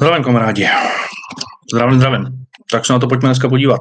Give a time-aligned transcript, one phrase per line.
[0.00, 0.68] Zdravím kamarádi.
[1.72, 2.46] Zdravím, zdravím.
[2.72, 3.80] Tak se na to pojďme dneska podívat.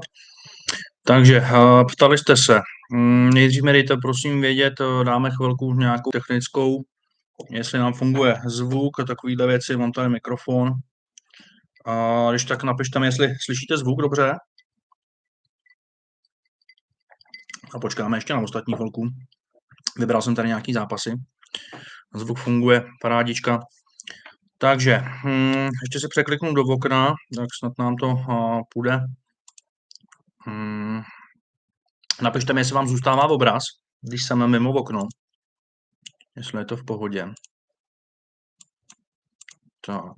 [1.05, 2.59] Takže uh, ptali jste se.
[2.91, 6.83] Mm, nejdřív mi dejte prosím vědět, uh, dáme chvilku nějakou technickou,
[7.49, 10.71] jestli nám funguje zvuk a takovýhle věci, mám tady mikrofon.
[11.85, 14.33] A když tak napište mi, jestli slyšíte zvuk dobře.
[17.75, 19.07] A počkáme ještě na ostatní chvilku.
[19.99, 21.11] Vybral jsem tady nějaký zápasy.
[22.15, 23.59] Zvuk funguje, parádička.
[24.61, 28.99] Takže hm, ještě si překliknu do okna, tak snad nám to uh, půjde.
[30.47, 31.01] Hm,
[32.21, 33.63] napište mi, jestli vám zůstává obraz,
[34.01, 35.07] když jsem mimo okno.
[36.35, 37.27] Jestli je to v pohodě.
[39.81, 40.15] Tak.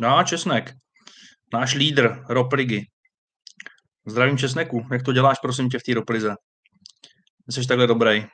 [0.00, 0.72] No a Česnek,
[1.52, 2.86] náš lídr Ropligy.
[4.06, 6.34] Zdravím Česneku, jak to děláš, prosím tě, v té Roplize?
[7.50, 8.26] Jsi takhle dobrý.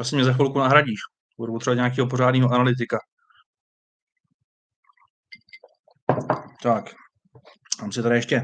[0.00, 1.00] Asi mě za chvilku nahradíš.
[1.42, 2.98] Budu potřebovat nějakého pořádného analytika.
[6.62, 6.84] Tak,
[7.80, 8.42] mám si tady ještě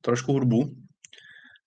[0.00, 0.74] trošku hudbu.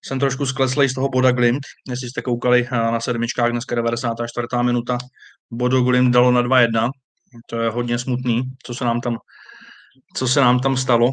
[0.05, 1.59] Jsem trošku skleslej z toho Boda Glimt.
[1.89, 4.47] Jestli jste koukali eh, na sedmičkách, dneska 94.
[4.61, 4.97] minuta,
[5.51, 6.89] Bodo Glimt dalo na 2-1.
[7.49, 9.17] To je hodně smutný, co se nám tam,
[10.15, 11.09] co se nám tam stalo.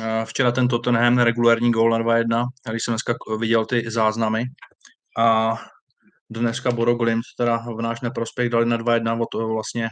[0.00, 4.44] Eh, včera ten Tottenham regulární gól na 2-1, když jsem dneska viděl ty záznamy.
[5.18, 5.56] A
[6.30, 9.88] dneska Bodo Glimt teda v náš neprospěch dali na 2-1, od toho vlastně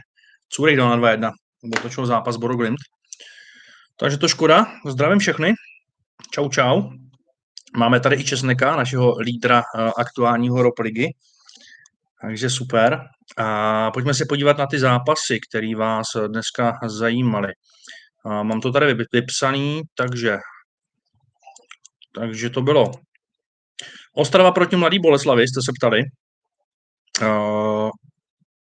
[0.49, 1.31] Curich dal na 2-1,
[1.77, 2.79] otočil zápas Glimt.
[3.99, 5.53] Takže to škoda, zdravím všechny,
[6.31, 6.81] čau čau.
[7.77, 11.07] Máme tady i Česneka, našeho lídra eh, aktuálního ROP ligy,
[12.21, 12.99] takže super.
[13.37, 17.53] A pojďme se podívat na ty zápasy, které vás dneska zajímaly.
[18.43, 20.37] Mám to tady vypsaný, takže,
[22.15, 22.91] takže to bylo
[24.17, 26.01] Ostrava proti Mladý Boleslavi, jste se ptali.
[27.21, 27.89] Uh,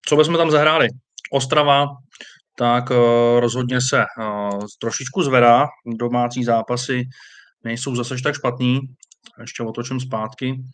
[0.09, 0.89] co bychom tam zahráli?
[1.33, 1.87] Ostrava,
[2.57, 2.97] tak uh,
[3.41, 5.67] rozhodně se uh, trošičku zvedá.
[5.87, 7.03] Domácí zápasy
[7.65, 8.81] nejsou zase tak špatný.
[9.41, 10.65] Ještě otočím zpátky.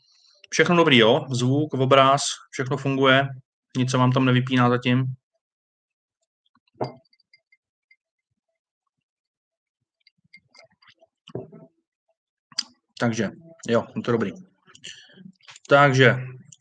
[0.51, 1.25] Všechno dobrý, jo?
[1.31, 3.29] Zvuk, obraz, všechno funguje.
[3.77, 5.05] Nic se vám tam nevypíná zatím.
[12.99, 13.31] Takže,
[13.69, 14.31] jo, to dobrý.
[15.69, 16.17] Takže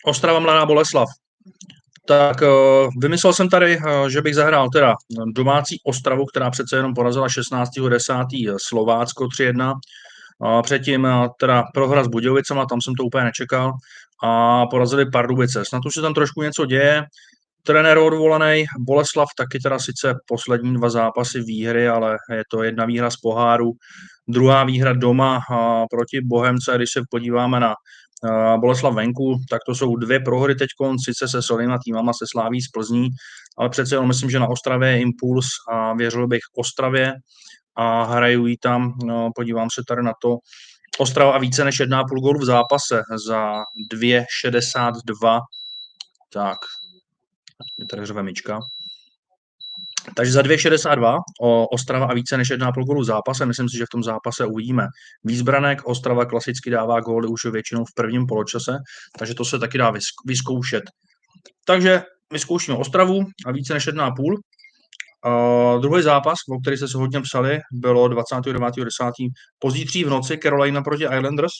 [0.06, 1.08] Ostrava Mladá Boleslav.
[2.06, 2.48] Tak uh,
[3.02, 4.96] vymyslel jsem tady, uh, že bych zahrál teda
[5.36, 8.58] domácí Ostravu, která přece jenom porazila 16.10.
[8.68, 9.74] Slovácko 3-1.
[10.40, 13.74] Uh, předtím uh, teda prohra s Budějovicama, tam jsem to úplně nečekal.
[14.24, 15.66] A porazili Pardubice.
[15.66, 17.04] Snad už se tam trošku něco děje.
[17.64, 23.10] Trenér odvolaný, Boleslav taky teda sice poslední dva zápasy výhry, ale je to jedna výhra
[23.10, 23.72] z poháru,
[24.28, 25.40] druhá výhra doma
[25.92, 27.74] proti Bohemce, když se podíváme na
[28.58, 30.70] Boleslav venku, tak to jsou dvě prohry teď,
[31.06, 33.10] sice se solnýma týmama se sláví z Plzní,
[33.58, 37.14] ale přece jenom myslím, že na Ostravě je impuls a věřil bych Ostravě
[37.76, 40.38] a hraju jí tam, no, podívám se tady na to,
[41.00, 43.54] Ostrava a více než 1,5 gólu v zápase za
[43.94, 45.40] 2,62.
[46.34, 46.58] Tak,
[47.80, 48.60] je tady řve myčka.
[50.16, 53.46] Takže za 2,62 o Ostrava a více než 1,5 gólu zápase.
[53.46, 54.88] Myslím si, že v tom zápase uvidíme.
[55.24, 58.78] Výzbranek Ostrava klasicky dává góly už většinou v prvním poločase,
[59.20, 59.94] takže to se taky dá
[60.26, 60.84] vyzkoušet.
[61.66, 62.02] Takže
[62.34, 64.36] vyzkoušíme Ostravu a více než 1,5.
[65.26, 69.12] Uh, druhý zápas, o který se se hodně psali, bylo 29.10.
[69.60, 71.52] pozítří v noci Carolina proti Islanders.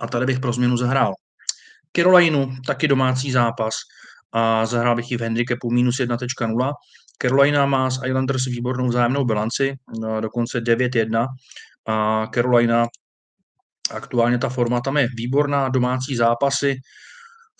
[0.00, 1.12] A tady bych pro změnu zahrál.
[1.96, 3.74] Carolinu, taky domácí zápas
[4.32, 6.72] a zahrál bych ji v handicapu minus 1.0.
[7.22, 11.26] Carolina má s Islanders výbornou vzájemnou bilanci, no, dokonce 9-1
[11.86, 12.86] a Carolina
[13.90, 16.76] aktuálně ta forma tam je výborná, domácí zápasy.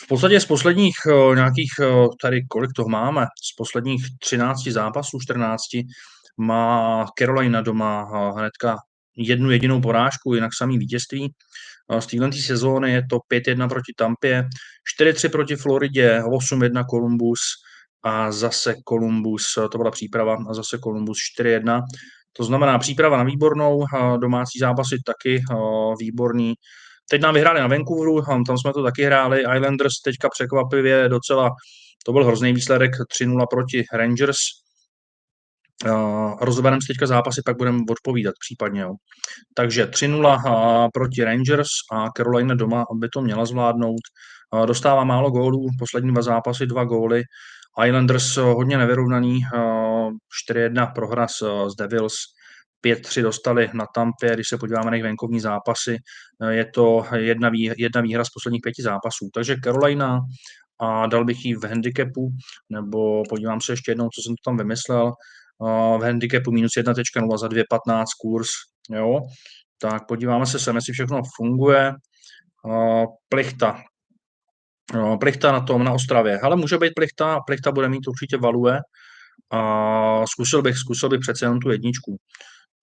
[0.05, 0.97] V podstatě z posledních
[1.34, 1.71] nějakých,
[2.22, 5.60] tady kolik toho máme, z posledních 13 zápasů, 14,
[6.37, 8.03] má Carolina doma
[8.37, 8.76] hnedka
[9.16, 11.32] jednu jedinou porážku, jinak samý vítězství.
[11.98, 14.44] Z téhle sezóny je to 5-1 proti Tampě,
[15.00, 17.40] 4-3 proti Floridě, 8-1 Columbus
[18.02, 21.82] a zase Columbus, to byla příprava, a zase Columbus 4-1.
[22.32, 23.84] To znamená příprava na výbornou,
[24.20, 25.43] domácí zápasy taky
[26.00, 26.55] výborný.
[27.11, 29.40] Teď nám vyhráli na Vancouveru, tam jsme to taky hráli.
[29.56, 31.50] Islanders teďka překvapivě docela,
[32.05, 32.90] to byl hrozný výsledek,
[33.20, 34.37] 3-0 proti Rangers.
[35.84, 38.81] Uh, rozobereme si teďka zápasy, pak budeme odpovídat případně.
[38.81, 38.94] Jo.
[39.55, 44.00] Takže 3-0 proti Rangers a Carolina doma by to měla zvládnout.
[44.55, 47.23] Uh, dostává málo gólů, poslední dva zápasy, dva góly.
[47.87, 50.11] Islanders hodně nevyrovnaný, uh,
[50.50, 52.14] 4-1 prohra s, s Devils,
[52.87, 55.96] 5-3 dostali na Tampě, když se podíváme na jejich venkovní zápasy,
[56.49, 59.28] je to jedna, vý, jedna výhra z posledních pěti zápasů.
[59.34, 60.20] Takže Carolina
[60.81, 62.31] a dal bych ji v handicapu,
[62.70, 65.12] nebo podívám se ještě jednou, co jsem to tam vymyslel,
[65.99, 68.49] v handicapu minus 1.0 za 2.15 kurz,
[68.91, 69.20] jo.
[69.79, 71.93] Tak podíváme se sem, jestli všechno funguje.
[73.29, 73.82] Plichta.
[75.20, 76.41] Plichta na tom, na Ostravě.
[76.41, 78.81] Ale může být plichta, plichta bude mít určitě value.
[79.53, 82.17] A zkusil bych, zkusil bych přece jenom tu jedničku.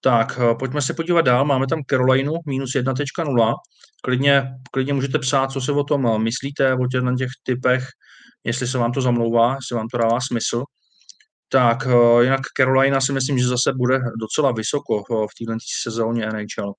[0.02, 1.46] Tak, pojďme se podívat dál.
[1.46, 3.54] Máme tam Carolinu minus 1.0.
[4.04, 7.88] Klidně, klidně můžete psát, co se o tom myslíte, o těch, na těch typech,
[8.44, 10.64] jestli se vám to zamlouvá, jestli vám to dává smysl.
[11.54, 11.88] Tak,
[12.22, 16.74] jinak Carolina si myslím, že zase bude docela vysoko v této sezóně NHL.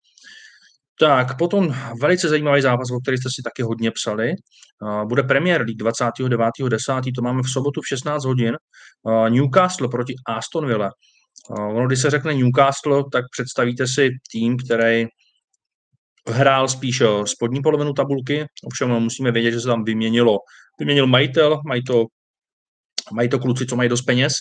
[1.01, 4.33] Tak, potom velice zajímavý zápas, o který jste si taky hodně psali.
[5.05, 7.13] Bude Premier League 29.10.
[7.15, 8.57] To máme v sobotu v 16 hodin.
[9.29, 10.91] Newcastle proti Aston Villa.
[11.51, 15.07] Ono, když se řekne Newcastle, tak představíte si tým, který
[16.29, 20.39] hrál spíš spodní polovinu tabulky, ovšem musíme vědět, že se tam vyměnilo.
[20.79, 22.05] Vyměnil majitel, mají to,
[23.13, 24.35] mají to kluci, co mají dost peněz,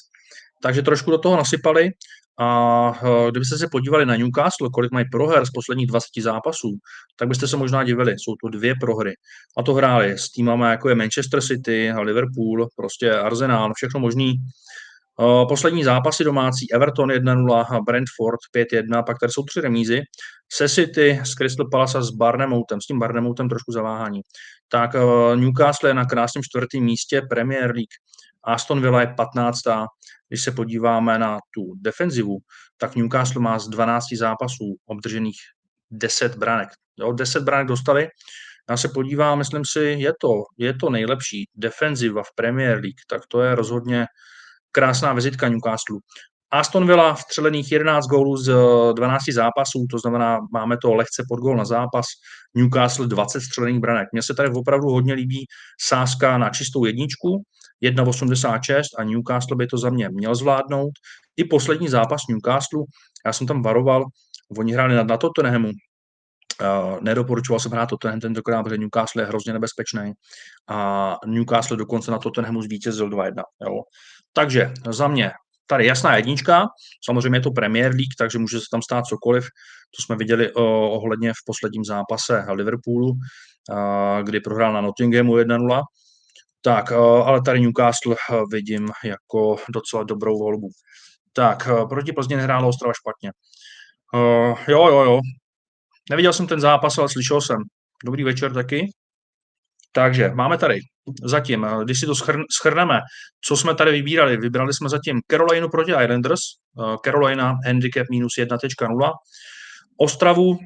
[0.64, 1.92] takže trošku do toho nasypali
[2.40, 6.78] a e, kdybyste se podívali na Newcastle, kolik mají proher z posledních 20 zápasů,
[7.16, 8.12] tak byste se možná divili.
[8.18, 9.14] Jsou to dvě prohry.
[9.58, 14.30] A to hráli s týmama jako je Manchester City, Liverpool, prostě Arsenal, všechno možný.
[14.32, 20.02] E, poslední zápasy domácí Everton 1-0, Brentford 5-1, pak tady jsou tři remízy.
[20.54, 24.22] Se City, s Crystal Palace a s Barnemoutem, s tím Barnemoutem trošku zaváhání.
[24.70, 25.00] Tak e,
[25.36, 27.94] Newcastle je na krásném čtvrtém místě Premier League.
[28.44, 29.60] Aston Villa je 15.
[30.30, 32.38] Když se podíváme na tu defenzivu,
[32.78, 35.38] tak Newcastle má z 12 zápasů obdržených
[35.92, 36.70] 10 branek.
[37.00, 38.08] Jo, 10 branek dostali.
[38.70, 43.22] Já se podívám, myslím si, je to, je to nejlepší defenziva v Premier League, tak
[43.28, 44.06] to je rozhodně
[44.72, 45.98] krásná vizitka Newcastle.
[46.52, 48.54] Aston Villa vstřelených 11 gólů z
[48.94, 52.06] 12 zápasů, to znamená, máme to lehce pod gól na zápas.
[52.56, 54.08] Newcastle 20 střelených branek.
[54.12, 55.46] Mně se tady opravdu hodně líbí
[55.82, 57.44] sázka na čistou jedničku,
[57.84, 60.92] 1,86 a Newcastle by to za mě měl zvládnout.
[61.38, 62.84] I poslední zápas Newcastle,
[63.26, 64.04] já jsem tam varoval,
[64.58, 65.72] oni hráli na, na Tottenhamu,
[66.62, 70.12] Uh, nedoporučoval jsem hrát Tottenham tentokrát, protože Newcastle je hrozně nebezpečný
[70.70, 73.44] a Newcastle dokonce na Tottenhamu zvítězil 2-1.
[73.62, 73.82] Jo.
[74.34, 75.32] Takže za mě
[75.68, 76.66] tady jasná jednička,
[77.06, 79.44] samozřejmě je to Premier League, takže může se tam stát cokoliv.
[79.98, 83.18] To jsme viděli uh, ohledně v posledním zápase Liverpoolu, uh,
[84.24, 85.82] kdy prohrál na Nottinghamu 1-0.
[86.64, 90.70] Tak, uh, ale tady Newcastle uh, vidím jako docela dobrou volbu.
[91.34, 93.32] Tak, uh, proti Plzně nehrála Ostrava špatně.
[94.14, 95.20] Uh, jo, jo, jo.
[96.10, 97.58] Neviděl jsem ten zápas, ale slyšel jsem.
[98.06, 98.88] Dobrý večer taky.
[99.94, 100.80] Takže máme tady
[101.24, 102.14] zatím, eh, když si to
[102.52, 103.00] schrneme,
[103.46, 106.40] co jsme tady vybírali, vybrali jsme zatím Carolina proti Islanders,
[106.80, 109.12] eh, Carolina handicap minus 1.0,
[109.98, 110.66] Ostravu eh,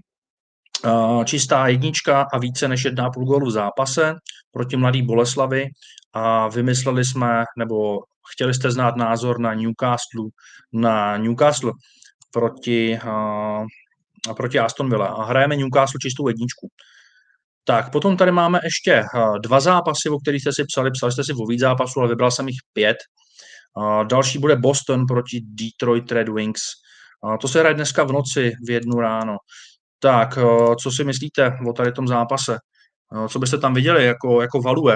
[1.25, 4.15] čistá jednička a více než 1,5 gólu v zápase
[4.51, 5.65] proti mladý Boleslavy
[6.13, 7.99] a vymysleli jsme, nebo
[8.33, 10.25] chtěli jste znát názor na Newcastle,
[10.73, 11.71] na Newcastle
[12.31, 12.99] proti,
[14.37, 16.67] proti Aston Villa a hrajeme Newcastle čistou jedničku.
[17.67, 20.91] Tak, potom tady máme ještě eh, dva zápasy, o kterých jste si psali.
[20.91, 22.97] Psali jste si o víc zápasů, ale vybral jsem jich pět.
[22.97, 26.61] Eh, další bude Boston proti Detroit Red Wings.
[27.33, 29.37] Eh, to se hraje dneska v noci v jednu ráno.
[29.99, 30.29] Tak,
[30.83, 32.57] co si myslíte o tady tom zápase?
[33.29, 34.95] Co byste tam viděli jako, jako value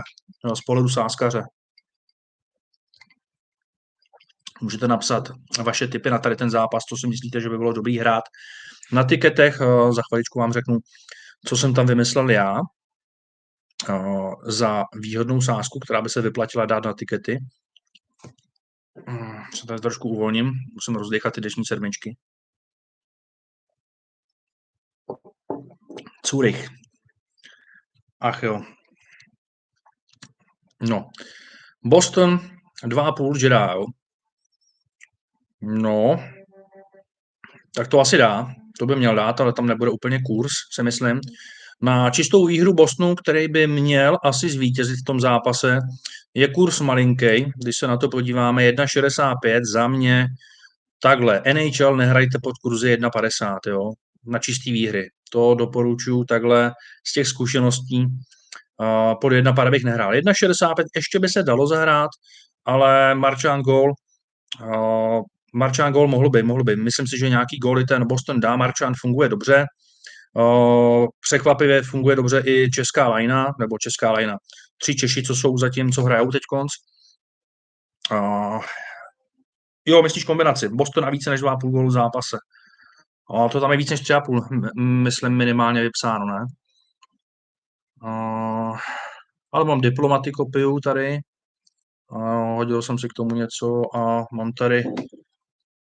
[0.53, 1.41] z pohledu sáskaře?
[4.62, 5.31] Můžete napsat
[5.63, 8.24] vaše tipy na tady ten zápas, co si myslíte, že by bylo dobrý hrát.
[8.91, 9.58] Na tiketech
[9.91, 10.77] za chviličku vám řeknu,
[11.48, 12.58] co jsem tam vymyslel já
[14.48, 17.39] za výhodnou sázku, která by se vyplatila dát na tikety.
[19.08, 22.17] Hmm, se tady trošku uvolním, musím rozdechat ty dnešní sedmičky.
[26.32, 26.68] Zurich.
[28.20, 28.62] Ach jo.
[30.82, 31.10] No.
[31.84, 32.40] Boston
[32.84, 33.86] 2,5 že dá, jo.
[35.62, 36.24] No.
[37.76, 41.20] Tak to asi dá to by měl dát, ale tam nebude úplně kurz, si myslím.
[41.82, 45.80] Na čistou výhru Bostonu, který by měl asi zvítězit v tom zápase,
[46.34, 47.52] je kurz malinký.
[47.64, 50.28] Když se na to podíváme, 1,65 za mě
[51.04, 51.42] takhle.
[51.54, 53.92] NHL nehrajte pod kurzy 1,50, jo,
[54.26, 55.10] na čistý výhry.
[55.34, 56.72] To doporučuji takhle
[57.08, 58.06] z těch zkušeností.
[59.22, 60.12] Pod 1,5 bych nehrál.
[60.12, 62.10] 1,65 ještě by se dalo zahrát,
[62.66, 63.94] ale Marchand Gol
[65.54, 66.76] Marčán gol mohl by, mohl by.
[66.76, 69.66] Myslím si, že nějaký góly ten Boston dá, Marčán funguje dobře.
[71.22, 74.38] Překvapivě funguje dobře i česká lajna, nebo česká lajna.
[74.82, 76.72] Tři Češi, co jsou zatím, co hrajou teď konc.
[79.86, 80.70] Jo, myslíš kombinaci.
[80.70, 82.38] Boston a více než 2,5 gólu v zápase.
[83.34, 84.70] O, to tam je více než 3,5,
[85.04, 86.46] myslím minimálně vypsáno, ne?
[88.04, 88.74] O,
[89.52, 91.20] ale mám diplomaty kopiu tady.
[92.10, 92.18] A
[92.56, 94.84] hodil jsem si k tomu něco a mám tady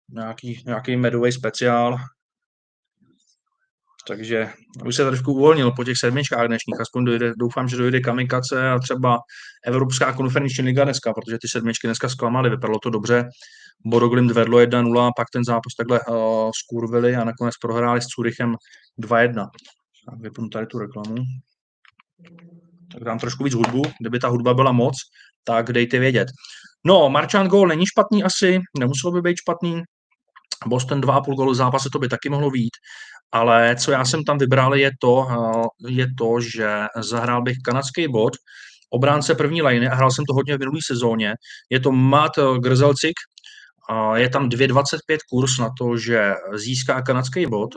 [0.09, 1.97] nějaký, nějaký medový speciál.
[4.07, 4.49] Takže
[4.85, 8.79] už se trošku uvolnil po těch sedmičkách dnešních, aspoň dojde, doufám, že dojde kamikace a
[8.79, 9.19] třeba
[9.65, 13.25] Evropská konferenční liga dneska, protože ty sedmičky dneska zklamaly, vypadalo to dobře.
[13.85, 18.55] Bodoglimt vedlo 1-0, pak ten zápas takhle uh, skurvili a nakonec prohráli s Curychem
[19.01, 19.33] 2-1.
[20.09, 21.15] Tak vypnu tady tu reklamu.
[22.93, 23.81] Tak dám trošku víc hudbu.
[24.01, 24.95] Kdyby ta hudba byla moc,
[25.43, 26.27] tak dejte vědět.
[26.85, 29.81] No, Marchand gol není špatný asi, nemuselo by být špatný.
[30.65, 32.71] Boston 2,5 gólu zápase to by taky mohlo být,
[33.31, 35.27] ale co já jsem tam vybral je to,
[35.87, 38.33] je to, že zahrál bych kanadský bod,
[38.89, 41.35] obránce první liny a hrál jsem to hodně v minulý sezóně.
[41.69, 43.13] Je to Matt Grzelcik,
[44.15, 47.69] je tam 2,25 kurz na to, že získá kanadský bod.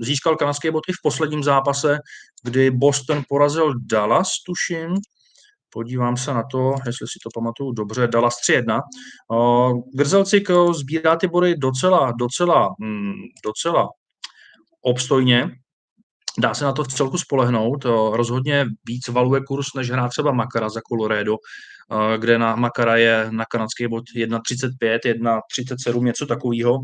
[0.00, 1.98] Získal kanadský bod i v posledním zápase,
[2.44, 4.94] kdy Boston porazil Dallas, tuším.
[5.70, 8.06] Podívám se na to, jestli si to pamatuju dobře.
[8.06, 8.80] Dallas 3-1.
[9.94, 13.12] Grzelcik sbírá ty body docela, docela, hm,
[13.44, 13.88] docela
[14.82, 15.50] obstojně.
[16.38, 17.84] Dá se na to v celku spolehnout.
[18.12, 21.36] Rozhodně víc valuje kurz, než hrát třeba Makara za Colorado,
[22.16, 26.78] kde na Makara je na kanadský bod 1,35, 1,37, něco takového.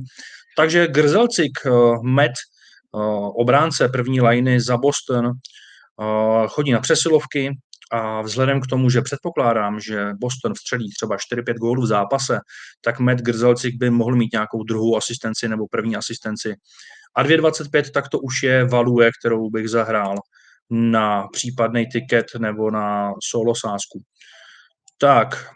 [0.57, 1.59] Takže Grzelcik,
[2.03, 2.33] Met,
[3.37, 5.33] obránce první liny za Boston,
[6.49, 7.59] chodí na přesilovky
[7.93, 12.39] a vzhledem k tomu, že předpokládám, že Boston vstřelí třeba 4-5 gólů v zápase,
[12.81, 16.55] tak Matt Grzelcik by mohl mít nějakou druhou asistenci nebo první asistenci.
[17.17, 20.17] A 2,25 tak to už je value, kterou bych zahrál
[20.71, 24.03] na případný tiket nebo na solo sázku.
[24.99, 25.51] Tak,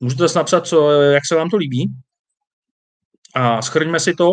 [0.00, 1.92] můžete napsat, co, jak se vám to líbí.
[3.34, 4.32] A schrňme si to.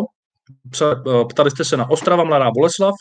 [1.29, 2.93] Ptali jste se na Ostrava, Mladá Boleslav.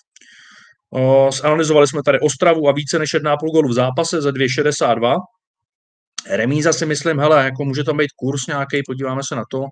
[1.42, 5.16] Zanalizovali jsme tady Ostravu a více než 1,5 gólu v zápase za 2,62.
[6.30, 9.64] Remíza si myslím, hele, jako může tam být kurz nějaký, podíváme se na to,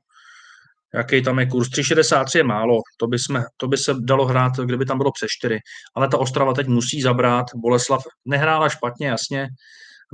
[0.95, 1.69] jaký tam je kurz.
[1.69, 5.29] 3,63 je málo, to by, jsme, to by se dalo hrát, kdyby tam bylo přes
[5.31, 5.59] 4.
[5.97, 9.49] Ale ta Ostrava teď musí zabrat, Boleslav nehrála špatně, jasně,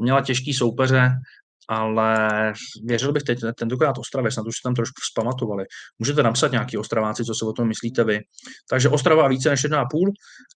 [0.01, 1.11] měla těžký soupeře,
[1.69, 2.53] ale
[2.85, 5.65] věřil bych teď tentokrát Ostravě, snad už se tam trošku vzpamatovali.
[5.99, 8.21] Můžete napsat nějaký Ostraváci, co si o tom myslíte vy.
[8.71, 9.85] Takže Ostrava více než 1,5.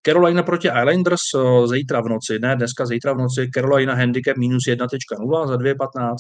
[0.07, 3.51] Carolina proti Islanders eh, zítra v noci, ne dneska, zítra v noci.
[3.55, 6.15] Carolina handicap minus 1.0 za 2,15.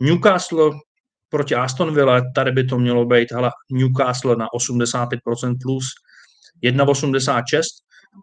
[0.00, 0.70] Newcastle
[1.30, 5.84] proti Aston Villa, tady by to mělo být hele, Newcastle na 85% plus
[6.64, 7.62] 1,86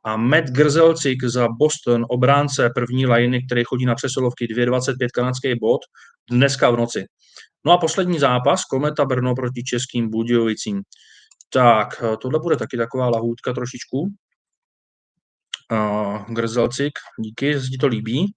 [0.03, 5.81] a Matt Grzelcik za Boston, obránce první liny, který chodí na přesilovky 2,25 kanadský bod,
[6.31, 7.05] dneska v noci.
[7.65, 10.81] No a poslední zápas, Kometa Brno proti Českým Budějovicím.
[11.49, 14.07] Tak, tohle bude taky taková lahůdka trošičku.
[15.71, 18.33] Uh, Grzelcik, díky, že ti to líbí.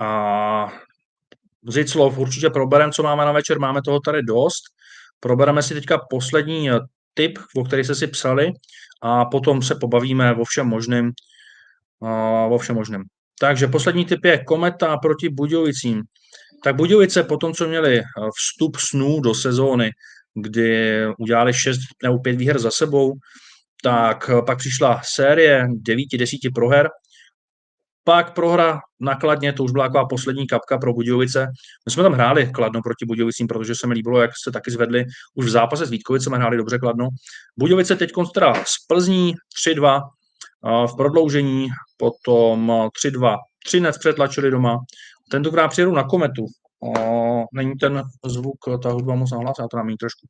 [0.00, 0.72] A
[1.68, 4.62] Ziclov určitě probereme, co máme na večer, máme toho tady dost.
[5.20, 6.70] Probereme si teďka poslední
[7.18, 8.52] tip, o který jste si psali
[9.02, 11.10] a potom se pobavíme o všem možném.
[12.50, 13.02] O všem možném.
[13.40, 16.02] Takže poslední tip je Kometa proti Budějovicím.
[16.64, 18.02] Tak Budějovice po tom, co měli
[18.38, 19.90] vstup snů do sezóny,
[20.34, 23.14] kdy udělali 6 nebo 5 výher za sebou,
[23.82, 26.88] tak pak přišla série 9-10 proher
[28.08, 31.46] pak prohra nakladně, to už byla taková poslední kapka pro Budějovice.
[31.86, 35.04] My jsme tam hráli kladno proti Budějovicím, protože se mi líbilo, jak se taky zvedli.
[35.34, 37.08] Už v zápase s Vítkovicem hráli dobře kladno.
[37.58, 39.34] Budějovice teď teda z Plzní
[39.66, 40.00] 3-2
[40.86, 42.72] v prodloužení, potom
[43.04, 43.36] 3-2
[43.66, 44.78] Třinec přetlačili doma.
[45.30, 46.46] Tentokrát přijedu na kometu.
[47.54, 50.26] Není ten zvuk, ta hudba moc nahlas, já to mám trošku.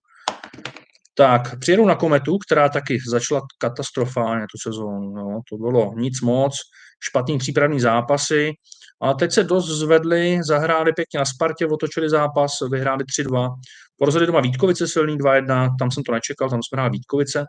[1.14, 5.12] Tak, přijedu na Kometu, která taky začala katastrofálně tu sezónu.
[5.14, 6.56] No, to bylo nic moc,
[7.00, 8.52] špatný přípravný zápasy,
[9.00, 13.54] ale teď se dost zvedli, zahráli pěkně na Spartě, otočili zápas, vyhráli 3-2.
[13.96, 17.44] Porazili doma Vítkovice silný 2-1, tam jsem to nečekal, tam jsme hráli Vítkovice.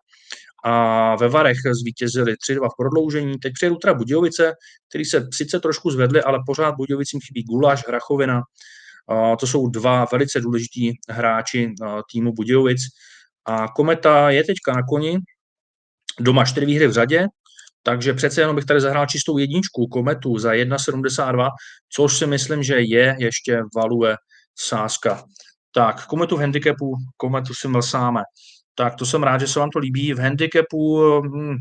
[0.64, 3.40] A ve Varech zvítězili 3-2 v prodloužení.
[3.40, 4.54] Teď přijedu teda Budějovice,
[4.90, 8.42] který se sice trošku zvedli, ale pořád Budějovicím chybí Guláš, Hrachovina.
[9.40, 11.74] To jsou dva velice důležití hráči
[12.12, 12.82] týmu Budějovic.
[13.46, 15.18] A Kometa je teďka na koni,
[16.20, 17.28] doma čtyři výhry v řadě,
[17.84, 21.50] takže přece jenom bych tady zahrál čistou jedničku Kometu za 1,72,
[21.90, 24.16] což si myslím, že je ještě value
[24.60, 25.24] sázka.
[25.74, 28.22] Tak, Kometu v handicapu, Kometu si mlsáme.
[28.76, 30.14] Tak to jsem rád, že se vám to líbí.
[30.14, 31.58] V handicapu, hm,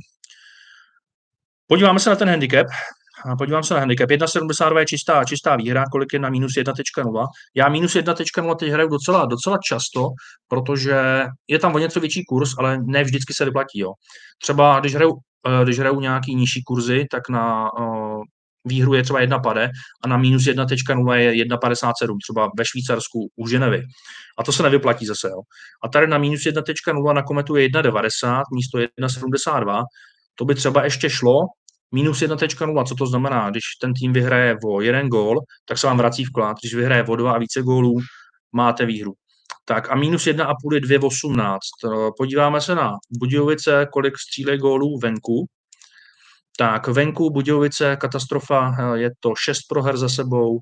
[1.67, 2.67] podíváme se na ten handicap.
[3.39, 4.11] Podívám se na handicap.
[4.11, 7.27] 1,72 je čistá, čistá výhra, kolik je na minus 1.0.
[7.55, 10.09] Já minus 1.0 teď hraju docela, docela často,
[10.49, 13.79] protože je tam o něco větší kurz, ale ne vždycky se vyplatí.
[13.79, 13.93] Jo.
[14.43, 15.19] Třeba když hraju,
[15.65, 18.23] když hraju nějaký nižší kurzy, tak na, eh,
[18.65, 19.71] výhru je třeba jedna pade
[20.05, 23.83] a na minus 1.0 je 1.57, třeba ve Švýcarsku u Ženevy.
[24.39, 25.29] A to se nevyplatí zase.
[25.29, 25.41] Jo.
[25.85, 29.85] A tady na minus 1.0 na kometu je 1.90 místo 1.72.
[30.35, 31.41] To by třeba ještě šlo,
[31.95, 33.51] minus 1.0, co to znamená?
[33.51, 36.57] Když ten tým vyhraje o jeden gól, tak se vám vrací vklad.
[36.63, 37.97] Když vyhraje o dva a více gólů,
[38.53, 39.13] máte výhru.
[39.69, 41.59] Tak a minus 1,5 je 2,18.
[42.17, 45.47] Podíváme se na Budějovice, kolik střílej gólů venku.
[46.57, 50.59] Tak venku Budějovice, katastrofa, je to 6 proher za sebou,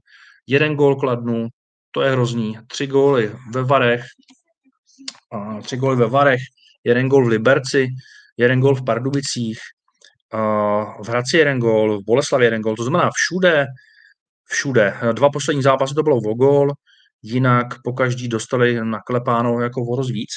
[0.47, 1.49] jeden gól kladnu,
[1.91, 2.59] to je hrozný.
[2.67, 4.05] Tři góly ve Varech,
[5.63, 6.41] tři góly ve Varech,
[6.85, 7.89] jeden gól v Liberci,
[8.37, 9.59] jeden gól v Pardubicích,
[11.03, 13.67] v Hradci jeden gól, v Boleslavě jeden gól, to znamená všude,
[14.45, 14.95] všude.
[15.13, 16.73] Dva poslední zápasy to bylo o gól,
[17.27, 20.31] jinak po každý dostali naklepáno jako o víc.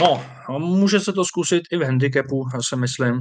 [0.00, 0.24] No,
[0.58, 3.20] může se to zkusit i v handicapu, se myslím.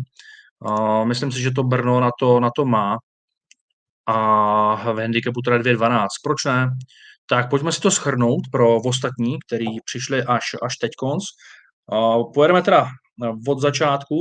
[1.04, 2.98] myslím si, že to Brno na to, na to má.
[4.08, 6.08] A v handicapu teda 2.12.
[6.24, 6.70] Proč ne?
[7.30, 11.24] Tak pojďme si to schrnout pro ostatní, kteří přišli až, až teď konc.
[12.34, 12.88] Pojedeme teda
[13.48, 14.16] od začátku,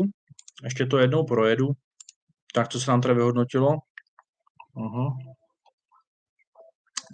[0.65, 1.69] ještě to jednou projedu.
[2.55, 3.69] Tak co se nám tady vyhodnotilo?
[4.77, 5.17] Aha.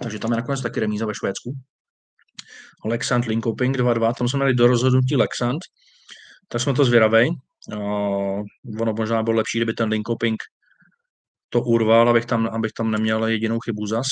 [0.02, 1.52] Takže tam je nakonec taky remíza ve Švédsku.
[2.84, 5.60] Lexant Linkoping 2-2, tam jsme měli do rozhodnutí Lexant,
[6.48, 7.30] tak jsme to zvědavej.
[7.72, 8.42] Uh,
[8.80, 10.42] ono možná bylo lepší, kdyby ten Linkoping
[11.48, 14.06] to urval, abych tam, abych tam neměl jedinou chybu zas.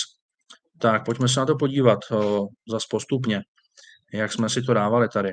[0.78, 3.42] Tak pojďme se na to podívat uh, zas postupně,
[4.12, 5.32] jak jsme si to dávali tady.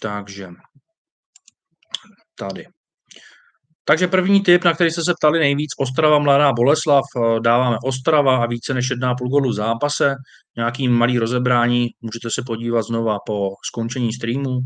[0.00, 0.48] Takže
[2.34, 2.66] tady.
[3.90, 8.36] Takže první tip, na který jste se ptali nejvíc, Ostrava, Mladá Boleslav, eh, dáváme Ostrava
[8.36, 10.14] a více než 1,5 gólu v zápase,
[10.56, 14.60] nějaký malý rozebrání, můžete se podívat znova po skončení streamu.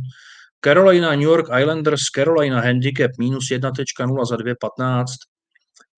[0.64, 5.04] Carolina, New York Islanders, Carolina handicap minus 1.0 za 2.15.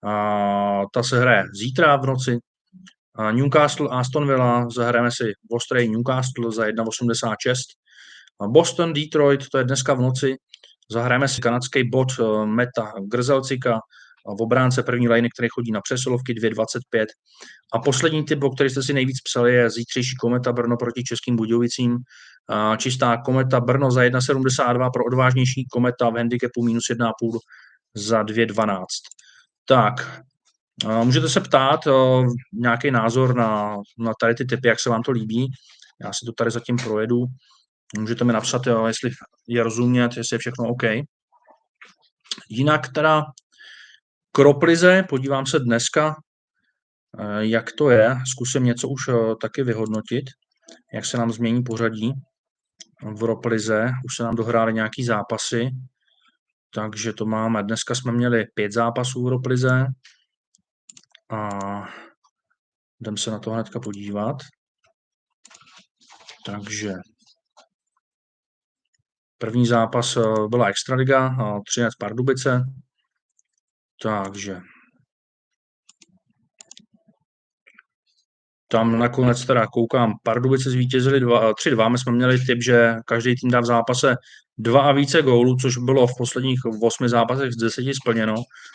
[0.06, 2.38] A ta se hraje zítra v noci.
[3.14, 7.54] A Newcastle, Aston Villa, zahrajeme si v Ostrej Newcastle za 1.86.
[8.41, 10.36] A Boston, Detroit, to je dneska v noci
[10.92, 13.80] Zahrajeme si kanadský bod eh, Meta Grzelcika,
[14.26, 17.06] v obránce první liny, který chodí na přesilovky 2.25.
[17.72, 21.36] A poslední typ, o který jste si nejvíc psali, je zítřejší kometa Brno proti Českým
[21.36, 21.99] Budějovicím.
[22.76, 27.38] Čistá kometa Brno za 1.72 pro odvážnější kometa v handicapu minus 1.5
[27.94, 28.84] za 2.12.
[29.64, 30.22] Tak,
[31.02, 31.90] můžete se ptát eh,
[32.52, 35.50] nějaký názor na, na tady ty typy, jak se vám to líbí.
[36.00, 37.25] Já si to tady zatím projedu.
[37.99, 39.10] Můžete mi napsat, jo, jestli
[39.49, 40.82] je rozumět, jestli je všechno OK.
[42.49, 43.22] Jinak teda
[44.32, 46.16] kroplize, podívám se dneska,
[47.18, 48.16] eh, jak to je.
[48.26, 50.25] Zkusím něco už eh, taky vyhodnotit,
[50.94, 52.12] jak se nám změní pořadí
[53.16, 53.90] v Roplize.
[54.04, 55.70] Už se nám dohrály nějaký zápasy,
[56.75, 57.62] takže to máme.
[57.62, 59.86] Dneska jsme měli pět zápasů v Roplize
[61.30, 61.50] a
[63.00, 64.36] jdem se na to hnedka podívat.
[66.46, 66.94] Takže
[69.38, 71.36] První zápas eh, byla Extraliga,
[71.68, 72.64] 13 Pardubice,
[74.02, 74.60] takže.
[78.68, 83.60] Tam nakonec teda koukám, Pardubice zvítězili 3-2, my jsme měli typ, že každý tým dá
[83.60, 84.16] v zápase
[84.58, 88.34] dva a více gólů, což bylo v posledních osmi zápasech z deseti splněno.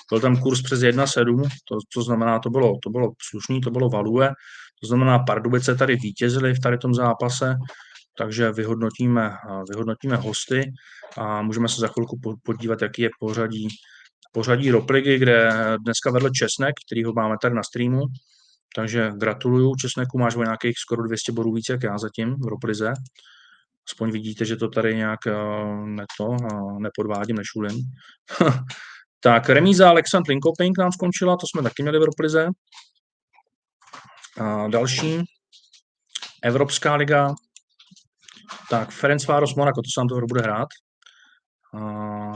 [0.09, 3.89] Byl tam kurz přes 1,7, to, to znamená, to bylo, to bylo slušný, to bylo
[3.89, 4.29] value,
[4.81, 7.55] to znamená, Pardubice tady vítězili v tady tom zápase,
[8.17, 9.37] takže vyhodnotíme,
[9.69, 10.73] vyhodnotíme hosty
[11.17, 13.67] a můžeme se za chvilku podívat, jaký je pořadí,
[14.31, 15.51] pořadí Ropligy, kde
[15.83, 18.01] dneska vedl Česnek, který ho máme tady na streamu.
[18.75, 22.93] Takže gratuluju Česneku, máš o nějakých skoro 200 bodů víc, jak já zatím v Roplize.
[23.89, 25.19] Aspoň vidíte, že to tady nějak
[25.85, 26.27] ne to,
[26.79, 27.77] nepodvádím, nešulím.
[29.19, 32.47] tak remíza Alexand Linkoping nám skončila, to jsme taky měli v Roplize.
[34.37, 35.23] A další,
[36.43, 37.35] Evropská liga,
[38.69, 40.67] tak, Ferenc Város Monaco, to se nám to bude hrát.
[41.73, 42.31] A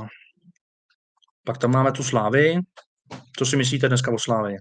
[1.45, 2.59] pak tam máme tu Slávy.
[3.37, 4.57] Co si myslíte dneska o Slávě?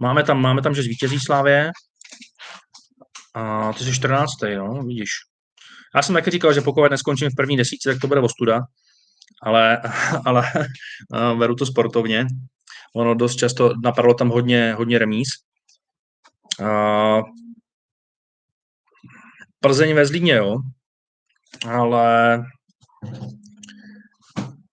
[0.00, 1.70] Máme tam, máme tam, že zvítězí Slávě.
[3.34, 4.30] A ty jsi 14.
[4.56, 5.10] no, vidíš.
[5.94, 8.60] Já jsem taky říkal, že pokud neskončím v první desíce, tak to bude ostuda.
[9.42, 9.82] Ale,
[10.26, 10.52] ale
[11.38, 12.26] beru to sportovně.
[12.96, 15.28] Ono dost často napadlo tam hodně, hodně remíz.
[19.60, 20.56] Plzeň ve Zlíně, jo
[21.68, 22.42] ale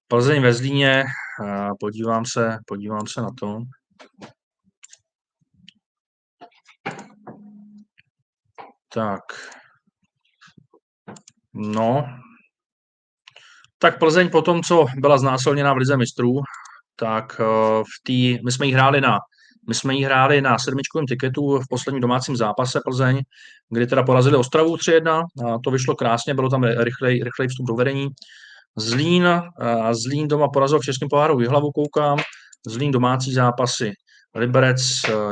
[0.08, 1.04] Plzeň ve Zlíně,
[1.80, 3.60] podívám se, podívám se na to.
[8.90, 9.22] Tak.
[11.54, 12.06] No.
[13.78, 16.34] Tak Plzeň po tom, co byla znásilněná v Lize mistrů,
[16.96, 17.44] tak eh,
[17.84, 19.18] v tý, my jsme ji hráli na
[19.68, 23.22] My jsme ji hráli na sedmičkovém tiketu v posledním domácím zápase Plzeň,
[23.70, 27.74] kdy teda porazili Ostravu 3-1 a to vyšlo krásně, bylo tam rychlej, rychlej vstup do
[27.74, 28.08] vedení.
[28.76, 29.28] Zlín,
[29.82, 32.18] a Zlín doma porazil v Českém poháru Jihlavu, koukám.
[32.68, 33.92] Zlín domácí zápasy.
[34.36, 34.82] Liberec,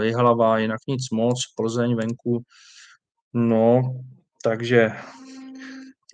[0.02, 2.43] Jihlava, jinak nic moc, Plzeň venku.
[3.34, 3.82] No,
[4.43, 4.91] takže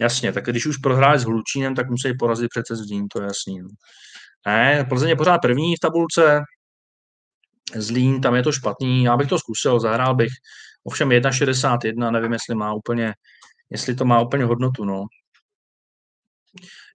[0.02, 3.60] jasně, tak když už prohráli s Hlučínem, tak musí porazit přece Zlín, to je jasný.
[3.60, 3.68] No.
[4.48, 6.42] Ne, Plzeň je pořád první v tabulce,
[7.76, 10.32] Zlín, tam je to špatný, já bych to zkusil, zahrál bych,
[10.84, 13.14] ovšem 1,61, nevím, jestli má úplně,
[13.70, 15.06] jestli to má úplně hodnotu, no.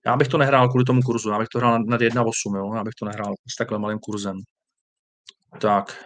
[0.07, 2.85] Já bych to nehrál kvůli tomu kurzu, já bych to hrál nad 1,8, jo, já
[2.85, 4.37] bych to nehrál s takhle malým kurzem.
[5.61, 6.05] Tak.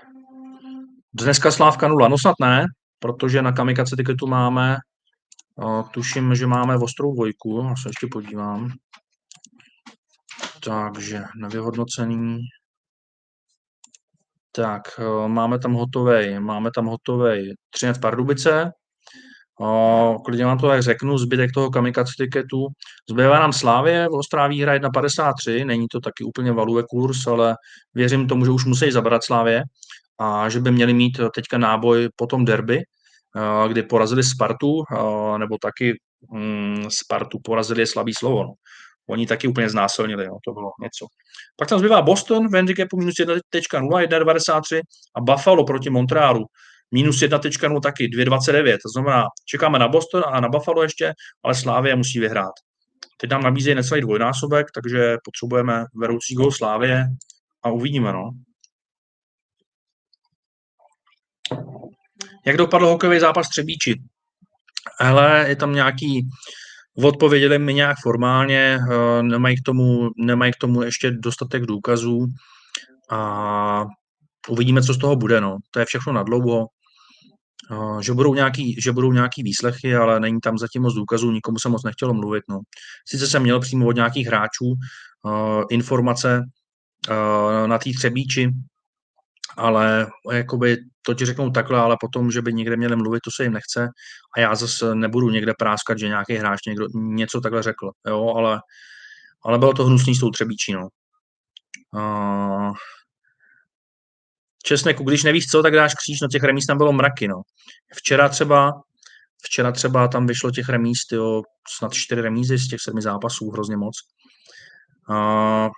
[1.14, 2.64] Dneska Slávka 0, no snad ne,
[2.98, 4.76] protože na kamikace tiketu máme,
[5.58, 8.72] o, tuším, že máme ostrou dvojku, já se ještě podívám.
[10.64, 12.38] Takže nevyhodnocený.
[14.52, 14.82] Tak,
[15.26, 18.72] máme tam hotový, máme tam hotový Třinec Pardubice,
[19.62, 22.66] O, klidně vám to tak řeknu, zbytek toho kamikaze tiketu.
[23.10, 27.56] Zbývá nám Slávě, ostrá výhra 1,53, není to taky úplně value kurz, ale
[27.94, 29.62] věřím tomu, že už musí zabrat Slávě
[30.18, 32.82] a že by měli mít teďka náboj po tom derby,
[33.68, 34.82] kdy porazili Spartu,
[35.38, 36.00] nebo taky
[36.32, 38.42] mm, Spartu porazili je slabý slovo.
[38.42, 38.52] No.
[39.10, 41.06] Oni taky úplně znásilnili, jo, to bylo něco.
[41.56, 44.80] Pak tam zbývá Boston v handicapu minus 1.0, 1.93
[45.16, 46.46] a Buffalo proti Montrealu
[46.90, 48.72] minus 1.0 taky, 2.29.
[48.82, 51.12] To znamená, čekáme na Boston a na Buffalo ještě,
[51.44, 52.52] ale Slávě musí vyhrát.
[53.16, 57.06] Teď nám nabízejí necelý dvojnásobek, takže potřebujeme vedoucí gol Slávě
[57.62, 58.30] a uvidíme, no.
[62.46, 64.02] Jak dopadl hokejový zápas Třebíči?
[65.00, 66.28] Hele, je tam nějaký,
[67.02, 72.26] odpověděli mi nějak formálně, eh, nemají k tomu, nemají k tomu ještě dostatek důkazů
[73.10, 73.84] a
[74.48, 75.56] uvidíme, co z toho bude, no.
[75.70, 76.66] To je všechno na dlouho
[78.00, 81.68] že budou, nějaký, že budou nějaký výslechy, ale není tam zatím moc důkazů, nikomu se
[81.68, 82.44] moc nechtělo mluvit.
[82.48, 82.58] No.
[83.08, 86.40] Sice jsem měl přímo od nějakých hráčů uh, informace
[87.10, 88.48] uh, na té třebíči,
[89.60, 93.42] ale jakoby to ti řeknou takhle, ale potom, že by někde měli mluvit, to se
[93.42, 93.88] jim nechce
[94.36, 98.60] a já zase nebudu někde práskat, že nějaký hráč někdo něco takhle řekl, jo, ale,
[99.44, 100.88] ale bylo to hnusný s tou třebíčí, no.
[101.94, 102.72] Uh,
[104.62, 107.42] Česneku, když nevíš co, tak dáš kříž, no těch remíz tam bylo mraky, no.
[107.96, 108.72] Včera třeba,
[109.42, 111.42] včera třeba tam vyšlo těch remíz, jo,
[111.78, 113.96] snad čtyři remízy z těch sedmi zápasů, hrozně moc.
[115.10, 115.68] Uh,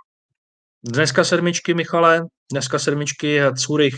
[0.85, 3.95] dneska sedmičky, Michale, dneska sedmičky Zurich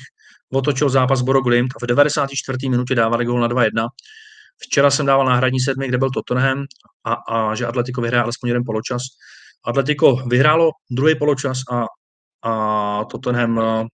[0.52, 2.68] otočil zápas Boro Glimt a v 94.
[2.68, 3.88] minutě dávali gol na 2-1.
[4.58, 6.64] Včera jsem dával náhradní sedmi, kde byl Tottenham
[7.04, 9.02] a, a že Atletico vyhraje alespoň jeden poločas.
[9.66, 11.84] Atletico vyhrálo druhý poločas a,
[12.50, 13.86] a Tottenham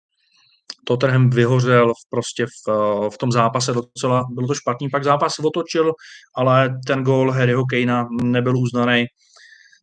[0.86, 2.72] Tottenham vyhořel v, prostě v,
[3.10, 5.94] v tom zápase docela, bylo to špatný, pak zápas otočil,
[6.36, 9.06] ale ten gól Harryho Kanea nebyl uznaný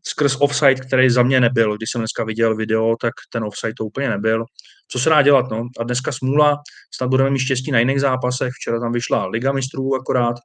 [0.08, 1.76] skrz offside, který za mě nebyl.
[1.76, 4.44] Když jsem dneska viděl video, tak ten offside to úplně nebyl.
[4.88, 5.68] Co se dá dělat, no?
[5.80, 6.56] A dneska smůla,
[6.94, 8.52] snad budeme mít štěstí na jiných zápasech.
[8.52, 10.36] Včera tam vyšla Liga mistrů akorát,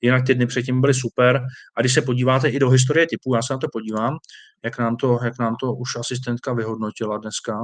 [0.00, 1.40] jinak ty dny předtím byly super.
[1.76, 4.16] A když se podíváte i do historie typu, já se na to podívám,
[4.64, 7.58] jak nám to, jak nám to už asistentka vyhodnotila dneska,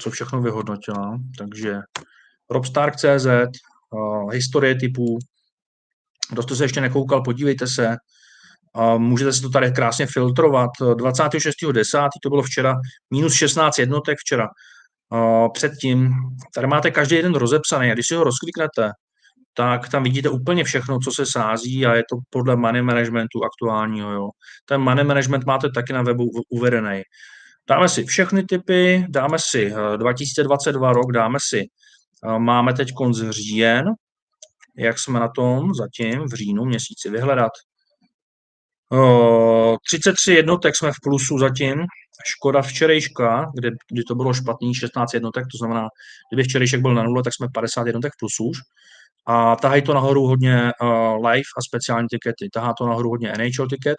[0.00, 1.18] co všechno vyhodnotila.
[1.38, 1.78] Takže
[2.50, 3.26] robstark.cz,
[3.90, 5.18] uh, historie typů,
[6.30, 7.96] kdo jste se ještě nekoukal, podívejte se.
[8.76, 10.70] Uh, můžete si to tady krásně filtrovat.
[10.80, 12.08] 26.10.
[12.22, 12.74] to bylo včera,
[13.10, 14.48] minus 16 jednotek včera.
[15.12, 16.10] Uh, předtím,
[16.54, 18.90] tady máte každý jeden rozepsaný a když si ho rozkliknete,
[19.54, 24.12] tak tam vidíte úplně všechno, co se sází a je to podle money managementu aktuálního.
[24.12, 24.28] Jo.
[24.64, 27.02] Ten money management máte taky na webu uvedený.
[27.68, 33.18] Dáme si všechny typy, dáme si 2022 eh, rok, dáme si, eh, máme teď konc
[33.30, 33.84] říjen,
[34.76, 37.52] jak jsme na tom zatím v říjnu měsíci vyhledat.
[39.88, 41.74] 33 eh, jednotek jsme v plusu zatím,
[42.26, 45.88] Škoda včerejška, kde, kdy to bylo špatný, 16 jednotek, to znamená,
[46.30, 48.58] kdyby včerejšek byl na nule, tak jsme 50 jednotek v plusu už.
[49.26, 52.48] A tahají to nahoru hodně uh, live a speciální tikety.
[52.52, 53.96] Tahá to nahoru hodně NHL tiket.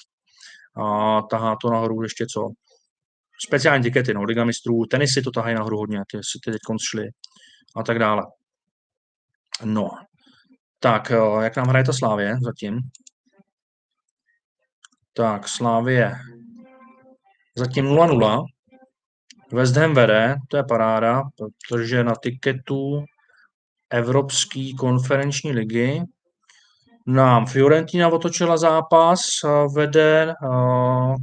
[0.83, 2.49] A tahá to nahoru ještě co?
[3.45, 7.07] speciální tikety, no, Liga mistrů, tenisy to tahají nahoru hodně, ty, ty teď šly
[7.75, 8.23] a tak dále.
[9.63, 9.89] No,
[10.79, 12.79] tak, jak nám hraje ta Slávě zatím?
[15.17, 16.15] Tak, Slávě
[17.57, 18.45] zatím 0-0.
[19.51, 21.23] West Ham vede, to je paráda,
[21.69, 23.03] protože na tiketu
[23.89, 26.01] Evropské konferenční ligy
[27.07, 30.33] nám Fiorentina otočila zápas, eh, vede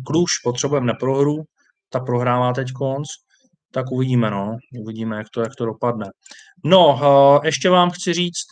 [0.07, 1.43] Kluž, potřebujeme neprohru,
[1.91, 3.09] ta prohrává teď konc.
[3.73, 4.57] tak uvidíme, no.
[4.81, 6.07] Uvidíme, jak to, jak to dopadne.
[6.65, 8.47] No, uh, ještě vám chci říct,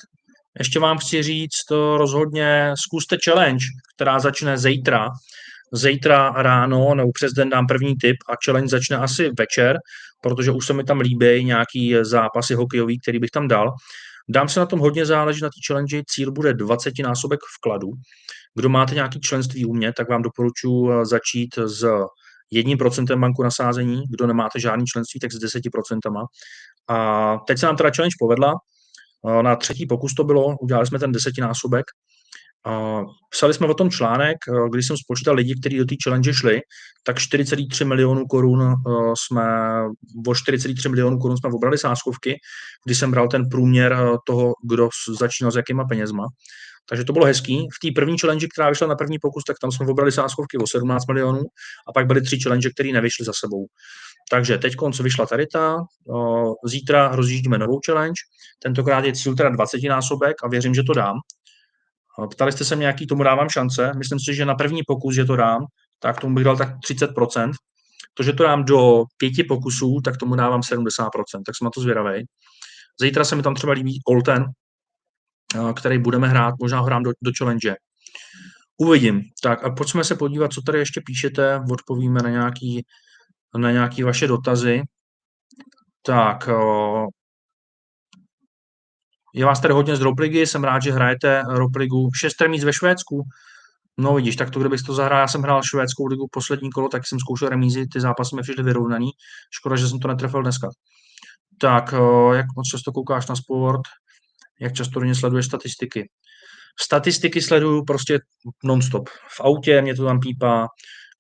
[0.59, 3.65] ještě vám chci říct, to rozhodně zkuste challenge,
[3.97, 5.09] která začne zítra.
[5.75, 9.79] Zítra ráno, nebo přes den dám první tip a challenge začne asi večer,
[10.23, 13.71] protože už se mi tam líbí nějaký zápasy hokejový, který bych tam dal.
[14.29, 17.89] Dám se na tom hodně záleží na té challenge, cíl bude 20 násobek vkladu.
[18.55, 21.85] Kdo máte nějaký členství u mě, tak vám doporučuji začít s
[22.51, 26.27] jedním procentem banku nasázení, kdo nemáte žádný členství, tak s 10%.
[26.89, 28.55] A teď se nám teda challenge povedla,
[29.43, 31.85] na třetí pokus to bylo, udělali jsme ten desetinásobek.
[33.31, 34.37] Psali jsme o tom článek,
[34.71, 36.61] když jsem spočítal lidi, kteří do té challenge šli,
[37.05, 38.75] tak 4,3 milionů korun
[39.27, 39.43] jsme,
[40.27, 42.37] o 4,3 milionů korun jsme obrali sáskovky,
[42.87, 46.27] když jsem bral ten průměr toho, kdo začínal s jakýma penězma.
[46.89, 47.69] Takže to bylo hezký.
[47.77, 50.67] V té první challenge, která vyšla na první pokus, tak tam jsme obrali sáskovky o
[50.67, 51.41] 17 milionů
[51.89, 53.67] a pak byly tři challenge, které nevyšly za sebou.
[54.31, 55.77] Takže teď konce vyšla tady ta,
[56.65, 58.21] zítra rozjíždíme novou challenge,
[58.63, 61.17] tentokrát je cíl teda 20 násobek a věřím, že to dám.
[62.31, 63.93] Ptali jste se mě, jaký tomu dávám šance.
[63.97, 65.67] Myslím si, že na první pokus, že to dám,
[65.99, 67.53] tak tomu bych dal tak 30%.
[68.15, 71.09] To, že to dám do pěti pokusů, tak tomu dávám 70%,
[71.47, 72.25] tak jsem na to zvědavý.
[73.01, 74.45] Zítra se mi tam třeba líbí Olten,
[75.77, 77.75] který budeme hrát, možná ho hrám do, do challenge.
[78.77, 79.23] Uvidím.
[79.43, 82.87] Tak a pojďme se podívat, co tady ještě píšete, odpovíme na nějaký,
[83.59, 84.83] na nějaký vaše dotazy.
[86.07, 86.49] Tak,
[89.35, 92.11] je vás tady hodně z Ropligy, jsem rád, že hrajete Ropligu.
[92.15, 93.23] Šest remíz ve Švédsku.
[93.99, 97.07] No vidíš, tak to kdybych to zahrál, já jsem hrál švédskou ligu poslední kolo, tak
[97.07, 99.11] jsem zkoušel remízy, ty zápasy mi přišly vyrovnaný.
[99.51, 100.69] Škoda, že jsem to netrefil dneska.
[101.61, 101.95] Tak,
[102.35, 103.81] jak moc často koukáš na sport?
[104.61, 106.09] Jak často do sleduješ statistiky?
[106.81, 108.21] Statistiky sleduju prostě
[108.65, 109.09] non-stop.
[109.09, 110.69] V autě mě to tam pípá,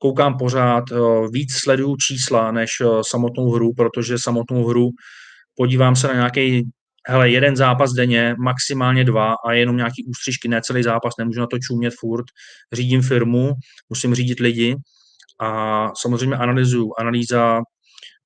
[0.02, 0.84] koukám pořád,
[1.32, 2.70] víc sleduju čísla než
[3.08, 4.88] samotnou hru, protože samotnou hru
[5.56, 6.62] podívám se na nějaký
[7.08, 11.46] hele, jeden zápas denně, maximálně dva a jenom nějaký ústřižky, ne celý zápas, nemůžu na
[11.46, 12.24] to čumět furt,
[12.72, 13.52] řídím firmu,
[13.88, 14.76] musím řídit lidi
[15.40, 16.92] a samozřejmě analyzuju.
[16.98, 17.60] Analýza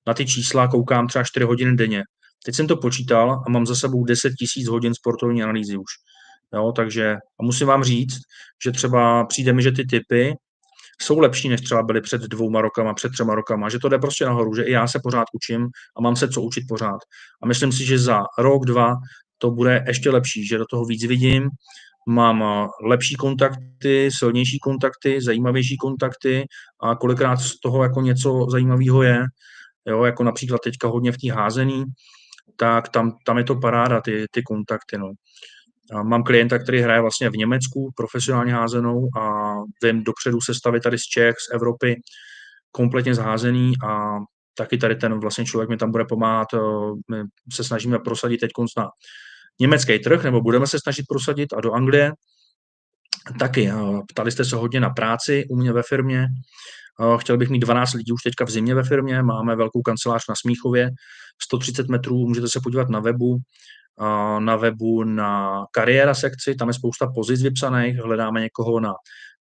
[0.07, 2.03] na ty čísla koukám třeba 4 hodiny denně.
[2.47, 5.91] Teď jsem to počítal a mám za sebou 10 tisíc hodin sportovní analýzy už.
[6.55, 8.19] Jo, takže a musím vám říct,
[8.65, 10.35] že třeba přijde mi, že ty typy
[11.00, 14.24] jsou lepší, než třeba byly před dvouma rokama, před třema rokama, že to jde prostě
[14.24, 16.98] nahoru, že i já se pořád učím a mám se co učit pořád.
[17.42, 18.94] A myslím si, že za rok, dva
[19.38, 21.50] to bude ještě lepší, že do toho víc vidím,
[22.09, 26.44] mám eh, lepší kontakty, silnější kontakty, zajímavější kontakty
[26.82, 29.24] a kolikrát z toho jako něco zajímavého je,
[29.87, 31.85] jo, jako například teďka hodně v té házený,
[32.56, 34.98] tak tam, tam je to paráda, ty, ty kontakty.
[34.98, 35.12] No.
[36.03, 41.03] Mám klienta, který hraje vlastně v Německu profesionálně házenou a vím dopředu sestavit tady z
[41.03, 42.01] Čech, z Evropy,
[42.72, 44.18] kompletně zházený a
[44.57, 46.49] taky tady ten vlastně člověk mi tam bude pomáhat.
[46.55, 46.59] Eh,
[47.11, 47.22] my
[47.53, 48.88] se snažíme prosadit teď na
[49.61, 52.12] německý trh, nebo budeme se snažit prosadit a do Anglie.
[53.38, 53.75] Taky, eh,
[54.09, 56.27] ptali jste se hodně na práci u mě ve firmě.
[57.03, 60.22] Eh, chtěl bych mít 12 lidí už teďka v zimě ve firmě, máme velkou kancelář
[60.29, 60.90] na Smíchově,
[61.42, 63.37] 130 metrů, můžete se podívat na webu,
[64.38, 68.94] na webu na kariéra sekci, tam je spousta pozic vypsaných, hledáme někoho na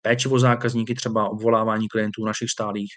[0.03, 2.91] péči o zákazníky, třeba obvolávání klientů našich stálých.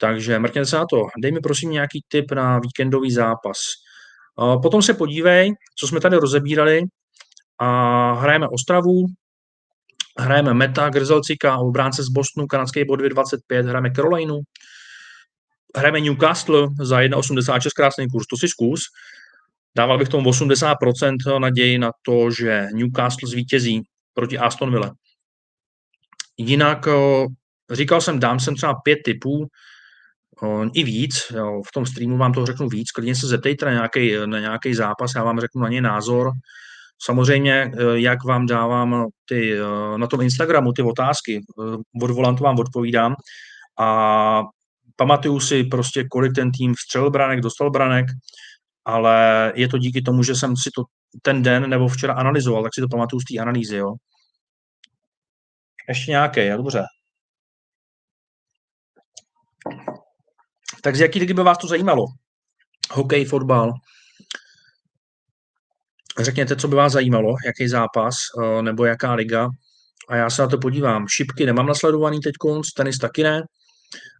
[0.00, 1.02] Takže mrkněte se na to.
[1.22, 3.58] Dej mi prosím nějaký tip na víkendový zápas.
[4.62, 6.82] Potom se podívej, co jsme tady rozebírali.
[7.62, 9.06] A hrajeme Ostravu,
[10.18, 14.40] hrajeme Meta, Grzelcika, obránce z Bostonu, kanadský bod 225, hrajeme Carolinu,
[15.76, 18.80] hrajeme Newcastle za 1,86 krásný kurz, to si zkus.
[19.76, 23.82] Dával bych tomu 80% naději na to, že Newcastle zvítězí
[24.14, 24.90] proti Aston Ville.
[26.36, 26.88] Jinak
[27.72, 29.46] říkal jsem, dám sem třeba pět typů,
[30.74, 34.12] i víc, jo, v tom streamu vám to řeknu víc, klidně se zeptejte na nějaký,
[34.26, 36.30] na nějaký zápas, já vám řeknu na něj názor.
[37.02, 39.58] Samozřejmě, e, jak vám dávám ty,
[39.96, 41.40] na tom Instagramu ty otázky,
[42.02, 43.14] od volantu vám odpovídám
[43.78, 44.42] a
[44.96, 48.06] pamatuju si prostě, kolik ten tým vstřelil branek, dostal branek,
[48.90, 50.82] ale je to díky tomu, že jsem si to
[51.22, 53.94] ten den nebo včera analyzoval, tak si to pamatuju z té analýzy, jo.
[55.88, 56.82] Ještě nějaké, jo, dobře.
[60.82, 62.04] Tak z jaký ligy by vás to zajímalo?
[62.92, 63.72] Hokej, fotbal?
[66.20, 69.48] Řekněte, co by vás zajímalo, jaký zápas eh, nebo jaká liga.
[70.08, 71.08] A já se na to podívám.
[71.08, 72.34] Šipky nemám nasledovaný teď,
[72.76, 73.42] tenis taky ne.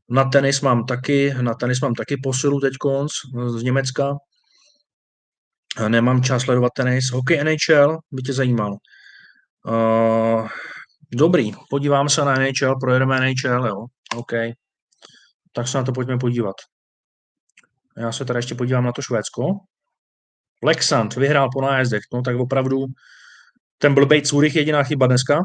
[0.08, 2.72] Na tenis mám taky, na tenis mám taky posilu teď
[3.56, 4.16] z Německa.
[5.88, 7.10] Nemám čas sledovat tenis.
[7.12, 8.76] Hokej NHL by tě zajímal.
[9.66, 10.48] Uh,
[11.14, 13.86] dobrý, podívám se na NHL, projedeme NHL, jo.
[14.16, 14.32] OK.
[15.52, 16.56] Tak se na to pojďme podívat.
[17.96, 19.42] Já se tady ještě podívám na to Švédsko.
[20.64, 22.86] Lexand vyhrál po nájezdech, no tak opravdu
[23.78, 25.40] ten blbej Zurich jediná chyba dneska.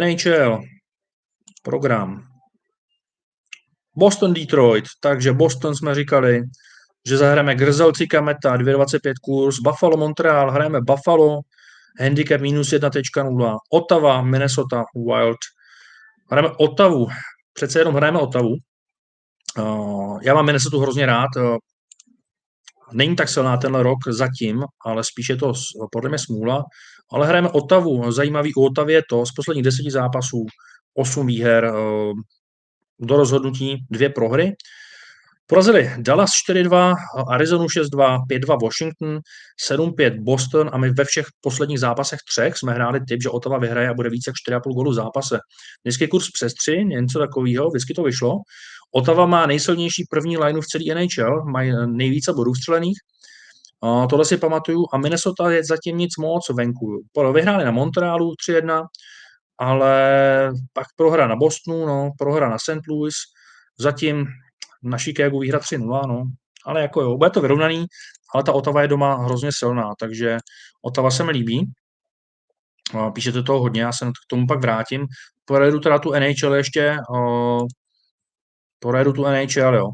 [0.00, 0.60] NHL,
[1.62, 2.26] program.
[3.96, 6.42] Boston Detroit, takže Boston jsme říkali,
[7.06, 11.40] že zahrajeme Grzelci Kameta 2,25 kurz, Buffalo Montreal, hrajeme Buffalo,
[12.00, 15.38] handicap minus 1.0, Ottawa, Minnesota Wild,
[16.30, 17.08] hrajeme Ottavu,
[17.52, 18.54] přece jenom hrajeme Ottavu.
[19.58, 21.56] Uh, já mám Minnesota hrozně rád, uh,
[22.92, 25.52] není tak silná tenhle rok zatím, ale spíš je to
[25.92, 26.64] podle mě smůla,
[27.12, 28.12] ale hrajeme Otavu.
[28.12, 30.46] Zajímavý u Otavy je to, z posledních deseti zápasů
[30.94, 32.12] 8 výher, uh,
[33.00, 34.52] do rozhodnutí dvě prohry.
[35.46, 36.94] Porazili Dallas 4-2,
[37.28, 39.20] Arizonu 6-2, 5-2 Washington,
[39.70, 43.88] 7-5 Boston a my ve všech posledních zápasech třech jsme hráli typ, že Ottawa vyhraje
[43.88, 45.38] a bude více jak 4,5 gólu v zápase.
[45.84, 48.34] Vždycky kurz přes 3, něco takového, vždycky to vyšlo.
[48.94, 52.98] Ottawa má nejsilnější první lineu v celé NHL, mají nejvíce bodů střelených.
[53.80, 54.84] Uh, tohle si pamatuju.
[54.92, 57.02] A Minnesota je zatím nic moc venku.
[57.32, 58.86] Vyhráli na Montrealu 3-1,
[59.58, 59.92] ale
[60.72, 62.86] pak prohra na Bostonu, no, prohra na St.
[62.88, 63.14] Louis.
[63.78, 64.26] Zatím
[64.82, 66.24] na Chicago výhra 3-0, no.
[66.66, 67.86] Ale jako jo, bude to vyrovnaný,
[68.34, 70.38] ale ta Otava je doma hrozně silná, takže
[70.82, 71.72] Otava se mi líbí.
[73.14, 75.06] Píšete toho hodně, já se k tomu pak vrátím.
[75.44, 76.96] Pojedu teda tu NHL ještě,
[78.78, 79.86] pojedu tu NHL, jo.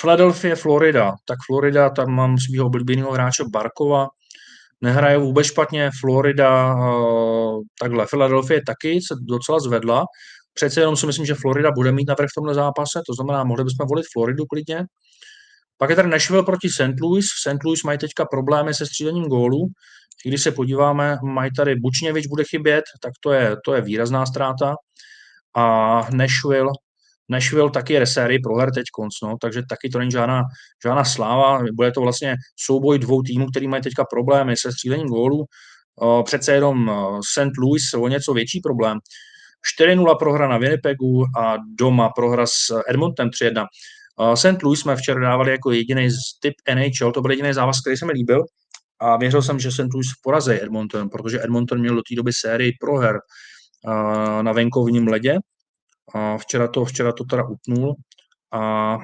[0.00, 1.12] Philadelphia, Florida.
[1.24, 4.06] Tak Florida, tam mám svého oblíbeného hráče Barkova,
[4.80, 5.90] nehraje vůbec špatně.
[6.00, 6.76] Florida,
[7.78, 10.04] takhle, Philadelphia taky se docela zvedla,
[10.54, 13.64] Přece jenom si myslím, že Florida bude mít navrh v tomhle zápase, to znamená, mohli
[13.64, 14.84] bychom volit Floridu klidně.
[15.78, 17.00] Pak je tady Nashville proti St.
[17.02, 17.26] Louis.
[17.26, 17.64] St.
[17.64, 19.66] Louis mají teďka problémy se střílením gólů.
[20.24, 24.74] Když se podíváme, mají tady Bučněvič bude chybět, tak to je, to je výrazná ztráta.
[25.56, 26.70] A Nashville,
[27.28, 30.42] Nashville taky je sérii proher teď konc, no, takže taky to není žádná,
[30.84, 31.60] žádná sláva.
[31.74, 32.36] Bude to vlastně
[32.66, 35.44] souboj dvou týmů, který mají teďka problémy se střílením gólů.
[36.24, 36.90] Přece jenom
[37.32, 37.58] St.
[37.58, 38.98] Louis o něco větší problém.
[39.80, 43.64] 4-0 prohra na Winnipegu a doma prohra s Edmontonem 3-1.
[44.34, 44.62] St.
[44.62, 46.08] Louis jsme včera dávali jako jediný
[46.40, 48.44] typ NHL, to byl jediný závaz, který se mi líbil
[49.00, 49.94] a věřil jsem, že St.
[49.94, 53.18] Louis porazí Edmonton, protože Edmonton měl do té doby sérii proher
[54.42, 55.38] na venkovním ledě.
[56.38, 57.94] Včera to, včera to teda utnul
[58.52, 58.96] a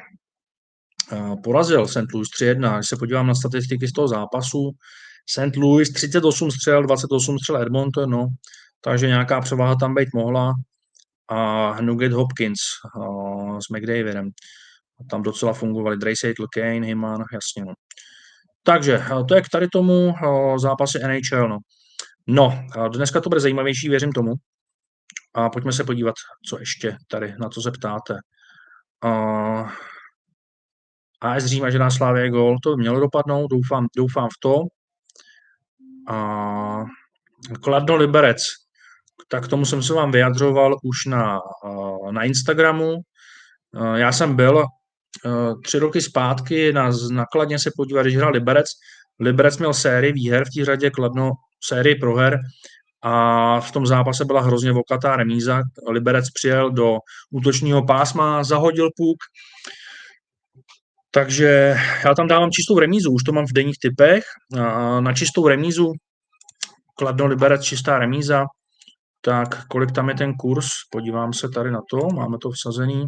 [1.44, 2.12] porazil St.
[2.14, 2.76] Louis 3-1.
[2.76, 4.70] Když se podívám na statistiky z toho zápasu,
[5.26, 5.56] St.
[5.56, 8.26] Louis 38 střel, 28 střel Edmonton, no,
[8.80, 10.54] takže nějaká převaha tam být mohla.
[11.30, 12.58] A Nugget Hopkins
[12.96, 14.30] uh, s McDavidem.
[15.10, 17.64] Tam docela fungovali Draysaitl, Kane, Hyman, jasně.
[17.64, 17.72] No.
[18.62, 21.48] Takže to je k tady tomu uh, zápasy NHL.
[21.48, 21.58] No.
[22.26, 24.32] no, dneska to bude zajímavější, věřím tomu.
[25.34, 26.14] A pojďme se podívat,
[26.48, 28.14] co ještě tady, na co se ptáte.
[29.04, 29.70] Uh,
[31.20, 34.60] AS Řím že na Slávě gol, to by mělo dopadnout, doufám, doufám v to.
[36.08, 36.84] A
[37.62, 38.38] Kladno Liberec,
[39.28, 42.94] tak tomu jsem se vám vyjadřoval už na, eh, na Instagramu.
[42.94, 44.64] Eh, já jsem byl
[45.26, 45.30] eh,
[45.64, 48.66] tři roky zpátky na nakladně se podívat, když hrál Liberec.
[49.20, 51.30] Liberec měl sérii výher v té řadě, Kladno
[51.64, 52.38] sérii proher
[53.02, 55.62] a v tom zápase byla hrozně vokatá remíza.
[55.90, 56.98] Liberec přijel do
[57.30, 59.16] útočního pásma, zahodil puk,
[61.10, 64.24] takže já tam dávám čistou remízu, už to mám v denních typech.
[65.00, 65.92] Na čistou remízu
[66.98, 68.44] Kladno Liberec čistá remíza,
[69.20, 70.66] tak kolik tam je ten kurz?
[70.90, 73.07] Podívám se tady na to, máme to vsazený.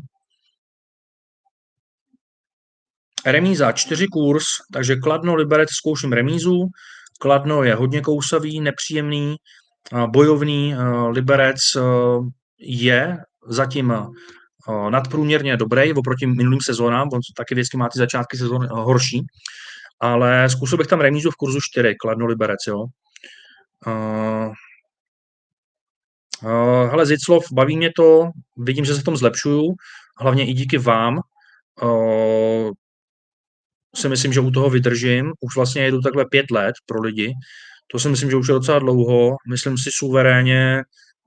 [3.26, 6.66] Remíza, čtyři kurz, takže Kladno, Liberec, zkouším remízu.
[7.20, 9.36] Kladno je hodně kousavý, nepříjemný,
[10.06, 10.74] bojovný.
[11.08, 11.58] Liberec
[12.58, 13.94] je zatím
[14.90, 19.26] nadprůměrně dobrý oproti minulým sezónám, on taky vždycky má ty začátky sezóny horší,
[20.00, 22.86] ale zkusil bych tam remízu v kurzu 4, Kladno Liberec, jo.
[26.42, 29.74] Uh, hele, Ziclov, baví mě to, vidím, že se v tom zlepšuju,
[30.20, 31.20] hlavně i díky vám.
[31.82, 32.70] Uh,
[33.96, 35.32] si myslím, že u toho vydržím.
[35.40, 37.32] Už vlastně jedu takhle pět let pro lidi.
[37.92, 39.36] To si myslím, že už je docela dlouho.
[39.50, 40.82] Myslím si suverénně,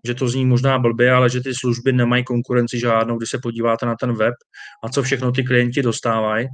[0.08, 3.86] že to zní možná blbě, ale že ty služby nemají konkurenci žádnou, když se podíváte
[3.86, 4.34] na ten web
[4.84, 6.48] a co všechno ty klienti dostávají.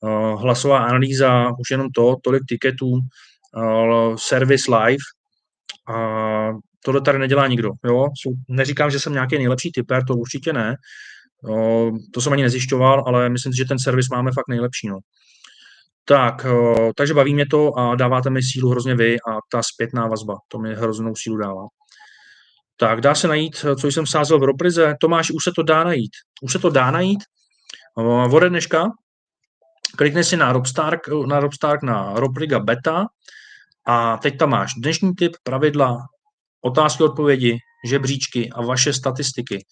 [0.00, 5.04] Uh, hlasová analýza, už jenom to, tolik tiketů, uh, service live,
[5.88, 6.52] a
[6.84, 7.70] tohle tady nedělá nikdo.
[7.84, 8.06] Jo?
[8.48, 10.76] Neříkám, že jsem nějaký nejlepší typer, to určitě ne.
[11.48, 14.88] Jo, to jsem ani nezjišťoval, ale myslím si, že ten servis máme fakt nejlepší.
[14.88, 14.98] No.
[16.04, 16.46] Tak,
[16.96, 20.58] takže baví mě to a dáváte mi sílu hrozně vy a ta zpětná vazba, to
[20.58, 21.66] mi hroznou sílu dává.
[22.76, 24.94] Tak, dá se najít, co jsem sázel v Roprize.
[25.00, 26.10] Tomáš, už se to dá najít.
[26.42, 27.20] Už se to dá najít.
[28.32, 28.90] Ode dneška
[29.96, 33.06] Klikni si na Robstark, na Robstark na Robliga Beta
[33.86, 35.98] a teď tam máš dnešní typ, pravidla,
[36.64, 39.64] otázky, odpovědi, žebříčky a vaše statistiky.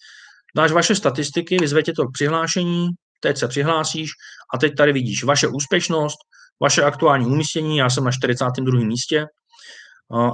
[0.55, 2.87] Dáš vaše statistiky, vyzve tě to k přihlášení,
[3.19, 4.09] teď se přihlásíš
[4.53, 6.17] a teď tady vidíš vaše úspěšnost,
[6.61, 8.79] vaše aktuální umístění, já jsem na 42.
[8.79, 9.25] místě,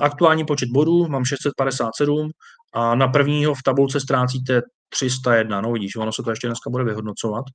[0.01, 2.31] aktuální počet bodů, mám 657
[2.73, 6.83] a na prvního v tabulce ztrácíte 301, no vidíš, ono se to ještě dneska bude
[6.83, 7.45] vyhodnocovat.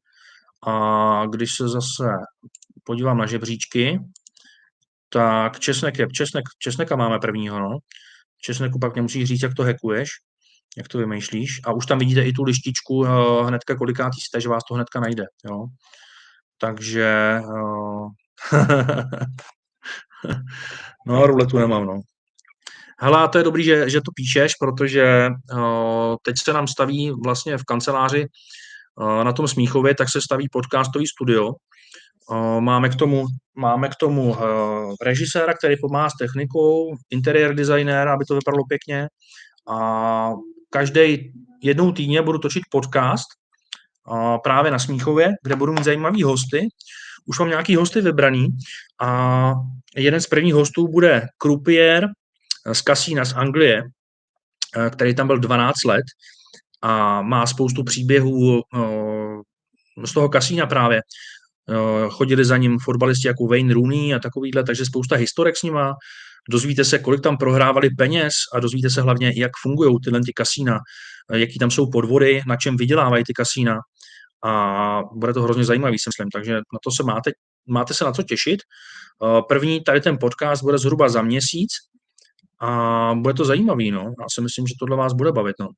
[0.66, 2.04] A když se zase
[2.84, 4.00] podívám na žebříčky,
[5.08, 7.78] tak Česnek je, Česnek, Česneka máme prvního, no.
[8.44, 10.08] Česneku pak nemusíš říct, jak to hekuješ,
[10.76, 11.60] jak to vymýšlíš.
[11.64, 15.00] A už tam vidíte i tu lištičku uh, hnedka kolikátý jste, že vás to hnedka
[15.00, 15.66] najde, jo.
[16.58, 18.08] Takže uh,
[21.06, 22.00] no, ruletu nemám, no.
[22.98, 27.58] Hele, to je dobrý, že, že to píšeš, protože uh, teď se nám staví vlastně
[27.58, 28.26] v kanceláři
[29.00, 31.50] uh, na tom Smíchově, tak se staví podcastový studio.
[32.30, 34.38] Uh, máme k tomu, máme k tomu uh,
[35.02, 39.08] režiséra, který pomáhá s technikou, interiér designér, aby to vypadalo pěkně.
[39.68, 40.32] A
[40.70, 43.26] každý jednou týdně budu točit podcast
[44.10, 46.68] uh, právě na Smíchově, kde budu mít zajímavý hosty.
[47.26, 48.48] Už mám nějaký hosty vybraný
[49.00, 49.52] a
[49.96, 52.08] jeden z prvních hostů bude Krupier,
[52.72, 53.82] z kasína z Anglie,
[54.76, 56.04] eh, který tam byl 12 let
[56.82, 61.02] a má spoustu příběhů eh, z toho kasína právě.
[61.70, 65.94] Eh, chodili za ním fotbalisti jako Wayne Rooney a takovýhle, takže spousta historek s nima.
[66.50, 70.78] Dozvíte se, kolik tam prohrávali peněz a dozvíte se hlavně, jak fungují tyhle ty kasína,
[71.32, 73.78] jaký tam jsou podvody, na čem vydělávají ty kasína.
[74.44, 77.30] A bude to hrozně zajímavý, si myslím, takže na to se máte,
[77.68, 78.60] máte se na co těšit.
[79.48, 81.68] První tady ten podcast bude zhruba za měsíc,
[82.60, 84.00] a bude to zajímavý, no.
[84.00, 85.68] Já si myslím, že tohle vás bude bavit, no.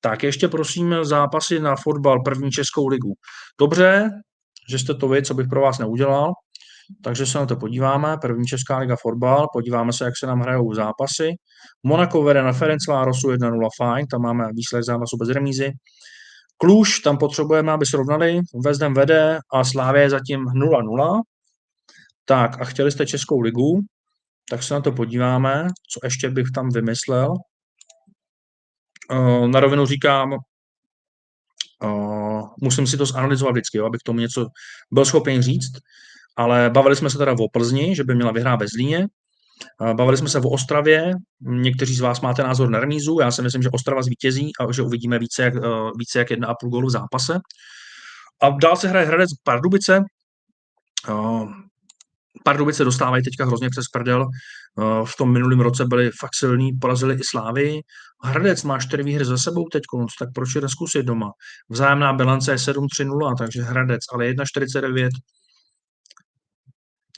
[0.00, 3.14] Tak ještě prosím zápasy na fotbal, první Českou ligu.
[3.60, 4.10] Dobře,
[4.70, 6.32] že jste to vy, co bych pro vás neudělal,
[7.02, 8.16] takže se na to podíváme.
[8.20, 11.30] První Česká liga fotbal, podíváme se, jak se nám hrajou zápasy.
[11.82, 15.72] Monaco vede na Ferencvárosu 1-0 fajn, tam máme výsledek zápasu bez remízy.
[16.56, 21.20] Kluž, tam potřebujeme, aby srovnali, Vezdem vede a Slávě je zatím 0-0.
[22.24, 23.80] Tak a chtěli jste Českou ligu,
[24.50, 27.34] tak se na to podíváme, co ještě bych tam vymyslel.
[29.10, 30.32] Eh, na rovinu říkám,
[31.84, 32.27] eh,
[32.60, 34.46] musím si to zanalizovat vždycky, jo, abych tomu něco
[34.90, 35.72] byl schopen říct,
[36.36, 39.06] ale bavili jsme se teda o Plzni, že by měla vyhrát ve Zlíně,
[39.90, 43.42] eh, Bavili jsme se o Ostravě, někteří z vás máte názor na remízu, já si
[43.42, 45.54] myslím, že Ostrava zvítězí a že uvidíme více jak,
[45.98, 47.38] více jak 1,5 gólu v zápase.
[48.42, 50.02] A dál se hraje Hradec Pardubice,
[52.48, 54.26] Pardubice dostávají teďka hrozně přes prdel.
[54.28, 57.80] Eh, v tom minulém roce byli fakt silní, porazili i Slávy.
[58.24, 59.82] Hradec má čtyři výhry za sebou teď,
[60.18, 61.30] tak proč je neskusit doma?
[61.68, 65.08] Vzájemná bilance je 7-3-0, takže Hradec, ale 1,49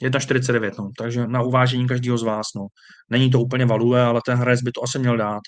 [0.03, 2.47] 1,49, no, takže na uvážení každého z vás.
[2.55, 2.67] No.
[3.09, 5.41] Není to úplně value, ale ten Hradec by to asi měl dát.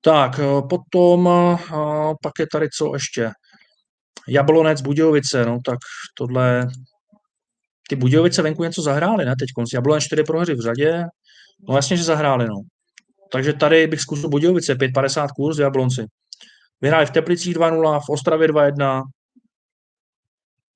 [0.00, 1.58] Tak, eh, potom eh,
[2.22, 3.30] pak je tady co ještě?
[4.28, 5.78] Jablonec, Budějovice, no tak
[6.18, 6.68] tohle
[7.88, 9.76] ty Budějovice venku něco zahráli, ne, teď konci.
[9.76, 11.04] Jablonec 4 prohry v řadě,
[11.68, 12.60] no jasně, že zahráli, no.
[13.32, 16.04] Takže tady bych zkusil Budějovice, 5,50 kurz v Jablonci.
[16.80, 19.02] Vyhráli v Teplicích 2-0, v Ostravě 2-1,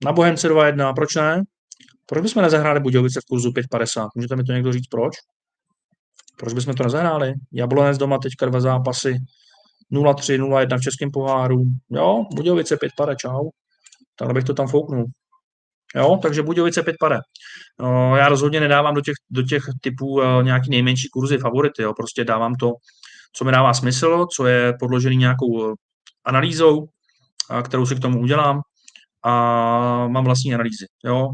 [0.05, 1.43] na Bohemce 2-1, proč ne?
[2.07, 4.09] Proč bychom nezahráli Budějovice v kurzu 5,50?
[4.15, 5.13] Můžete mi to někdo říct, proč?
[6.37, 7.33] Proč bychom to nezahráli?
[7.53, 9.15] Jablonec doma teďka dva zápasy,
[9.93, 11.65] 0-3, 0-1 v českém poháru.
[11.91, 13.51] Jo, Budějovice 5 pade, čau.
[14.17, 15.05] Takhle bych to tam fouknul.
[15.97, 17.18] Jo, takže Budějovice 5 pade.
[17.80, 21.93] No, já rozhodně nedávám do těch, do těch typů uh, nějaký nejmenší kurzy favority, jo.
[21.95, 22.72] prostě dávám to,
[23.32, 25.74] co mi dává smysl, co je podložený nějakou
[26.24, 28.61] analýzou, uh, kterou si k tomu udělám
[29.24, 29.32] a
[30.09, 30.86] mám vlastní analýzy.
[31.05, 31.28] Jo.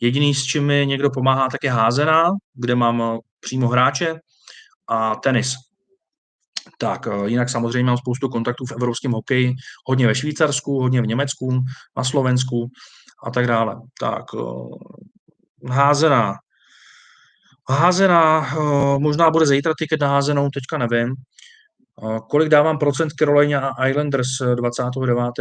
[0.00, 4.14] Jediný, s čím mi někdo pomáhá, tak je házená, kde mám přímo hráče
[4.88, 5.54] a tenis.
[6.78, 9.54] Tak, jinak samozřejmě mám spoustu kontaktů v evropském hokeji,
[9.86, 11.60] hodně ve Švýcarsku, hodně v Německu,
[11.96, 12.70] na Slovensku,
[13.22, 13.76] a tak dále.
[14.00, 14.24] Tak,
[15.70, 16.34] házená.
[17.70, 18.54] Házená,
[18.98, 21.14] možná bude zítra tiket na házenou, teďka nevím.
[22.30, 25.32] Kolik dávám procent Carolina a Islanders 29.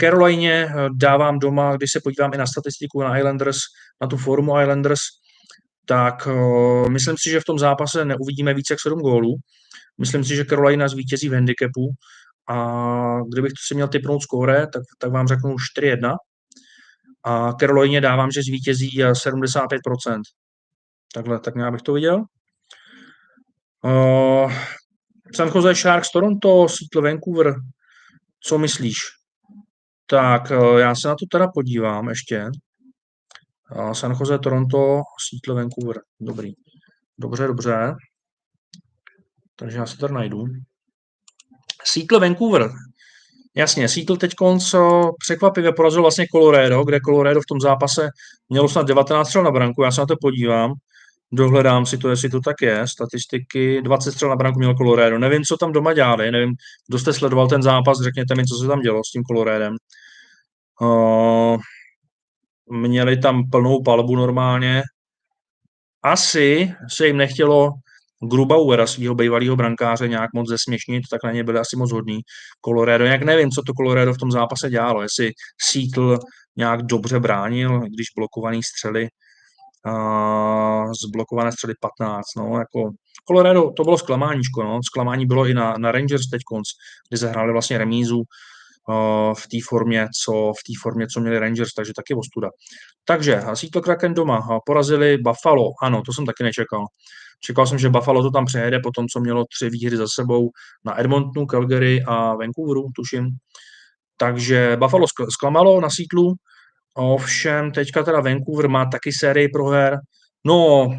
[0.00, 3.58] Carolině dávám doma, když se podívám i na statistiku na Islanders,
[4.00, 5.00] na tu formu Islanders,
[5.86, 6.28] tak
[6.88, 9.36] myslím si, že v tom zápase neuvidíme více jak 7 gólů.
[9.98, 11.90] Myslím si, že Carolina zvítězí v handicapu
[12.48, 12.56] a
[13.32, 16.16] kdybych si měl typnout skóre, tak, tak vám řeknu 4-1
[17.24, 20.20] a Carolině dávám, že zvítězí 75%.
[21.14, 22.24] Takhle, tak nějak bych to viděl.
[23.84, 24.52] Uh,
[25.36, 27.54] San Jose Sharks, Toronto, Seattle, Vancouver.
[28.40, 28.96] Co myslíš?
[30.06, 32.50] Tak uh, já se na to teda podívám ještě.
[33.92, 36.00] San Jose, Toronto, Seattle, Vancouver.
[36.20, 36.52] Dobrý.
[37.18, 37.94] Dobře, dobře.
[39.56, 40.44] Takže já se tady najdu.
[41.84, 42.70] Seattle, Vancouver.
[43.56, 44.32] Jasně, Seattle teď
[45.18, 48.08] překvapivě porazil vlastně Colorado, kde Colorado v tom zápase
[48.48, 50.72] mělo snad 19 střel na branku, já se na to podívám,
[51.32, 55.42] dohledám si to, jestli to tak je, statistiky, 20 střel na branku mělo Colorado, nevím,
[55.42, 56.54] co tam doma dělali, nevím,
[56.88, 59.76] kdo jste sledoval ten zápas, řekněte mi, co se tam dělo s tím Coloradem.
[60.80, 61.56] Uh,
[62.70, 64.82] měli tam plnou palbu normálně,
[66.02, 67.70] asi se jim nechtělo
[68.22, 72.20] Grubauera, svého bývalého brankáře, nějak moc zesměšnit, tak na ně byli asi moc hodní.
[72.64, 75.32] Colorado, jak nevím, co to Colorado v tom zápase dělalo, jestli
[75.70, 76.18] Seattle
[76.56, 79.08] nějak dobře bránil, když blokovaný střely,
[79.86, 82.90] uh, zblokované střely 15, no, jako
[83.28, 86.68] Colorado, to bylo zklamáníčko, no, zklamání bylo i na, na Rangers teď konc,
[87.08, 88.22] kdy zahráli vlastně remízu,
[89.34, 92.48] v té formě, co, v té formě, co měli Rangers, takže taky ostuda.
[93.04, 96.86] Takže Seattle Kraken doma porazili Buffalo, ano, to jsem taky nečekal.
[97.40, 100.50] Čekal jsem, že Buffalo to tam přejede po tom, co mělo tři výhry za sebou
[100.84, 103.28] na Edmontonu, Calgary a Vancouveru, tuším.
[104.16, 106.34] Takže Buffalo zklamalo na sítlu,
[106.94, 109.98] ovšem teďka teda Vancouver má taky sérii proher.
[110.46, 110.90] No,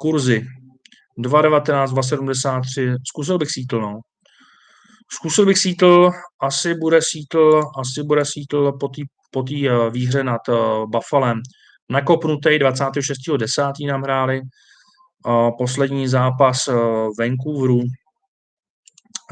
[0.00, 0.46] kurzy
[1.18, 4.00] 2,19, 2,73, zkusil bych Seattle, no.
[5.12, 6.10] Zkusil bych Seattle,
[6.42, 11.42] asi bude Seattle, asi bude Seattle po té po tý, uh, výhře nad uh, Buffalem.
[11.90, 13.88] Nakopnutý 26.10.
[13.88, 14.42] nám hráli,
[15.58, 16.74] poslední zápas eh,
[17.18, 17.80] Vancouveru,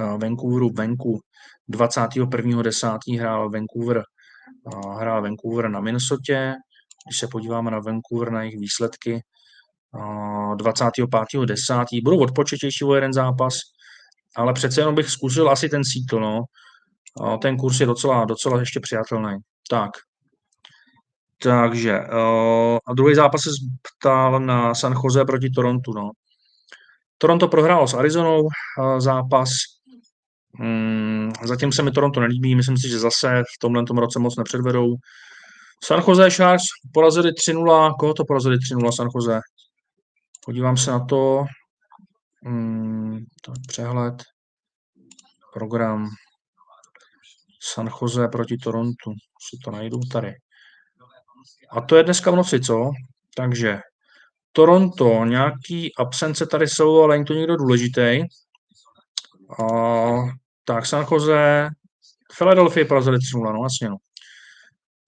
[0.00, 1.20] eh, Vancouveru venku
[1.68, 3.18] 21.10.
[3.18, 6.54] hrál Vancouver, eh, hrál Vancouver na Minnesota.
[7.06, 9.20] Když se podíváme na Vancouver, na jejich výsledky,
[10.56, 12.02] 25.10.
[12.02, 13.58] Budou odpočetější o jeden zápas,
[14.36, 16.44] ale přece jenom bych zkusil asi ten Seattle, no.
[17.42, 19.36] Ten kurz je docela, docela ještě přijatelný.
[19.70, 19.90] Tak,
[21.42, 23.50] takže uh, a druhý zápas se
[23.82, 25.92] ptal na San Jose proti Torontu.
[25.92, 26.10] No.
[27.18, 29.48] Toronto prohrálo s Arizonou uh, zápas.
[30.58, 34.94] Mm, zatím se mi Toronto nelíbí, myslím si, že zase v tomhle roce moc nepředvedou.
[35.84, 37.94] San Jose Sharks porazili 3-0.
[38.00, 39.40] Koho to porazili 3-0 San Jose?
[40.44, 41.44] Podívám se na to.
[42.46, 44.14] Mm, to přehled.
[45.52, 46.08] Program.
[47.62, 49.10] San Jose proti Torontu.
[49.50, 50.34] Si to najdu tady.
[51.70, 52.90] A to je dneska v noci, co?
[53.36, 53.78] Takže
[54.52, 58.22] Toronto, nějaký absence tady jsou, ale není to někdo důležitý.
[59.60, 59.66] A,
[60.64, 61.68] tak San Jose,
[62.38, 63.96] Philadelphia porazili 3 no jasně no.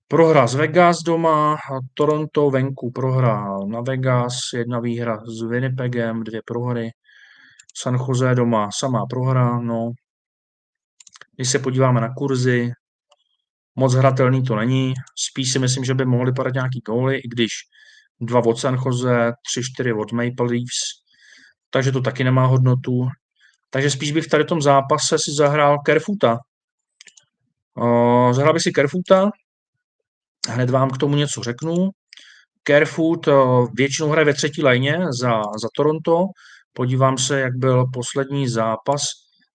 [0.09, 6.41] Prohra z Vegas doma, a Toronto venku prohrál na Vegas, jedna výhra s Winnipegem, dvě
[6.45, 6.91] prohry.
[7.83, 9.91] San Jose doma, samá prohra, no.
[11.37, 12.73] Když se podíváme na kurzy,
[13.79, 14.95] Moc hratelný to není.
[15.31, 17.51] Spíš si myslím, že by mohli padat nějaký góly, i když
[18.21, 21.03] dva od San Jose, tři, čtyři od Maple Leafs,
[21.71, 23.09] takže to taky nemá hodnotu.
[23.71, 26.39] Takže spíš bych v tady tom zápase si zahrál Kerfuta.
[28.33, 29.31] Zahrál bych si Kerfuta,
[30.49, 31.91] hned vám k tomu něco řeknu.
[32.63, 36.25] Kerfoot uh, většinou hraje ve třetí lajně za, za Toronto.
[36.79, 39.03] Podívám se, jak byl poslední zápas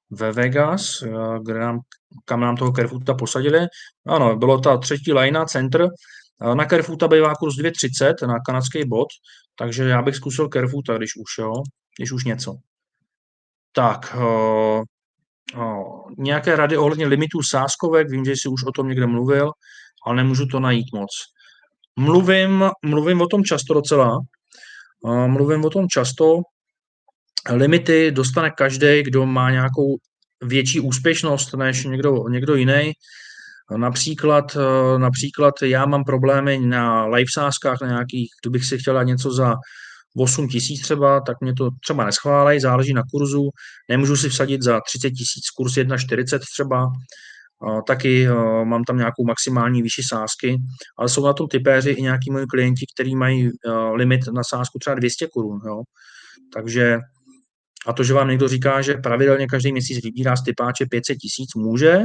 [0.10, 1.80] ve Vegas, uh, kde nám
[2.26, 3.60] kam nám toho Kerfuta posadili.
[4.08, 5.88] Ano, bylo ta třetí lajna, center.
[6.54, 9.08] Na Kerfuta bývá kurz 2,30 na kanadský bod,
[9.60, 11.54] takže já bych zkusil Kerfuta, když už, jo,
[11.98, 12.56] když už něco.
[13.72, 14.84] Tak, uh,
[15.58, 19.52] uh, nějaké rady ohledně limitů sáskovek, vím, že jsi už o tom někde mluvil,
[20.06, 21.10] ale nemůžu to najít moc.
[21.96, 24.20] Mluvím, mluvím o tom často docela,
[25.28, 26.42] mluvím o tom často,
[27.50, 29.98] limity dostane každý, kdo má nějakou
[30.44, 32.92] větší úspěšnost než někdo, někdo jiný.
[33.78, 39.32] Například, eh, například já mám problémy na live sázkách, na nějakých, kdybych si chtěla něco
[39.32, 39.56] za
[40.18, 43.50] 8 tisíc třeba, tak mě to třeba neschválej, záleží na kurzu.
[43.90, 46.86] Nemůžu si vsadit za 30 tisíc kurz 1,40 třeba,
[47.68, 50.58] eh, taky eh, mám tam nějakou maximální výši sázky,
[50.98, 53.50] ale jsou na tom typéři i nějaký moji klienti, kteří mají
[53.94, 55.60] limit na sázku třeba 200 korun.
[56.54, 57.00] Takže
[57.88, 61.56] a to, že vám někdo říká, že pravidelně každý měsíc vybírá z typáče 500 tisíc,
[61.56, 62.00] může,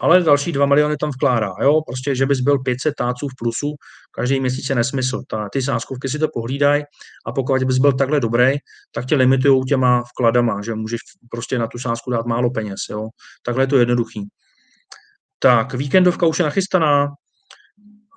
[0.00, 1.52] ale další 2 miliony tam vkládá.
[1.62, 1.80] Jo?
[1.86, 3.74] Prostě, že bys byl 500 táců v plusu,
[4.10, 5.22] každý měsíc je nesmysl.
[5.30, 6.82] Ta, ty sáskovky si to pohlídají
[7.26, 8.52] a pokud bys byl takhle dobrý,
[8.94, 11.00] tak tě limitují těma vkladama, že můžeš
[11.30, 12.80] prostě na tu sásku dát málo peněz.
[12.90, 13.08] Jo?
[13.44, 14.28] Takhle je to jednoduchý.
[15.38, 17.08] Tak, víkendovka už je nachystaná.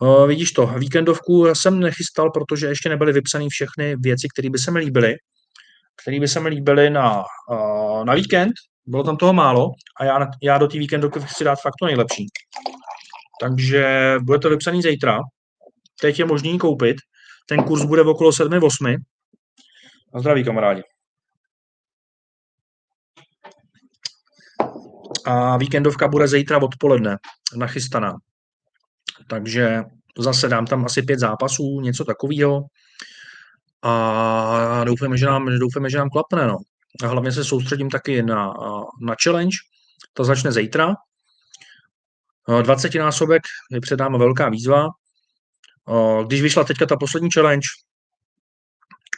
[0.02, 4.72] Uh, vidíš to, víkendovku jsem nechystal, protože ještě nebyly vypsané všechny věci, které by se
[4.72, 5.16] mi líbily
[6.02, 8.54] které by se mi líbily na, uh, na víkend.
[8.86, 12.28] Bylo tam toho málo a já, já do té víkendu chci dát fakt to nejlepší.
[13.42, 15.20] Takže bude to vypsaný zítra.
[16.02, 16.98] teď je možný koupit.
[17.50, 18.98] Ten kurz bude v okolo 7-8.
[20.14, 20.82] A zdraví kamarádi.
[25.26, 27.18] A víkendovka bude zítra odpoledne
[27.56, 28.16] nachystaná.
[29.30, 29.84] Takže
[30.18, 32.62] zase dám tam asi pět zápasů, něco takového.
[33.88, 36.48] A doufáme, že nám, doufáme, že nám klapne.
[36.48, 36.58] No.
[37.04, 38.54] A hlavně se soustředím taky na,
[39.02, 39.58] na challenge.
[40.14, 40.96] To začne zítra.
[42.62, 44.88] 20 násobek je před námi velká výzva.
[46.28, 47.68] Když vyšla teďka ta poslední challenge,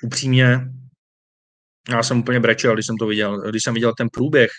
[0.03, 0.59] upřímně,
[1.89, 4.51] já jsem úplně brečel, když jsem to viděl, když jsem viděl ten průběh.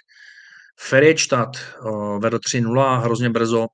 [0.81, 1.49] Feriečtat
[2.19, 3.67] vedl 3-0 hrozně brzo,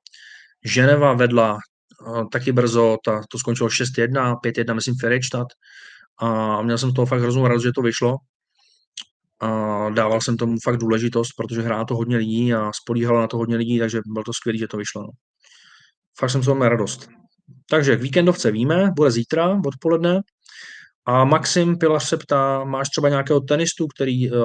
[0.65, 1.57] Ženeva vedla
[2.31, 5.47] taky brzo, ta, to skončilo 6-1, 5-1, myslím Feriečtat.
[6.19, 8.17] A měl jsem toho fakt hroznou radost, že to vyšlo.
[9.41, 13.37] A dával jsem tomu fakt důležitost, protože hrá to hodně lidí a spolíhalo na to
[13.37, 15.01] hodně lidí, takže bylo to skvělé, že to vyšlo.
[15.01, 15.09] No.
[16.19, 17.07] Fakt jsem toho radost.
[17.69, 20.21] Takže k víkendovce víme, bude zítra odpoledne.
[21.05, 24.37] A Maxim Pilař se ptá, máš třeba nějakého tenistu, který, eh,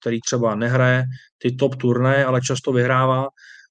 [0.00, 1.04] který třeba nehraje
[1.38, 3.28] ty top turné, ale často vyhrává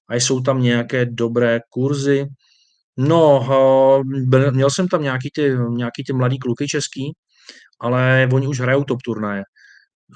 [0.08, 2.26] a jsou tam nějaké dobré kurzy.
[2.96, 3.48] No,
[4.34, 7.12] eh, měl jsem tam nějaký ty, nějaký ty mladý kluky český,
[7.80, 9.42] ale oni už hrajou top turnaje.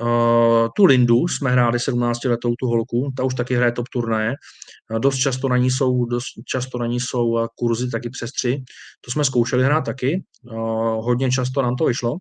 [0.00, 4.34] Uh, tu Lindu jsme hráli 17 letou, tu holku, ta už taky hraje top turnaje.
[4.90, 8.32] Uh, dost často na ní jsou, dost často na ní jsou uh, kurzy taky přes
[8.32, 8.62] tři.
[9.00, 12.16] To jsme zkoušeli hrát taky, uh, hodně často nám to vyšlo,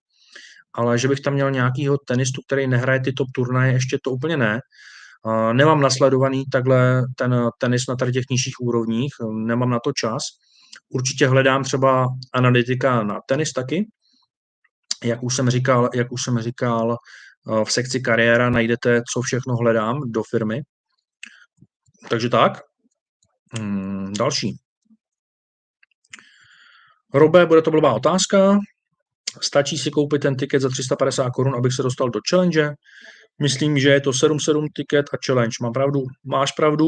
[0.74, 4.38] ale že bych tam měl nějakýho tenistu, který nehraje ty top turnaje, ještě to úplně
[4.38, 4.60] ne.
[5.54, 10.24] Nemám nasledovaný takhle ten tenis na tady těch nižších úrovních, nemám na to čas.
[10.90, 13.86] Určitě hledám třeba analytika na tenis taky,
[15.04, 16.98] jak už jsem říkal, jak už jsem říkal,
[17.50, 20.62] Eh, v sekci kariéra najdete, co všechno hledám do firmy.
[22.10, 22.62] Takže tak.
[23.60, 24.56] Hmm, další.
[27.14, 28.60] Robe, bude to blbá otázka.
[29.42, 32.70] Stačí si koupit ten tiket za 350 korun, abych se dostal do challenge.
[33.42, 35.56] Myslím, že je to 7-7 tiket a challenge.
[35.62, 36.04] Mám pravdu?
[36.24, 36.86] Máš pravdu,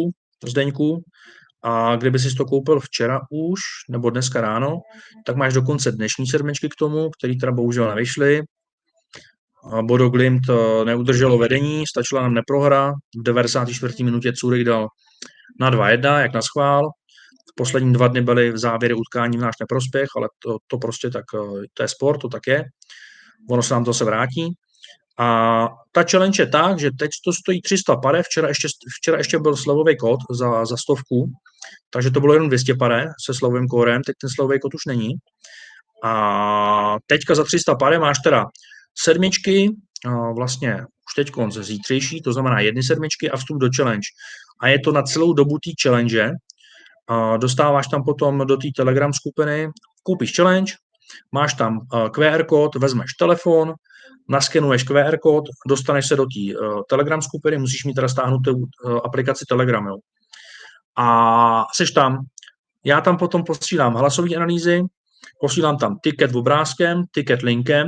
[0.47, 1.03] Zdeňku.
[1.63, 3.59] A kdyby si to koupil včera už,
[3.89, 4.77] nebo dneska ráno,
[5.25, 8.43] tak máš dokonce dnešní sedmičky k tomu, který teda bohužel nevyšly.
[9.81, 12.93] Bodo Glimt eh, neudrželo vedení, stačila nám neprohra.
[13.19, 14.03] V 94.
[14.03, 14.87] minutě Curych dal
[15.59, 16.89] na 2-1, jak na schvál.
[17.55, 21.25] Poslední dva dny byly v závěry utkání v náš neprospěch, ale to, to prostě tak,
[21.35, 22.63] eh, to je sport, to tak je.
[23.49, 24.53] Ono se nám to se vrátí.
[25.19, 28.67] A ta challenge je tak, že teď to stojí 300 pare, včera ještě,
[28.99, 31.31] včera ještě byl slovový kód za, za stovku,
[31.89, 35.13] takže to bylo jenom 200 pare se slovovým kódem, teď ten slovový kód už není.
[36.03, 38.45] A teďka za 300 pare máš teda
[39.03, 39.69] sedmičky,
[40.35, 44.05] vlastně už teď ze zítřejší, to znamená jedny sedmičky a vstup do challenge.
[44.61, 46.31] A je to na celou dobu té challenge.
[47.37, 49.67] Dostáváš tam potom do té Telegram skupiny,
[50.03, 50.73] koupíš challenge,
[51.31, 51.79] máš tam
[52.11, 53.73] QR kód, vezmeš telefon,
[54.29, 58.53] naskenuješ QR kód, dostaneš se do té Telegram skupiny, musíš mít teda stáhnutou
[59.03, 59.87] aplikaci Telegram.
[59.87, 59.95] Jo.
[60.97, 62.17] A seš tam.
[62.85, 64.81] Já tam potom posílám hlasové analýzy,
[65.41, 67.87] posílám tam ticket obrázkem, ticket linkem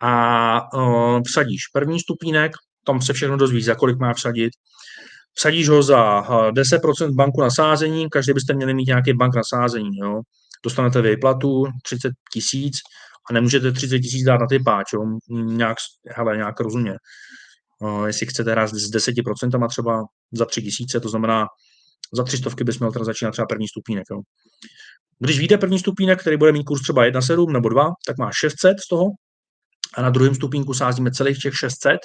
[0.00, 2.52] a uh, vsadíš první stupínek,
[2.86, 4.50] tam se všechno dozvíš, za kolik má vsadit.
[5.34, 9.42] Vsadíš ho za uh, 10% banku na sázení, každý byste měli mít nějaký bank na
[9.44, 9.96] sázení.
[9.96, 10.20] Jo.
[10.64, 12.74] Dostanete výplatu 30 tisíc
[13.30, 15.00] a nemůžete 30 tisíc dát na ty páč, jo.
[15.44, 15.76] Nějak,
[16.16, 16.94] hele, nějak rozumně.
[17.80, 21.46] Uh, jestli chcete hrát s 10% třeba za 3 tisíce, to znamená
[22.12, 24.04] za 300 bys měl teda začínat třeba první stupínek.
[24.10, 24.20] Jo.
[25.18, 28.80] Když vyjde první stupínek, který bude mít kurz třeba 1,7 nebo 2, tak má 600
[28.80, 29.04] z toho,
[29.94, 31.98] a na druhém stupínku sázíme celých těch 600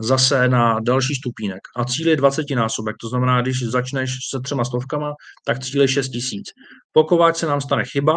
[0.00, 1.60] zase na další stupínek.
[1.76, 5.12] A cíl je 20 násobek, to znamená, když začneš se třema stovkama,
[5.46, 6.46] tak cíl je 6 tisíc.
[6.92, 8.16] Pokud se nám stane chyba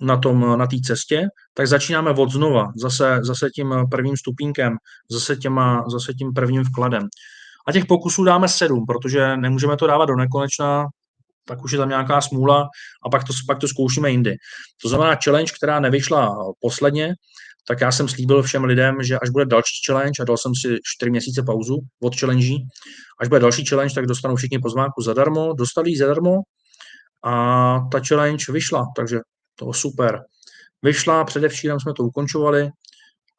[0.00, 4.76] na tom, na té cestě, tak začínáme od znova, zase, zase tím prvním stupínkem,
[5.10, 7.08] zase, těma, zase tím prvním vkladem.
[7.68, 10.86] A těch pokusů dáme sedm, protože nemůžeme to dávat do nekonečna,
[11.46, 12.68] tak už je tam nějaká smůla
[13.06, 14.34] a pak to, pak to zkoušíme jindy.
[14.82, 17.14] To znamená challenge, která nevyšla posledně,
[17.68, 20.76] tak já jsem slíbil všem lidem, že až bude další challenge, a dal jsem si
[20.96, 22.54] 4 měsíce pauzu od challenge,
[23.20, 26.30] až bude další challenge, tak dostanou všichni pozvánku zadarmo, dostali ji zadarmo
[27.24, 27.32] a
[27.92, 29.18] ta challenge vyšla, takže
[29.54, 30.24] to super.
[30.82, 32.70] Vyšla, předevčírem jsme to ukončovali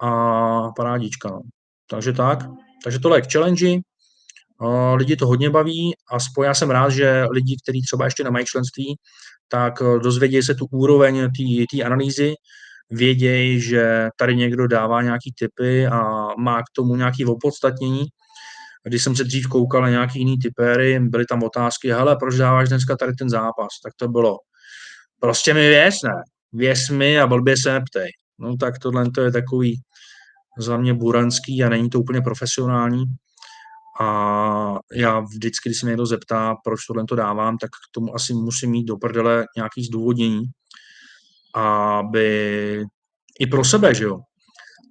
[0.01, 1.29] a parádička.
[1.29, 1.41] No.
[1.89, 2.39] Takže tak.
[2.83, 3.77] Takže tohle je k challenge.
[4.95, 8.95] Lidi to hodně baví a já jsem rád, že lidi, kteří třeba ještě nemají členství,
[9.47, 11.27] tak eh, dozvědějí se tu úroveň
[11.71, 12.33] té analýzy,
[12.89, 18.05] vědějí, že tady někdo dává nějaký typy a má k tomu nějaký opodstatnění.
[18.83, 22.69] Když jsem se dřív koukal na nějaký jiný typéry, byly tam otázky, hele, proč dáváš
[22.69, 23.67] dneska tady ten zápas?
[23.83, 24.37] Tak to bylo,
[25.19, 26.23] prostě mi věř, ne.
[26.53, 28.09] Věř mi a blbě se neptej.
[28.39, 29.81] No tak tohle to je takový
[30.59, 33.03] za mě buranský a není to úplně profesionální.
[34.01, 38.15] A já vždycky, když se mě někdo zeptá, proč tohle to dávám, tak k tomu
[38.15, 40.43] asi musím mít do prdele nějaký zdůvodnění,
[41.55, 42.85] aby
[43.39, 44.19] i pro sebe, že jo.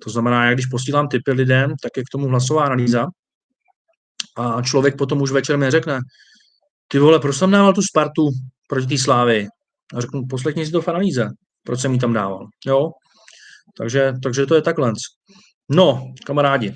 [0.05, 3.07] To znamená, jak když posílám typy lidem, tak je k tomu hlasová analýza
[4.39, 6.01] a člověk potom už večer mi řekne,
[6.89, 8.29] ty vole, proč jsem dával tu Spartu
[8.69, 9.47] proti té Slávy?
[9.95, 11.29] A řeknu, poslechni si to v analýze,
[11.65, 12.47] proč jsem ji tam dával.
[12.67, 12.91] Jo?
[13.79, 14.93] Takže, takže to je takhle.
[15.71, 16.75] No, kamarádi,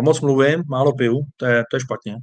[0.00, 2.16] moc mluvím, málo piju, to je, to je špatně.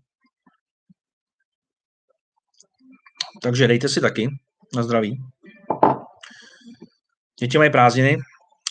[3.42, 4.30] Takže dejte si taky
[4.76, 5.18] na zdraví.
[7.40, 8.18] Děti mají prázdniny,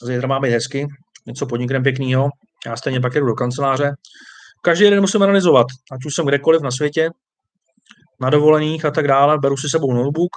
[0.03, 0.87] zítra má být hezky,
[1.27, 2.29] něco podnikneme pěkného,
[2.67, 3.93] já stejně pak jdu do kanceláře.
[4.63, 7.11] Každý den musím analyzovat, ať už jsem kdekoliv na světě,
[8.21, 10.31] na dovolených a tak dále, beru si sebou notebook.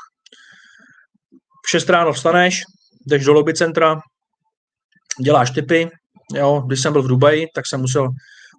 [1.65, 2.63] V 6 ráno vstaneš,
[3.07, 3.99] jdeš do lobby centra,
[5.23, 5.89] děláš typy.
[6.35, 8.09] Jo, když jsem byl v Dubaji, tak jsem musel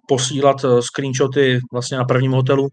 [0.07, 2.67] posílat eh, screenshoty vlastně na prvním hotelu.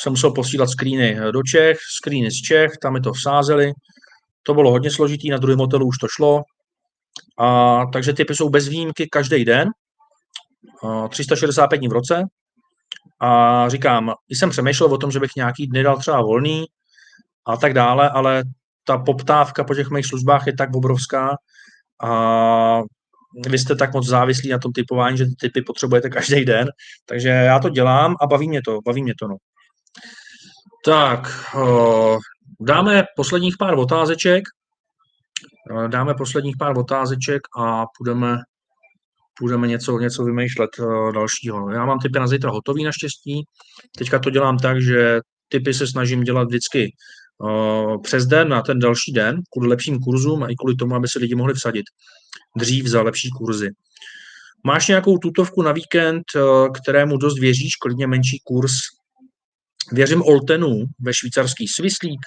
[0.00, 3.72] Jsem musel posílat screeny do Čech, screeny z Čech, tam mi to vsázeli.
[4.42, 6.42] To bylo hodně složitý, na druhém hotelu už to šlo.
[7.38, 9.68] A, takže typy jsou bez výjimky každý den,
[11.08, 12.22] 365 dní v roce.
[13.20, 16.64] A říkám, jsem přemýšlel o tom, že bych nějaký dny dal třeba volný
[17.46, 18.42] a tak dále, ale
[18.84, 21.36] ta poptávka po těch mých službách je tak obrovská
[22.02, 22.80] a
[23.48, 26.68] vy jste tak moc závislí na tom typování, že ty typy potřebujete každý den,
[27.08, 29.36] takže já to dělám a baví mě to, baví mě to, no.
[30.84, 31.28] Tak,
[32.60, 34.44] dáme posledních pár otázeček,
[35.88, 38.38] dáme posledních pár otázeček a půjdeme,
[39.38, 40.70] půjdeme něco, něco vymýšlet
[41.14, 41.70] dalšího.
[41.70, 43.44] Já mám typy na zítra hotový naštěstí,
[43.98, 46.92] teďka to dělám tak, že typy se snažím dělat vždycky
[48.02, 51.18] přes den na ten další den, kvůli lepším kurzům a i kvůli tomu, aby se
[51.18, 51.84] lidi mohli vsadit
[52.56, 53.70] dřív za lepší kurzy.
[54.64, 56.40] Máš nějakou tutovku na víkend, eh,
[56.82, 58.72] kterému dost věříš, klidně menší kurz?
[59.92, 62.20] Věřím Oltenu ve švýcarský Swisslík,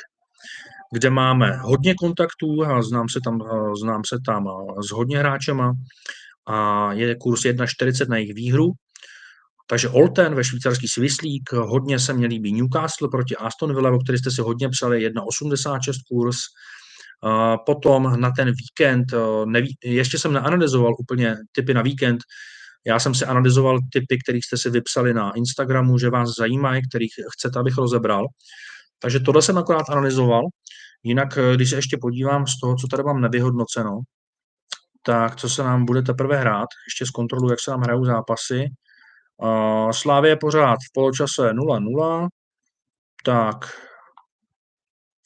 [0.94, 3.40] kde máme hodně kontaktů a znám se tam,
[3.82, 4.48] znám se tam
[4.88, 5.74] s hodně hráčema
[6.50, 8.72] a je kurz 1,40 na jejich výhru.
[9.68, 14.18] Takže Olten ve švýcarský Swisslík, hodně se mě líbí Newcastle proti Aston Villa, o který
[14.18, 16.38] jste si hodně psali, 1,86 kurz,
[17.66, 22.18] Potom na ten víkend, eh, neví, ještě jsem neanalyzoval úplně typy na víkend,
[22.88, 27.12] já jsem si analyzoval typy, kterých jste si vypsali na Instagramu, že vás zajímají, kterých
[27.34, 28.26] chcete, abych rozebral.
[29.00, 30.44] Takže tohle jsem akorát analyzoval.
[31.04, 34.00] Jinak, eh, když se ještě podívám z toho, co tady mám nevyhodnoceno,
[35.02, 38.66] tak co se nám bude teprve hrát, ještě z kontrolu, jak se nám hrajou zápasy.
[39.92, 42.28] Slávě je pořád v poločase 0-0,
[43.26, 43.56] tak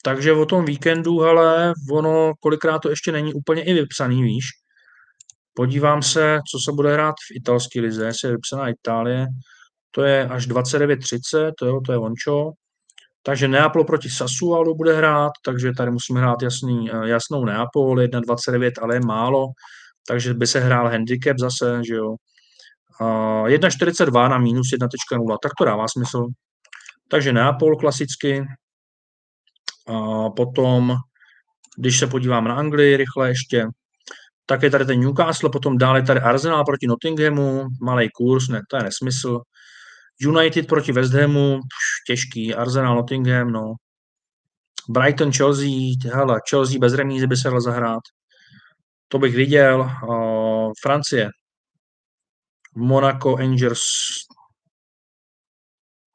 [0.02, 4.44] takže o tom víkendu, hele, ono kolikrát to ještě není úplně i vypsaný, víš.
[5.54, 9.26] Podívám se, co se bude hrát v italské lize, jestli je vypsaná Itálie.
[9.90, 12.50] To je až 29.30, to, jo, to je ončo.
[13.26, 18.78] Takže Neapol proti Sassuolo bude hrát, takže tady musíme hrát jasný, eh, jasnou Neapol, 1.29,
[18.82, 19.46] ale je málo,
[20.08, 22.14] takže by se hrál handicap zase, že jo.
[23.46, 26.26] 1.42 na minus 1.0, tak to dává smysl.
[27.08, 28.44] Takže Neapol klasicky,
[29.88, 30.96] a potom,
[31.76, 33.66] když se podívám na Anglii rychle ještě,
[34.46, 38.76] tak je tady ten Newcastle, potom dále tady Arsenal proti Nottinghamu, malý kurz, ne, to
[38.76, 39.40] je nesmysl.
[40.20, 41.60] United proti West Hamu,
[42.06, 43.74] těžký, Arsenal, Nottingham, no.
[44.90, 48.02] Brighton, Chelsea, hele, Chelsea bez remízy by se dal zahrát.
[49.08, 49.90] To bych viděl.
[50.08, 51.30] Uh, Francie,
[52.76, 53.82] Monaco, Angers,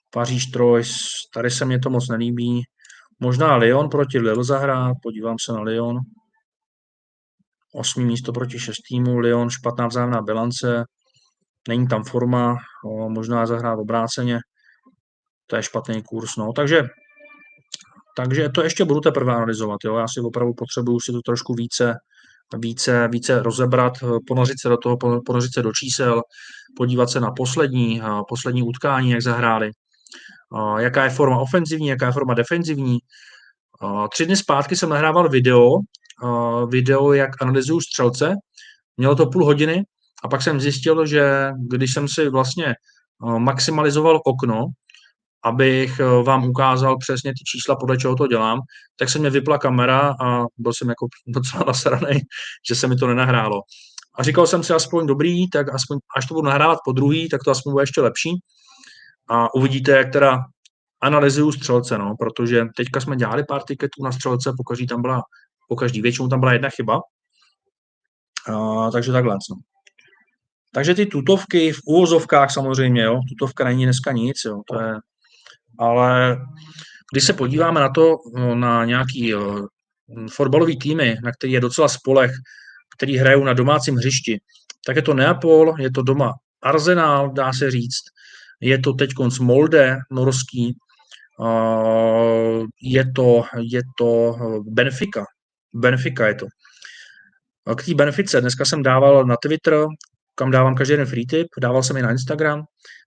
[0.09, 2.61] Paříž, Troyes, tady se mě to moc nelíbí.
[3.19, 5.97] Možná Lyon proti Lille zahrát, podívám se na Lyon.
[7.73, 10.83] Osmý místo proti šestýmu, Lyon špatná vzájemná bilance,
[11.67, 12.57] není tam forma,
[13.07, 14.39] možná zahrát obráceně,
[15.47, 16.83] to je špatný kurz, no, takže
[18.17, 21.95] takže to ještě budu teprve analyzovat, jo, já si opravdu potřebuju si to trošku více,
[22.57, 23.93] více, více rozebrat,
[24.27, 26.21] ponořit se do toho, ponořit se do čísel,
[26.77, 29.71] podívat se na poslední, poslední utkání, jak zahráli,
[30.77, 32.97] jaká je forma ofenzivní, jaká je forma defenzivní.
[34.13, 35.69] Tři dny zpátky jsem nahrával video,
[36.69, 38.33] video, jak analyzuju střelce.
[38.97, 39.83] Mělo to půl hodiny
[40.23, 42.75] a pak jsem zjistil, že když jsem si vlastně
[43.37, 44.65] maximalizoval okno,
[45.43, 48.59] abych vám ukázal přesně ty čísla, podle čeho to dělám,
[48.99, 52.21] tak se mě vypla kamera a byl jsem jako docela nasranej,
[52.69, 53.61] že se mi to nenahrálo.
[54.15, 57.43] A říkal jsem si aspoň dobrý, tak aspoň, až to budu nahrávat po druhý, tak
[57.43, 58.29] to aspoň bude ještě lepší
[59.29, 60.39] a uvidíte, jak teda
[61.01, 65.21] analyzuju střelce, no, protože teďka jsme dělali pár tiketů na střelce, pokaždý tam byla,
[65.67, 66.99] pokaždý, většinou tam byla jedna chyba,
[68.47, 69.33] a, takže takhle.
[69.49, 69.55] No.
[70.71, 74.93] Takže ty tutovky v úvozovkách samozřejmě, jo, tutovka není dneska nic, jo, to je,
[75.79, 76.37] ale
[77.13, 79.33] když se podíváme na to, no, na nějaký
[80.31, 82.31] fotbalový týmy, na který je docela spolech,
[82.97, 84.41] který hrajou na domácím hřišti,
[84.85, 88.03] tak je to Neapol, je to doma Arsenal, dá se říct,
[88.61, 90.75] je to teď konc Molde, norský,
[92.81, 94.35] je to, je to
[94.67, 95.25] Benfica,
[95.73, 96.45] Benfica je to.
[97.77, 99.85] K té Benfice dneska jsem dával na Twitter,
[100.39, 102.63] kam dávám každý den free tip, dával jsem i na Instagram.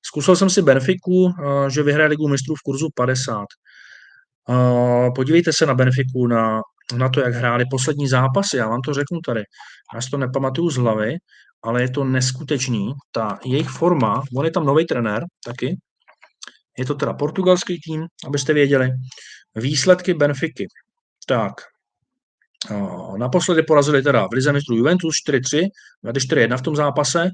[0.06, 1.32] Zkusil jsem si Benfiku,
[1.68, 3.44] že vyhraje ligu mistrů v kurzu 50.
[5.14, 6.60] Podívejte se na Benfiku, na,
[6.96, 8.56] na to, jak hráli poslední zápasy.
[8.56, 9.42] Já vám to řeknu tady.
[9.94, 11.16] Já si to nepamatuju z hlavy,
[11.62, 12.92] ale je to neskutečný.
[13.12, 15.76] Ta jejich forma, on je tam nový trenér taky,
[16.78, 18.90] je to teda portugalský tým, abyste věděli.
[19.54, 20.66] Výsledky Benfiky.
[21.26, 21.52] Tak,
[23.16, 25.68] naposledy porazili teda v Lize mistrů Juventus 4-3,
[26.04, 27.30] 4-1 v tom zápase.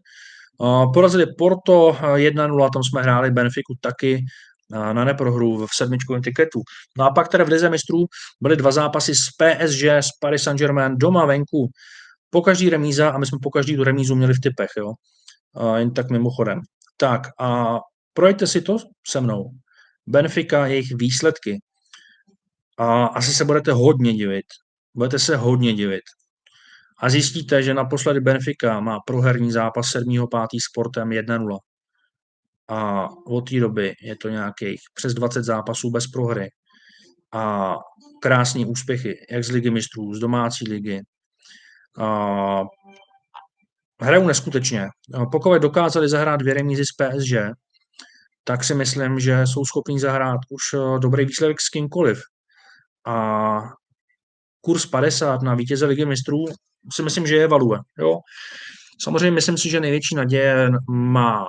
[0.95, 4.25] Porazili Porto 1-0, tam jsme hráli Benfiku taky
[4.71, 6.61] na neprohru v sedmičkovém tiketu.
[6.99, 8.05] No a pak teda v Lize mistrů
[8.41, 11.69] byly dva zápasy s PSG, s Paris Saint-Germain doma venku.
[12.31, 14.93] Po každý remíza a my jsme po každý tu remízu měli v typech, jo.
[15.77, 16.61] Jen tak mimochodem.
[16.97, 17.79] Tak a
[18.13, 18.77] projďte si to
[19.09, 19.51] se mnou.
[20.07, 21.61] Benfica, jejich výsledky.
[22.79, 24.47] A asi se budete hodně divit.
[24.99, 26.03] Budete se hodně divit.
[27.01, 30.47] A zjistíte, že naposledy Benfica má proherní zápas 7.5.
[30.71, 31.59] sportem 1-0
[32.69, 36.49] a od té doby je to nějakých přes 20 zápasů bez prohry
[37.35, 37.75] a
[38.23, 41.01] krásné úspěchy, jak z ligy mistrů, z domácí ligy.
[41.99, 42.63] A
[44.03, 44.89] hrajou neskutečně.
[45.33, 47.35] Pokud dokázali zahrát dvě remízy z PSG,
[48.45, 52.21] tak si myslím, že jsou schopni zahrát už eh, dobrý výsledek s kýmkoliv.
[53.07, 53.61] A
[54.69, 56.45] kurz 50 na vítěze ligy mistrů
[56.93, 57.79] si myslím, že je value.
[57.99, 58.19] Jo?
[59.03, 61.45] Samozřejmě myslím si, že největší naděje má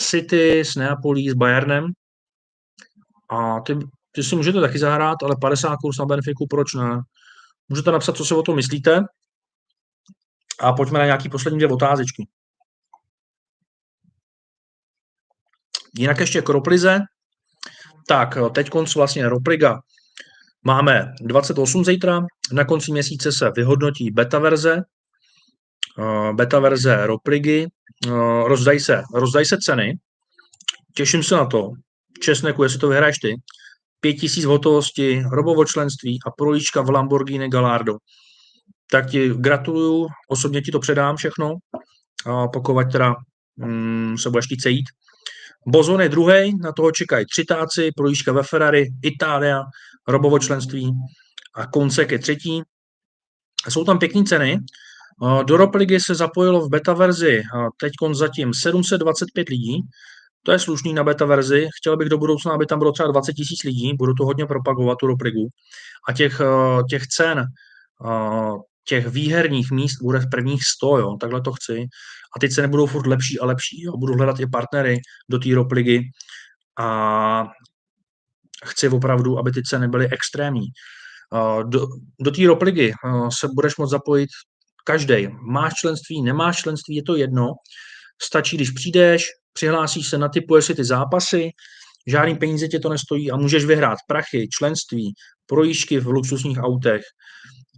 [0.00, 1.84] City s Neapolí, s Bayernem.
[3.30, 3.78] A ty,
[4.12, 7.00] ty si můžete taky zahrát, ale 50 kurz na Benfiku, proč ne?
[7.68, 9.00] Můžete napsat, co si o tom myslíte.
[10.60, 12.28] A pojďme na nějaký poslední dvě otázečky.
[15.98, 16.98] Jinak ještě k Roplize.
[18.08, 19.78] Tak, teď konc vlastně Ropliga.
[20.62, 22.20] Máme 28 zítra,
[22.52, 24.82] na konci měsíce se vyhodnotí beta verze,
[25.98, 27.66] Eh, beta verze Ropligy,
[28.06, 28.10] eh,
[28.46, 29.98] rozdají se, rozdají se ceny,
[30.96, 31.70] těším se na to,
[32.20, 33.34] Česneku, jestli to vyhraješ ty,
[34.00, 37.96] pět tisíc hotovosti, robovo členství a prolíčka v Lamborghini Gallardo.
[38.90, 41.54] Tak ti gratuluju, osobně ti to předám všechno,
[42.52, 43.14] pokud teda
[43.56, 44.86] mm, se budeš chtít sejít.
[45.66, 49.62] Bozon je druhý, na toho čekají tři táci, prolíčka ve Ferrari, Itália,
[50.08, 50.92] robovo členství
[51.54, 52.62] a Koncek je třetí.
[53.68, 54.58] Jsou tam pěkné ceny,
[55.44, 57.42] do Ropligy se zapojilo v beta verzi
[57.80, 59.80] teď zatím 725 lidí,
[60.42, 61.68] to je slušný na beta verzi.
[61.80, 64.98] Chtěl bych do budoucna, aby tam bylo třeba 20 tisíc lidí, budu to hodně propagovat,
[64.98, 65.48] tu Ropligu.
[66.08, 66.40] A těch,
[66.90, 67.44] těch cen,
[68.84, 71.86] těch výherních míst bude v prvních 100, jo, takhle to chci.
[72.36, 73.82] A ty ceny budou furt lepší a lepší.
[73.82, 73.96] Jo.
[73.96, 75.00] Budu hledat i partnery
[75.30, 76.10] do té Ropligy
[76.78, 77.46] a
[78.64, 80.66] chci opravdu, aby ty ceny byly extrémní.
[81.62, 81.86] Do,
[82.20, 82.92] do té Ropligy
[83.40, 84.28] se budeš moct zapojit
[84.86, 85.28] Každý.
[85.50, 87.46] Máš členství, nemáš členství, je to jedno.
[88.22, 91.50] Stačí, když přijdeš, přihlásíš se, natypuješ si ty zápasy,
[92.06, 95.12] žádný peníze tě to nestojí a můžeš vyhrát prachy, členství,
[95.46, 97.02] projížďky v luxusních autech,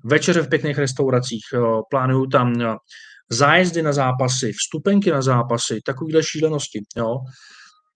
[0.05, 1.43] večeře v pěkných restauracích,
[1.91, 2.77] plánuju tam
[3.31, 6.81] zájezdy na zápasy, vstupenky na zápasy, takovéhle šílenosti.
[6.97, 7.19] Jo.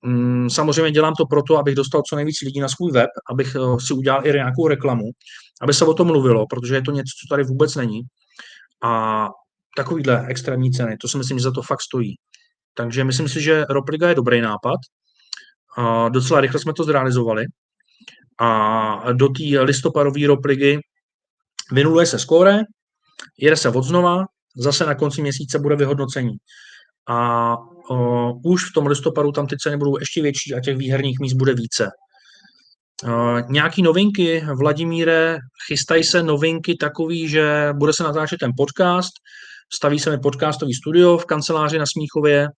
[0.03, 3.95] Mm, samozřejmě dělám to proto, abych dostal co nejvíc lidí na svůj web, abych si
[3.95, 5.05] udělal i nějakou reklamu,
[5.63, 8.03] aby se o tom mluvilo, protože je to něco, co tady vůbec není.
[8.85, 9.27] A
[9.77, 12.15] takovýhle extrémní ceny, to si myslím, že za to fakt stojí.
[12.75, 14.79] Takže myslím si, že Ropliga je dobrý nápad.
[15.77, 17.45] A docela rychle jsme to zrealizovali.
[18.41, 20.81] A do té listopadové Ropligy
[21.73, 22.59] vynuluje se skóre,
[23.39, 24.25] jede se od znova,
[24.57, 26.37] zase na konci měsíce bude vyhodnocení.
[27.09, 27.57] A
[27.91, 31.35] uh, už v tom listopadu tam ty ceny budou ještě větší a těch výherních míst
[31.35, 31.91] bude více.
[33.05, 35.39] Uh, nějaký novinky, Vladimíre,
[35.69, 39.13] chystají se novinky takový, že bude se natáčet ten podcast,
[39.75, 42.49] staví se mi podcastový studio v kanceláři na Smíchově,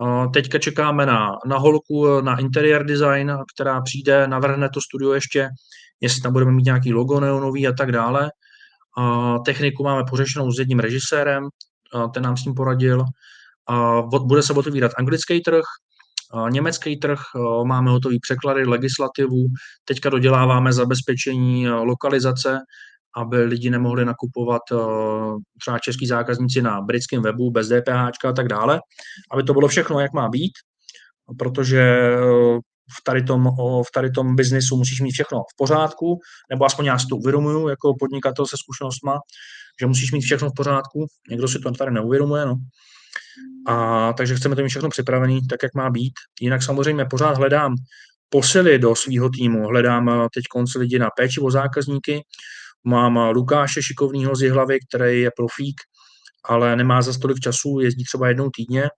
[0.00, 5.48] uh, teďka čekáme na, na holku, na interior design, která přijde, navrhne to studio ještě,
[6.00, 8.30] jestli tam budeme mít nějaký logo neonový a tak dále.
[8.98, 11.48] Uh, techniku máme pořešenou s jedním režisérem,
[12.14, 13.04] ten nám s tím poradil.
[14.24, 15.64] Bude se otevírat anglický trh,
[16.50, 17.20] německý trh,
[17.64, 19.46] máme hotový překlady, legislativu,
[19.84, 22.58] teďka doděláváme zabezpečení lokalizace,
[23.16, 24.62] aby lidi nemohli nakupovat
[25.60, 28.80] třeba český zákazníci na britském webu bez DPH a tak dále,
[29.32, 30.52] aby to bylo všechno, jak má být,
[31.38, 32.16] protože
[32.98, 33.48] v tady tom,
[33.88, 36.18] v tady tom biznisu musíš mít všechno v pořádku,
[36.50, 39.18] nebo aspoň já si to uvědomuju jako podnikatel se zkušenostma,
[39.80, 41.06] že musíš mít všechno v pořádku.
[41.30, 42.54] Někdo si to tady neuvědomuje, no.
[43.66, 46.12] A takže chceme to mít všechno připravený, tak jak má být.
[46.40, 47.74] Jinak samozřejmě pořád hledám
[48.28, 49.68] posily do svého týmu.
[49.68, 52.20] Hledám eh, teď konci lidi na péči o zákazníky.
[52.84, 55.76] Mám eh, Lukáše šikovného z Jihlavy, který je profík,
[56.44, 58.88] ale nemá za stolik času, jezdí třeba jednou týdně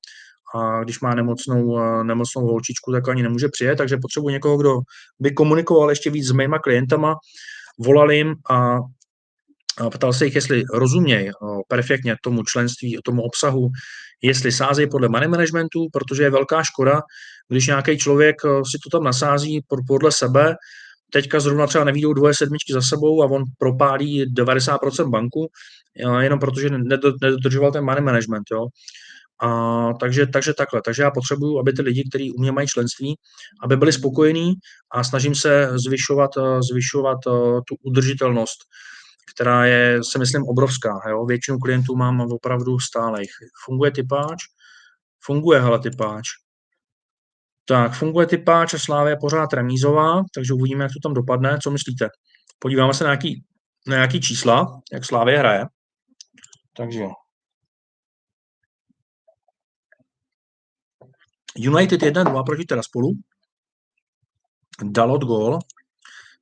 [0.55, 4.79] a když má nemocnou, eh, nemocnou holčičku, tak ani nemůže přijet, takže potřebuji někoho, kdo
[5.21, 7.15] by komunikoval ještě víc s mýma klientama,
[7.79, 8.79] volal jim a
[9.93, 11.31] ptal se jich, jestli rozumějí
[11.69, 13.69] perfektně tomu členství, tomu obsahu,
[14.23, 17.01] jestli sázejí podle money managementu, protože je velká škoda,
[17.49, 20.55] když nějaký člověk si to tam nasází podle sebe,
[21.13, 25.47] teďka zrovna třeba nevídou dvoje sedmičky za sebou a on propálí 90% banku,
[26.21, 28.43] jenom protože nedodržoval ten money management.
[28.53, 28.67] Jo.
[29.43, 30.83] A, takže, takže takhle.
[30.85, 33.15] Takže já potřebuju, aby ty lidi, kteří u mě mají členství,
[33.65, 34.55] aby byli spokojení
[34.95, 36.31] a snažím se zvyšovat,
[36.71, 37.19] zvyšovat
[37.69, 38.59] tu udržitelnost
[39.35, 41.01] která je, si myslím, obrovská.
[41.09, 41.27] Jo?
[41.27, 43.23] Většinu klientů mám opravdu stále.
[43.65, 44.39] Funguje typáč?
[45.25, 46.29] Funguje, hele, typáč.
[47.65, 51.59] Tak, funguje typáč a Slávě je pořád remízová, takže uvidíme, jak to tam dopadne.
[51.63, 52.09] Co myslíte?
[52.59, 53.45] Podíváme se na nějaký,
[53.87, 55.67] na nějaký čísla, jak Slávě hraje.
[56.77, 57.05] Takže
[61.57, 63.13] United 1-2 proti spolu.
[64.83, 65.59] Dalot gol.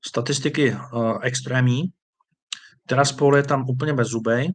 [0.06, 1.82] Statistiky uh, extrémní.
[2.86, 4.52] Tiraspol je tam úplně bez zubej.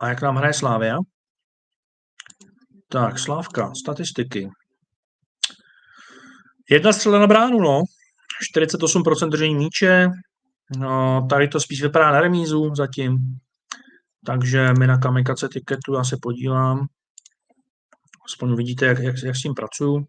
[0.00, 0.96] A jak nám hraje Slávia?
[2.88, 4.48] Tak, Slávka, statistiky.
[6.70, 7.82] Jedna střela na bránu, no.
[8.56, 10.08] 48% držení míče.
[10.78, 13.18] No, tady to spíš vypadá na remízu zatím.
[14.26, 16.86] Takže my na kamikace tiketu já se podívám.
[18.26, 20.06] Aspoň vidíte, jak, jak, jak s tím pracuju.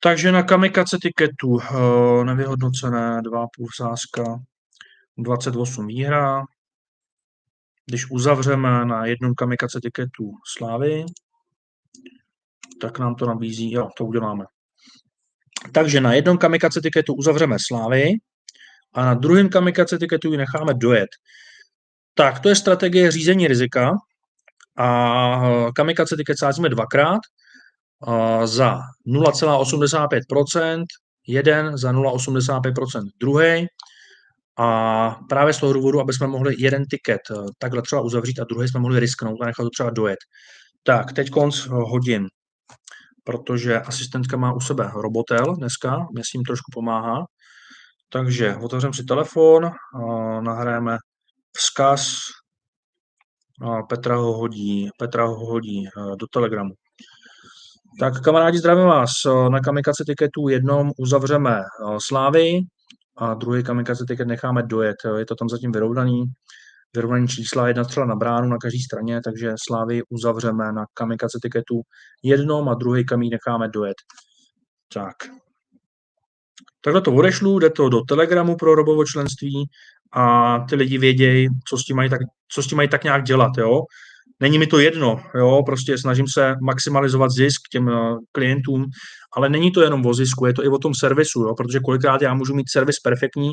[0.00, 4.24] Takže na kamikace tiketu uh, nevyhodnocené 2,5 sázka.
[5.18, 6.42] 28 výhra.
[7.86, 11.04] Když uzavřeme na jednom kamikace tiketu Slávy,
[12.80, 14.44] tak nám to nabízí, jo, to uděláme.
[15.72, 18.10] Takže na jednom kamikace tiketu uzavřeme Slávy
[18.92, 21.08] a na druhém kamikace tiketu ji necháme dojet.
[22.14, 23.92] Tak, to je strategie řízení rizika
[24.78, 27.20] a kamikace tiket sázíme dvakrát
[28.44, 30.84] za 0,85%,
[31.26, 33.66] jeden za 0,85%, druhý
[34.58, 38.44] a právě z toho důvodu, aby jsme mohli jeden tiket eh, takhle třeba uzavřít a
[38.44, 40.18] druhý jsme mohli risknout a nechat to třeba dojet.
[40.82, 42.26] Tak, teď konc eh, hodin,
[43.24, 47.24] protože asistentka má u sebe robotel dneska, mě s ním trošku pomáhá.
[48.08, 49.70] Takže otevřeme si telefon,
[50.40, 50.98] nahrajeme
[51.56, 52.18] vzkaz,
[53.88, 56.74] Petra ho hodí, Petra ho hodí eh, do Telegramu.
[58.00, 59.10] Tak kamarádi, zdravím vás.
[59.48, 61.60] Na kamikace tiketu jednom uzavřeme
[61.98, 62.60] Slávy,
[63.16, 64.96] a druhý kamikaze ticket necháme dojet.
[65.16, 66.24] Je to tam zatím vyrovnaný,
[66.96, 71.80] vyrovnaný čísla, jedna střela na bránu na každé straně, takže Slávy uzavřeme na kamikaze tiketu
[72.22, 73.96] jednom a druhý kamí necháme dojet.
[74.94, 75.14] Tak.
[76.80, 79.64] Takhle to odešlu, jde to do Telegramu pro robovo členství
[80.12, 82.20] a ty lidi vědějí, co s tím mají tak,
[82.52, 83.80] co s tím mají tak nějak dělat, jo.
[84.40, 88.84] Není mi to jedno, jo, prostě snažím se maximalizovat zisk těm uh, klientům
[89.36, 91.54] ale není to jenom o zisku, je to i o tom servisu, jo?
[91.54, 93.52] protože kolikrát já můžu mít servis perfektní,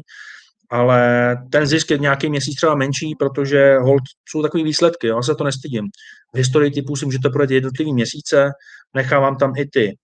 [0.70, 5.24] ale ten zisk je nějaký měsíc třeba menší, protože hold jsou takové výsledky, jo?
[5.24, 5.86] se to nestydím.
[6.34, 8.50] V historii typu si můžete projet jednotlivý měsíce,
[8.96, 9.98] nechávám tam i ty,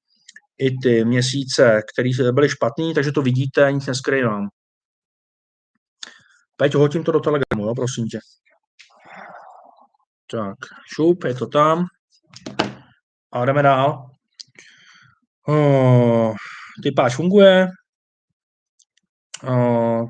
[0.58, 4.48] i ty měsíce, které byly špatné, takže to vidíte, nic neskrývám.
[6.58, 8.20] Peť, hodím to do telegramu, jo, prosím tě.
[10.32, 10.56] Tak,
[10.96, 11.86] šup, je to tam.
[13.34, 14.06] A jdeme dál.
[15.48, 16.36] Oh,
[16.84, 17.68] typáč funguje.
[19.44, 20.06] Oh,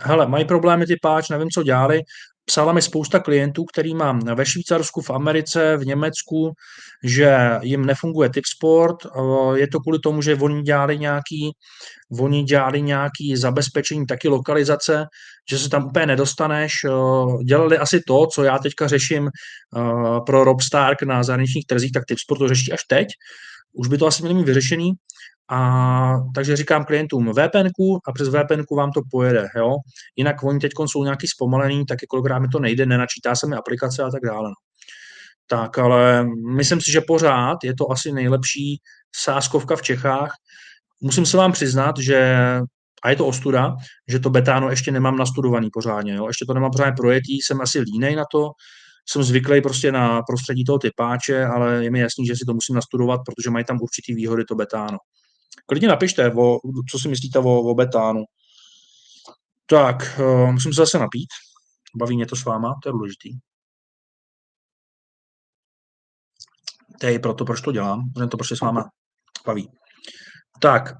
[0.00, 2.00] hele, mají problémy typáč, nevím, co dělali.
[2.44, 6.52] Psala mi spousta klientů, který mám ve Švýcarsku, v Americe, v Německu,
[7.04, 8.96] že jim nefunguje Tipsport.
[9.54, 11.50] Je to kvůli tomu, že oni dělali nějaký,
[12.20, 15.06] oni dělali nějaký zabezpečení, taky lokalizace,
[15.50, 16.72] že se tam úplně nedostaneš.
[17.46, 19.30] Dělali asi to, co já teďka řeším
[20.26, 23.08] pro Rob Stark na zahraničních trzích, tak Tipsport to řeší až teď
[23.78, 24.92] už by to asi měli mít vyřešený.
[25.50, 27.68] A takže říkám klientům VPN
[28.08, 29.46] a přes VPN vám to pojede.
[29.56, 29.74] Jo?
[30.16, 34.02] Jinak oni teď jsou nějaký zpomalený, tak kolikrát mi to nejde, nenačítá se mi aplikace
[34.02, 34.48] a tak dále.
[34.48, 34.54] No.
[35.46, 36.26] tak ale
[36.56, 38.80] myslím si, že pořád je to asi nejlepší
[39.16, 40.34] sáskovka v Čechách.
[41.00, 42.36] Musím se vám přiznat, že
[43.02, 43.76] a je to ostuda,
[44.08, 46.14] že to betáno ještě nemám nastudovaný pořádně.
[46.14, 46.26] Jo?
[46.26, 48.50] Ještě to nemám pořádně projetý, jsem asi línej na to,
[49.08, 52.74] jsem zvyklý prostě na prostředí toho typáče, ale je mi jasný, že si to musím
[52.74, 54.98] nastudovat, protože mají tam určitý výhody to betáno.
[55.66, 56.58] Klidně napište, o,
[56.90, 58.24] co si myslíte o, o betánu.
[59.66, 61.28] Tak, uh, musím se zase napít.
[61.96, 63.38] Baví mě to s váma, to je důležitý.
[67.00, 68.90] To je proto, proč to dělám, protože to prostě s váma
[69.46, 69.68] baví.
[70.60, 70.94] Tak,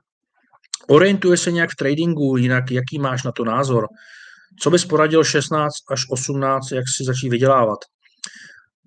[0.88, 3.86] orientuje se nějak v tradingu, jinak jaký máš na to názor?
[4.60, 7.78] Co bys poradil 16 až 18, jak si začít vydělávat?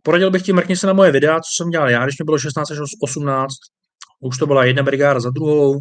[0.03, 2.39] Poradil bych ti, mrkni se na moje videa, co jsem dělal já, když mi bylo
[2.39, 3.53] 16 až 18,
[4.19, 5.79] už to byla jedna brigáda za druhou.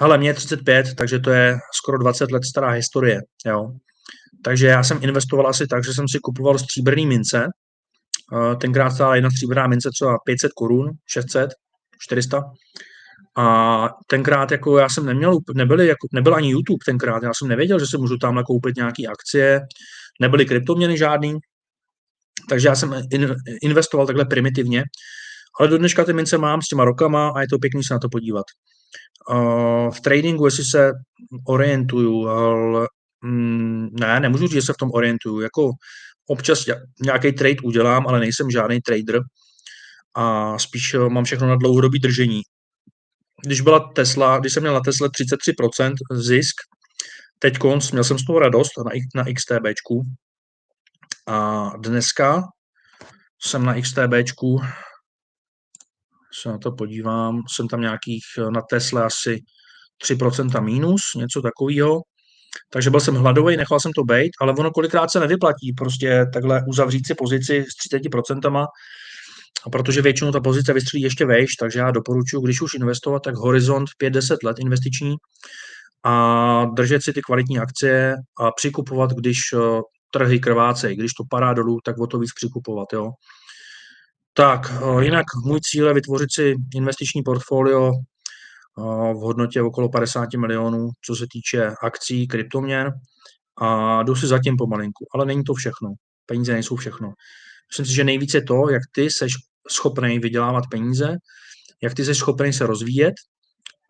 [0.00, 3.72] Hele, mě je 35, takže to je skoro 20 let stará historie, jo.
[4.44, 7.46] Takže já jsem investoval asi tak, že jsem si kupoval stříbrný mince.
[8.60, 11.50] Tenkrát stála jedna stříbrná mince třeba 500 korun, 600,
[11.98, 12.42] 400.
[13.38, 17.78] A tenkrát jako já jsem neměl, nebyli, jako, nebyl ani YouTube tenkrát, já jsem nevěděl,
[17.78, 19.60] že si můžu tam nakoupit nějaké akcie,
[20.20, 21.38] nebyly kryptoměny žádný,
[22.48, 22.94] takže já jsem
[23.62, 24.84] investoval takhle primitivně,
[25.60, 27.98] ale do dneška ty mince mám s těma rokama a je to pěkný se na
[27.98, 28.44] to podívat.
[29.94, 30.92] v tradingu, jestli se
[31.46, 32.88] orientuju, ale
[33.24, 35.40] mm, ne, nemůžu říct, že se v tom orientuju.
[35.40, 35.70] Jako
[36.28, 36.64] občas
[37.04, 39.20] nějaký trade udělám, ale nejsem žádný trader
[40.14, 42.40] a spíš eh, mám všechno na dlouhodobý držení.
[43.44, 46.54] Když byla Tesla, když jsem měl na Tesla 33% zisk,
[47.38, 50.02] teď konc, měl jsem z toho radost na, na XTBčku,
[51.28, 52.42] a dneska
[53.42, 54.60] jsem na XTBčku,
[56.40, 59.38] se na to podívám, jsem tam nějakých na Tesla asi
[60.04, 62.00] 3% mínus, něco takového.
[62.70, 66.62] Takže byl jsem hladový, nechal jsem to být, ale ono kolikrát se nevyplatí prostě takhle
[66.68, 68.66] uzavřít si pozici s 30%,
[69.70, 73.88] protože většinou ta pozice vystřelí ještě vejš, takže já doporučuji, když už investovat, tak horizont
[74.02, 75.14] 5-10 let investiční
[76.04, 79.38] a držet si ty kvalitní akcie a přikupovat, když
[80.12, 80.96] trhy krvácej.
[80.96, 82.92] Když to padá dolů, tak o to víc přikupovat.
[82.92, 83.10] Jo.
[84.32, 90.28] Tak, eh, jinak můj cíl je vytvořit si investiční portfolio eh, v hodnotě okolo 50
[90.36, 92.92] milionů, co se týče akcí, kryptoměn
[93.58, 95.06] a jdu si zatím pomalinku.
[95.14, 95.88] Ale není to všechno.
[96.26, 97.12] Peníze nejsou všechno.
[97.72, 99.32] Myslím si, že nejvíce to, jak ty seš
[99.68, 101.16] schopný vydělávat peníze,
[101.82, 103.14] jak ty jsi schopný se rozvíjet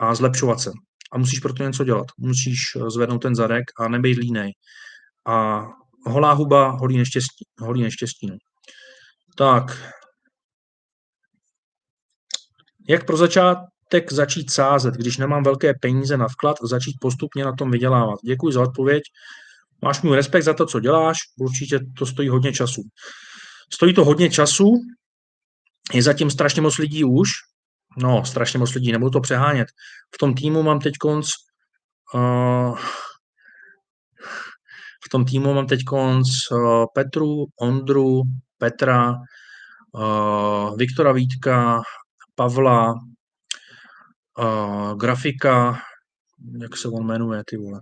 [0.00, 0.70] a zlepšovat se.
[1.12, 2.06] A musíš proto něco dělat.
[2.18, 2.58] Musíš
[2.88, 4.52] zvednout ten zadek a nebejt línej.
[5.26, 5.66] A
[6.06, 7.44] holá huba, holý neštěstí.
[7.60, 8.36] Holý neštěstí no.
[9.36, 9.92] Tak.
[12.88, 17.52] Jak pro začátek začít sázet, když nemám velké peníze na vklad a začít postupně na
[17.52, 18.18] tom vydělávat?
[18.26, 19.02] Děkuji za odpověď.
[19.82, 21.18] Máš můj respekt za to, co děláš.
[21.40, 22.82] Určitě to stojí hodně času.
[23.72, 24.72] Stojí to hodně času,
[25.92, 27.28] je zatím strašně moc lidí už,
[27.98, 29.68] no, strašně moc lidí, nebudu to přehánět.
[30.14, 31.28] V tom týmu mám teď konc
[32.14, 32.78] uh,
[35.06, 38.22] v tom týmu mám teď konc uh, Petru, Ondru,
[38.58, 39.14] Petra,
[39.92, 41.82] uh, Viktora Vítka,
[42.34, 42.94] Pavla,
[44.38, 45.80] uh, grafika,
[46.60, 47.80] jak se on jmenuje, ty vole,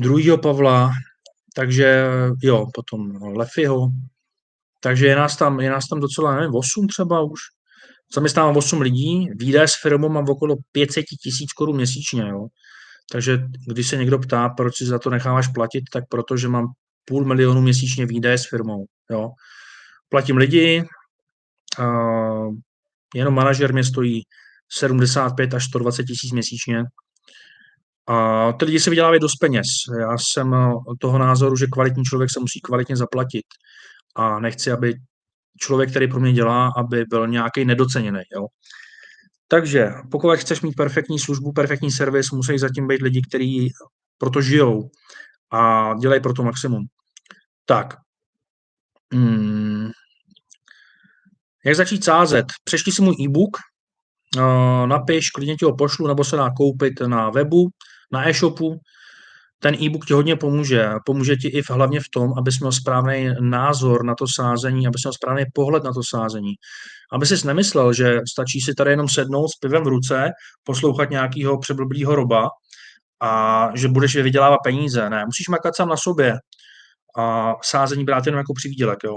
[0.00, 0.90] druhýho Pavla,
[1.54, 2.06] takže
[2.42, 3.88] jo, potom Lefyho,
[4.82, 7.40] takže je nás tam, je nás tam docela, nevím, 8 třeba už.
[8.14, 12.46] Zaměstnávám 8 lidí, výdaje s firmou mám okolo 500 tisíc korun měsíčně, jo.
[13.12, 13.38] Takže
[13.68, 16.66] když se někdo ptá, proč si za to necháváš platit, tak protože mám
[17.04, 18.84] půl milionu měsíčně výdaje s firmou.
[19.10, 19.30] Jo.
[20.08, 20.84] Platím lidi,
[21.78, 21.86] a
[23.14, 24.22] jenom manažer mě stojí
[24.72, 26.82] 75 až 120 tisíc měsíčně.
[28.08, 29.66] A ty lidi si vydělávají dost peněz.
[30.00, 30.54] Já jsem
[31.00, 33.44] toho názoru, že kvalitní člověk se musí kvalitně zaplatit.
[34.14, 34.94] A nechci, aby
[35.60, 38.20] člověk, který pro mě dělá, aby byl nějaký nedoceněný.
[38.34, 38.46] Jo.
[39.48, 43.72] Takže pokud chceš mít perfektní službu, perfektní servis, musí zatím být lidi, kteří
[44.18, 44.90] proto žijou
[45.52, 46.82] a dělají pro to maximum.
[47.66, 47.94] Tak.
[49.12, 49.90] Hmm.
[51.64, 52.46] Jak začít sázet?
[52.64, 53.56] Přešli si můj e-book,
[54.36, 57.68] uh, napiš, klidně ti ho pošlu, nebo se dá koupit na webu,
[58.12, 58.80] na e-shopu.
[59.62, 60.90] Ten e-book ti hodně pomůže.
[61.06, 65.04] Pomůže ti i v, hlavně v tom, abys měl správný názor na to sázení, abys
[65.04, 66.54] měl správný pohled na to sázení
[67.12, 70.30] aby si nemyslel, že stačí si tady jenom sednout s pivem v ruce,
[70.64, 72.48] poslouchat nějakého přeblblýho roba
[73.22, 75.10] a že budeš vydělávat peníze.
[75.10, 76.34] Ne, musíš makat sám na sobě
[77.18, 79.16] a sázení brát jenom jako přivídělek, jo?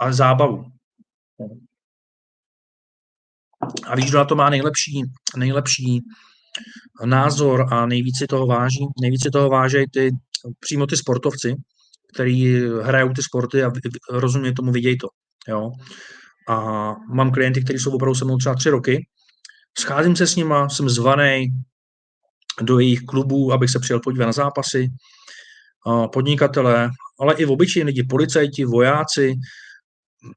[0.00, 0.64] A zábavu.
[3.86, 5.02] A víš, kdo na to má nejlepší,
[5.36, 6.00] nejlepší
[7.04, 8.86] názor a nejvíce toho váží?
[9.00, 10.10] Nejvíce toho váží ty,
[10.60, 11.54] přímo ty sportovci,
[12.14, 13.72] který hrajou ty sporty a
[14.10, 15.08] rozumějí tomu, vidějí to.
[15.48, 15.70] jo.
[16.48, 19.06] A mám klienty, kteří jsou opravdu se mnou třeba tři roky.
[19.78, 21.48] Scházím se s nima, jsem zvaný
[22.60, 24.88] do jejich klubů, abych se přijel podívat na zápasy,
[26.12, 26.90] podnikatelé,
[27.20, 29.34] ale i v obyčejní lidi, policajti, vojáci.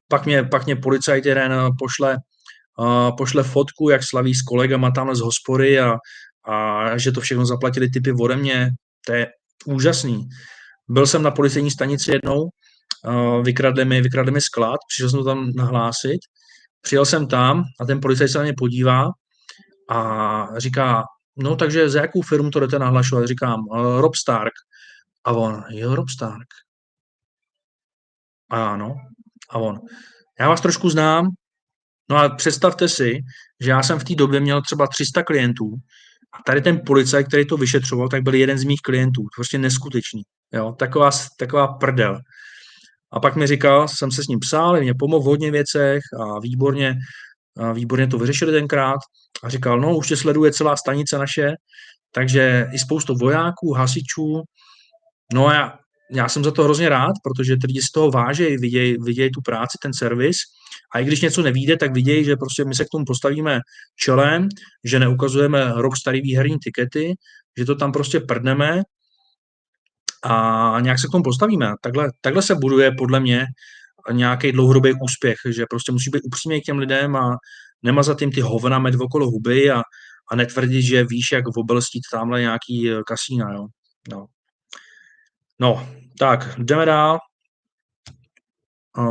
[0.08, 2.16] Pak mě, pak mě policajt jeden pošle,
[3.16, 5.96] pošle fotku, jak slaví s kolegama tamhle z hospody a,
[6.48, 8.70] a že to všechno zaplatili typy ode mě.
[9.06, 9.26] To je
[9.66, 10.28] úžasný.
[10.88, 12.48] Byl jsem na policejní stanici jednou,
[13.42, 16.18] vykradli mi, vykradli mi sklad, přišel jsem to tam nahlásit,
[16.80, 19.04] přijel jsem tam a ten policajt se na mě podívá
[19.90, 21.02] a říká,
[21.36, 23.26] no takže za jakou firmu to jdete nahlašovat?
[23.26, 23.60] Říkám,
[23.98, 24.52] Rob Stark.
[25.24, 26.48] A on, jo, Rob Stark.
[28.50, 28.94] Ano.
[29.50, 29.80] A on,
[30.40, 31.26] já vás trošku znám,
[32.10, 33.18] no a představte si,
[33.60, 35.74] že já jsem v té době měl třeba 300 klientů
[36.34, 39.22] a tady ten policajt, který to vyšetřoval, tak byl jeden z mých klientů.
[39.36, 40.22] Prostě neskutečný.
[40.52, 40.74] Jo?
[40.78, 42.20] Taková, taková prdel.
[43.12, 46.40] A pak mi říkal, jsem se s ním psal, mě pomohl v hodně věcech a
[46.40, 46.94] výborně,
[47.58, 48.98] a výborně to vyřešili tenkrát.
[49.44, 51.52] A říkal, no už tě sleduje celá stanice naše,
[52.14, 54.42] takže i spoustu vojáků, hasičů.
[55.34, 55.78] No a já,
[56.12, 59.40] já jsem za to hrozně rád, protože ty lidi z toho vážejí, vidějí, vidějí tu
[59.40, 60.36] práci, ten servis
[60.94, 63.60] a i když něco nevíde, tak vidějí, že prostě my se k tomu postavíme
[63.96, 64.48] čelem,
[64.84, 67.14] že neukazujeme rok starý výherní tikety,
[67.58, 68.82] že to tam prostě prdneme
[70.24, 71.72] a nějak se k tomu postavíme.
[71.80, 73.46] Takhle, takhle se buduje podle mě
[74.12, 77.36] nějaký dlouhodobý úspěch, že prostě musí být upřímný k těm lidem a
[77.82, 79.82] nemazat jim ty hovna med okolo huby a,
[80.30, 83.66] a netvrdit, že víš, jak obelstít tamhle nějaký eh, kasína, jo.
[84.10, 84.26] No.
[85.58, 85.88] no,
[86.18, 87.18] tak, jdeme dál.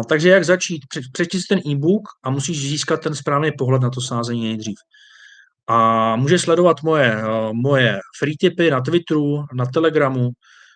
[0.10, 0.82] Takže jak začít?
[1.14, 4.78] Přečíst ten e-book a musíš získat ten správný pohled na to sázení nejdřív.
[5.68, 10.30] A můžeš sledovat moje, eh, moje free tipy na Twitteru, na Telegramu,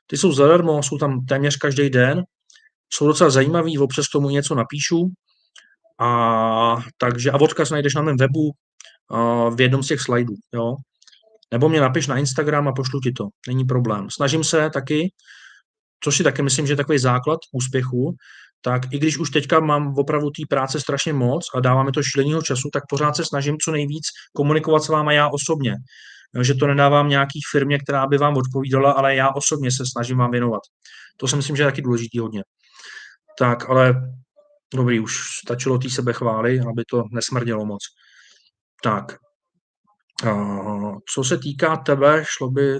[0.07, 2.23] ty jsou zadarmo, jsou tam téměř každý den,
[2.93, 5.11] jsou docela zajímavý, občas tomu něco napíšu.
[5.99, 8.51] A, takže, a odkaz najdeš na mém webu
[9.11, 10.33] a, v jednom z těch slajdů.
[10.53, 10.75] Jo?
[11.51, 13.27] Nebo mě napiš na Instagram a pošlu ti to.
[13.47, 14.07] Není problém.
[14.09, 15.13] Snažím se taky,
[16.03, 18.15] což si taky myslím, že je takový základ úspěchu,
[18.61, 22.41] tak i když už teďka mám opravdu té práce strašně moc a dáváme to šíleného
[22.41, 24.03] času, tak pořád se snažím co nejvíc
[24.35, 25.75] komunikovat s váma já osobně
[26.41, 30.31] že to nedávám nějaký firmě, která by vám odpovídala, ale já osobně se snažím vám
[30.31, 30.61] věnovat.
[31.17, 32.43] To si myslím, že je taky důležitý hodně.
[33.39, 33.93] Tak, ale
[34.73, 37.79] dobrý, už stačilo té sebechvály, aby to nesmrdělo moc.
[38.83, 39.17] Tak,
[41.13, 42.79] co se týká tebe, šlo by,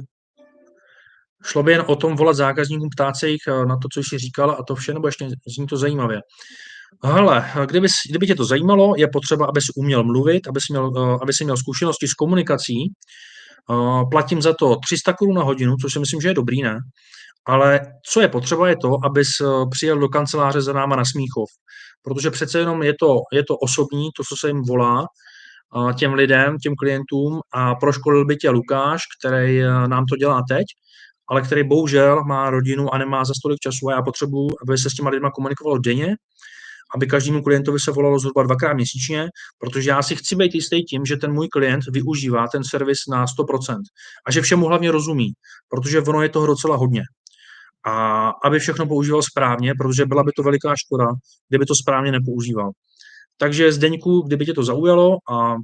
[1.46, 4.52] šlo by jen o tom volat zákazníkům, ptát se jich na to, co jsi říkal
[4.52, 5.28] a to vše, nebo ještě
[5.58, 6.22] zní to zajímavě.
[7.04, 11.18] Hele, kdyby, kdyby tě to zajímalo, je potřeba, aby si uměl mluvit, aby si měl,
[11.22, 12.94] aby si měl zkušenosti s komunikací,
[14.12, 16.80] platím za to 300 korun na hodinu, což si myslím, že je dobrý, ne?
[17.48, 17.80] Ale
[18.12, 21.50] co je potřeba, je to, abys eh, přijel do kanceláře za náma na Smíchov.
[22.02, 25.06] Protože přece jenom je to, je to osobní, to, co se jim volá,
[25.96, 30.66] těm lidem, těm klientům a proškolil by tě Lukáš, který eh, nám to dělá teď,
[31.30, 34.90] ale který bohužel má rodinu a nemá za stolik času a já potřebuji, aby se
[34.90, 36.16] s těma lidma komunikovalo denně
[36.96, 41.06] aby každému klientovi se volalo zhruba dvakrát měsíčně, protože já si chci být jistý tím,
[41.06, 43.82] že ten můj klient využívá ten servis na 100%
[44.28, 45.34] a že všemu hlavně rozumí,
[45.70, 47.04] protože ono je toho docela hodně.
[47.86, 51.06] A aby všechno používal správně, protože byla by to veliká škoda,
[51.50, 52.72] kdyby to správně nepoužíval.
[53.38, 55.56] Takže Zdeňku, kdyby tě to zaujalo a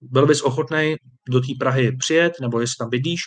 [0.00, 0.94] byl bys ochotný
[1.28, 3.20] do té Prahy přijet, nebo jestli tam bydlíš,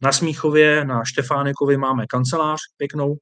[0.00, 3.16] na Smíchově, na Štefánikovi máme kancelář pěknou,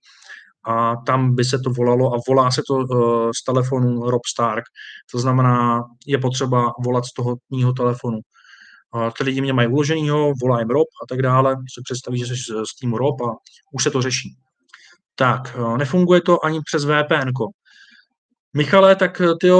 [0.64, 4.64] a tam by se to volalo a volá se to uh, z telefonu Rob Stark.
[5.12, 7.36] To znamená, je potřeba volat z toho
[7.76, 8.20] telefonu.
[8.94, 12.26] Uh, ty lidi mě mají uloženýho, volá jim Rob a tak dále, se představí, že
[12.26, 13.36] jsi z týmu Rob a
[13.72, 14.36] už se to řeší.
[15.14, 17.28] Tak, uh, nefunguje to ani přes VPN.
[17.28, 17.48] -ko.
[18.56, 19.50] Michale, tak ty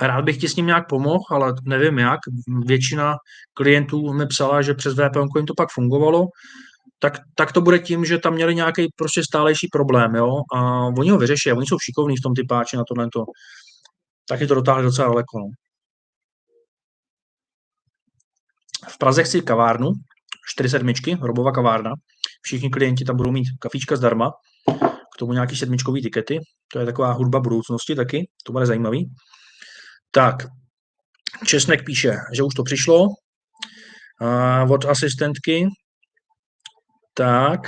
[0.00, 2.20] rád bych ti s ním nějak pomohl, ale nevím jak.
[2.66, 3.16] Většina
[3.54, 6.28] klientů mi psala, že přes VPN jim to pak fungovalo
[6.98, 11.10] tak, tak to bude tím, že tam měli nějaký prostě stálejší problém, jo, a oni
[11.10, 13.24] ho vyřeší, oni jsou šikovní v tom typáči na tohle to.
[14.40, 15.46] je to dotáhli docela daleko, no.
[18.88, 19.90] V Praze chci kavárnu,
[20.48, 21.92] čtyři sedmičky, Robova kavárna.
[22.42, 24.30] Všichni klienti tam budou mít kafíčka zdarma,
[25.14, 26.38] k tomu nějaký sedmičkový tikety.
[26.72, 29.10] To je taková hudba budoucnosti taky, to bude zajímavý.
[30.10, 30.36] Tak,
[31.46, 35.66] Česnek píše, že už to přišlo uh, od asistentky,
[37.14, 37.60] tak.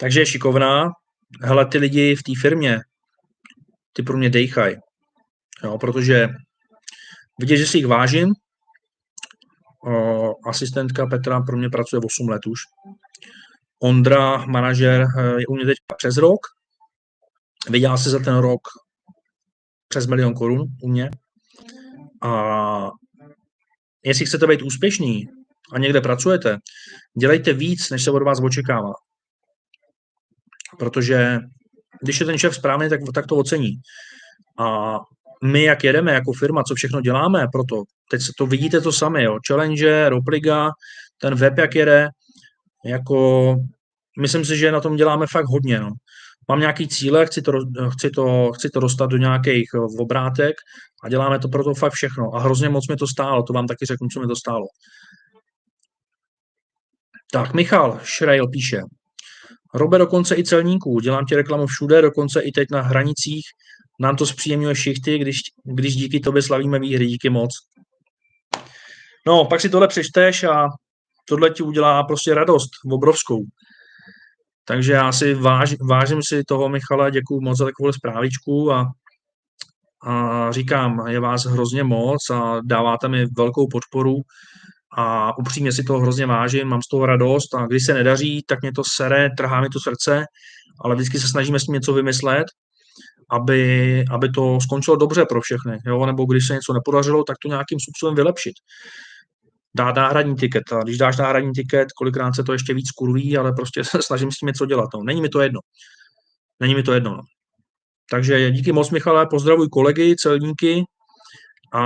[0.00, 0.90] Takže je šikovná.
[1.42, 2.80] Hele, ty lidi v té firmě,
[3.92, 4.76] ty pro mě dejchají.
[5.64, 6.28] Jo, protože
[7.40, 8.28] vidět, že si jich vážím.
[9.86, 12.60] O, asistentka Petra pro mě pracuje 8 let už.
[13.82, 15.06] Ondra, manažer,
[15.38, 16.40] je u mě teď přes rok.
[17.70, 18.60] vydělal si za ten rok
[19.92, 21.10] přes milion korun u mě.
[22.22, 22.90] A
[24.04, 25.24] jestli chcete být úspěšný
[25.72, 26.58] a někde pracujete,
[27.20, 28.92] dělejte víc, než se od vás očekává.
[30.78, 31.38] Protože
[32.02, 33.72] když je ten šéf správný, tak, tak to ocení.
[34.58, 34.96] A
[35.44, 39.22] my, jak jedeme jako firma, co všechno děláme proto, teď se to vidíte to sami,
[39.22, 39.38] jo.
[39.48, 40.70] Challenge, Ropliga,
[41.20, 42.08] ten web, jak jede,
[42.84, 43.56] jako
[44.20, 45.90] myslím si, že na tom děláme fakt hodně, no.
[46.52, 47.52] Mám nějaký cíle, chci to,
[47.92, 50.56] chci, to, chci to dostat do nějakých eh, obrátek
[51.04, 52.34] a děláme to proto fakt všechno.
[52.34, 54.66] A hrozně moc mi to stálo, to vám taky řeknu, co mi to stálo.
[57.32, 58.80] Tak, Michal Šrejl píše.
[59.74, 63.44] Robe dokonce i celníků, dělám ti reklamu všude, dokonce i teď na hranicích.
[64.00, 67.50] Nám to zpříjemňuje šichty, když, když díky tobě slavíme výhry, díky moc.
[69.26, 70.68] No, pak si tohle přečteš a
[71.28, 73.44] tohle ti udělá prostě radost obrovskou.
[74.64, 78.86] Takže já si váž, vážím si toho Michala, děkuji moc za takovou zprávičku a,
[80.06, 84.16] a říkám, je vás hrozně moc a dáváte mi velkou podporu
[84.96, 88.62] a upřímně si toho hrozně vážím, mám z toho radost a když se nedaří, tak
[88.62, 90.24] mě to sere, trhá mi to srdce,
[90.84, 92.44] ale vždycky se snažíme s tím něco vymyslet,
[93.30, 96.06] aby, aby to skončilo dobře pro všechny, jo?
[96.06, 98.54] nebo když se něco nepodařilo, tak to nějakým způsobem vylepšit.
[99.76, 100.72] Dát náhradní tiket.
[100.72, 104.30] A když dáš náhradní tiket, kolikrát se to ještě víc kurví, ale prostě se snažím
[104.32, 104.88] s tím něco dělat.
[104.94, 105.02] No.
[105.02, 105.60] Není mi to jedno.
[106.60, 107.10] Není mi to jedno.
[107.10, 107.22] No.
[108.10, 110.82] Takže díky moc, Michale, pozdravuj kolegy, celníky
[111.74, 111.84] a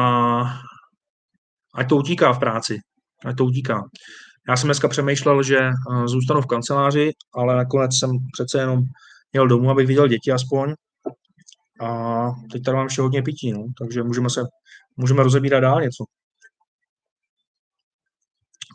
[1.74, 2.80] ať to utíká v práci
[3.24, 3.84] ať to utíká.
[4.48, 8.82] Já jsem dneska přemýšlel, že eh, zůstanu v kanceláři, ale nakonec jsem přece jenom
[9.32, 10.74] jel domů, abych viděl děti aspoň.
[11.80, 14.40] A teď tady mám ještě hodně pití, no, takže můžeme se,
[14.96, 16.04] můžeme rozebírat dál něco.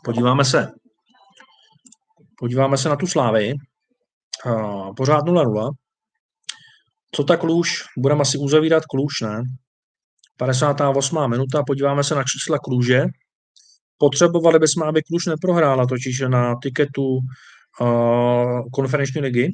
[0.04, 0.72] Podíváme se.
[2.38, 3.54] Podíváme se na tu slávy.
[4.96, 5.70] Pořád 0-0.
[7.14, 7.84] Co tak Kluž?
[7.98, 9.42] Budeme asi uzavírat Kluž, ne?
[10.36, 11.30] 58.
[11.30, 11.62] minuta.
[11.66, 13.04] Podíváme se na čísla Kluže
[14.02, 17.18] potřebovali bychom, aby Kluž neprohrála totiž na tiketu
[17.80, 19.48] uh, konferenční ligy.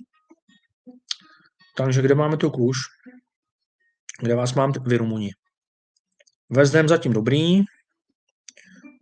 [1.76, 2.76] Takže kde máme tu Kluž?
[4.20, 5.30] Kde vás mám vy Rumuni?
[6.74, 7.60] Ham zatím dobrý.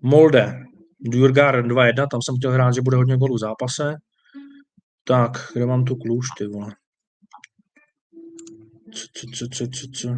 [0.03, 0.65] Molde,
[1.01, 3.95] Djurgården 2-1, tam jsem chtěl hrát, že bude hodně golů v zápase.
[5.05, 6.75] Tak, kde mám tu Kluž, ty vole?
[8.95, 10.09] Co, co, co, co, co?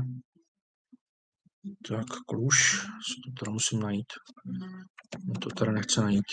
[1.88, 2.86] Tak, Kluž,
[3.24, 4.06] to teda musím najít.
[5.40, 6.24] To teda nechce najít.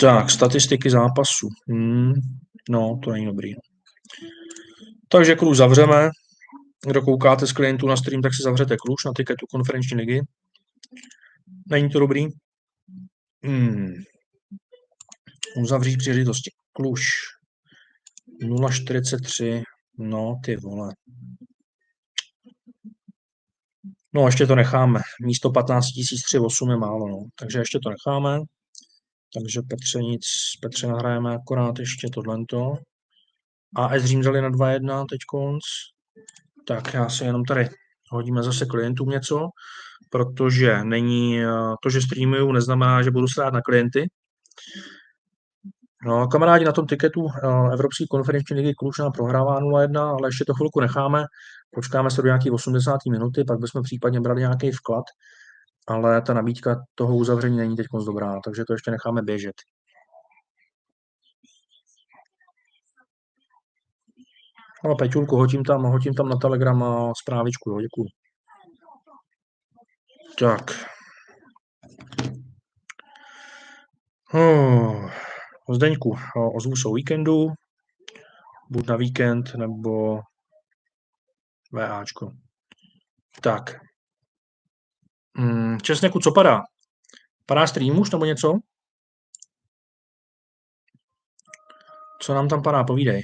[0.00, 1.48] Tak, statistiky zápasu.
[1.68, 2.12] Hmm,
[2.70, 3.48] no, to není dobrý.
[5.08, 6.10] Takže Kluž zavřeme.
[6.86, 10.20] Kdo koukáte z klientů na stream, tak si zavřete Kluž na tiketu konferenční ligy.
[11.70, 12.26] Není to dobrý?
[13.44, 13.94] Hmm.
[15.56, 16.50] Uzavřít příležitosti.
[16.72, 17.02] Kluž.
[18.42, 19.62] 0,43.
[19.98, 20.94] No, ty vole.
[24.12, 25.00] No, ještě to necháme.
[25.22, 25.86] Místo 15
[26.26, 27.24] 308 je málo, no.
[27.34, 28.38] takže ještě to necháme.
[29.34, 30.24] Takže Petře nic,
[30.62, 32.74] Petře nahrajeme akorát ještě tohleto.
[33.76, 35.62] A S Řím na 2.1 teď konc.
[36.66, 37.68] Tak já si jenom tady
[38.10, 39.48] hodíme zase klientům něco,
[40.10, 41.40] protože není,
[41.82, 44.08] to, že streamuju, neznamená, že budu strát na klienty.
[46.06, 47.26] No, kamarádi na tom tiketu
[47.72, 51.24] Evropské konferenční ligy Kluž nám prohrává 0-1, ale ještě to chvilku necháme,
[51.74, 52.98] počkáme se do nějaké 80.
[53.10, 55.04] minuty, pak bychom případně brali nějaký vklad,
[55.88, 59.54] ale ta nabídka toho uzavření není teď moc dobrá, takže to ještě necháme běžet.
[64.84, 68.06] No, Peťulku, hodím tam, hodím tam na Telegram a zprávičku, jo, děkuju.
[70.40, 70.70] Tak.
[74.34, 75.10] Oh.
[75.74, 76.16] Zdeňku,
[76.56, 77.46] ozvu o víkendu,
[78.70, 80.20] buď na víkend, nebo
[81.72, 82.32] VAčko.
[83.42, 83.70] Tak.
[85.36, 86.60] Hmm, Česneku, co padá?
[87.46, 88.58] Padá stream už nebo něco?
[92.20, 92.84] Co nám tam padá?
[92.84, 93.22] Povídej.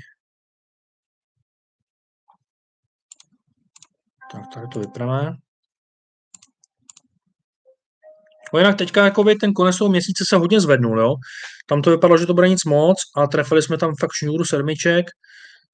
[4.32, 5.45] Tak tady to vypneme.
[8.52, 11.14] No jinak teďka jako ten konec toho měsíce se hodně zvednul, jo.
[11.66, 15.06] Tam to vypadalo, že to bude nic moc a trefili jsme tam fakt šňůru sedmiček.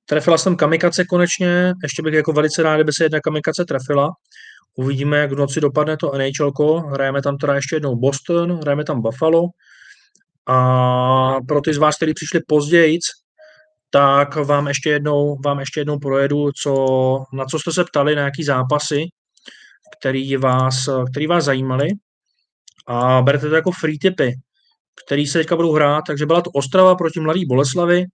[0.07, 4.11] Trefila jsem kamikace konečně, ještě bych jako velice rád, kdyby se jedna kamikace trefila.
[4.77, 6.81] Uvidíme, jak v noci dopadne to NHL.
[6.81, 9.45] Hrajeme tam teda ještě jednou Boston, hrajeme tam Buffalo.
[10.47, 12.99] A pro ty z vás, kteří přišli později,
[13.91, 16.75] tak vám ještě jednou, vám ještě jednou projedu, co,
[17.33, 19.05] na co jste se ptali, na jaký zápasy,
[19.99, 21.89] který vás, který vás zajímali.
[22.87, 24.35] A berte to jako free tipy,
[25.07, 26.03] který se teďka budou hrát.
[26.07, 28.05] Takže byla to Ostrava proti Mladý Boleslavy,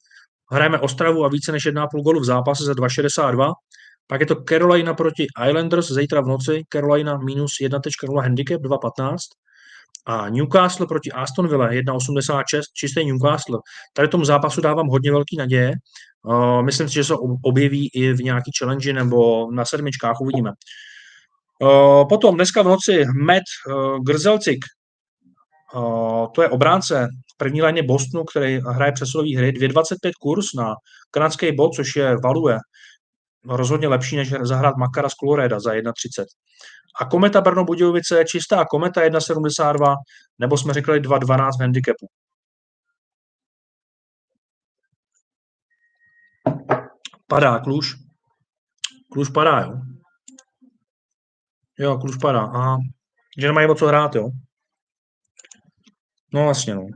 [0.53, 3.53] hrajeme Ostravu a více než 1,5 gólu v zápase za 2,62.
[4.07, 9.17] Pak je to Carolina proti Islanders zítra v noci, Carolina minus 1.0 handicap 2.15
[10.07, 13.59] a Newcastle proti Aston Villa 1.86, čistý Newcastle.
[13.93, 15.73] Tady tomu zápasu dávám hodně velký naděje.
[16.23, 20.51] Uh, myslím si, že se objeví i v nějaký challenge nebo na sedmičkách, uvidíme.
[21.63, 24.65] Uh, potom dneska v noci Matt uh, Grzelcik,
[25.75, 30.75] uh, to je obránce v první léně Bostonu, který hraje přesilový hry, 2,25 kurz na
[31.11, 32.59] kanadský bod, což je value
[33.45, 36.25] rozhodně lepší, než zahrát Makara z Coloreda za 1,30.
[37.01, 39.95] A Kometa Brno Budějovice je čistá Kometa 1,72,
[40.39, 42.07] nebo jsme řekli 2,12 v handicapu.
[47.27, 47.95] Padá Kluž.
[49.13, 49.98] Kluž padá, jo.
[51.79, 52.41] Jo, Kluž padá.
[52.41, 52.79] Aha.
[53.39, 54.29] Že nemají o co hrát, jo.
[56.35, 56.87] No vlastně, no.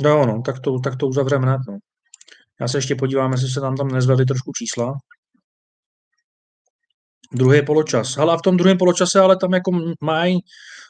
[0.00, 1.78] Jo, no, tak to, tak to uzavřeme hned, no.
[2.60, 4.92] Já se ještě podívám, jestli se tam tam nezvedly trošku čísla.
[7.32, 8.16] Druhý poločas.
[8.18, 9.70] Ale v tom druhém poločase, ale tam jako
[10.00, 10.38] mají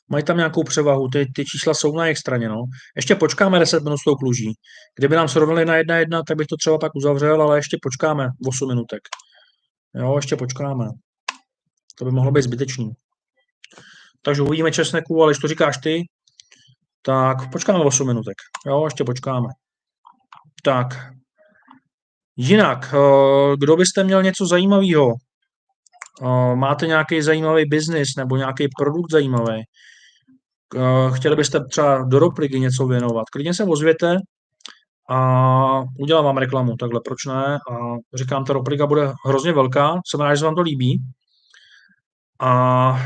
[0.09, 2.64] mají tam nějakou převahu, ty, ty čísla jsou na jejich straně, no.
[2.96, 4.52] Ještě počkáme 10 minut s tou kluží.
[4.96, 8.28] Kdyby nám srovnali na jedna jedna, tak bych to třeba pak uzavřel, ale ještě počkáme
[8.48, 9.01] 8 minutek.
[9.94, 10.84] Jo, ještě počkáme.
[11.94, 12.90] To by mohlo být zbytečný.
[14.22, 16.02] Takže uvidíme česneku, ale když to říkáš ty,
[17.02, 18.34] tak počkáme 8 minutek.
[18.66, 19.48] Jo, ještě počkáme.
[20.62, 21.10] Tak.
[22.36, 25.12] Jinak, eh, kdo byste měl něco zajímavého?
[26.22, 29.62] Eh, máte nějaký zajímavý biznis nebo nějaký produkt zajímavý?
[30.76, 33.24] Eh, chtěli byste třeba do Ropligy něco věnovat?
[33.32, 34.16] Klidně se ozvěte
[35.10, 37.58] a udělám vám reklamu, takhle proč ne?
[37.70, 37.76] A
[38.14, 40.98] říkám, ta Ropliga bude hrozně velká, jsem rád, že se vám to líbí.
[42.40, 42.97] A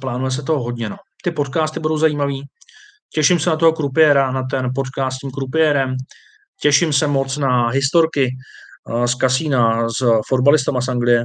[0.00, 0.88] plánuje se to hodně.
[0.88, 0.96] No.
[1.24, 2.42] Ty podcasty budou zajímavý.
[3.14, 5.96] Těším se na toho krupiéra, na ten podcast s tím krupiérem.
[6.62, 8.30] Těším se moc na historky
[9.06, 11.24] z kasína s fotbalistama z Anglie.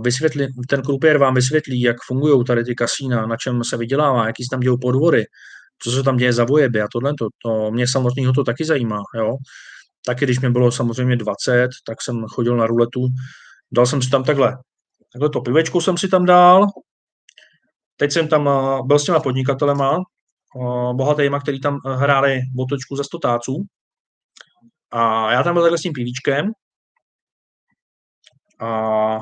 [0.00, 4.44] Vysvětli, ten krupiér vám vysvětlí, jak fungují tady ty kasína, na čem se vydělává, jaký
[4.44, 5.24] se tam dějou podvory,
[5.82, 9.02] co se tam děje za vojeby a tohle, to, to mě samotného to taky zajímá,
[9.14, 9.36] jo.
[10.06, 13.00] Taky, když mě bylo samozřejmě 20, tak jsem chodil na ruletu,
[13.72, 14.56] dal jsem si tam takhle,
[15.16, 16.66] takhle to pivečku jsem si tam dal,
[17.96, 22.96] teď jsem tam eh, byl s těma podnikatelema, eh, bohatýma, který tam eh, hráli botočku
[22.96, 23.64] za 100 táců,
[24.90, 26.50] a já tam byl takhle s tím pivíčkem
[28.60, 29.18] a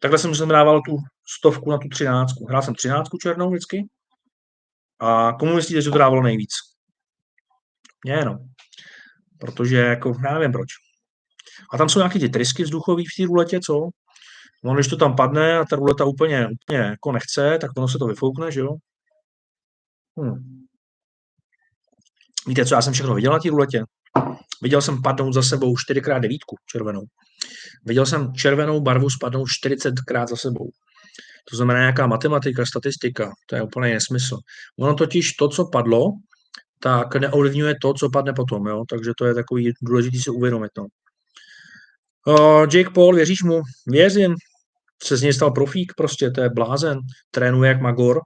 [0.00, 0.96] takhle jsem si dával tu
[1.38, 2.46] stovku na tu třináctku.
[2.46, 3.88] Hrál jsem třináctku černou vždycky.
[5.00, 6.50] A komu myslíte, že to dávalo nejvíc?
[8.04, 8.38] Mně no.
[9.40, 10.68] Protože jako, já nevím proč.
[11.72, 13.90] A tam jsou nějaké ty trysky vzduchový v té ruletě, co?
[14.64, 17.98] No, když to tam padne a ta ruleta úplně, úplně jako nechce, tak ono se
[17.98, 18.76] to vyfoukne, že jo?
[20.20, 20.64] Hm.
[22.46, 23.84] Víte, co já jsem všechno viděl na té ruletě?
[24.62, 27.02] Viděl jsem padnout za sebou 4x devítku červenou.
[27.84, 30.70] Viděl jsem červenou barvu spadnout 40krát za sebou.
[31.50, 34.38] To znamená nějaká matematika, statistika, to je úplně nesmysl.
[34.78, 36.12] Ono totiž to, co padlo,
[36.80, 38.84] tak neovlivňuje to, co padne potom, jo?
[38.90, 40.70] takže to je takový důležitý si uvědomit.
[40.78, 40.86] No.
[42.26, 43.62] Uh, Jake Paul, věříš mu?
[43.86, 44.34] Věřím.
[45.02, 46.98] Se z něj stal profík, prostě, to je blázen.
[47.30, 48.20] Trénuje jak Magor,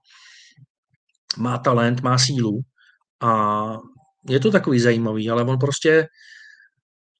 [1.38, 2.60] má talent, má sílu
[3.22, 3.66] a
[4.28, 6.06] je to takový zajímavý, ale on prostě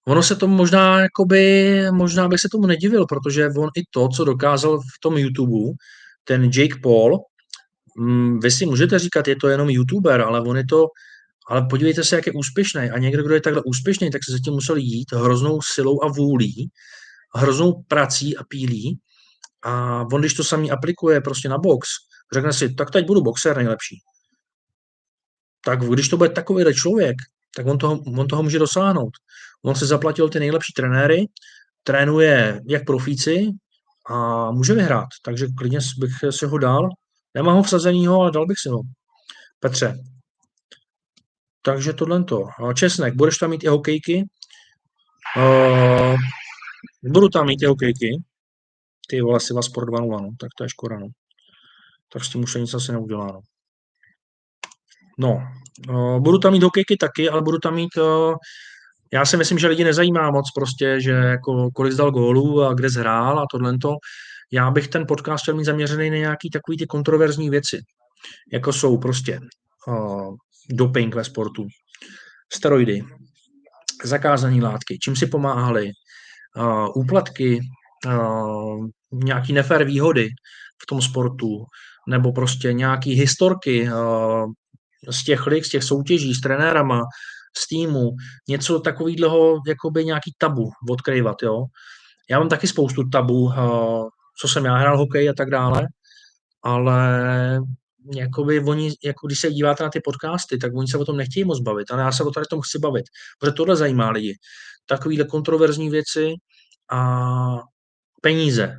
[0.09, 4.25] Ono se tomu možná, jakoby, možná by se tomu nedivil, protože on i to, co
[4.25, 5.75] dokázal v tom YouTube,
[6.25, 7.19] ten Jake Paul,
[7.99, 10.87] mm, vy si můžete říkat, je to jenom YouTuber, ale on je to,
[11.49, 12.81] ale podívejte se, jak je úspěšný.
[12.81, 16.71] A někdo, kdo je takhle úspěšný, tak se zatím musel jít hroznou silou a vůlí,
[17.35, 18.99] hroznou prací a pílí.
[19.63, 21.89] A on, když to samý aplikuje prostě na box,
[22.35, 23.97] řekne si, tak teď budu boxer nejlepší.
[25.65, 27.17] Tak když to bude takovýhle člověk,
[27.57, 29.11] tak on toho, on toho může dosáhnout.
[29.65, 31.27] On si zaplatil ty nejlepší trenéry,
[31.83, 33.47] trénuje jak profíci
[34.11, 35.09] a může vyhrát.
[35.23, 36.89] Takže klidně bych si ho dal.
[37.35, 38.81] Nemám ho vsazenýho, ale dal bych si ho.
[39.61, 39.99] Petře.
[41.63, 42.45] Takže tohle to.
[42.75, 44.25] Česnek, budeš tam mít i hokejky?
[45.37, 46.17] Uh,
[47.03, 48.23] budu tam mít i hokejky.
[49.11, 50.31] Ty vole, si vás Sport 2.0, no.
[50.41, 51.07] tak to je škoda, no.
[52.13, 53.41] Tak s tím už se nic asi neudělá, no.
[55.21, 55.43] No,
[55.89, 58.35] uh, budu tam mít hokejky taky, ale budu tam mít uh,
[59.13, 62.91] já si myslím, že lidi nezajímá moc prostě, že jako kolik zdal gólů a kde
[62.91, 63.95] zhrál a tohle to.
[64.53, 67.81] Já bych ten podcast chtěl mít zaměřený na nějaký takový ty kontroverzní věci,
[68.53, 69.41] jako jsou prostě
[69.87, 70.35] uh,
[70.71, 71.67] doping ve sportu,
[72.53, 73.05] steroidy,
[74.05, 75.91] zakázané látky, čím si pomáhali,
[76.57, 77.61] uh, úplatky,
[79.13, 80.29] nějaký nefér výhody
[80.83, 81.65] v tom sportu,
[82.09, 84.53] nebo prostě nějaký historky uh,
[85.11, 87.03] z těch lig, z těch soutěží s trenérama,
[87.59, 88.11] z týmu,
[88.49, 91.65] něco takového, jakoby nějaký tabu odkryvat, jo.
[92.31, 93.53] Já mám taky spoustu tabu,
[94.41, 95.87] co jsem já hrál hokej a tak dále,
[96.63, 97.61] ale
[98.15, 101.45] jakoby oni, jako když se díváte na ty podcasty, tak oni se o tom nechtějí
[101.45, 103.05] moc bavit, ale já se o tady tom chci bavit,
[103.39, 104.35] protože tohle zajímá lidi.
[104.87, 106.33] Takovýhle kontroverzní věci
[106.93, 106.99] a
[108.23, 108.75] peníze.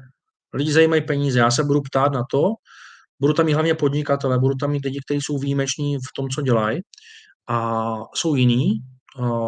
[0.54, 1.40] Lidi zajímají peníze.
[1.40, 2.42] Já se budu ptát na to,
[3.20, 6.42] budu tam mít hlavně podnikatele, budu tam mít lidi, kteří jsou výjimeční v tom, co
[6.42, 6.80] dělají
[7.50, 8.72] a jsou jiní,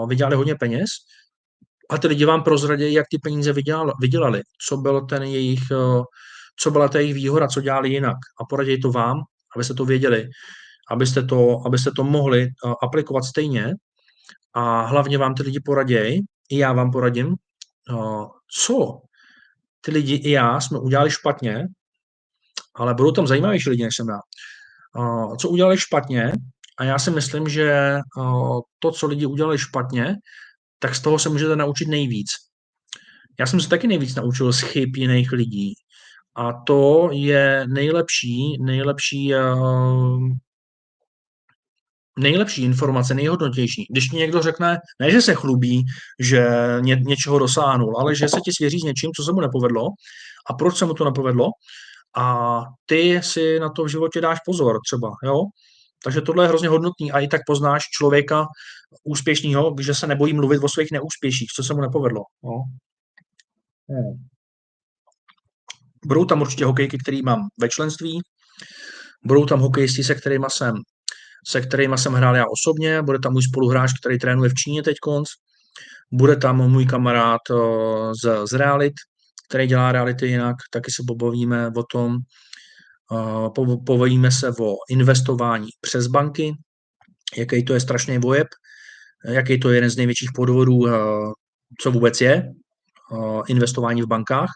[0.07, 0.89] vydělali hodně peněz.
[1.89, 3.53] A ty lidi vám prozradí, jak ty peníze
[3.99, 5.59] vydělali, co byl ten jejich,
[6.59, 8.18] co byla ta jejich výhoda, co dělali jinak.
[8.41, 9.18] A poradí to vám,
[9.55, 10.30] abyste to věděli,
[10.91, 12.47] abyste to, abyste to mohli
[12.84, 13.73] aplikovat stejně.
[14.53, 16.19] A hlavně vám ty lidi poradějí,
[16.49, 17.35] i já vám poradím,
[18.63, 19.01] co
[19.82, 21.68] ty lidi i já jsme udělali špatně,
[22.76, 24.20] ale budou tam zajímavější lidi, než jsem já.
[25.38, 26.32] Co udělali špatně,
[26.78, 27.98] a já si myslím, že
[28.80, 30.16] to, co lidi udělali špatně,
[30.80, 32.28] tak z toho se můžete naučit nejvíc.
[33.40, 35.74] Já jsem se taky nejvíc naučil z chyb jiných lidí.
[36.36, 39.34] A to je nejlepší, nejlepší,
[42.22, 43.85] nejlepší informace, nejhodnotější.
[43.89, 45.84] Když mi někdo řekne, ne, že se chlubí,
[46.19, 46.48] že
[46.80, 49.81] ně, něčeho dosáhnul, ale že se ti svěří s něčím, co se mu nepovedlo
[50.49, 51.45] a proč se mu to nepovedlo
[52.18, 55.43] a ty si na to v životě dáš pozor třeba, jo?
[56.03, 58.45] Takže tohle je hrozně hodnotný a i tak poznáš člověka
[59.03, 62.22] úspěšného, že se nebojí mluvit o svých neúspěších, co se mu nepovedlo.
[63.89, 64.27] Hmm.
[66.06, 68.19] Budou tam určitě hokejky, který mám ve členství,
[69.26, 70.73] budou tam hokejisti, se kterými jsem
[71.47, 74.97] se kterými jsem hrál já osobně, bude tam můj spoluhráč, který trénuje v Číně teď
[75.01, 75.30] konc,
[76.11, 77.41] bude tam můj kamarád
[78.23, 78.93] z, z Realit,
[79.49, 82.18] který dělá reality jinak, taky se pobavíme o tom,
[83.85, 86.53] povojíme se o investování přes banky,
[87.38, 88.47] jaký to je strašný vojeb,
[89.26, 90.80] jaký to je jeden z největších podvodů,
[91.81, 92.51] co vůbec je,
[93.47, 94.49] investování v bankách.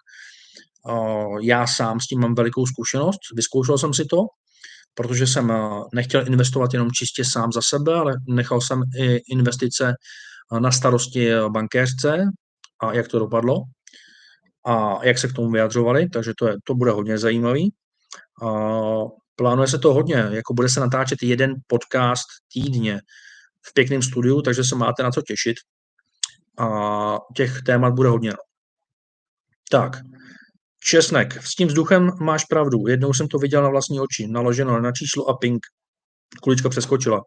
[1.41, 4.17] Já sám s tím mám velikou zkušenost, vyzkoušel jsem si to,
[4.95, 5.53] protože jsem
[5.93, 9.93] nechtěl investovat jenom čistě sám za sebe, ale nechal jsem i investice
[10.59, 12.23] na starosti bankéřce
[12.79, 13.61] a jak to dopadlo
[14.65, 17.73] a jak se k tomu vyjadřovali, takže to, je, to bude hodně zajímavý.
[18.43, 18.49] A
[19.35, 22.99] plánuje se to hodně, jako bude se natáčet jeden podcast týdně
[23.61, 25.55] v pěkném studiu, takže se máte na co těšit.
[26.59, 28.33] A těch témat bude hodně.
[29.71, 29.97] Tak,
[30.85, 31.43] česnek.
[31.43, 32.87] S tím vzduchem máš pravdu.
[32.87, 34.27] Jednou jsem to viděl na vlastní oči.
[34.27, 35.65] Naloženo na číslo a ping.
[36.41, 37.21] Kulička přeskočila.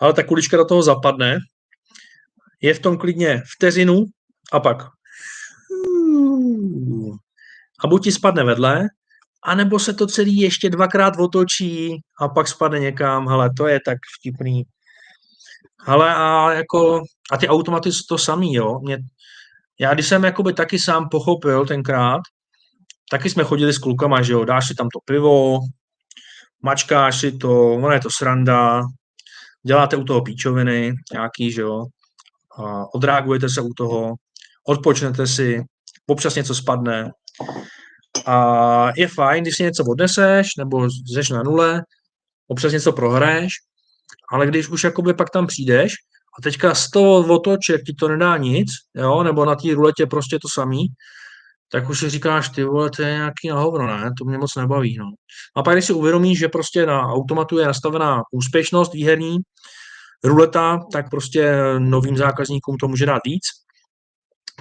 [0.00, 1.38] Ale ta kulička do toho zapadne.
[2.62, 4.04] Je v tom klidně vteřinu
[4.52, 4.78] a pak
[7.84, 8.84] a buď ti spadne vedle,
[9.44, 13.98] anebo se to celý ještě dvakrát otočí a pak spadne někam, hele, to je tak
[14.18, 14.62] vtipný.
[15.86, 18.78] Ale a jako, a ty automaty jsou to samý, jo.
[18.78, 18.98] Mě,
[19.80, 22.20] já když jsem jakoby taky sám pochopil tenkrát,
[23.10, 25.58] taky jsme chodili s klukama, že jo, dáš si tam to pivo,
[26.62, 28.82] mačkáš si to, ono je to sranda,
[29.66, 31.84] děláte u toho píčoviny nějaký, že jo,
[32.58, 34.14] a odreagujete se u toho,
[34.68, 35.62] odpočnete si,
[36.06, 37.10] občas něco spadne,
[38.26, 41.82] a je fajn, když si něco odneseš, nebo jsi na nule,
[42.48, 43.52] občas něco prohraješ,
[44.32, 45.92] ale když už jakoby pak tam přijdeš
[46.38, 50.38] a teďka z toho otoček ti to nedá nic, jo, nebo na té ruletě prostě
[50.42, 50.86] to samý,
[51.72, 54.10] tak už si říkáš, ty vole, to je nějaký na hovno, ne?
[54.18, 55.06] To mě moc nebaví, no.
[55.56, 59.38] A pak když si uvědomíš, že prostě na automatu je nastavená úspěšnost výherní,
[60.24, 63.42] ruleta, tak prostě novým zákazníkům to může dát víc,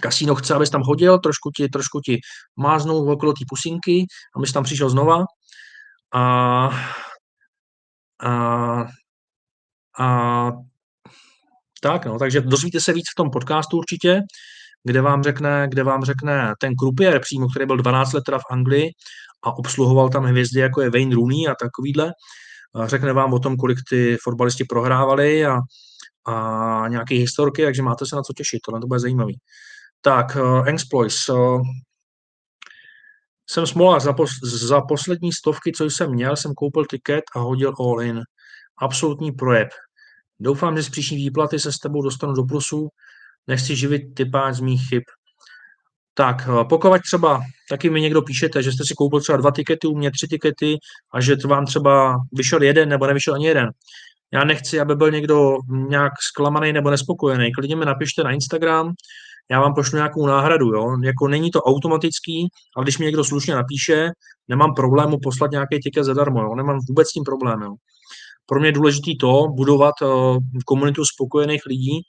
[0.01, 2.19] kasíno chce, abys tam hodil, trošku ti, trošku ti
[2.55, 4.05] máznou okolo té pusinky,
[4.35, 5.23] abys tam přišel znova.
[6.13, 6.69] A,
[8.23, 8.85] a,
[9.99, 10.51] a
[11.81, 14.21] tak, no, takže dozvíte se víc v tom podcastu určitě,
[14.85, 18.89] kde vám řekne, kde vám řekne ten krupier přímo, který byl 12 let v Anglii
[19.43, 22.11] a obsluhoval tam hvězdy, jako je Wayne Rooney a takovýhle.
[22.75, 25.57] A řekne vám o tom, kolik ty fotbalisti prohrávali a,
[26.27, 29.39] a nějaké historky, takže máte se na co těšit, tohle to bude zajímavý.
[30.01, 31.29] Tak, uh, Exploits.
[31.29, 31.61] Uh,
[33.49, 37.73] jsem smola za, pos, za poslední stovky, co jsem měl, jsem koupil tiket a hodil
[37.79, 38.21] all in.
[38.77, 39.67] Absolutní projeb.
[40.39, 42.89] Doufám, že z příští výplaty se s tebou dostanu do plusu.
[43.47, 45.03] Nechci živit typáč z mých chyb.
[46.13, 49.97] Tak, pokud třeba taky mi někdo píšete, že jste si koupil třeba dva tikety, u
[49.97, 50.77] mě tři tikety
[51.13, 53.69] a že vám třeba vyšel jeden nebo nevyšel ani jeden.
[54.33, 55.57] Já nechci, aby byl někdo
[55.89, 57.51] nějak zklamaný nebo nespokojený.
[57.51, 58.93] Klidně mi napište na Instagram,
[59.51, 60.97] já vám pošlu nějakou náhradu, jo.
[61.03, 64.09] Jako není to automatický, ale když mi někdo slušně napíše,
[64.47, 66.55] nemám problému poslat nějaký tiket zadarmo, jo.
[66.55, 67.73] Nemám vůbec s tím problém, jo.
[68.45, 72.01] pro mě je důležité to, budovat uh, komunitu spokojených lidí,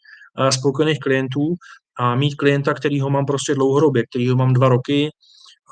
[0.50, 1.54] spokojených klientů
[1.98, 5.10] a mít klienta, který ho mám prostě dlouhodobě, který ho mám dva roky,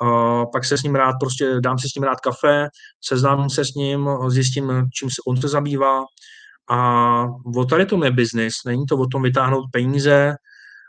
[0.02, 2.68] uh, pak se s ním rád prostě, dám si s ním rád kafe,
[3.04, 6.04] seznámím se s ním, zjistím, čím se on se zabývá
[6.70, 7.26] a
[7.56, 10.34] o tady tom je biznis, není to o tom vytáhnout peníze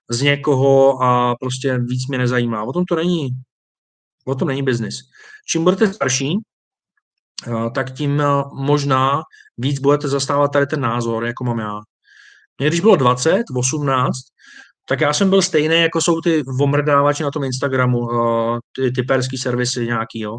[0.10, 2.64] z někoho a prostě víc mě nezajímá.
[2.64, 3.30] O tom to není,
[4.26, 4.95] o tom není biznis.
[5.47, 6.38] Čím budete starší,
[7.76, 8.23] tak tím
[8.53, 9.22] možná
[9.57, 11.80] víc budete zastávat tady ten názor, jako mám já.
[12.60, 14.18] Mě když bylo 20, 18,
[14.88, 18.07] tak já jsem byl stejný, jako jsou ty omrdávači na tom Instagramu,
[18.76, 20.38] ty typerský servisy nějaký, jo.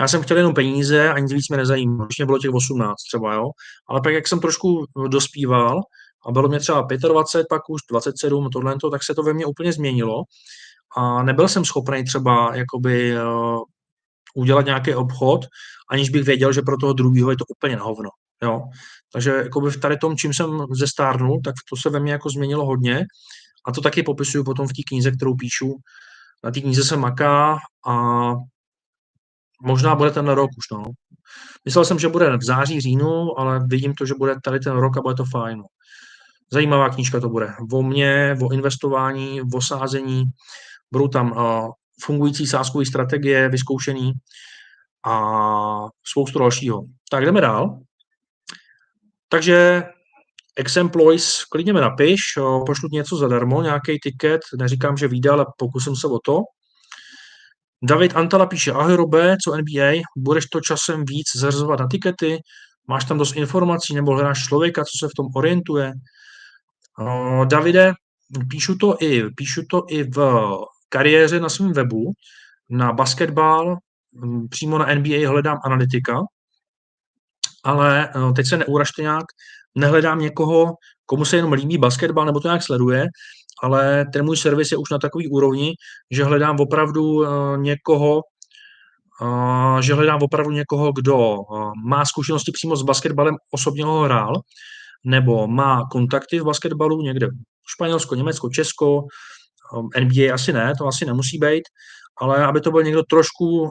[0.00, 2.94] Já jsem chtěl jenom peníze a nic víc mě nezajímalo, když mě bylo těch 18
[3.08, 3.44] třeba, jo.
[3.88, 5.80] Ale pak, jak jsem trošku dospíval
[6.26, 9.72] a bylo mě třeba 25, pak už 27, tohle, tak se to ve mně úplně
[9.72, 10.22] změnilo
[10.96, 13.60] a nebyl jsem schopný třeba jakoby uh,
[14.34, 15.46] udělat nějaký obchod,
[15.90, 18.10] aniž bych věděl, že pro toho druhého je to úplně na hovno.
[18.42, 18.60] Jo?
[19.12, 22.66] Takže jakoby v tady tom, čím jsem zestárnul, tak to se ve mně jako změnilo
[22.66, 23.04] hodně
[23.66, 25.74] a to taky popisuju potom v té knize, kterou píšu.
[26.44, 27.56] Na té knize se maká
[27.88, 27.94] a
[29.62, 30.64] možná bude ten rok už.
[30.72, 30.84] No.
[31.64, 34.96] Myslel jsem, že bude v září, říjnu, ale vidím to, že bude tady ten rok
[34.96, 35.62] a bude to fajn.
[36.52, 37.54] Zajímavá knížka to bude.
[37.72, 40.24] O mě, o investování, o sázení.
[40.92, 41.70] Budou tam uh,
[42.02, 44.12] fungující sázkové strategie, vyzkoušený
[45.06, 45.30] a
[46.04, 46.82] spoustu dalšího.
[47.10, 47.78] Tak jdeme dál.
[49.28, 49.82] Takže
[50.56, 52.20] Exemplois, klidně mi napiš,
[52.66, 56.40] pošlu něco zadarmo, nějaký tiket, neříkám, že vyjde, ale pokusím se o to.
[57.82, 62.38] David Antala píše, ahoj Robe, co NBA, budeš to časem víc zařazovat na tikety,
[62.88, 65.92] máš tam dost informací nebo hledáš člověka, co se v tom orientuje.
[67.44, 67.92] Davide,
[68.50, 70.50] píšu to i, píšu to i v
[70.88, 72.12] kariéře na svém webu,
[72.70, 73.76] na basketbal,
[74.50, 76.20] přímo na NBA hledám analytika,
[77.66, 79.24] ale teď se neuražte nějak,
[79.74, 80.74] nehledám někoho,
[81.06, 83.06] komu se jenom líbí basketbal nebo to nějak sleduje,
[83.62, 85.74] ale ten můj servis je už na takový úrovni,
[86.10, 87.24] že hledám opravdu
[87.56, 88.20] někoho,
[89.80, 91.36] že hledám opravdu někoho, kdo
[91.86, 94.34] má zkušenosti přímo s basketbalem, osobně ho hrál,
[95.04, 97.28] nebo má kontakty v basketbalu někde
[97.74, 99.02] Španělsko, Německo, Česko,
[100.00, 101.62] NBA asi ne, to asi nemusí být,
[102.20, 103.68] ale aby to byl někdo trošku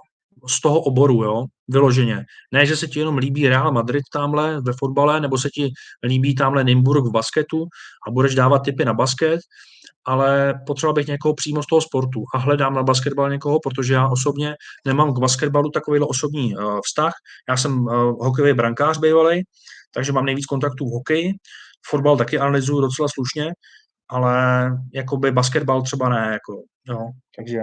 [0.47, 2.25] z toho oboru, jo, vyloženě.
[2.53, 5.69] Ne, že se ti jenom líbí Real Madrid tamhle ve fotbale, nebo se ti
[6.03, 7.65] líbí tamhle Nymburk v basketu
[8.07, 9.39] a budeš dávat tipy na basket,
[10.05, 14.07] ale potřeba bych někoho přímo z toho sportu a hledám na basketbal někoho, protože já
[14.07, 14.55] osobně
[14.85, 17.13] nemám k basketbalu takovýhle osobní uh, vztah.
[17.49, 17.91] Já jsem uh,
[18.25, 19.43] hokejový brankář bývalý,
[19.93, 21.31] takže mám nejvíc kontaktů v hokeji.
[21.89, 23.51] Fotbal taky analyzuju docela slušně,
[24.09, 26.99] ale jakoby basketbal třeba ne, jako, jo,
[27.37, 27.59] takže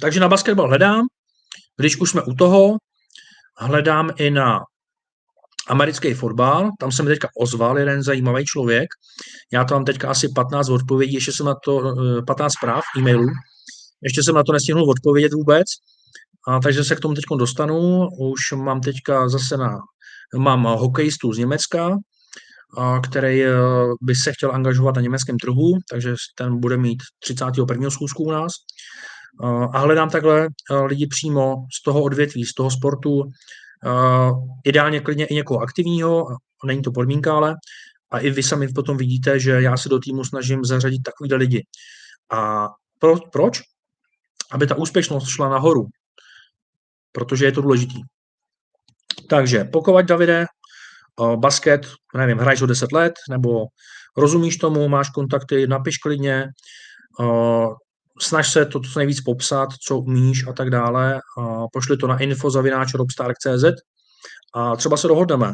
[0.00, 1.06] takže na basketbal hledám,
[1.76, 2.76] když už jsme u toho,
[3.56, 4.60] hledám i na
[5.68, 8.88] americký fotbal, tam se mi teďka ozval jeden zajímavý člověk,
[9.52, 11.94] já to mám teďka asi 15 odpovědí, ještě jsem na to,
[12.26, 13.26] 15 eh, zpráv, e-mailů,
[14.02, 15.66] ještě jsem na to nestihnul odpovědět vůbec,
[16.48, 19.78] a takže se k tomu teď dostanu, už mám teďka zase na,
[20.36, 21.96] mám hokejistu z Německa,
[23.04, 23.52] který eh,
[24.02, 27.90] by se chtěl angažovat na německém trhu, takže ten bude mít 31.
[27.90, 28.52] schůzku u nás.
[29.72, 33.22] A hledám takhle eh, lidi přímo z toho odvětví, z toho sportu,
[34.64, 36.26] ideálně klidně i někoho aktivního,
[36.64, 37.56] není to podmínka, ale
[38.10, 41.66] a i vy sami potom vidíte, že já se do týmu snažím zařadit takovýhle lidi.
[42.32, 42.68] A
[42.98, 43.60] pro, proč?
[44.52, 45.86] Aby ta úspěšnost šla nahoru,
[47.12, 48.00] protože je to důležitý.
[49.28, 50.46] Takže pokud, Davide,
[51.36, 51.86] basket,
[52.16, 53.66] nevím, hraješ o 10 let, nebo
[54.16, 56.46] rozumíš tomu, máš kontakty, napiš klidně,
[58.20, 61.20] snaž se to co nejvíc popsat, co umíš a tak dále.
[61.72, 63.64] Pošli to na info.robstark.cz
[64.54, 65.52] a třeba se dohodneme.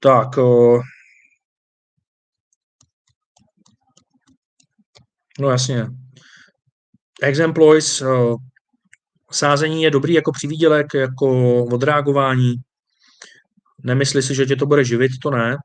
[0.00, 0.28] Tak,
[5.40, 5.86] no jasně.
[7.22, 8.02] Exemplois,
[9.30, 12.54] sázení je dobrý jako přivídělek, jako odreagování.
[13.84, 15.56] Nemyslí si, že tě to bude živit, to ne.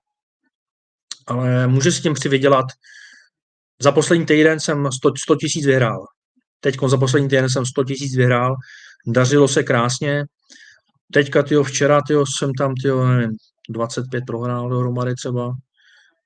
[1.27, 2.65] Ale může si tím přivydělat
[3.81, 6.05] za poslední týden jsem 100 tisíc vyhrál.
[6.59, 8.55] Teď za poslední týden jsem 100 tisíc vyhrál.
[9.07, 10.25] Dařilo se krásně.
[11.13, 13.37] Teďka, tyjo, včera, tyjo, jsem tam, tyjo, nevím,
[13.69, 15.53] 25 prohrál dohromady třeba.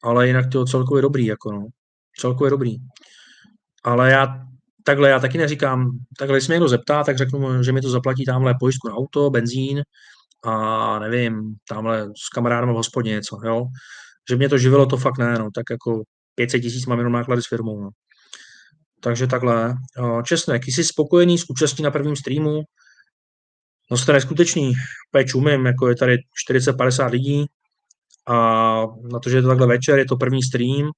[0.03, 1.67] Ale jinak, tyjo, celkově dobrý, jako no.
[2.17, 2.75] Celkově dobrý.
[3.83, 4.45] Ale já
[4.83, 5.89] takhle já taky neříkám,
[6.19, 9.29] takhle když mě někdo zeptá, tak řeknu, že mi to zaplatí tamhle pojistku na auto,
[9.29, 9.83] benzín
[10.43, 13.65] a nevím, tamhle s kamarádem v hospodě něco, jo.
[14.29, 16.01] Že mě to živilo, to fakt ne, no, tak jako
[16.35, 17.81] 500 tisíc mám jenom náklady s firmou.
[17.81, 17.89] No.
[19.03, 19.75] Takže takhle.
[20.23, 22.61] Česnek, jsi spokojený s účastí na prvním streamu?
[23.91, 24.73] No jste neskutečný,
[25.09, 26.17] úplně umím, jako je tady
[26.49, 27.45] 40-50 lidí
[28.27, 28.35] a
[29.11, 30.89] na to, že je to takhle večer, je to první stream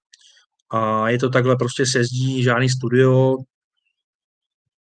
[0.69, 3.35] a je to takhle prostě sezdí, žádný studio,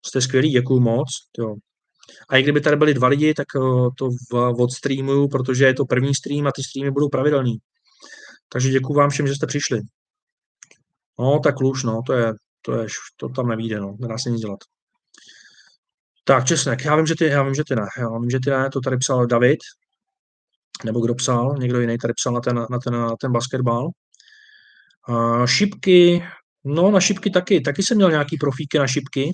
[0.05, 1.07] jste skvělý, děkuju moc,
[1.39, 1.55] jo.
[2.29, 3.59] A i kdyby tady byli dva lidi, tak eh,
[3.97, 4.09] to
[4.59, 7.57] odstreamuju, protože je to první stream a ty streamy budou pravidelný.
[8.49, 9.81] Takže děkuji vám všem, že jste přišli.
[11.19, 12.87] No, tak kluš, no, to je, to je,
[13.17, 14.59] to tam nevíde, no, nedá se nic dělat.
[16.23, 18.49] Tak, Česnek, já vím, že ty, já vím, že ty ne, já vím, že ty
[18.49, 19.59] ne, to tady psal David,
[20.85, 23.89] nebo kdo psal, někdo jiný tady psal na ten, na ten, na ten basketbal.
[25.09, 26.23] Uh, šipky,
[26.63, 29.31] no na šipky taky, taky jsem měl nějaký profíky na šipky,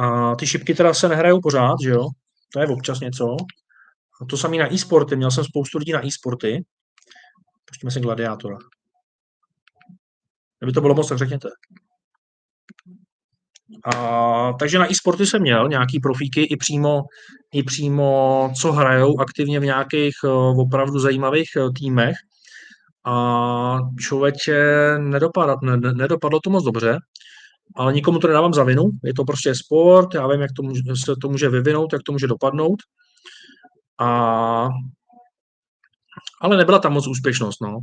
[0.00, 2.04] a ty šipky teda se nehrajou pořád, že jo?
[2.52, 3.24] To je občas něco.
[4.22, 5.16] A to samý na e-sporty.
[5.16, 6.64] Měl jsem spoustu lidí na e-sporty.
[7.64, 8.56] Pustíme si gladiátora.
[10.58, 11.48] Kdyby to bylo moc, tak řekněte.
[13.94, 17.02] A, takže na e-sporty jsem měl nějaký profíky i přímo,
[17.54, 22.16] i přímo, co hrajou aktivně v nějakých uh, opravdu zajímavých uh, týmech.
[23.06, 24.58] A člověče
[24.98, 26.98] nedopadlo, ne, nedopadlo to moc dobře
[27.76, 28.90] ale nikomu to nedávám za vinu.
[29.04, 32.12] Je to prostě sport, já vím, jak to může, se to může vyvinout, jak to
[32.12, 32.76] může dopadnout.
[34.00, 34.68] A,
[36.40, 37.60] ale nebyla tam moc úspěšnost.
[37.62, 37.78] No.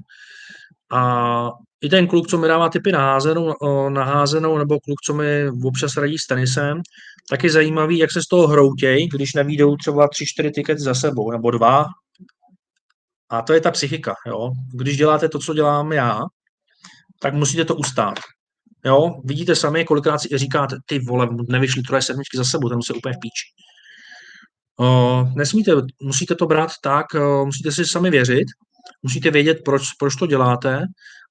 [0.91, 1.51] A
[1.81, 3.53] i ten kluk, co mi dává typy na házenou,
[3.89, 6.81] na házenou, nebo kluk, co mi občas radí s tenisem,
[7.29, 10.93] tak je zajímavý, jak se z toho hroutěj, když nevídou třeba tři, čtyři tikety za
[10.93, 11.85] sebou, nebo dva.
[13.29, 14.15] A to je ta psychika.
[14.27, 14.51] Jo?
[14.73, 16.21] Když děláte to, co dělám já,
[17.21, 18.19] tak musíte to ustát.
[18.87, 22.93] Jo, vidíte sami, kolikrát si říkáte, ty vole, nevyšly troje sedmičky za sebou, ten musí
[22.93, 23.45] úplně v píči.
[24.79, 28.45] Uh, nesmíte, musíte to brát tak, uh, musíte si sami věřit,
[29.03, 30.81] musíte vědět, proč, proč to děláte,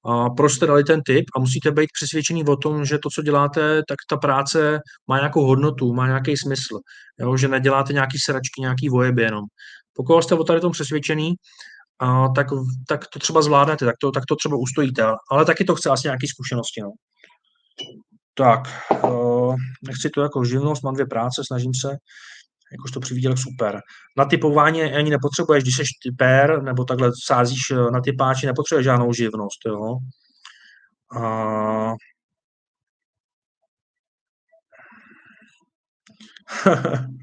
[0.07, 3.21] uh, proč jste dali ten tip a musíte být přesvědčený o tom, že to, co
[3.21, 6.79] děláte, tak ta práce má nějakou hodnotu, má nějaký smysl,
[7.19, 7.37] jo?
[7.37, 9.43] že neděláte nějaký sračky, nějaký vojeby jenom.
[9.93, 11.33] Pokud jste o tady tom přesvědčený,
[12.03, 12.47] uh, tak,
[12.87, 16.07] tak to třeba zvládnete, tak to, tak to třeba ustojíte, ale taky to chce asi
[16.07, 16.81] nějaké zkušenosti.
[16.81, 16.91] No.
[18.33, 18.59] Tak,
[19.03, 19.55] uh,
[19.87, 21.87] nechci to jako živnost, mám dvě práce, snažím se,
[22.71, 23.81] jakož to přivídělek super.
[24.17, 29.13] Na typování ani nepotřebuješ, když jsi typer, nebo takhle sázíš eh, na typáči, nepotřebuješ žádnou
[29.13, 29.97] živnost, jo.
[31.15, 31.95] Uh,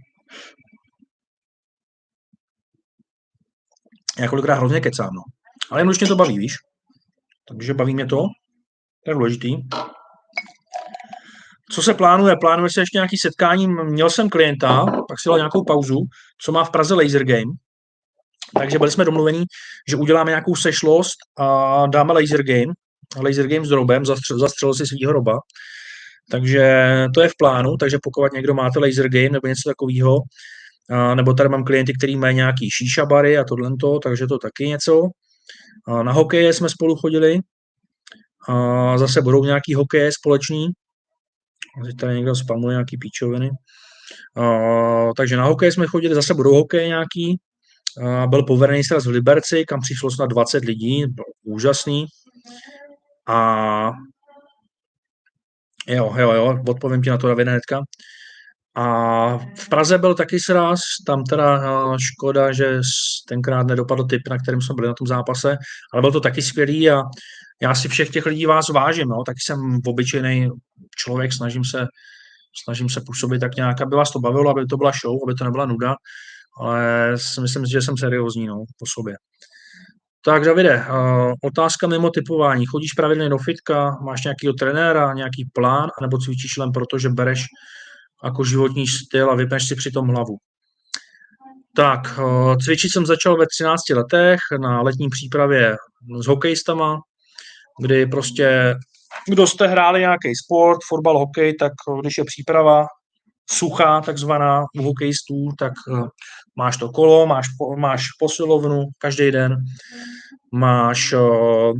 [4.18, 5.22] já kolikrát hrozně kecám, no.
[5.70, 6.54] Ale jen to baví, víš?
[7.48, 8.16] Takže baví mě to,
[9.04, 9.56] to je důležitý.
[11.72, 12.36] Co se plánuje?
[12.40, 13.66] Plánuje se ještě nějaký setkání.
[13.66, 15.98] Měl jsem klienta, pak si dal nějakou pauzu,
[16.42, 17.52] co má v Praze Laser Game.
[18.58, 19.44] Takže byli jsme domluvení,
[19.88, 22.72] že uděláme nějakou sešlost a dáme Laser Game.
[23.22, 25.38] Laser Game s Robem, zastřel, zastřelil si svýho Roba.
[26.30, 30.18] Takže to je v plánu, takže pokud někdo máte Laser Game nebo něco takového,
[31.14, 33.70] nebo tady mám klienty, kteří mají nějaký šíša bary a tohle,
[34.02, 35.02] takže to taky něco.
[36.02, 37.38] Na hokeje jsme spolu chodili,
[38.48, 40.68] a zase budou nějaký hokeje společný,
[41.84, 43.50] Teď tady někdo spamuje nějaký píčoviny.
[44.36, 47.40] Uh, takže na hokej jsme chodili, zase budou hokej nějaký.
[48.02, 52.06] Uh, byl povedený sraz v Liberci, kam přišlo snad 20 lidí, byl úžasný.
[53.26, 53.90] A
[55.88, 57.82] jo, jo, jo, odpovím ti na to Davide hnedka.
[58.76, 61.60] A v Praze byl taky sraz, tam teda
[61.98, 62.80] škoda, že
[63.28, 65.56] tenkrát nedopadl typ, na kterém jsme byli na tom zápase,
[65.92, 67.02] ale byl to taky skvělý a
[67.62, 70.48] já si všech těch lidí vás vážím, no, taky jsem obyčejný
[70.96, 71.86] člověk, snažím se,
[72.64, 75.44] snažím se působit tak nějak, aby vás to bavilo, aby to byla show, aby to
[75.44, 75.94] nebyla nuda,
[76.60, 77.10] ale
[77.40, 79.14] myslím si, že jsem seriózní no, po sobě.
[80.26, 82.66] Tak Davide, uh, otázka mimo typování.
[82.66, 87.44] Chodíš pravidelně do fitka, máš nějakého trenéra, nějaký plán, nebo cvičíš jen proto, že bereš
[88.24, 90.36] jako životní styl a vypneš si při tom hlavu?
[91.76, 95.76] Tak, uh, cvičit jsem začal ve 13 letech na letní přípravě
[96.22, 97.00] s hokejistama,
[97.80, 98.74] kdy prostě,
[99.28, 102.86] kdo jste hráli nějaký sport, fotbal, hokej, tak když je příprava
[103.50, 106.08] suchá, takzvaná u hokejistů, tak uh,
[106.56, 107.46] máš to kolo, máš,
[107.76, 109.56] máš posilovnu každý den,
[110.52, 111.78] máš uh,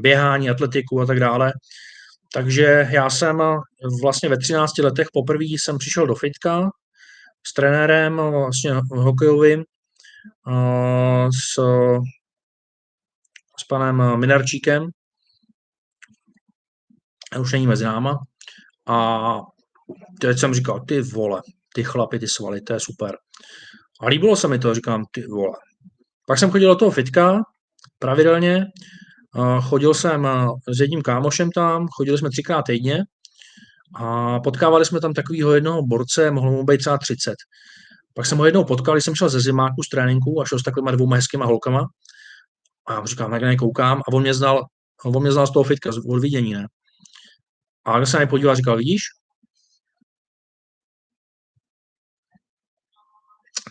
[0.00, 1.52] běhání, atletiku a tak dále.
[2.34, 3.42] Takže já jsem
[4.02, 6.70] vlastně ve 13 letech poprvé jsem přišel do fitka
[7.46, 9.64] s trenérem vlastně hokejovým,
[11.30, 11.60] s
[13.64, 14.86] s panem eh, Minarčíkem.
[17.40, 18.18] Už není mezi náma.
[18.88, 19.40] A
[20.20, 21.42] teď jsem říkal, ty vole,
[21.74, 23.16] ty chlapi, ty svaly, to je super.
[24.00, 25.56] A líbilo se mi to, říkám, ty vole.
[26.26, 27.40] Pak jsem chodil do toho fitka
[27.98, 28.66] pravidelně,
[29.62, 32.98] chodil jsem eh, s jedním kámošem tam, chodili jsme třikrát týdně
[33.94, 37.34] A potkávali jsme tam takového jednoho borce, mohlo mu být třeba 30.
[38.14, 40.62] Pak jsem ho jednou potkal, když jsem šel ze zimáku z tréninku a šel s
[40.62, 41.86] takovými dvouma hezkýma holkama.
[42.86, 44.00] A říkám, na koukám.
[44.00, 44.64] A on mě znal,
[45.04, 46.66] on mě znal z toho fitka, od vidění, ne?
[47.84, 49.02] A když se na podíval, říkal, vidíš,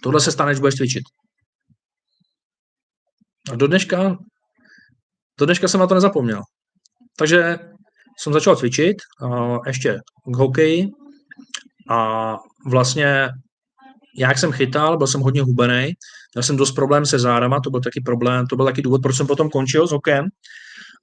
[0.04, 1.04] tohle se stane, když budeš cvičit.
[3.52, 4.18] A do dneška,
[5.40, 6.42] do dneška jsem na to nezapomněl.
[7.18, 7.60] Takže
[8.18, 10.00] jsem začal cvičit, uh, ještě
[10.34, 10.88] k hokeji
[11.90, 12.36] a
[12.70, 13.30] vlastně
[14.18, 15.94] jak jsem chytal, byl jsem hodně hubený,
[16.34, 19.18] měl jsem dost problém se zárama, to byl taky problém, to byl taky důvod, proč
[19.18, 20.26] jsem potom končil s hokem.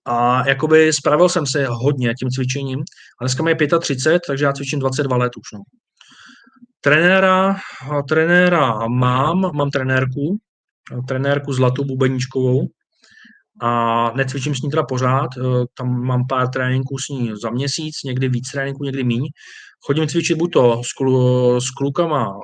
[0.04, 2.78] A jakoby spravil jsem se hodně tím cvičením.
[3.20, 5.52] A dneska mi je 35, takže já cvičím 22 let už.
[5.54, 5.60] No.
[6.80, 7.56] Trenéra,
[8.08, 10.38] trenéra mám, mám trenérku,
[11.08, 12.66] trenérku Zlatu Bubeníčkovou
[13.62, 15.28] a necvičím s ní teda pořád,
[15.78, 19.28] tam mám pár tréninků s ní za měsíc, někdy víc tréninků, někdy míň.
[19.86, 22.34] Chodím cvičit buď to s, klu, s klukama,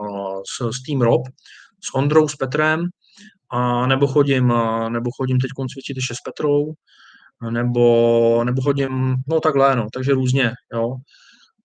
[0.57, 1.23] s, s Team Rob,
[1.91, 2.85] s Ondrou, s Petrem,
[3.51, 4.53] a nebo chodím,
[4.89, 6.73] nebo chodím teď cvičit ještě s Petrou,
[7.51, 10.97] nebo, nebo chodím, no takhle, no, takže různě, jo.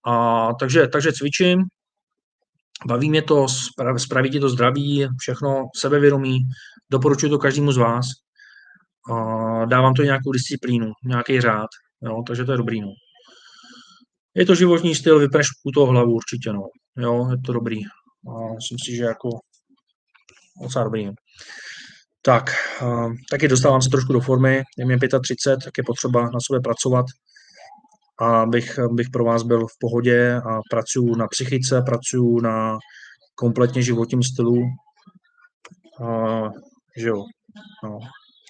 [0.05, 1.63] A, takže, takže cvičím,
[2.87, 3.45] baví mě to,
[3.97, 6.39] spraví ti to zdraví, všechno, sebevědomí,
[6.91, 8.05] doporučuji to každému z vás.
[9.11, 11.69] A dávám to nějakou disciplínu, nějaký řád,
[12.01, 12.91] jo, takže to je dobrý, no.
[14.35, 16.61] Je to životní styl, vypneš u toho hlavu určitě, no.
[16.97, 17.77] Jo, je to dobrý.
[18.29, 19.29] A myslím si, že jako
[20.61, 21.05] docela dobrý.
[21.05, 21.11] No.
[22.21, 22.51] Tak,
[22.81, 26.61] uh, taky dostávám se trošku do formy, je mi 35, tak je potřeba na sobě
[26.61, 27.05] pracovat,
[28.19, 32.77] abych, bych pro vás byl v pohodě a pracuji na psychice, pracuji na
[33.35, 34.61] kompletně životním stylu,
[35.99, 36.49] uh,
[36.97, 37.23] že jo,
[37.83, 37.99] no.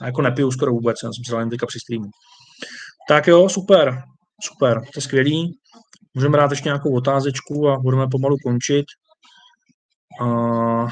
[0.01, 2.09] A jako nepiju skoro vůbec, já jsem se dal teďka při streamu.
[3.07, 4.03] Tak jo, super,
[4.43, 5.57] super, to je skvělý.
[6.13, 8.85] Můžeme dát ještě nějakou otázečku a budeme pomalu končit.
[10.21, 10.91] Uh,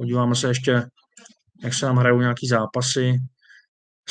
[0.00, 0.82] podíváme se ještě
[1.62, 3.18] jak se nám hrajou nějaký zápasy.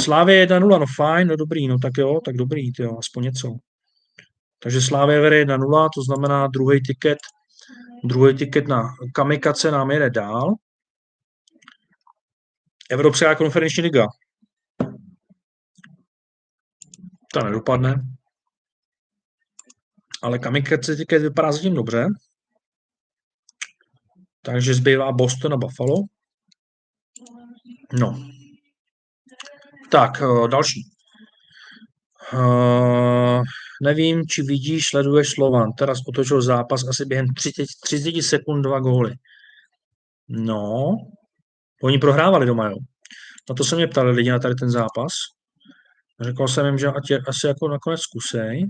[0.02, 3.56] Slávě 1-0, no fajn, no dobrý, no tak jo, tak dobrý, jo, aspoň něco.
[4.60, 7.18] Takže Slávě vede 1-0, to znamená druhý tiket,
[8.04, 8.84] druhý tiket na
[9.14, 10.56] Kamikace nám jede dál.
[12.90, 14.08] Evropská konferenční liga.
[17.34, 18.02] Ta nedopadne.
[20.22, 22.08] Ale Kamikace tiket vypadá zatím dobře.
[24.42, 25.96] Takže zbývá Boston a Buffalo.
[27.94, 28.20] No.
[29.92, 30.82] Tak, eh, další.
[32.34, 33.44] Uh,
[33.84, 35.74] nevím, či vidíš, sleduješ Slovan.
[35.74, 39.16] Teraz otočil zápas asi během 30, 30 sekund dva góly.
[40.30, 40.96] No,
[41.84, 42.78] oni prohrávali doma, jo.
[43.50, 45.12] Na to se mě ptali lidi na tady ten zápas.
[46.22, 48.66] Řekl jsem jim, že ať je, asi jako nakonec zkusej.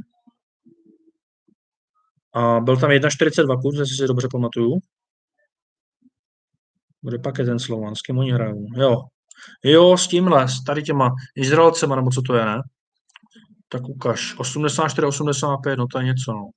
[2.33, 4.79] A byl tam 1,42 kurz, jestli si dobře pamatuju.
[7.01, 8.65] Kde pak je ten Slovan, s kým oni hrajou?
[8.77, 9.01] Jo.
[9.63, 12.61] Jo, s tímhle, s tady těma Izraelcema, nebo co to je, ne?
[13.69, 14.35] Tak ukaž.
[14.37, 16.49] 84, 85, no to je něco, no.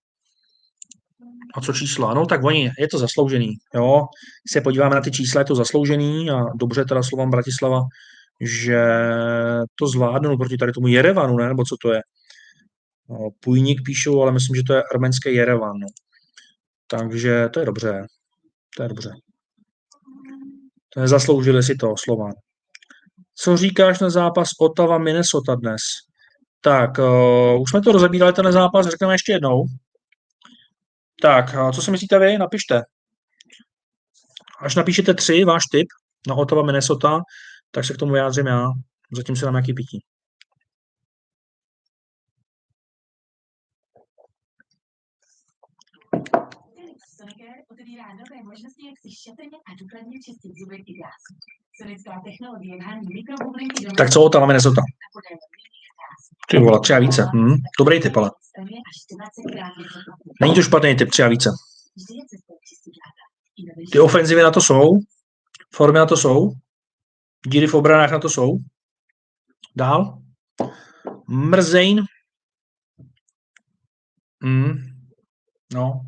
[1.55, 2.14] A co čísla?
[2.14, 4.01] No tak oni, je to zasloužený, jo.
[4.44, 7.82] Když se podíváme na ty čísla, je to zasloužený a dobře teda Slovan Bratislava,
[8.40, 8.85] že
[9.74, 11.48] to zvládnou proti tady tomu Jerevanu, ne?
[11.48, 12.01] Nebo co to je?
[13.10, 15.86] No, Půjník píšou, ale myslím, že to je arménské Jerevan, no.
[16.86, 18.06] Takže to je dobře.
[18.77, 19.10] To je dobře.
[20.97, 22.32] Zasloužili si to Slovan.
[23.35, 25.81] Co říkáš na zápas Ottawa Minnesota dnes?
[26.60, 29.64] Tak, uh, už jsme to rozebírali, ten zápas, řekneme ještě jednou.
[31.23, 32.39] Tak, uh, co si myslíte vy?
[32.39, 32.82] Napište.
[34.60, 35.86] Až napíšete tři, váš tip
[36.28, 37.20] na Ottawa Minnesota,
[37.70, 38.66] tak se k tomu vyjádřím já.
[39.16, 39.98] Zatím se dám nějaký pití.
[48.53, 51.35] Možnosti, jak si šetrně a důkladně čistit zuby i dásky.
[51.77, 53.93] Sonická technologie hání mikrobublinky do...
[53.93, 54.83] Tak co tam Minnesota?
[56.49, 57.23] Ty vole, tři a více.
[57.35, 58.31] Hm, dobrý typ, ale.
[60.41, 61.51] Není to špatný typ, tři a více.
[63.93, 64.99] Ty ofenzivy na to jsou,
[65.74, 66.53] formy na to jsou,
[67.47, 68.59] díry v obranách na to jsou.
[69.77, 70.23] Dál.
[71.29, 72.05] Mrzejn.
[74.45, 74.77] Mm.
[75.74, 76.01] No,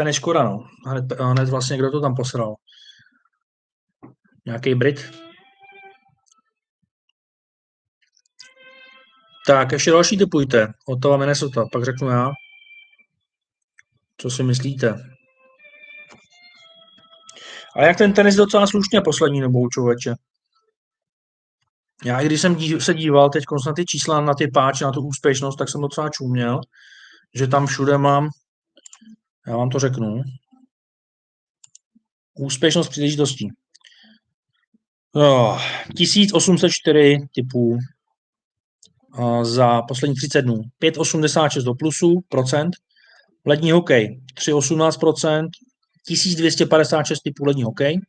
[0.00, 0.64] ten je škoda, no.
[0.86, 2.54] Hned, hned vlastně, kdo to tam posral?
[4.46, 5.10] Nějaký Brit?
[9.46, 10.68] Tak, ještě další typujte.
[10.88, 12.30] Ottawa, Minnesota, pak řeknu já.
[14.16, 14.94] Co si myslíte?
[17.76, 20.14] A jak ten tenis docela slušně poslední dobou, člověče.
[22.04, 25.56] Já, když jsem se díval teď na ty čísla, na ty páče, na tu úspěšnost,
[25.56, 26.60] tak jsem docela čuměl
[27.34, 28.28] že tam všude mám,
[29.46, 30.22] já vám to řeknu,
[32.38, 33.48] úspěšnost příležitostí.
[35.12, 35.60] Oh,
[35.96, 37.78] 1804 typů
[39.18, 40.54] uh, za poslední 30 dnů.
[40.82, 42.70] 5,86 do plusu, procent.
[43.46, 45.48] Lední hokej 3,18%,
[46.06, 48.00] 1256 typů lední hokej,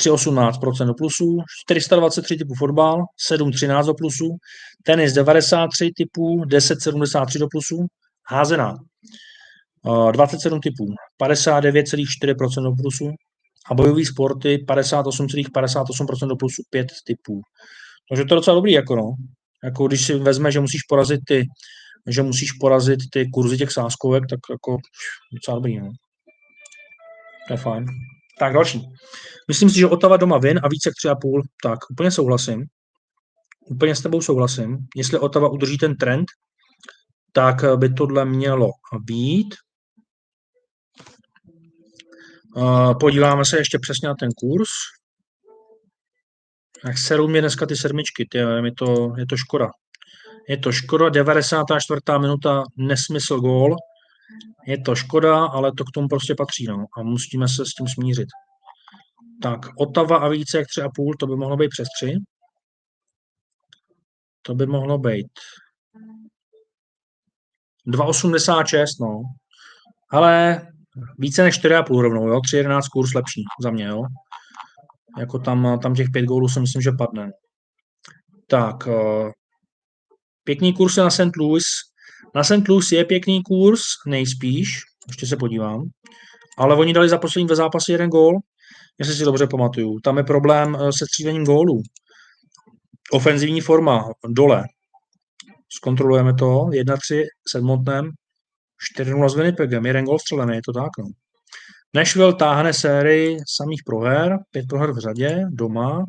[0.00, 4.36] 3,18% do plusu, 423 typů fotbal, 7,13 do plusu,
[4.82, 7.86] tenis 93 typů, 10,73 do plusu,
[8.26, 8.78] házená
[10.12, 10.86] 27 typů,
[11.22, 13.10] 59,4% do plusu
[13.70, 17.40] a bojové sporty 58,58% do plusu, 5 typů.
[18.10, 19.14] Takže to je docela dobrý, jako no.
[19.64, 21.46] Jako když si vezme, že musíš porazit ty,
[22.06, 24.76] že musíš porazit ty kurzy těch sáskovek, tak jako
[25.34, 25.90] docela dobrý, no.
[27.48, 27.86] To je fajn.
[28.38, 28.82] Tak další.
[29.48, 31.42] Myslím si, že Otava doma vin a více jak 3,5.
[31.62, 32.64] Tak, úplně souhlasím.
[33.70, 34.76] Úplně s tebou souhlasím.
[34.96, 36.26] Jestli Otava udrží ten trend,
[37.32, 39.54] tak by tohle mělo být.
[43.00, 44.68] Podíváme se ještě přesně na ten kurz.
[46.86, 49.68] Jak serou mě dneska ty sedmičky, ty, je, to, je to škoda.
[50.48, 52.00] Je to škoda, 94.
[52.20, 53.76] minuta, nesmysl gól.
[54.66, 56.84] Je to škoda, ale to k tomu prostě patří, no.
[56.98, 58.28] A musíme se s tím smířit.
[59.42, 62.14] Tak, Otava a více jak 3,5, to by mohlo být přes 3.
[64.42, 65.32] To by mohlo být
[67.86, 69.22] 2,86, no.
[70.10, 70.60] Ale
[71.18, 72.38] více než 4,5 rovnou, jo.
[72.38, 74.02] 3,11 kurz lepší za mě, jo.
[75.18, 77.30] Jako tam, tam těch 5 gólů si myslím, že padne.
[78.46, 79.30] Tak, uh,
[80.44, 81.36] pěkný kurz je na St.
[81.36, 81.64] Louis.
[82.34, 82.68] Na St.
[82.68, 85.82] Louis je pěkný kurz, nejspíš, ještě se podívám.
[86.58, 88.38] Ale oni dali za poslední dva zápasy jeden gól,
[88.98, 90.00] jestli si dobře pamatuju.
[90.00, 91.82] Tam je problém eh, se střílením gólů.
[93.12, 94.64] Ofenzivní forma dole.
[95.76, 96.46] Zkontrolujeme to.
[96.46, 97.54] 1-3 s
[98.98, 99.86] 4-0 s Winnipegem.
[99.86, 100.90] Jeden gól střelený, je to tak.
[100.98, 101.04] No.
[101.94, 106.04] Nashville táhne sérii samých proher, pět proher v řadě, doma.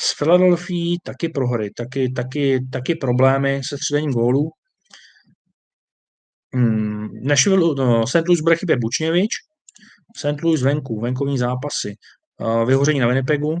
[0.00, 4.50] S Philadelphia taky prohry, taky, taky, taky problémy se střílením gólů.
[6.54, 8.28] Hmm, Nashville, no, St.
[8.28, 9.30] Louis bude chybět Bučněvič,
[10.16, 10.42] St.
[10.42, 11.94] Louis venku, venkovní zápasy,
[12.40, 13.56] uh, vyhoření na Winnipegu,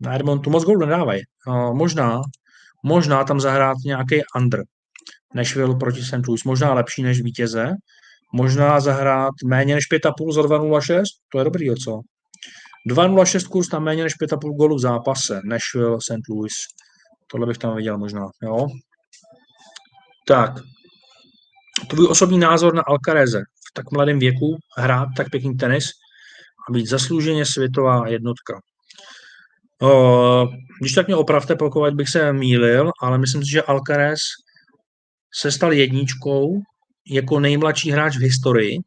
[0.00, 1.22] na Edmontu moc gólů nedávají.
[1.46, 2.20] Uh, možná,
[2.84, 4.64] možná tam zahrát nějaký under.
[5.34, 6.26] Nashville proti St.
[6.28, 7.70] Louis, možná lepší než vítěze,
[8.32, 11.02] možná zahrát méně než 5,5 za 2,06,
[11.32, 12.00] to je dobrý, co?
[12.90, 16.28] 2,06 kurz tam méně než 5,5 gólů v zápase, Nashville, St.
[16.28, 16.52] Louis,
[17.26, 18.66] tohle bych tam viděl možná, jo?
[20.26, 20.50] Tak,
[21.90, 25.90] tvůj osobní názor na Alcareze v tak mladém věku hrát tak pěkný tenis
[26.68, 28.60] a být zaslouženě světová jednotka.
[30.80, 34.18] Když tak mě opravte, pokud bych se mýlil, ale myslím si, že Alcaraz
[35.34, 36.60] se stal jedničkou
[37.10, 38.78] jako nejmladší hráč v historii.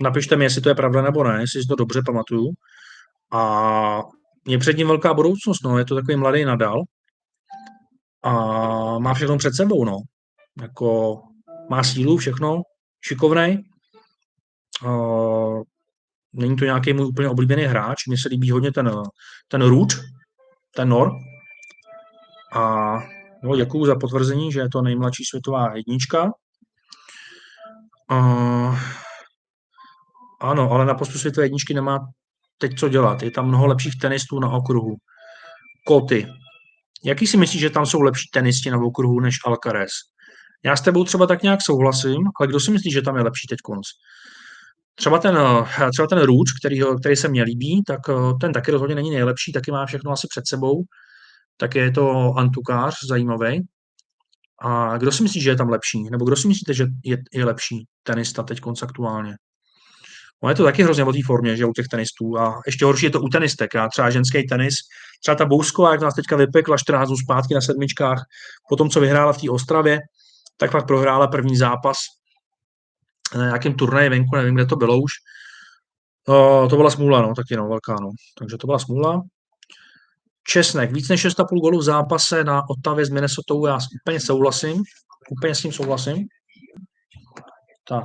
[0.00, 2.50] Napište mi, jestli to je pravda nebo ne, jestli si to dobře pamatuju.
[3.32, 4.02] A
[4.46, 6.82] je před ním velká budoucnost, no, je to takový mladý nadal.
[8.22, 8.32] A
[8.98, 9.98] má všechno před sebou, no.
[10.62, 11.20] Jako
[11.70, 12.62] má sílu, všechno,
[13.06, 13.64] šikovnej.
[14.84, 15.62] Uh,
[16.32, 18.90] není to nějaký můj úplně oblíbený hráč, mně se líbí hodně ten,
[19.48, 19.88] ten Rud,
[20.74, 21.10] ten Nor.
[22.54, 22.96] A
[23.44, 26.30] jo, děkuju za potvrzení, že je to nejmladší světová jednička.
[28.12, 28.78] Uh,
[30.40, 31.98] ano, ale na postu světové jedničky nemá
[32.58, 33.22] teď co dělat.
[33.22, 34.96] Je tam mnoho lepších tenistů na okruhu.
[35.86, 36.26] Koty.
[37.04, 39.90] Jaký si myslíš, že tam jsou lepší tenisti na okruhu než Alcaraz?
[40.64, 43.46] Já s tebou třeba tak nějak souhlasím, ale kdo si myslí, že tam je lepší
[43.46, 43.86] teď konc?
[44.94, 48.70] Třeba ten, eh, třeba ten Růč, který, který se mně líbí, tak eh, ten taky
[48.70, 50.82] rozhodně není nejlepší, taky má všechno asi před sebou.
[51.56, 53.66] Tak je to antukář zajímavý.
[54.62, 56.02] A kdo si myslí, že je tam lepší?
[56.10, 59.34] Nebo kdo si myslíte, že je, je lepší tenista teď aktuálně?
[60.42, 62.38] No je to taky hrozně o té formě, že u těch tenistů.
[62.38, 63.74] A ještě horší je to u tenistek.
[63.74, 64.74] A třeba ženský tenis,
[65.22, 68.22] třeba ta Bousková, jak nás teďka vypekla 14 dnů zpátky na sedmičkách,
[68.68, 69.98] po tom, co vyhrála v té Ostravě,
[70.56, 71.96] tak pak prohrála první zápas
[73.36, 75.12] na nějakém turnaji venku, nevím, kde to bylo už.
[76.70, 78.10] To byla smůla, no, taky no, velká, no.
[78.38, 79.22] Takže to byla smůla.
[80.48, 84.82] Česnek, víc než 6,5 gólů v zápase na Otavě s Minnesota, já úplně souhlasím,
[85.30, 86.28] úplně s tím souhlasím.
[87.88, 88.04] Tak,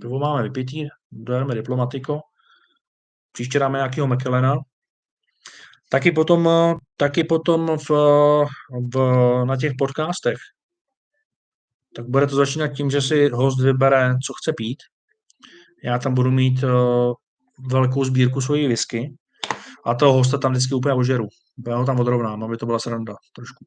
[0.00, 2.20] pivo máme vypitý, dojeme diplomatiko.
[3.32, 4.56] Příště dáme nějakého McKellena.
[5.90, 6.48] Taky potom,
[6.96, 7.90] taky potom v,
[8.94, 8.96] v,
[9.44, 10.38] na těch podcastech
[11.96, 14.78] tak bude to začínat tím, že si host vybere, co chce pít.
[15.84, 16.70] Já tam budu mít uh,
[17.70, 19.14] velkou sbírku svojí whisky
[19.86, 21.28] a toho hosta tam vždycky úplně ožeru.
[21.66, 23.64] Já ho tam odrovnám, aby to byla sranda trošku.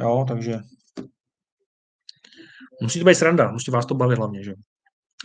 [0.00, 0.58] Jo, takže
[2.82, 4.52] Musí to být sranda, musí vás to bavit hlavně, že?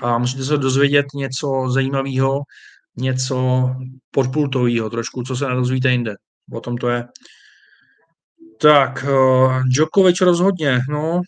[0.01, 2.41] A musíte se dozvědět něco zajímavého,
[2.97, 3.69] něco
[4.11, 6.15] podpultového, trošku, co se nedozvíte jinde.
[6.53, 7.07] O tom to je.
[8.59, 11.21] Tak, uh, Djokovic rozhodně, no.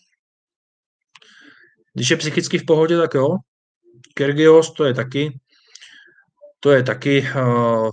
[1.94, 3.28] Když je psychicky v pohodě, tak jo.
[4.14, 5.38] Kyrgios, to je taky,
[6.60, 7.90] to je taky, uh,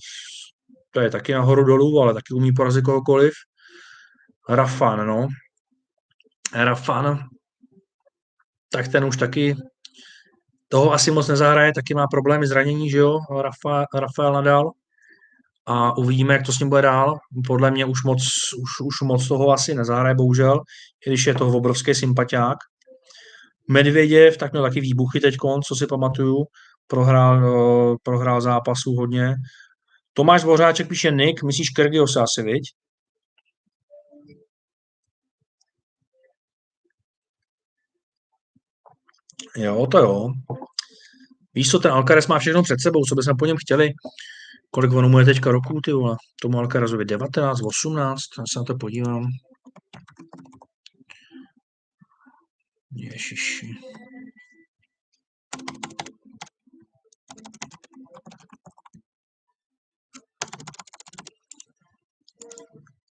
[0.91, 3.33] to je taky nahoru dolů, ale taky umí porazit kohokoliv.
[4.49, 5.27] Rafan, no.
[6.55, 7.19] Rafan,
[8.71, 9.55] tak ten už taky
[10.67, 14.71] toho asi moc nezahraje, taky má problémy zranění, že jo, Rafa, Rafael Nadal.
[15.65, 17.17] A uvidíme, jak to s ním bude dál.
[17.47, 18.21] Podle mě už moc,
[18.61, 20.61] už, už moc toho asi nezahraje, bohužel,
[21.05, 22.57] i když je to obrovský sympatiák.
[23.69, 25.35] Medvěděv, tak měl taky výbuchy teď,
[25.67, 26.45] co si pamatuju.
[26.87, 29.35] Prohrál, uh, prohrál zápasů hodně.
[30.13, 32.63] Tomáš Dvořáček píše Nick, myslíš Kyrgios asi, viď?
[39.57, 40.29] Jo, to jo.
[41.53, 43.89] Víš co, ten Alcaraz má všechno před sebou, co bychom po něm chtěli.
[44.71, 46.17] Kolik ono mu je teďka roků, ty vole?
[46.41, 49.27] Tomu Alcarazovi 19, 18, já se na to podívám.
[52.95, 53.67] Ježiši.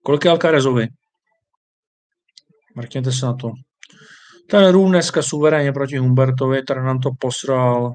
[0.05, 0.87] Kolik je Alcarazovi?
[2.77, 3.51] Mrkněte se na to.
[4.51, 7.95] Ten Rům dneska suverénně proti Humbertovi, ten nám to posral.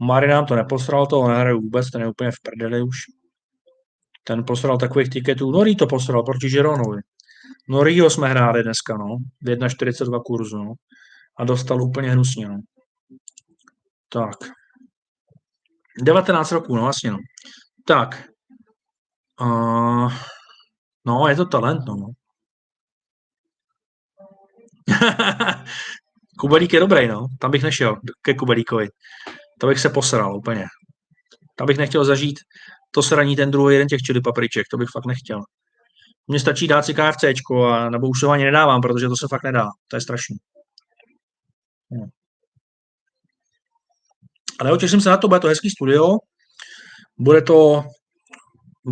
[0.00, 2.96] Mari nám to neposral, toho nehraje vůbec, ten je úplně v prdeli už.
[4.24, 5.50] Ten posral takových tiketů.
[5.50, 7.00] Nori to posral proti Žironovi.
[7.68, 9.16] Noriho jsme hráli dneska, no.
[9.42, 10.72] V 1,42 kurzu, no.
[11.38, 12.60] A dostal úplně hnusně, no.
[14.08, 14.36] Tak.
[16.02, 17.18] 19 roků, no vlastně, no.
[17.86, 18.28] Tak.
[19.40, 20.12] Uh,
[21.08, 21.96] no, je to talent, no.
[26.38, 27.26] Kubelík je dobrý, no.
[27.40, 28.88] Tam bych nešel ke Kubelíkovi.
[29.60, 30.64] To bych se posral úplně.
[31.56, 32.38] Tam bych nechtěl zažít
[32.90, 34.66] to sraní ten druhý jeden těch čili papriček.
[34.70, 35.40] To bych fakt nechtěl.
[36.28, 39.42] Mně stačí dát si KFC, a, nebo už to ani nedávám, protože to se fakt
[39.42, 39.66] nedá.
[39.88, 40.36] To je strašný.
[41.90, 42.06] No.
[44.60, 46.16] Ale těším se na to, bude to hezký studio.
[47.18, 47.84] Bude to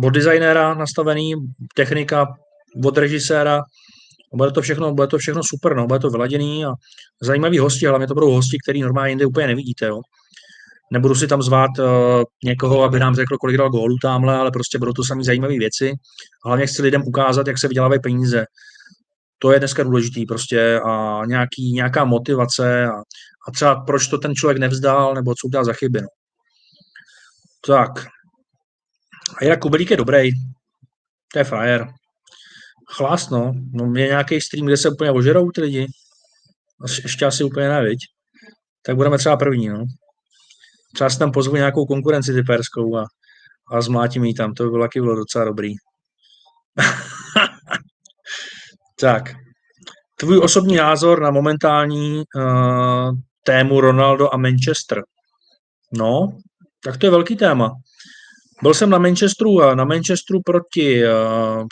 [0.03, 1.33] od designéra nastavený,
[1.75, 2.27] technika
[2.85, 3.61] od režiséra,
[4.33, 6.69] bude to všechno, bude to všechno super, no, bude to vyladěný a
[7.21, 9.99] zajímavý hosti, hlavně to budou hosti, který normálně jinde úplně nevidíte, jo.
[10.91, 11.85] Nebudu si tam zvát uh,
[12.43, 15.93] někoho, aby nám řekl, kolik dal gólů tamhle, ale prostě budou to samé zajímavé věci.
[16.45, 18.45] Hlavně chci lidem ukázat, jak se vydělávají peníze.
[19.39, 22.91] To je dneska důležitý prostě a nějaký, nějaká motivace a,
[23.47, 26.01] a třeba proč to ten člověk nevzdal, nebo co udělal za chyby.
[26.01, 26.07] No.
[27.67, 27.91] Tak.
[29.35, 30.31] A Jinak Kubelík je dobrý.
[31.33, 31.87] To je frajer.
[32.95, 33.53] Chlás, no.
[33.73, 35.87] no je nějaký stream, kde se úplně ožerou ty lidi.
[37.03, 37.99] Ještě asi úplně ne, viď?
[38.85, 39.85] Tak budeme třeba první, no.
[40.93, 43.05] Třeba si tam pozvu nějakou konkurenci typerskou a,
[43.71, 44.53] a zmlátím jí tam.
[44.53, 45.73] To by bylo taky bylo docela dobrý.
[48.99, 49.23] tak.
[50.19, 53.11] Tvůj osobní názor na momentální uh,
[53.43, 55.01] tému Ronaldo a Manchester.
[55.93, 56.37] No,
[56.83, 57.71] tak to je velký téma.
[58.61, 61.65] Byl jsem na Manchesteru a na Manchesteru proti uh,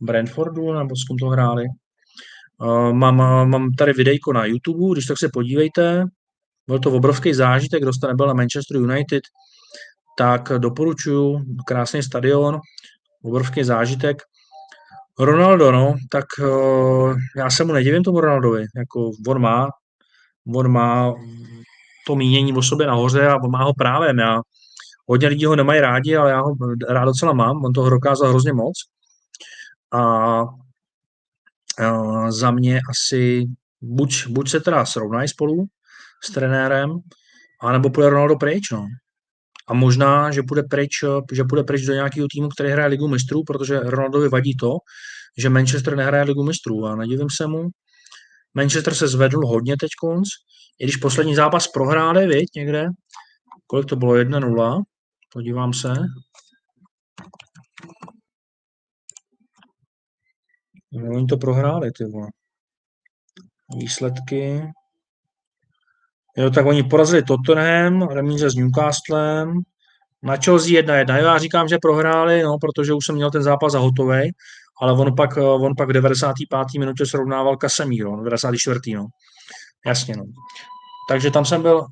[0.00, 1.64] Brentfordu, nebo s kým to hráli.
[2.58, 3.16] Uh, mám,
[3.50, 6.04] mám tady videjko na YouTube, když tak se podívejte.
[6.66, 9.22] Byl to obrovský zážitek, kdo jste nebyl na Manchester United,
[10.18, 12.60] tak doporučuju, krásný stadion,
[13.22, 14.22] obrovský zážitek.
[15.18, 19.68] Ronaldo, no, tak uh, já se mu nedivím tomu Ronaldovi, jako on má,
[20.56, 21.14] on má
[22.06, 24.18] to mínění o sobě nahoře a on má ho právem.
[24.18, 24.40] Já,
[25.12, 26.54] hodně lidí ho nemají rádi, ale já ho
[26.88, 28.72] rád docela mám, on toho dokázal hrozně moc.
[29.92, 30.44] A
[32.28, 33.46] za mě asi
[33.80, 35.64] buď, buď se teda srovnají spolu
[36.24, 36.98] s trenérem,
[37.62, 38.86] anebo půjde Ronaldo pryč, no.
[39.68, 40.90] A možná, že půjde pryč,
[41.32, 44.76] že půjde pryč do nějakého týmu, který hraje ligu mistrů, protože Ronaldovi vadí to,
[45.38, 47.68] že Manchester nehraje ligu mistrů a nedivím se mu.
[48.54, 50.28] Manchester se zvedl hodně teď konc,
[50.78, 52.86] i když poslední zápas prohráli, viď, někde.
[53.66, 54.14] Kolik to bylo?
[54.14, 54.82] 1-0.
[55.32, 55.94] Podívám se.
[60.92, 62.28] No, oni to prohráli, ty vole.
[63.78, 64.62] Výsledky.
[66.36, 69.60] Jo, tak oni porazili Tottenham, remíze s Newcastlem,
[70.22, 71.16] na Chelsea 1-1.
[71.16, 74.32] Jo, já říkám, že prohráli, no, protože už jsem měl ten zápas za hotový,
[74.80, 76.58] ale on pak, on pak v 95.
[76.78, 78.80] minutě srovnával Casemiro, 94.
[78.94, 79.06] No.
[79.86, 80.24] Jasně, no.
[81.08, 81.86] Takže tam jsem byl,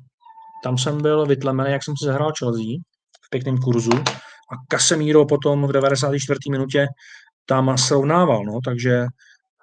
[0.63, 2.90] tam jsem byl vytlemený, jak jsem si zahrál Chelsea
[3.31, 6.39] pěkném kurzu a Casemiro potom v 94.
[6.51, 6.87] minutě
[7.45, 9.05] tam srovnával, no, takže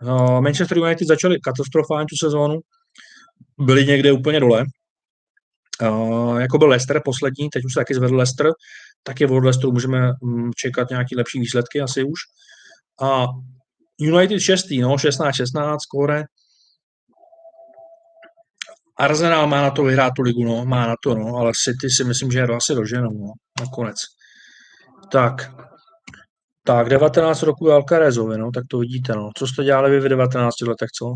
[0.03, 2.61] Uh, Manchester United začali katastrofálně tu sezónu,
[3.59, 4.65] byli někde úplně dole.
[5.82, 8.47] Uh, jako byl Leicester poslední, teď už se taky zvedl Leicester,
[9.03, 12.20] tak je od Leicesteru můžeme um, čekat nějaký lepší výsledky asi už.
[13.03, 13.27] A
[14.01, 14.66] United 6.
[14.81, 16.24] no, 16-16 skóre.
[18.99, 22.05] Arsenal má na to vyhrát tu ligu, no, má na to, no, ale City si
[22.05, 23.97] myslím, že je asi doženou, no, nakonec.
[25.12, 25.53] Tak,
[26.65, 29.31] tak, 19 roku Alcarezovi, no, tak to vidíte, no.
[29.37, 31.15] Co jste dělali vy v 19 letech, co?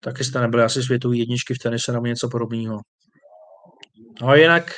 [0.00, 2.78] Taky jste nebyli asi světový jedničky v tenise nebo něco podobného.
[4.22, 4.70] No a jinak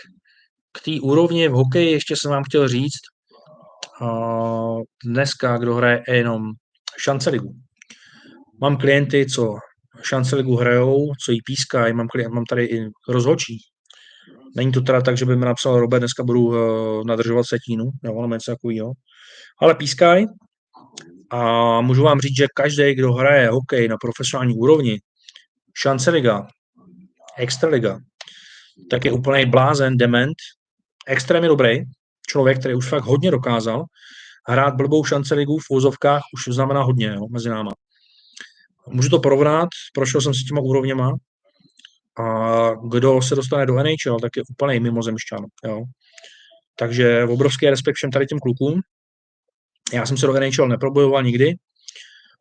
[0.73, 3.01] k té úrovni v hokeji ještě jsem vám chtěl říct,
[5.05, 6.43] dneska, kdo hraje jenom
[6.98, 7.52] šance ligu.
[8.61, 9.55] Mám klienty, co
[10.03, 13.59] šance ligu hrajou, co jí pískají, mám, klient, mám tady i rozhočí.
[14.57, 16.57] Není to teda tak, že by mi napsal Robert, dneska budu uh,
[17.07, 18.93] nadržovat setínu, nebo něco takového.
[19.62, 20.27] Ale pískají
[21.31, 24.99] a můžu vám říct, že každý, kdo hraje hokej na profesionální úrovni,
[25.79, 26.47] šance liga,
[27.39, 27.99] extraliga,
[28.91, 30.35] tak je úplný blázen, dement,
[31.07, 31.79] extrémně dobrý,
[32.29, 33.85] člověk, který už fakt hodně dokázal,
[34.49, 37.71] hrát blbou šance ligu v úzovkách už znamená hodně jo, mezi náma.
[38.91, 41.12] Můžu to porovnat, prošel jsem si těma úrovněma
[42.21, 45.45] a kdo se dostane do NHL, tak je úplný mimozemšťan.
[45.65, 45.83] Jo.
[46.77, 48.81] Takže obrovský respekt všem tady těm klukům.
[49.93, 51.55] Já jsem se do NHL neprobojoval nikdy,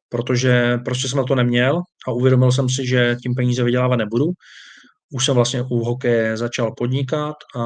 [0.10, 4.26] protože prostě jsem na to neměl a uvědomil jsem si, že tím peníze vydělávat nebudu.
[5.14, 7.64] Už jsem vlastně u hokeje začal podnikat a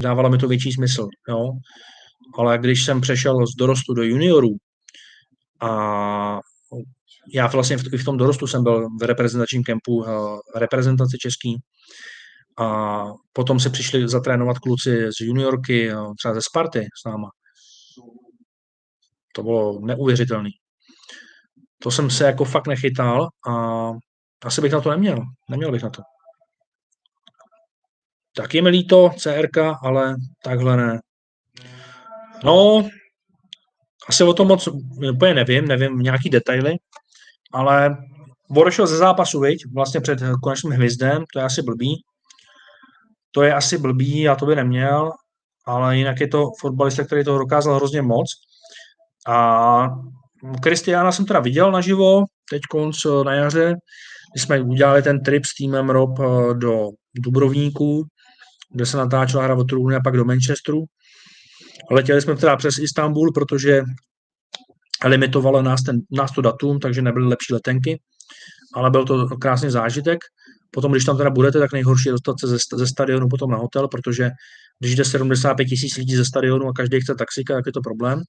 [0.00, 1.08] dávalo mi to větší smysl.
[1.28, 1.50] Jo
[2.38, 4.56] ale když jsem přešel z dorostu do juniorů
[5.60, 6.40] a
[7.32, 10.10] já vlastně v, tom dorostu jsem byl v reprezentačním kempu eh,
[10.58, 11.56] reprezentace český
[12.58, 17.30] a potom se přišli zatrénovat kluci z juniorky, eh, třeba ze Sparty s náma.
[19.34, 20.50] To bylo neuvěřitelné.
[21.82, 23.90] To jsem se jako fakt nechytal a
[24.44, 25.18] asi bych na to neměl.
[25.50, 26.02] Neměl bych na to.
[28.36, 31.00] Tak je mi líto, CRK, ale takhle ne.
[32.44, 32.88] No,
[34.08, 34.68] asi o tom moc
[35.12, 36.74] úplně nevím, nevím nějaký detaily,
[37.54, 37.96] ale
[38.56, 39.64] odešel ze zápasu, viď?
[39.74, 42.02] vlastně před konečným hvězdem, to je asi blbý.
[43.30, 45.10] To je asi blbý, já to by neměl,
[45.66, 48.26] ale jinak je to fotbalista, který toho dokázal hrozně moc.
[49.28, 49.88] A
[50.62, 53.74] Kristiána jsem teda viděl naživo, teď konc na jaře,
[54.34, 56.88] kdy jsme udělali ten trip s týmem Rob eh, do
[57.24, 58.04] Dubrovníku,
[58.74, 60.84] kde se natáčela hra o trůny a pak do Manchesteru.
[61.90, 63.82] Letěli jsme teda přes Istanbul, protože
[65.08, 68.00] limitovalo nás, ten, nás to datum, takže nebyly lepší letenky,
[68.74, 70.18] ale byl to krásný zážitek.
[70.70, 73.56] Potom, když tam teda budete, tak nejhorší je dostat se ze, ze stadionu potom na
[73.56, 74.30] hotel, protože
[74.78, 78.22] když jde 75 tisíc lidí ze stadionu a každý chce taxika, tak je to problém.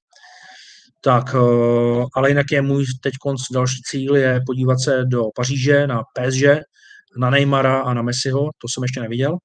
[1.04, 5.86] Tak, eh, ale jinak je můj teď konc další cíl je podívat se do Paříže
[5.86, 6.62] na PSG,
[7.18, 9.36] na Neymara a na Messiho, to jsem ještě neviděl.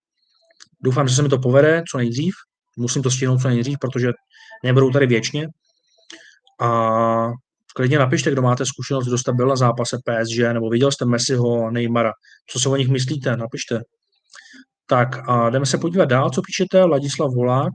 [0.84, 2.34] Doufám, že se mi to povede co nejdřív
[2.78, 4.12] musím to stihnout co nejdřív, protože
[4.64, 5.48] nebudou tady věčně.
[6.62, 7.32] A
[7.76, 11.72] klidně napište, kdo máte zkušenost, kdo jste byl na zápase PSG, nebo viděl jste Messiho
[11.72, 12.12] Neymara.
[12.50, 13.38] Co si o nich myslíte?
[13.38, 13.82] Napište.
[14.86, 16.84] Tak a jdeme se podívat dál, co píšete.
[16.84, 17.74] Ladislav Volák.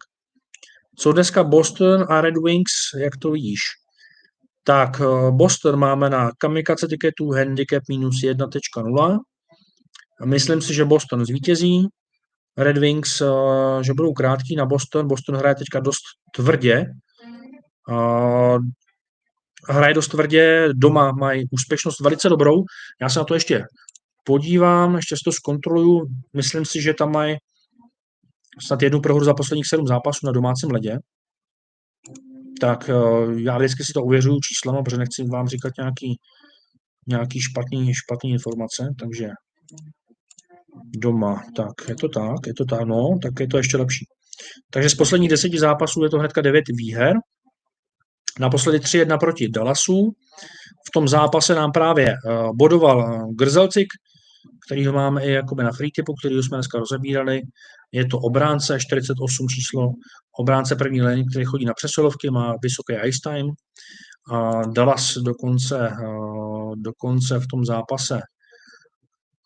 [0.98, 3.60] Co dneska Boston a Red Wings, jak to vidíš?
[4.64, 9.18] Tak eh, Boston máme na kamikace tiketu handicap minus 1.0.
[10.24, 11.86] Myslím si, že Boston zvítězí.
[12.58, 13.26] Red Wings, eh,
[13.84, 15.08] že budou krátký na Boston.
[15.08, 16.02] Boston hraje teďka dost
[16.34, 16.84] tvrdě.
[19.68, 22.54] Hraje dost tvrdě, doma mají úspěšnost velice dobrou.
[23.00, 23.64] Já se na to ještě
[24.24, 26.06] podívám, ještě si to zkontroluju.
[26.36, 27.36] Myslím si, že tam mají
[28.66, 30.98] snad jednu prohru za posledních sedm zápasů na domácím ledě.
[32.60, 32.94] Tak eh,
[33.36, 36.18] já vždycky si to uvěřuju číslama, protože nechci vám říkat nějaký,
[37.08, 39.28] nějaký špatný, špatný informace, takže
[40.96, 44.04] Doma, tak je to tak, je to tak, no, tak je to ještě lepší.
[44.70, 47.12] Takže z posledních deseti zápasů je to hnedka devět výher.
[48.40, 50.12] Naposledy 3-1 proti Dallasu.
[50.88, 53.86] V tom zápase nám právě uh, bodoval uh, Grzelcik,
[54.66, 57.40] který ho máme i jakoby na free tipu, který jsme dneska rozebírali.
[57.92, 59.92] Je to obránce 48 číslo,
[60.38, 63.46] obránce první liny, který chodí na přesilovky, má vysoký ice time.
[64.32, 68.20] A Dallas dokonce, uh, dokonce v tom zápase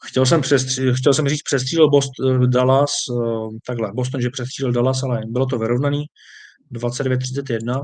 [0.05, 4.73] Chtěl jsem, přestří, chtěl jsem říct, přestřílel Boston, eh, Dallas, eh, takhle, Boston, že přestřílel
[4.73, 6.05] Dallas, ale bylo to vyrovnaný,
[6.71, 7.83] 29-31.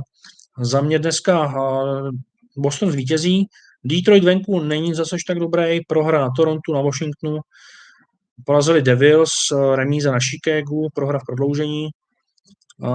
[0.60, 2.10] Za mě dneska eh,
[2.56, 3.46] Boston zvítězí,
[3.84, 7.38] Detroit venku není zase tak dobrý, prohra na Torontu, na Washingtonu,
[8.44, 9.30] porazili Devils,
[9.74, 11.88] remíza na Chicago, prohra v prodloužení,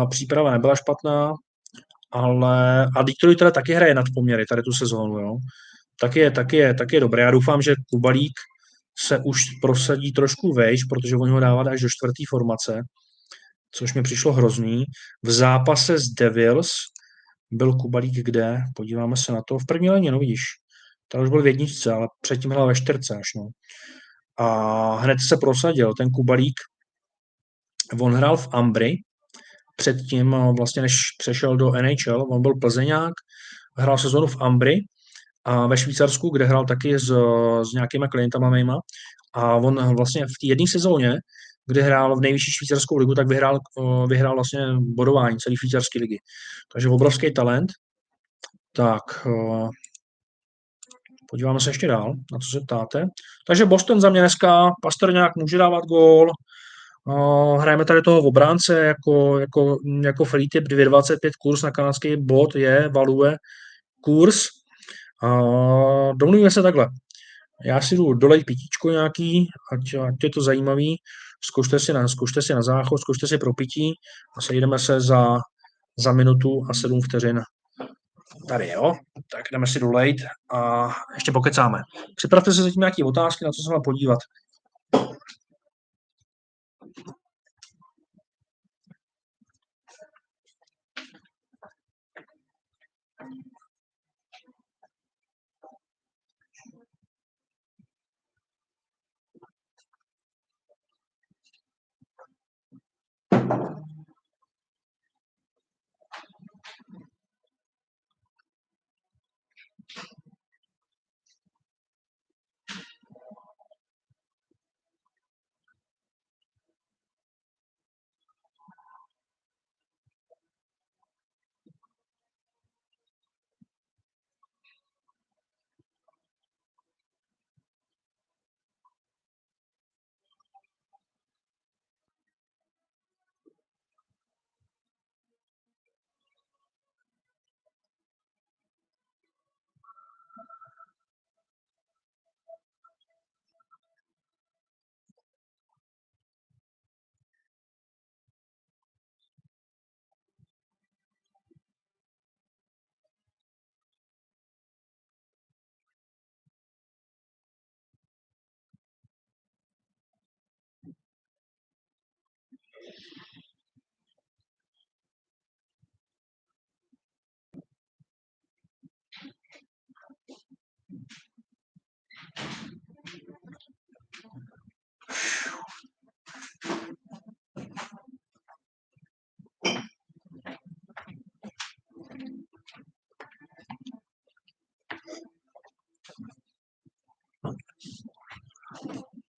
[0.10, 1.34] příprava nebyla špatná,
[2.12, 5.38] ale a Detroit teda taky hraje nad poměry tady tu sezónu, jo.
[6.00, 7.22] tak je, tak je, tak je dobré.
[7.22, 8.34] Já doufám, že Kubalík
[9.00, 12.82] se už prosadí trošku vejš, protože oni ho dávat až do čtvrtý formace,
[13.72, 14.84] což mi přišlo hrozný.
[15.24, 16.70] V zápase s Devils
[17.52, 18.58] byl Kubalík kde?
[18.76, 19.60] Podíváme se na to.
[19.60, 20.42] V první léně, no vidíš.
[21.08, 23.48] Tady už byl v jedničce, ale předtím hrál ve čtyřce až, no.
[24.38, 25.94] A hned se prosadil.
[25.94, 26.60] Ten Kubalík,
[28.00, 28.96] on hrál v Ambry,
[29.76, 33.14] předtím, vlastně než přešel do NHL, on byl plzeňák,
[33.78, 34.76] hrál sezonu v Ambry
[35.46, 37.06] a ve Švýcarsku, kde hrál taky s,
[37.64, 38.80] s nějakýma klientama mýma.
[39.34, 41.14] A on vlastně v té jedné sezóně,
[41.68, 43.60] kdy hrál v nejvyšší švýcarskou ligu, tak vyhrál,
[44.08, 46.18] vyhrál vlastně bodování celé švýcarské ligy.
[46.74, 47.72] Takže obrovský talent.
[48.76, 49.28] Tak,
[51.30, 53.06] podíváme se ještě dál, na co se ptáte.
[53.48, 56.32] Takže Boston za mě dneska, Pastrňák může dávat gól,
[57.60, 62.56] hrajeme tady toho v obránce jako, jako, jako free tip 2,25 kurz na kanadský bod
[62.56, 63.36] je, value
[64.02, 64.48] kurz.
[66.16, 66.88] Domluvíme se takhle.
[67.66, 70.96] Já si jdu dolej pitíčko nějaký, ať, ať je to zajímavý.
[71.44, 73.94] Zkušte si na, zkušte si na záchod, zkušte si pro pití
[74.38, 75.38] a sejdeme se za,
[75.98, 77.42] za minutu a sedm vteřin
[78.48, 78.94] tady, jo.
[79.32, 80.18] Tak jdeme si dolejt
[80.54, 81.82] a ještě pokecáme.
[82.16, 84.20] Připravte se zatím nějaké otázky, na co se mám podívat.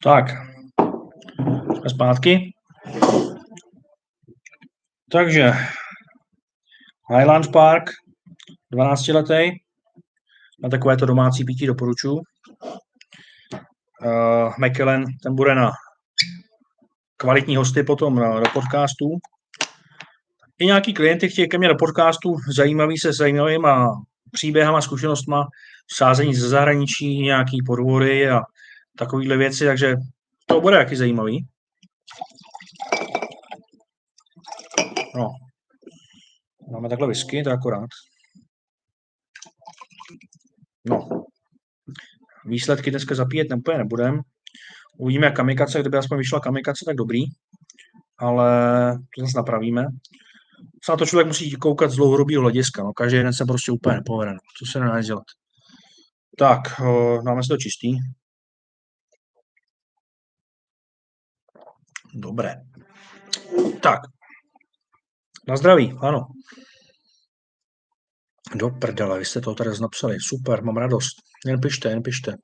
[0.03, 0.25] Tak,
[1.77, 2.53] jsme zpátky.
[5.11, 5.51] Takže
[7.17, 7.83] Highland Park,
[8.71, 9.51] 12 letý,
[10.63, 12.15] na takovéto domácí pití doporučuji.
[12.15, 12.21] Uh,
[14.57, 15.71] McKellen, ten bude na
[17.17, 19.05] kvalitní hosty potom na, do podcastu.
[20.59, 23.89] I nějaký klienty chtějí ke mně do podcastu, zajímavý se zajímavýma
[24.31, 25.47] příběhama, zkušenostma,
[25.95, 28.41] sázení ze zahraničí, nějaký podvody a
[28.97, 29.95] takovéhle věci, takže
[30.45, 31.47] to bude jaký zajímavý.
[35.15, 35.29] No.
[36.71, 37.89] Máme takhle whisky, to je akorát.
[40.89, 41.09] No.
[42.45, 44.21] Výsledky dneska zapíjet úplně nebudem.
[44.99, 47.19] Uvidíme kamikace, kdyby aspoň vyšla kamikace, tak dobrý.
[48.17, 48.47] Ale
[49.17, 49.85] to zase napravíme.
[50.85, 52.83] Se na to člověk musí koukat z dlouhodobého hlediska.
[52.83, 52.93] No.
[52.93, 54.31] Každý den se prostě úplně nepovede.
[54.31, 54.39] No.
[54.57, 55.23] Co se nedá dělat.
[56.37, 56.59] Tak,
[57.25, 57.97] dáme si to čistý.
[62.13, 62.55] Dobré.
[63.81, 63.99] Tak.
[65.47, 66.27] Na zdraví, ano.
[68.55, 70.17] Do prdele, vy jste to tady napsali.
[70.19, 71.15] Super, mám radost.
[71.45, 72.35] Jen pište, jen pište.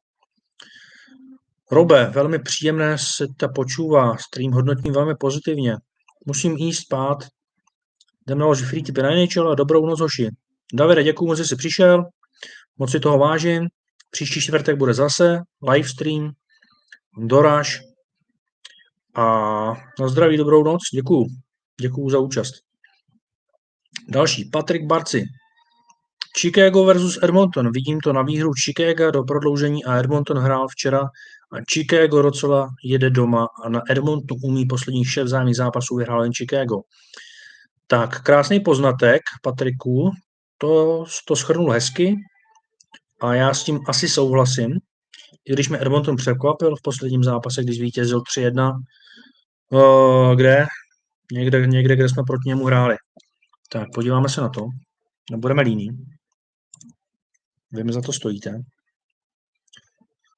[1.71, 4.17] Robe, velmi příjemné se ta počúvá.
[4.17, 5.75] Stream hodnotím velmi pozitivně.
[6.25, 7.17] Musím jít spát.
[8.27, 10.29] Jdem naložit free tipy na NHL a dobrou noc, hoši.
[10.73, 12.03] Davide, děkuji že jsi přišel.
[12.77, 13.67] Moc si toho vážím.
[14.11, 15.39] Příští čtvrtek bude zase
[15.71, 16.31] live stream.
[19.15, 19.23] A
[19.99, 20.81] na zdraví, dobrou noc.
[20.93, 21.25] Děkuju.
[21.81, 22.53] Děkuju za účast.
[24.09, 25.23] Další, Patrik Barci.
[26.39, 27.71] Chicago versus Edmonton.
[27.71, 31.01] Vidím to na výhru Chicago do prodloužení a Edmonton hrál včera
[31.51, 36.33] a Chicago docela jede doma a na Edmonton umí posledních šest vzájemných zápasů vyhrál jen
[36.33, 36.75] Chicago.
[37.87, 40.11] Tak, krásný poznatek, Patriku,
[40.57, 42.15] to, to schrnul hezky.
[43.21, 44.69] A já s tím asi souhlasím.
[45.49, 48.71] I když mě Edmonton překvapil v posledním zápase, když vítězil 3-1,
[49.71, 50.65] uh, kde?
[51.31, 52.95] Někde, někde, kde jsme proti němu hráli.
[53.71, 54.61] Tak, podíváme se na to.
[55.31, 55.87] Nebudeme líní.
[57.71, 58.51] Vy mi za to stojíte.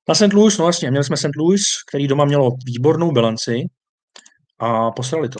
[0.09, 0.33] Na St.
[0.33, 1.35] Louis, no vlastně, měli jsme St.
[1.37, 3.61] Louis, který doma mělo výbornou bilanci
[4.59, 5.39] a posrali to.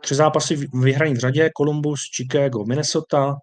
[0.00, 3.34] Tři zápasy vyhraní v řadě, Columbus, Chicago, Minnesota,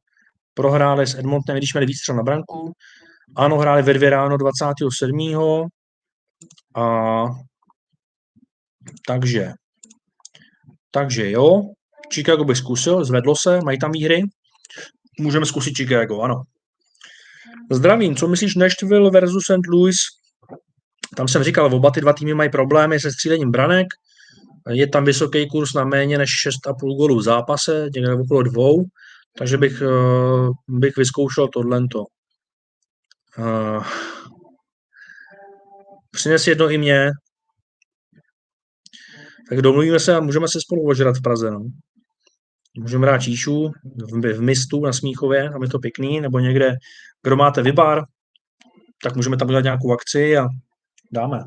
[0.54, 2.74] prohráli s Edmontonem, když měli víc na branku.
[3.36, 5.70] Ano, hráli ve dvě ráno 27.
[6.76, 7.26] A
[9.08, 9.52] takže,
[10.92, 11.62] takže jo,
[12.14, 14.22] Chicago bych zkusil, zvedlo se, mají tam výhry.
[15.20, 16.44] Můžeme zkusit Chicago, ano.
[17.72, 19.68] Zdravím, co myslíš Nashville versus St.
[19.68, 19.96] Louis?
[21.16, 23.88] Tam jsem říkal, oba ty dva týmy mají problémy se střílením branek.
[24.70, 28.84] Je tam vysoký kurz na méně než 6,5 gólů v zápase, někde okolo dvou,
[29.38, 32.04] takže bych, eh, bych vyzkoušel tohleto.
[33.38, 33.86] Uh,
[36.12, 37.12] přines jedno i mě.
[39.50, 41.52] Tak domluvíme se a můžeme se spolu ožrat v Praze.
[41.52, 41.60] No.
[42.78, 43.72] Můžeme hrát číšu
[44.12, 46.76] v, v Mistu na Smíchově, tam je to pěkný, nebo někde,
[47.24, 48.04] kdo máte vybar,
[49.04, 50.48] tak můžeme tam udělat nějakou akci a
[51.12, 51.44] dáme.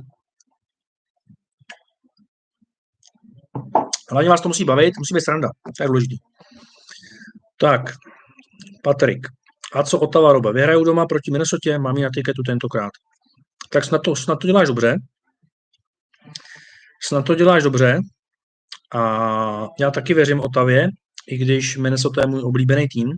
[4.11, 5.49] Hlavně vás to musí bavit, musí být sranda.
[5.77, 6.15] To je důležité.
[7.57, 7.81] Tak,
[8.83, 9.27] Patrik.
[9.73, 10.53] A co Otava Robe?
[10.53, 12.91] Vyhrajou doma proti Minnesotě, mám ji na tiketu tentokrát.
[13.71, 14.97] Tak snad to, snad to děláš dobře.
[17.03, 17.99] Snad to děláš dobře.
[18.95, 20.89] A já taky věřím Otavě,
[21.29, 23.09] i když Minnesota je můj oblíbený tým.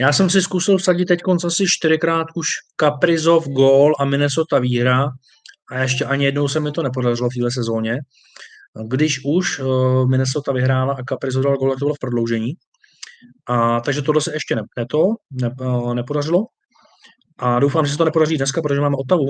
[0.00, 2.46] Já jsem si zkusil vsadit teď asi čtyřikrát už
[2.76, 5.08] Kaprizov gól a Minnesota výhra
[5.70, 7.98] a ještě ani jednou se mi to nepodařilo v této sezóně.
[8.86, 12.52] Když už uh, Minnesota vyhrála a Kaprizov dal gól, to bylo v prodloužení.
[13.46, 14.98] A, takže tohle se ještě ne, ne to,
[15.30, 16.44] ne, uh, nepodařilo.
[17.38, 19.26] A doufám, že se to nepodaří dneska, protože máme Otavu.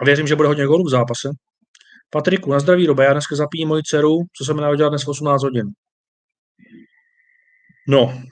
[0.00, 1.28] A věřím, že bude hodně gólů v zápase.
[2.10, 5.08] Patriku, na zdraví doba, já dneska zapíjím moji dceru, co jsem měl dělat dnes v
[5.08, 5.66] 18 hodin.
[7.88, 8.22] No.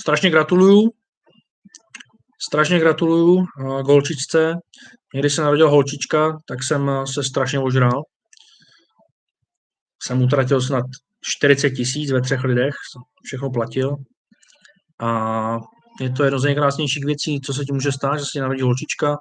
[0.00, 0.90] Strašně gratuluju.
[2.48, 4.54] Strašně gratuluju uh, golčičce.
[5.14, 8.02] Když se narodila holčička, tak jsem uh, se strašně ožral.
[10.02, 10.84] Jsem utratil snad
[11.20, 12.74] 40 tisíc ve třech lidech,
[13.24, 13.96] všechno platil.
[15.00, 15.58] A
[16.00, 18.62] je to jedno z nejkrásnějších věcí, co se ti může stát, že se ti narodí
[18.62, 19.16] holčička.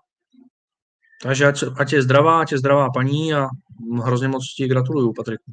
[1.23, 3.47] Takže ať, ať je zdravá, ať je zdravá paní a
[4.03, 5.51] hrozně moc ti gratuluju, Patriku.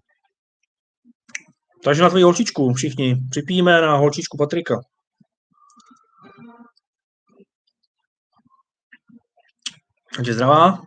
[1.85, 4.81] Takže na tvoji holčičku všichni připijeme na holčičku Patrika.
[10.19, 10.83] Ať je zdravá.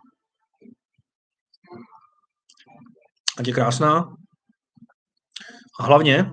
[3.38, 4.16] Ať je krásná.
[5.80, 6.30] A hlavně,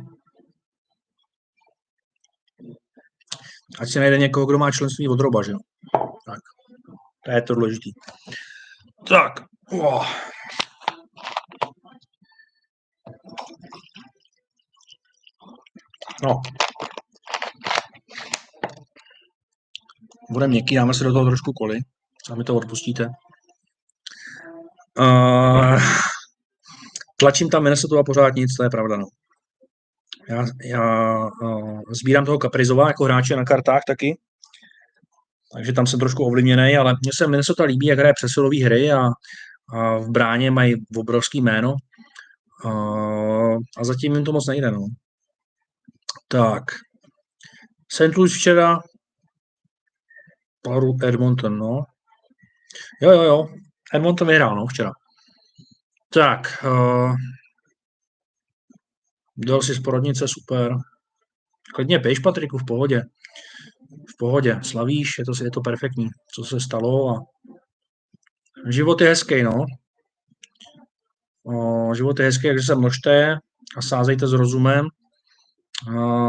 [3.80, 5.57] ať se najde někoho, kdo má členství od roba, že jo.
[6.26, 6.40] Tak,
[7.26, 7.91] to je to důležitý.
[9.07, 9.34] Tak,
[9.72, 10.07] oh.
[16.24, 16.41] No.
[20.30, 21.80] Bude měkký, dáme si do toho trošku koli.
[22.28, 23.10] Sami to odpustíte.
[24.99, 25.82] Uh,
[27.20, 28.98] tlačím tam Minnesota a pořád nic, to je pravda.
[28.98, 29.06] No.
[30.29, 34.17] Já, já uh, sbírám toho Kaprizova jako hráče na kartách taky,
[35.53, 39.07] takže tam jsem trošku ovlivněný, ale mně se Minnesota líbí, jak hraje přesilový hry a,
[39.73, 41.75] a v bráně mají obrovský jméno
[42.65, 44.71] uh, a zatím jim to moc nejde.
[44.71, 44.85] No.
[46.27, 46.63] Tak.
[47.91, 48.17] St.
[48.17, 48.79] Louis včera
[50.61, 51.83] paru Edmonton, no.
[53.01, 53.47] Jo, jo, jo.
[53.93, 54.91] Edmonton vyhrál, no, včera.
[56.13, 56.63] Tak.
[56.65, 57.15] Uh,
[59.38, 60.76] dal si z porodnice, super.
[61.76, 63.01] Klidně pěš, Patriku, v pohodě.
[64.10, 64.60] V pohodě.
[64.61, 67.19] Slavíš, je to, je to perfektní, co se stalo a
[68.69, 69.65] život je hezký, no.
[71.43, 73.38] Uh, život je hezký, takže se množte
[73.77, 74.88] a sázejte s rozumem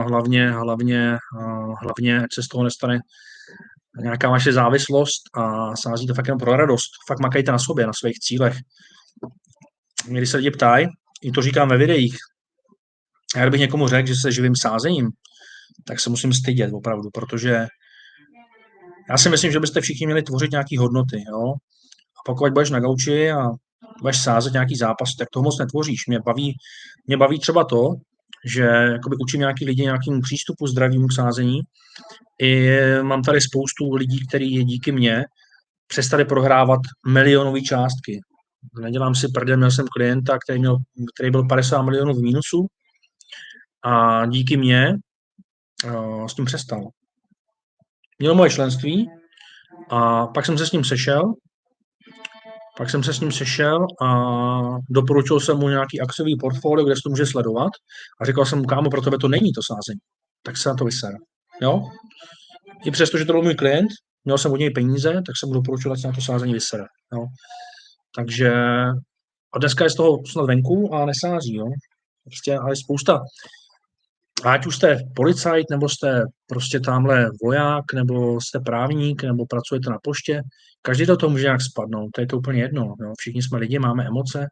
[0.09, 1.19] hlavně, hlavně,
[1.83, 2.99] hlavně, ať se z toho nestane
[4.03, 6.91] nějaká vaše závislost a sází to fakt jenom pro radost.
[7.09, 8.57] Fakt makajte na sobě, na svých cílech.
[10.09, 10.87] Když se lidi ptají,
[11.23, 12.17] i to říkám ve videích,
[13.37, 15.11] já kdybych někomu řekl, že se živím sázením,
[15.87, 17.67] tak se musím stydět opravdu, protože
[19.11, 21.25] já si myslím, že byste všichni měli tvořit nějaké hodnoty.
[21.29, 21.53] Jo?
[22.19, 23.49] A pokud budeš na gauči a
[24.03, 26.07] budeš sázet nějaký zápas, tak toho moc netvoříš.
[26.09, 26.55] Mě baví,
[27.07, 27.89] mě baví třeba to,
[28.47, 31.61] že jakoby učím nějaký lidi nějakému přístupu zdravému k sázení.
[32.43, 35.25] I mám tady spoustu lidí, kteří díky mně
[35.87, 38.21] přestali prohrávat milionové částky.
[38.81, 40.77] Nedělám si prdel, měl jsem klienta, který, měl,
[41.15, 42.67] který byl 50 milionů v mínusu
[43.85, 44.95] a díky mně
[45.85, 46.89] uh, s tím přestal.
[48.19, 49.11] Měl moje členství
[49.91, 51.35] a pak jsem se s ním sešel
[52.77, 54.09] pak jsem se s ním sešel a
[54.91, 57.71] doporučil jsem mu nějaký akciový portfolio, kde se to může sledovat.
[58.21, 60.01] A říkal jsem mu, kámo, pro tebe to není to sázení.
[60.43, 61.15] Tak se na to vyser.
[61.63, 61.83] Jo?
[62.85, 63.89] I přesto, že to byl můj klient,
[64.25, 66.85] měl jsem od něj peníze, tak jsem mu doporučil, ať se na to sázení vysere.
[67.13, 67.27] Jo?
[68.17, 68.53] Takže
[69.55, 71.55] a dneska je z toho snad venku a nesází.
[71.55, 71.67] Jo?
[72.25, 73.21] Prostě, ale spousta
[74.43, 79.99] ať už jste policajt, nebo jste prostě tamhle voják, nebo jste právník, nebo pracujete na
[80.03, 80.43] poště,
[80.83, 82.95] každý do toho může nějak spadnout, to je to úplně jedno.
[83.01, 83.13] Jo.
[83.19, 84.47] Všichni jsme lidi, máme emoce,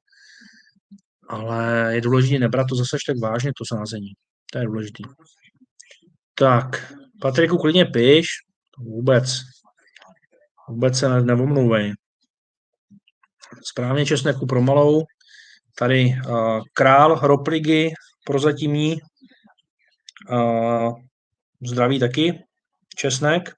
[1.28, 4.12] ale je důležité nebrat to zase tak vážně, to sázení.
[4.52, 5.02] To je důležité.
[6.34, 8.26] Tak, Patriku, klidně píš,
[8.78, 9.40] vůbec,
[10.68, 11.92] vůbec se nevomluvej.
[13.70, 15.02] Správně česneku pro malou,
[15.78, 17.90] tady uh, král ropligy
[18.26, 18.96] prozatímní,
[20.30, 20.92] Uh,
[21.66, 22.44] zdraví taky.
[22.96, 23.54] Česnek.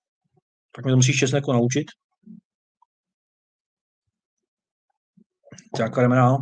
[0.77, 1.87] Tak mi to musíš česneku naučit.
[5.77, 6.39] Tak jdeme dál.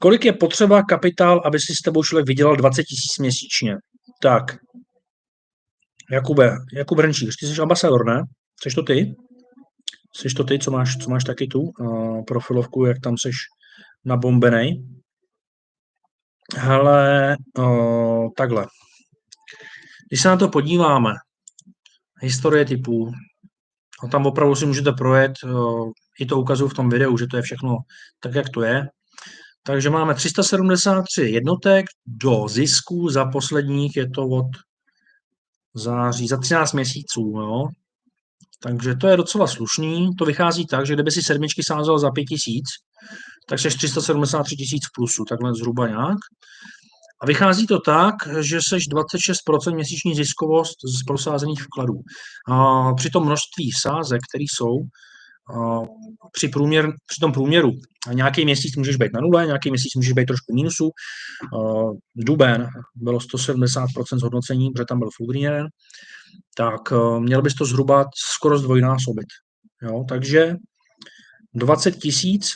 [0.00, 3.76] Kolik je potřeba kapitál, aby si s tebou člověk vydělal 20 tisíc měsíčně?
[4.22, 4.56] Tak.
[6.10, 8.22] Jakube, Jakub Hrnčík, ty jsi ambasador, ne?
[8.62, 9.14] Jsi to ty?
[10.16, 13.34] Jsi to ty, co máš, co máš taky tu uh, profilovku, jak tam seš
[14.04, 14.84] nabombenej?
[16.56, 18.66] Hele, o, takhle.
[20.08, 21.10] Když se na to podíváme,
[22.20, 23.12] historie typů,
[24.04, 25.84] a tam opravdu si můžete projet, o,
[26.20, 27.76] i to ukazuju v tom videu, že to je všechno
[28.20, 28.88] tak, jak to je.
[29.62, 34.46] Takže máme 373 jednotek do zisku za posledních, je to od
[35.74, 37.20] září, za 13 měsíců.
[37.20, 37.68] Jo.
[38.62, 40.10] Takže to je docela slušný.
[40.18, 42.62] To vychází tak, že kdyby si sedmičky sázel za 5000,
[43.48, 46.18] tak jsi 373 tisíc plusu, takhle zhruba nějak.
[47.22, 51.94] A vychází to tak, že seš 26% měsíční ziskovost z prosázených vkladů.
[52.48, 54.76] A při tom množství sázek, které jsou,
[56.32, 57.70] při, průměr, při tom průměru
[58.12, 60.90] nějaký měsíc můžeš být na nule, nějaký měsíc můžeš být trošku mínusu.
[62.16, 63.86] Duben bylo 170%
[64.18, 65.32] zhodnocení, protože tam byl full
[66.56, 66.80] tak
[67.18, 68.04] měl bys to zhruba
[68.34, 69.26] skoro zdvojnásobit.
[69.82, 70.04] Jo?
[70.08, 70.54] Takže
[71.54, 72.50] 20 tisíc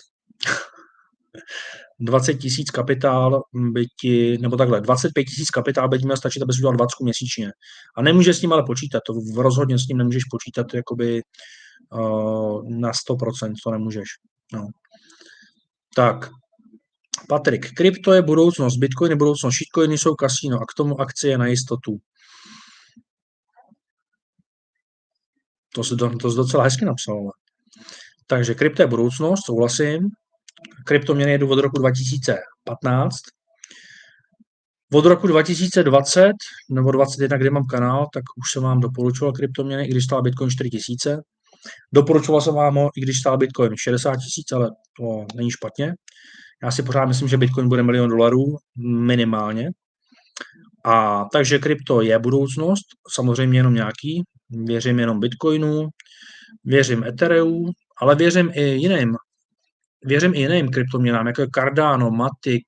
[2.00, 3.42] 20 tisíc kapitál
[3.72, 6.90] by ti, nebo takhle, 25 tisíc kapitál by ti měl stačit, aby si udělal 20
[7.02, 7.50] měsíčně.
[7.96, 11.22] A nemůžeš s tím ale počítat, to rozhodně s tím nemůžeš počítat jakoby
[11.92, 14.08] uh, na 100%, to nemůžeš.
[14.52, 14.66] No.
[15.94, 16.30] Tak,
[17.28, 21.46] Patrik, krypto je budoucnost, bitcoin je budoucnost, shitcoiny jsou kasino a k tomu akcie na
[21.46, 21.96] jistotu.
[25.74, 27.30] To se to, to docela hezky napsal.
[28.26, 30.10] Takže krypto je budoucnost, souhlasím
[30.84, 33.16] kryptoměny jedu od roku 2015.
[34.94, 36.32] Od roku 2020
[36.70, 40.50] nebo 2021, kdy mám kanál, tak už jsem vám doporučoval kryptoměny, i když stál Bitcoin
[40.50, 41.20] 4000.
[41.94, 45.94] Doporučoval jsem vám ho, i když stál Bitcoin 60 tisíc, ale to není špatně.
[46.62, 48.44] Já si pořád myslím, že Bitcoin bude milion dolarů
[49.06, 49.70] minimálně.
[50.84, 52.84] A takže krypto je budoucnost,
[53.14, 54.22] samozřejmě jenom nějaký.
[54.50, 55.88] Věřím jenom Bitcoinu,
[56.64, 57.70] věřím Ethereum,
[58.00, 59.16] ale věřím i jiným
[60.06, 62.64] věřím i jiným kryptoměnám, jako je Cardano, Matic,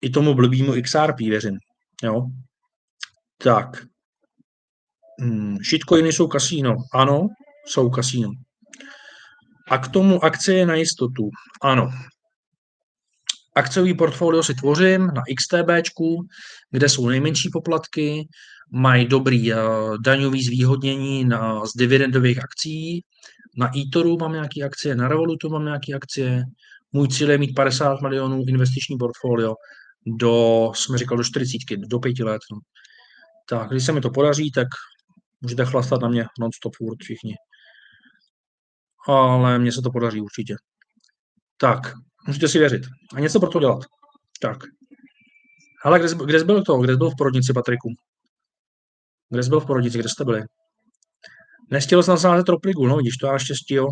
[0.00, 1.58] i tomu blbýmu XRP věřím.
[2.02, 2.26] Jo?
[3.38, 3.86] Tak.
[5.20, 6.76] Hmm, shitcoiny jsou kasíno.
[6.94, 7.28] Ano,
[7.66, 8.30] jsou kasíno.
[9.70, 11.30] A k tomu akcie na jistotu.
[11.62, 11.90] Ano.
[13.54, 15.70] Akciový portfolio si tvořím na XTB,
[16.70, 18.28] kde jsou nejmenší poplatky,
[18.72, 19.58] mají dobrý uh,
[20.04, 23.04] daňový zvýhodnění na, z dividendových akcí,
[23.58, 26.44] na eToru mám nějaké akcie, na Revolutu mám nějaké akcie.
[26.92, 29.54] Můj cíl je mít 50 milionů investiční portfolio
[30.06, 32.42] do, jsme říkal, do 40, do 5 let.
[32.52, 32.58] No.
[33.48, 34.68] Tak, když se mi to podaří, tak
[35.40, 37.34] můžete chlastat na mě non-stop furt všichni.
[39.08, 40.56] Ale mně se to podaří určitě.
[41.56, 41.78] Tak,
[42.26, 42.82] můžete si věřit.
[43.14, 43.84] A něco pro to dělat.
[44.42, 44.56] Tak.
[45.84, 46.78] Ale kde, kde jsi byl to?
[46.78, 47.88] Kde jsi byl v porodnici, Patriku?
[49.30, 49.98] Kde jsi byl v porodnici?
[49.98, 50.42] Kde jste byli?
[51.70, 53.86] Nestihl jsem nasázet tropligu, no vidíš, to já štěstí, jo.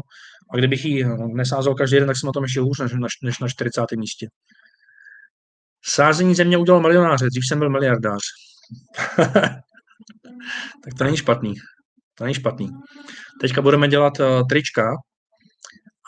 [0.52, 1.04] A kdybych ji
[1.34, 3.84] nesázel každý den, tak jsem na tom ještě hůř než, než, než na 40.
[3.96, 4.28] místě.
[5.84, 8.20] Sázení země udělal milionáře, dřív jsem byl miliardář.
[10.84, 11.54] tak to není špatný.
[12.14, 12.68] To není špatný.
[13.40, 14.90] Teďka budeme dělat uh, trička.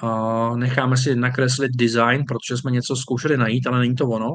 [0.02, 4.28] Uh, necháme si nakreslit design, protože jsme něco zkoušeli najít, ale není to ono.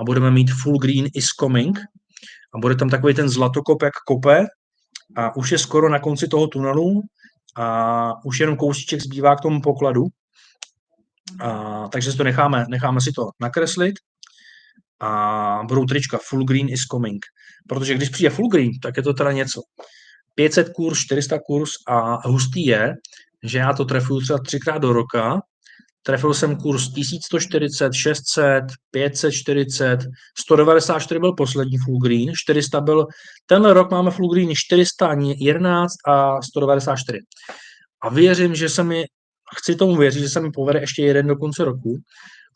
[0.00, 1.78] A budeme mít full green is coming.
[2.54, 4.46] A bude tam takový ten zlatokop, jak kope,
[5.16, 7.02] a už je skoro na konci toho tunelu
[7.56, 10.06] a už jenom kousíček zbývá k tomu pokladu.
[11.40, 13.94] A, takže si to necháme, necháme si to nakreslit
[15.00, 17.24] a budou trička Full Green is coming.
[17.68, 19.62] Protože když přijde Full Green, tak je to teda něco.
[20.34, 22.94] 500 kurz, 400 kurz a hustý je,
[23.42, 25.40] že já to trefuju třeba třikrát do roka,
[26.06, 29.98] trefil jsem kurz 1140, 600, 540,
[30.38, 33.06] 194 byl poslední full green, 400 byl,
[33.46, 37.18] tenhle rok máme full green 411 a 194.
[38.02, 39.04] A věřím, že se mi,
[39.56, 41.96] chci tomu věřit, že se mi povede ještě jeden do konce roku,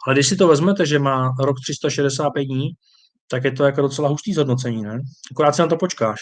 [0.07, 2.69] ale když si to vezmete, že má rok 365 dní,
[3.31, 4.99] tak je to jako docela hustý zhodnocení, ne?
[5.31, 6.21] Akorát si na to počkáš.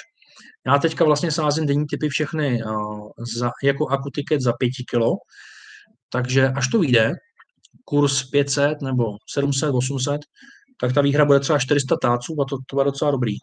[0.66, 5.12] Já teďka vlastně sázím denní typy všechny uh, za, jako akutiket za 5 kilo,
[6.08, 7.12] takže až to vyjde,
[7.84, 9.04] kurz 500 nebo
[9.34, 10.20] 700, 800,
[10.80, 13.34] tak ta výhra bude třeba 400 táců a to, to bude docela dobrý.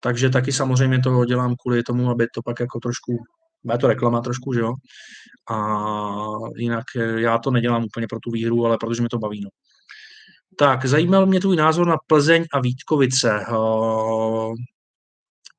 [0.00, 3.16] Takže taky samozřejmě to dělám kvůli tomu, aby to pak jako trošku,
[3.64, 4.74] bude to reklama trošku, že jo.
[5.50, 5.56] A
[6.56, 6.84] jinak
[7.16, 9.40] já to nedělám úplně pro tu výhru, ale protože mi to baví.
[9.44, 9.50] No.
[10.58, 13.40] Tak, zajímal mě tvůj názor na Plzeň a Vítkovice.
[13.50, 14.54] Uh,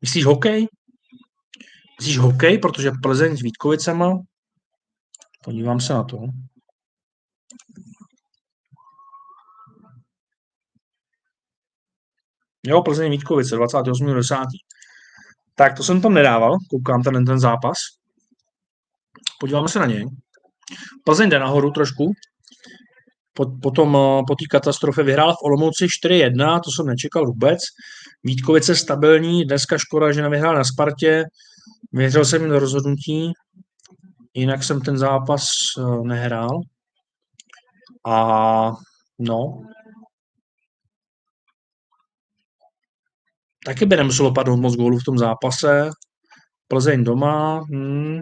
[0.01, 0.67] myslíš hokej?
[1.99, 4.13] Myslíš hokej, protože Plzeň s Vítkovicema?
[5.43, 6.17] Podívám se na to.
[12.67, 14.45] Jo, Plzeň Vítkovice, 28.10.
[15.55, 17.77] Tak to jsem tam nedával, koukám ten, ten zápas.
[19.39, 20.05] Podíváme se na něj.
[21.03, 22.11] Plzeň jde nahoru trošku.
[23.61, 27.59] Potom eh, po té katastrofě vyhrál v Olomouci 4-1, to jsem nečekal vůbec.
[28.23, 31.23] Vítkovice stabilní, dneska škoda, že nevyhrál na Spartě.
[31.93, 33.31] Věřil jsem jim do rozhodnutí,
[34.39, 35.45] jinak jsem ten zápas
[35.79, 36.61] eh, nehrál.
[38.05, 38.71] A
[39.19, 39.61] no,
[43.67, 45.89] Taky by nemuselo padnout moc gólů v tom zápase.
[46.67, 48.19] Plzeň doma, hmm.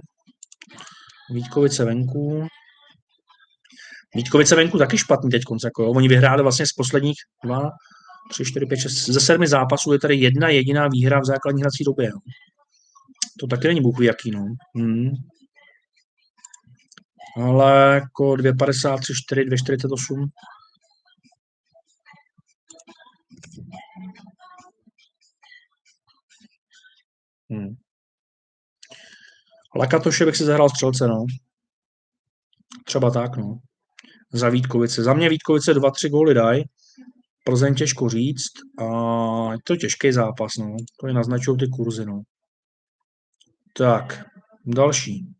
[1.33, 2.47] Vítkovice venku.
[4.15, 5.67] Vítkovice venku taky špatný teď konce.
[5.67, 7.69] Jako, Oni vyhráli vlastně z posledních dva,
[8.31, 11.83] tři, čtyři, pět, šest, ze sedmi zápasů je tady jedna jediná výhra v základní hrací
[11.83, 12.09] době.
[13.39, 14.45] To taky není bůh jaký, no.
[14.75, 15.09] Hmm.
[17.35, 20.25] Ale jako 2,53, 4, 2,48.
[27.49, 27.75] Hmm.
[29.75, 31.25] Lakatoše bych si zahrál střelce, no.
[32.85, 33.59] Třeba tak, no.
[34.33, 35.03] Za Vítkovice.
[35.03, 36.63] Za mě Vítkovice dva, tři góly dají.
[37.43, 38.51] Plzeň těžko říct.
[38.79, 38.85] A
[39.51, 40.75] je to těžký zápas, no.
[40.99, 42.21] To je naznačují ty kurzy, no.
[43.73, 44.25] Tak,
[44.65, 45.34] další.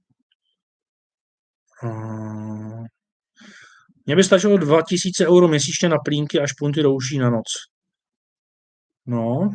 [4.05, 7.45] Mně by stačilo 2000 euro měsíčně na plínky až punty douší na noc.
[9.07, 9.51] No,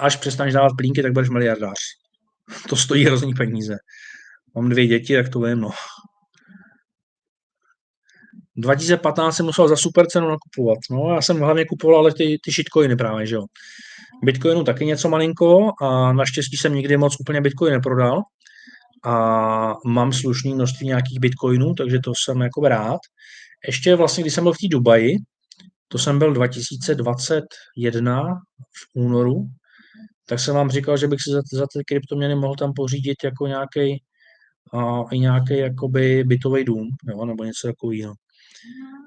[0.00, 1.78] až přestaneš dávat plínky, tak budeš miliardář.
[2.68, 3.76] To stojí hrozný peníze.
[4.54, 5.70] Mám dvě děti, tak to vím, no.
[8.56, 10.78] 2015 jsem musel za super cenu nakupovat.
[10.90, 13.42] No, já jsem hlavně kupoval ale ty, ty shitcoiny právě, že jo.
[14.24, 18.22] Bitcoinu taky něco malinko a naštěstí jsem nikdy moc úplně bitcoin neprodal
[19.04, 23.00] a mám slušný množství nějakých bitcoinů, takže to jsem jako rád.
[23.66, 25.16] Ještě vlastně, když jsem byl v té Dubaji,
[25.88, 29.46] to jsem byl 2021 v únoru,
[30.26, 33.46] tak jsem vám říkal, že bych si za, za ty kryptoměny mohl tam pořídit jako
[33.46, 34.02] nějaký
[35.10, 38.14] i nějaký jakoby bytový dům, jo, nebo něco takového.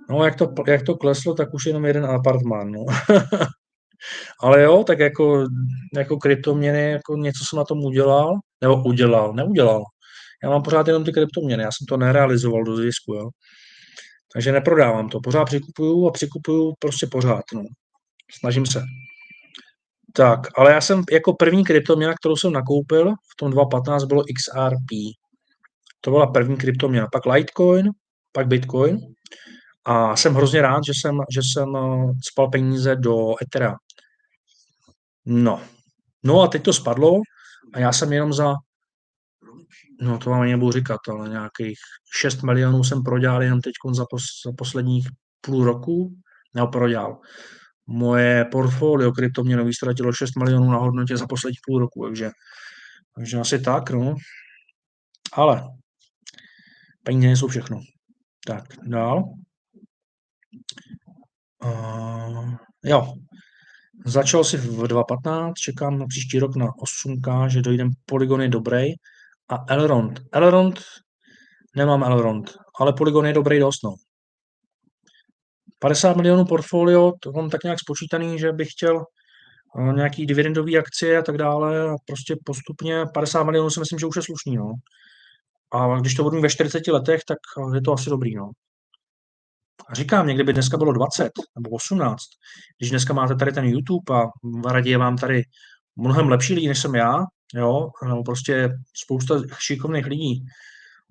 [0.09, 2.85] No, jak to, jak to kleslo, tak už jenom jeden apartmán, no.
[4.42, 5.45] Ale jo, tak jako,
[5.95, 9.84] jako kryptoměny, jako něco jsem na tom udělal, nebo udělal, neudělal.
[10.43, 13.30] Já mám pořád jenom ty kryptoměny, já jsem to nerealizoval do zisku, jo.
[14.34, 17.64] Takže neprodávám to, pořád přikupuju a přikupuju prostě pořád, no.
[18.40, 18.84] Snažím se.
[20.14, 25.16] Tak, ale já jsem jako první kryptoměna, kterou jsem nakoupil v tom 2015 bylo XRP.
[26.01, 27.08] To byla první kryptoměna.
[27.11, 27.90] Pak Litecoin,
[28.32, 29.15] pak Bitcoin.
[29.85, 33.75] A jsem hrozně rád, že jsem, že jsem eh, spal peníze do Ethera.
[35.25, 35.61] No.
[36.23, 37.22] No a teď to spadlo
[37.73, 38.53] a já jsem jenom za,
[40.01, 41.77] no to vám ani nebudu říkat, ale nějakých
[42.17, 45.07] 6 milionů jsem prodělal jenom teď za, pos, za posledních
[45.41, 46.15] půl roku,
[46.53, 47.19] nebo prodělal
[47.88, 52.31] moje portfolio kryptoměnový ztratilo 6 milionů na hodnotě za poslední půl roku, takže,
[53.15, 54.15] takže asi tak, no.
[55.33, 55.64] Ale
[57.03, 57.80] peníze nejsou všechno.
[58.47, 59.23] Tak, dál.
[61.66, 62.53] Uh,
[62.84, 63.14] jo,
[64.06, 68.94] začal si v 2.15, čekám na příští rok na 8K, že dojdem Polygon je dobrý.
[69.50, 70.22] A Elrond.
[70.32, 70.82] Elrond,
[71.76, 73.95] nemám Elrond, ale Polygon je dobrý dost, no.
[75.80, 79.06] 50 milionů portfolio, to mám tak nějak spočítaný, že bych chtěl
[79.80, 84.06] eh, nějaký dividendový akcie a tak dále a prostě postupně 50 milionů si myslím, že
[84.06, 84.74] už je slušný, no.
[85.74, 87.38] A když to budu ve 40 letech, tak
[87.74, 88.52] je to asi dobrý, no.
[89.90, 92.24] A říkám, někdy by dneska bylo 20 nebo 18.
[92.80, 94.24] Když dneska máte tady ten YouTube a
[94.72, 95.44] raději je vám tady
[95.95, 97.24] mnohem lepší lidi, než jsem já,
[97.56, 98.70] jo, nebo prostě
[99.04, 100.45] spousta šikovných lidí.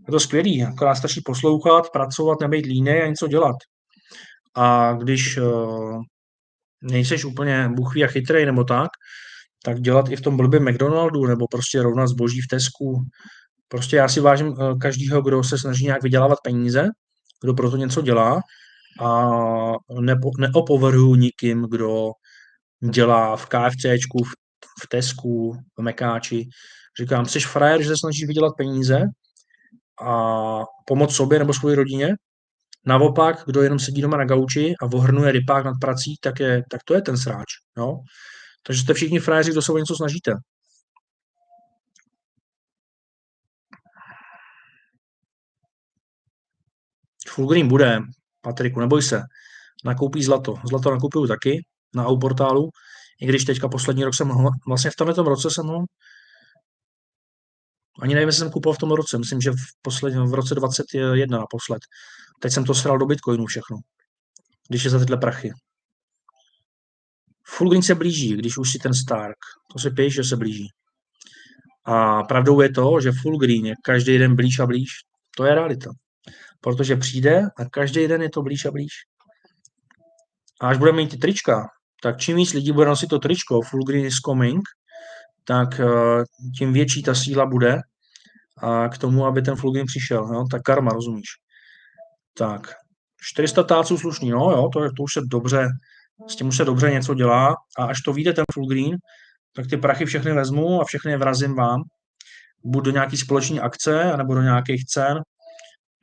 [0.07, 3.57] Je to skvělý, akorát stačí poslouchat, pracovat, nebejt línej a něco dělat.
[4.57, 6.03] A když uh,
[6.83, 8.91] nejseš úplně buchví a chytrý nebo tak,
[9.65, 13.03] tak dělat i v tom blbě McDonaldu nebo prostě rovnat zboží v Tesku.
[13.69, 16.89] Prostě já si vážím uh, každýho, kdo se snaží nějak vydělávat peníze,
[17.45, 18.41] kdo pro to něco dělá
[19.01, 19.31] a
[20.01, 22.11] nepo, neopovrhu nikým, kdo
[22.91, 24.31] dělá v KFCčku, v,
[24.83, 26.49] v Tesku, v Mekáči.
[27.01, 29.01] Říkám, jsi frajer, že se snažíš vydělat peníze
[30.03, 32.15] a pomoct sobě nebo svoji rodině.
[32.87, 36.81] Naopak, kdo jenom sedí doma na gauči a vohrnuje rypák nad prací, tak, je, tak
[36.85, 37.47] to je ten sráč.
[37.79, 37.97] Jo?
[38.67, 40.33] Takže jste všichni frajeři, kdo se o něco snažíte.
[47.35, 48.01] Full green bude,
[48.41, 49.23] Patriku, neboj se.
[49.85, 50.55] Nakoupí zlato.
[50.69, 51.65] Zlato nakupuju taky
[51.95, 52.71] na AU portálu,
[53.21, 55.85] i když teďka poslední rok jsem ho, vlastně v tomhle roce jsem ho
[58.01, 61.39] ani nevím, jestli jsem kupoval v tom roce, myslím, že v, posledním, v roce 21
[61.39, 61.83] naposled.
[62.41, 63.77] Teď jsem to sral do Bitcoinu všechno,
[64.69, 65.53] když je za tyhle prachy.
[67.47, 69.37] Full green se blíží, když už si ten Stark.
[69.73, 70.69] To se píš, že se blíží.
[71.85, 74.91] A pravdou je to, že full green je každý den blíž a blíž.
[75.37, 75.91] To je realita.
[76.65, 78.93] Protože přijde a každý den je to blíž a blíž.
[80.61, 81.69] A až budeme mít ty trička,
[82.03, 84.63] tak čím víc lidí bude nosit to tričko Full Green is coming,
[85.45, 85.87] tak eh,
[86.59, 87.79] tím větší ta síla bude
[88.59, 90.27] a k tomu, aby ten Full Green přišel.
[90.27, 91.29] No, tak karma, rozumíš?
[92.39, 92.75] Tak,
[93.23, 95.69] 400 táců slušný, no jo, to, to už se dobře,
[96.29, 98.97] s tím už se dobře něco dělá a až to vyjde ten Full Green,
[99.57, 101.83] tak ty prachy všechny vezmu a všechny vrazím vám.
[102.65, 105.21] Buď do nějaký společné akce, nebo do nějakých cen,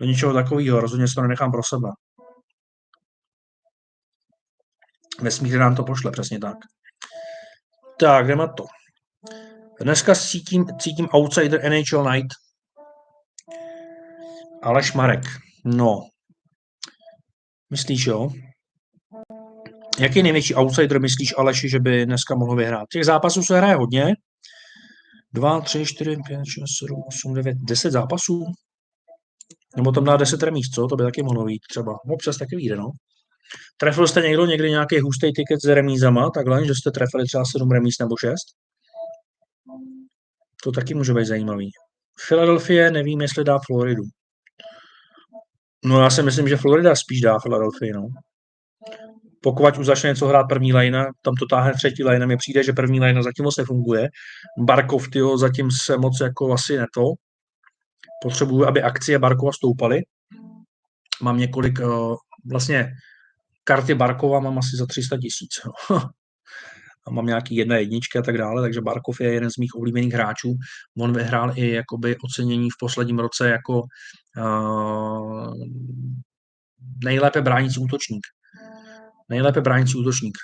[0.02, 0.80] do něčeho takového.
[0.80, 1.90] Rozhodně si to nenechám pro sebe.
[5.22, 6.58] Vesmír nám to pošle, přesně tak.
[8.00, 8.66] Tak, jdeme to.
[9.82, 12.30] Dneska cítím, cítím outsider NHL Night.
[14.64, 15.24] Aleš Marek.
[15.66, 16.00] No.
[17.70, 18.30] Myslíš, jo?
[20.00, 22.88] Jaký největší outsider myslíš, Aleši, že by dneska mohl vyhrát?
[22.92, 24.14] Těch zápasů se hraje hodně.
[25.34, 28.46] 2, 3, 4, 5, 6, 7, 8, 9, 10 zápasů.
[29.78, 30.88] Nebo tam dá 10 remíz, co?
[30.88, 31.94] To by taky mohlo být třeba.
[32.14, 32.92] Občas taky vyjde, no.
[33.78, 37.72] Trefil jste někdo někdy nějaký hustý tiket s remízama, takhle, že jste trefili třeba 7
[37.72, 38.36] remíz nebo 6?
[40.64, 41.70] To taky může být zajímavý.
[42.28, 44.04] Philadelphia nevím, jestli dá Floridu.
[45.86, 48.08] No já si myslím, že Florida spíš dá Philadelphia, no.
[49.44, 52.74] Pokud už začne něco hrát první lajna, tam to táhne třetí lajna, mi přijde, že
[52.74, 54.10] první lajna zatím moc nefunguje.
[54.60, 57.02] Barkov, tyho, zatím se moc jako asi neto.
[58.22, 60.02] Potřebuju, aby akcie Barkova stoupaly.
[61.22, 62.16] Mám několik, uh,
[62.52, 62.92] vlastně
[63.64, 65.50] karty Barkova mám asi za 300 tisíc.
[67.08, 70.14] a mám nějaký jedna jedničky a tak dále, takže Barkov je jeden z mých oblíbených
[70.14, 70.54] hráčů.
[71.00, 73.82] On vyhrál i jakoby ocenění v posledním roce jako
[74.38, 75.54] uh,
[77.04, 78.28] nejlépe bránící útočník.
[79.30, 80.38] Nejlépe bránící útočník.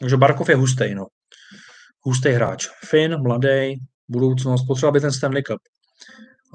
[0.00, 1.06] Takže Barkov je hustý, no.
[2.00, 2.68] Hustý hráč.
[2.84, 3.74] Fin, mladý,
[4.08, 5.58] budoucnost, potřeba by ten Stanley Cup.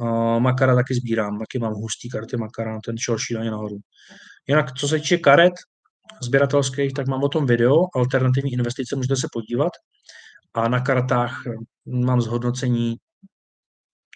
[0.02, 3.78] Uh, Makara taky sbírám, taky mám hustý karty Makara, ten šel šíleně nahoru.
[4.48, 5.54] Jinak, co se týče karet
[6.24, 9.72] sběratelských, tak mám o tom video, alternativní investice, můžete se podívat.
[10.54, 11.44] A na kartách
[11.86, 12.96] mám zhodnocení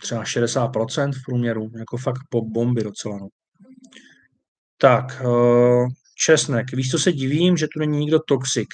[0.02, 3.18] třeba 60% v průměru, jako fakt po bomby docela.
[3.18, 3.28] No.
[4.78, 5.88] Tak, uh,
[6.26, 8.68] Česnek, víš, co se divím, že tu není nikdo toxik.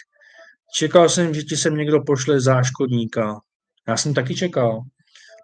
[0.76, 3.40] Čekal jsem, že ti sem někdo pošle záškodníka.
[3.88, 4.82] Já jsem taky čekal.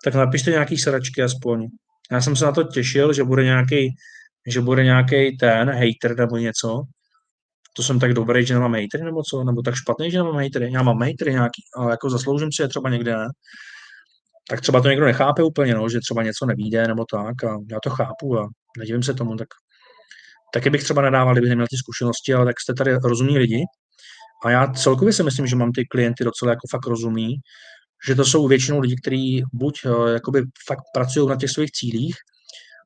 [0.03, 1.67] Tak napište nějaký sračky aspoň.
[2.11, 3.89] Já jsem se na to těšil, že bude nějaký
[4.47, 6.83] že bude nějaký ten hater nebo něco.
[7.75, 10.71] To jsem tak dobrý, že nemám hatery nebo co, nebo tak špatný, že nemám hatery.
[10.71, 13.27] Já mám hatery nějaký, ale jako zasloužím si je třeba někde, ne?
[14.49, 17.79] Tak třeba to někdo nechápe úplně, no, že třeba něco nevíde nebo tak a já
[17.83, 19.47] to chápu a nedivím se tomu, tak
[20.53, 23.63] taky bych třeba nadával, kdybych neměl ty zkušenosti, ale tak jste tady rozumní lidi.
[24.45, 27.35] A já celkově si myslím, že mám ty klienty docela jako fakt rozumný,
[28.07, 32.15] že to jsou většinou lidi, kteří buď uh, jakoby fakt pracují na těch svých cílích,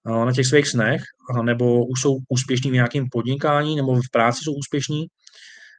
[0.10, 1.02] uh, na těch svých snech,
[1.42, 5.06] nebo už jsou úspěšní v nějakém podnikání, nebo v práci jsou úspěšní,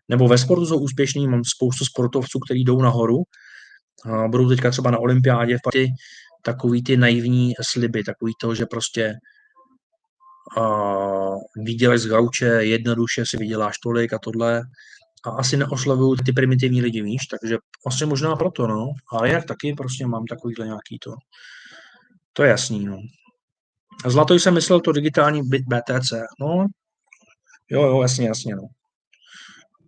[0.08, 1.28] nebo ve sportu jsou úspěšní.
[1.28, 3.16] Mám spoustu sportovců, kteří jdou nahoru.
[3.16, 5.88] Uh, budou teďka třeba na olympiádě v Pati
[6.42, 9.14] takový ty naivní sliby, takový to, že prostě
[10.58, 14.62] uh, výdělek z gauče, jednoduše si vyděláš tolik a tohle
[15.26, 19.74] a asi neoslovují ty primitivní lidi, víš, takže asi možná proto, no, ale jak taky
[19.74, 21.14] prostě mám takovýhle nějaký to,
[22.32, 22.98] to je jasný, no.
[24.06, 26.66] Zlato jsem myslel to digitální BTC, no,
[27.72, 28.62] Jo, jo, jasně, jasně, no.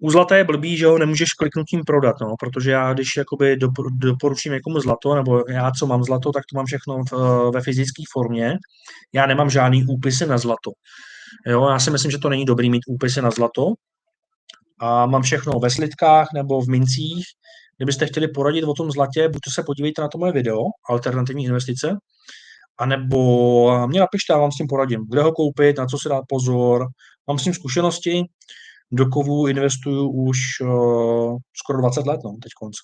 [0.01, 3.57] U zlata je blbý, že ho nemůžeš kliknutím prodat, no, protože já, když jakoby
[3.91, 8.03] doporučím někomu zlato, nebo já, co mám zlato, tak to mám všechno v, ve fyzické
[8.13, 8.59] formě.
[9.13, 10.71] Já nemám žádný úpisy na zlato.
[11.47, 13.73] Jo, já si myslím, že to není dobrý mít úpisy na zlato.
[14.81, 17.25] A mám všechno ve slitkách nebo v mincích.
[17.77, 21.45] Kdybyste chtěli poradit o tom zlatě, buď to se podívejte na to moje video, alternativní
[21.45, 21.97] investice,
[22.79, 26.25] anebo mě napište, já vám s tím poradím, kde ho koupit, na co si dát
[26.29, 26.87] pozor.
[27.27, 28.23] Mám s tím zkušenosti,
[28.93, 32.77] do kovu investuju už uh, skoro 20 let, no, teď konc.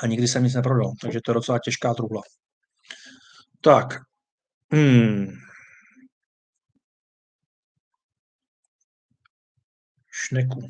[0.00, 2.22] A nikdy jsem nic neprodal, takže to je docela těžká truhla.
[3.60, 3.86] Tak.
[4.72, 5.45] Hmm.
[10.28, 10.62] Šneku.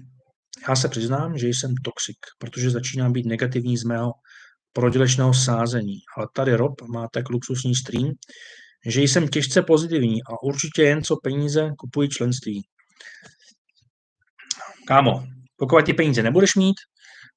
[0.69, 4.13] Já se přiznám, že jsem toxik, protože začínám být negativní z mého
[4.73, 5.99] prodělečného sázení.
[6.17, 8.11] Ale tady Rob má tak luxusní stream,
[8.87, 12.63] že jsem těžce pozitivní a určitě jen co peníze kupuji členství.
[14.87, 15.25] Kámo,
[15.57, 16.77] pokud ty peníze nebudeš mít,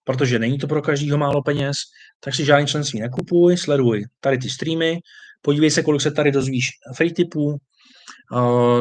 [0.03, 1.75] protože není to pro každýho málo peněz,
[2.19, 4.99] tak si žádný členství nekupuj, sleduj tady ty streamy,
[5.41, 6.65] podívej se, kolik se tady dozvíš
[6.95, 7.57] free tipů,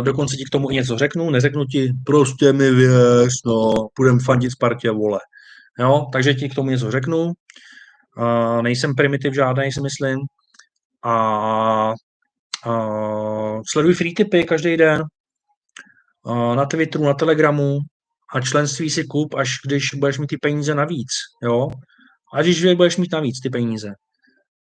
[0.02, 4.52] dokonce ti k tomu i něco řeknu, neřeknu ti, prostě mi věř, no, půjdem fandit
[4.52, 5.20] Spartě, vole.
[5.78, 7.32] Jo, takže ti k tomu něco řeknu,
[8.18, 10.18] uh, nejsem primitiv žádný, si myslím,
[11.05, 11.94] a
[12.66, 15.02] Uh, sleduj free tipy každý den
[16.26, 17.78] uh, na Twitteru, na Telegramu
[18.34, 21.08] a členství si kup, až když budeš mít ty peníze navíc,
[21.42, 21.68] jo?
[22.34, 23.89] A když budeš mít navíc ty peníze.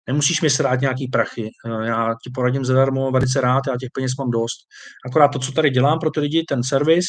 [0.07, 1.49] Nemusíš mi srát nějaký prachy.
[1.83, 4.57] Já ti poradím zadarmo velice rád, já těch peněz mám dost.
[5.05, 7.05] Akorát to, co tady dělám pro ty lidi, ten servis,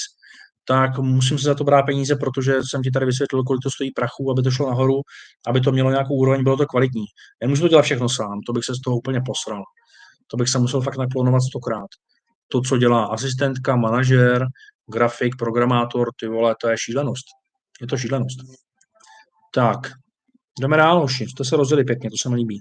[0.68, 3.90] tak musím si za to brát peníze, protože jsem ti tady vysvětlil, kolik to stojí
[3.90, 5.00] prachu, aby to šlo nahoru,
[5.46, 7.04] aby to mělo nějakou úroveň, bylo to kvalitní.
[7.42, 9.62] Nemůžu to dělat všechno sám, to bych se z toho úplně posral
[10.26, 11.86] to bych se musel fakt naklonovat stokrát.
[12.48, 14.46] To, co dělá asistentka, manažer,
[14.92, 17.24] grafik, programátor, ty vole, to je šílenost.
[17.80, 18.38] Je to šílenost.
[19.54, 19.78] Tak,
[20.60, 21.26] jdeme dál, hoši.
[21.26, 22.60] Jste se rozjeli pěkně, to se mi líbí.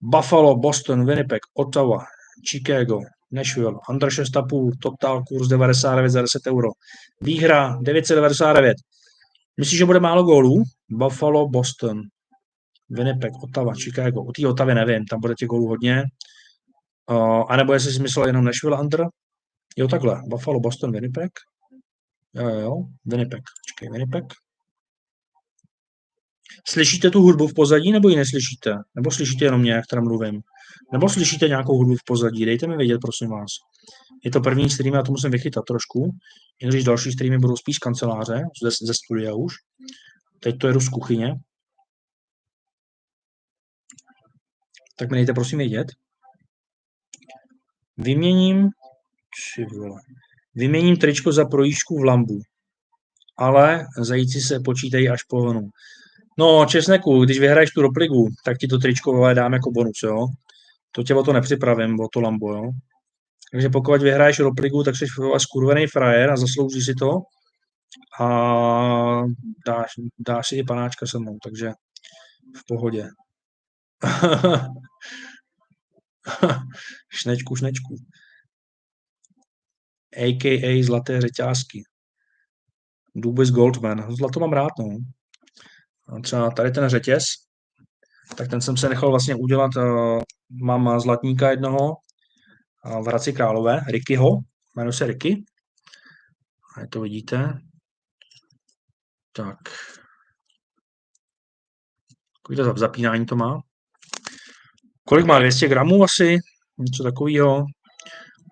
[0.00, 2.04] Buffalo, Boston, Winnipeg, Ottawa,
[2.50, 3.00] Chicago,
[3.30, 6.68] Nashville, Under 6,5, total kurz 99 za 10 euro.
[7.20, 8.76] Výhra 999.
[9.56, 10.62] Myslíš, že bude málo gólů?
[10.88, 12.02] Buffalo, Boston,
[12.90, 14.22] Winnipeg, Ottawa, Chicago.
[14.22, 16.04] U té Ottavy nevím, tam bude těch gólů hodně.
[17.10, 19.06] Uh, a nebo jestli jsi myslel jenom Nashville Under?
[19.76, 20.22] Jo, takhle.
[20.26, 21.30] Buffalo, Boston, Winnipeg.
[22.34, 22.76] Jo, jo, jo.
[23.04, 23.40] Winnipeg.
[23.66, 24.24] Čekej, Winnipeg.
[26.68, 28.74] Slyšíte tu hudbu v pozadí, nebo ji neslyšíte?
[28.94, 30.40] Nebo slyšíte jenom mě, jak tam mluvím?
[30.92, 32.44] Nebo slyšíte nějakou hudbu v pozadí?
[32.44, 33.50] Dejte mi vědět, prosím vás.
[34.24, 36.10] Je to první stream, já to musím vychytat trošku.
[36.62, 39.54] I když další streamy budou spíš z kanceláře, ze, ze studia už.
[40.40, 41.34] Teď to jedu z kuchyně.
[44.98, 45.86] Tak mi dejte prosím vědět.
[47.96, 48.68] Vyměním,
[50.54, 52.38] vyměním tričko za projížďku v lambu,
[53.38, 55.68] ale zajíci se počítají až po honu.
[56.38, 60.26] No, česneku, když vyhraješ tu ropligu, tak ti to tričko dám jako bonus, jo.
[60.92, 62.70] To tě o to nepřipravím, o to lambo, jo.
[63.52, 65.06] Takže pokud vyhraješ ropligu, tak jsi
[65.38, 67.20] skurvený frajer a zaslouží si to
[68.20, 68.28] a
[69.66, 71.70] dáš, dáš si i panáčka se mnou, takže
[72.56, 73.08] v pohodě.
[77.10, 77.96] šnečku, šnečku.
[80.16, 80.82] A.k.a.
[80.82, 81.82] zlaté řeťázky.
[83.14, 84.16] Dubis Goldman.
[84.16, 84.98] Zlato mám rád, no.
[86.08, 87.24] A třeba tady ten řetěz,
[88.36, 90.22] tak ten jsem se nechal vlastně udělat, uh,
[90.62, 91.96] mám zlatníka jednoho
[93.02, 94.38] v Hradci Králové, Rickyho,
[94.76, 95.44] jmenuje se Ricky.
[96.76, 97.58] A to vidíte.
[99.32, 99.58] Tak.
[102.42, 103.60] Kolik to zapínání to má?
[105.06, 106.38] kolik má 200 gramů asi,
[106.78, 107.64] něco takového.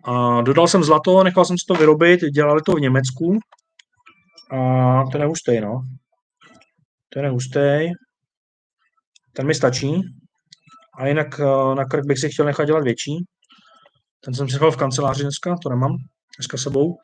[0.04, 3.38] A dodal jsem zlato, nechal jsem si to vyrobit, dělali to v Německu.
[4.50, 4.58] A
[5.12, 5.82] to je nehustý, no.
[7.14, 7.90] To je nehustý.
[9.32, 10.02] Ten mi stačí.
[10.98, 13.24] A jinak eh, na krk bych si chtěl nechat dělat větší.
[14.24, 15.96] Ten jsem si v kanceláři dneska, to nemám
[16.38, 16.96] dneska sebou.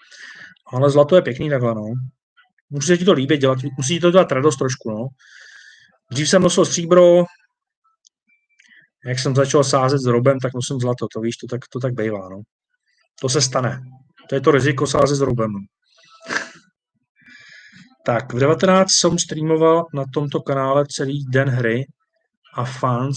[0.73, 1.85] Ale zlato je pěkný takhle, no.
[2.71, 5.07] Musí se ti to líbit, dělat, musí ti to dělat radost trošku, no.
[6.11, 7.25] Dřív jsem nosil stříbro,
[9.07, 11.95] jak jsem začal sázet s Robem, tak nosím zlato, to víš, to tak, to tak
[11.95, 12.41] bývá, no.
[13.21, 13.81] To se stane.
[14.29, 15.51] To je to riziko sázet s Robem.
[18.07, 21.87] Tak, v 19 jsem streamoval na tomto kanále celý den hry
[22.55, 23.17] a fans,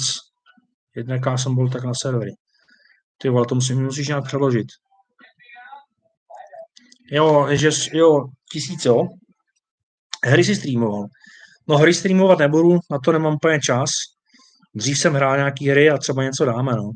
[0.96, 2.32] jednak jsem byl tak na servery.
[3.18, 4.68] Ty vole, to musím, musíš nějak přeložit.
[7.12, 9.08] Jo, že, jo, tisíc, jo.
[10.26, 11.06] Hry si streamoval.
[11.68, 13.90] No hry streamovat nebudu, na to nemám úplně čas,
[14.76, 16.92] Dřív jsem hrál nějaký hry a třeba něco dáme, no.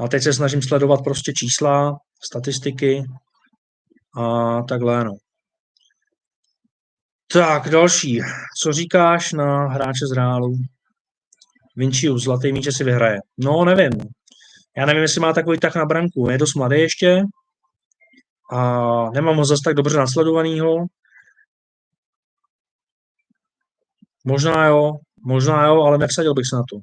[0.00, 3.04] A teď se snažím sledovat prostě čísla, statistiky
[4.16, 5.12] a takhle, no.
[7.34, 8.20] Tak, další.
[8.62, 10.54] Co říkáš na hráče z Reálu?
[11.76, 13.18] Vincius, zlatý míče si vyhraje.
[13.38, 13.92] No, nevím.
[14.76, 16.30] Já nevím, jestli má takový tak na branku.
[16.30, 17.22] Je dost mladý ještě
[18.52, 20.76] a nemám ho zase tak dobře nasledovanýho.
[24.24, 24.92] Možná jo,
[25.26, 26.76] možná jo, ale nevsadil bych se na to.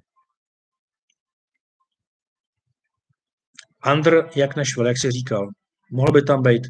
[3.94, 5.50] Under jak nešvel, jak jsi říkal.
[5.92, 6.62] Mohl by tam být,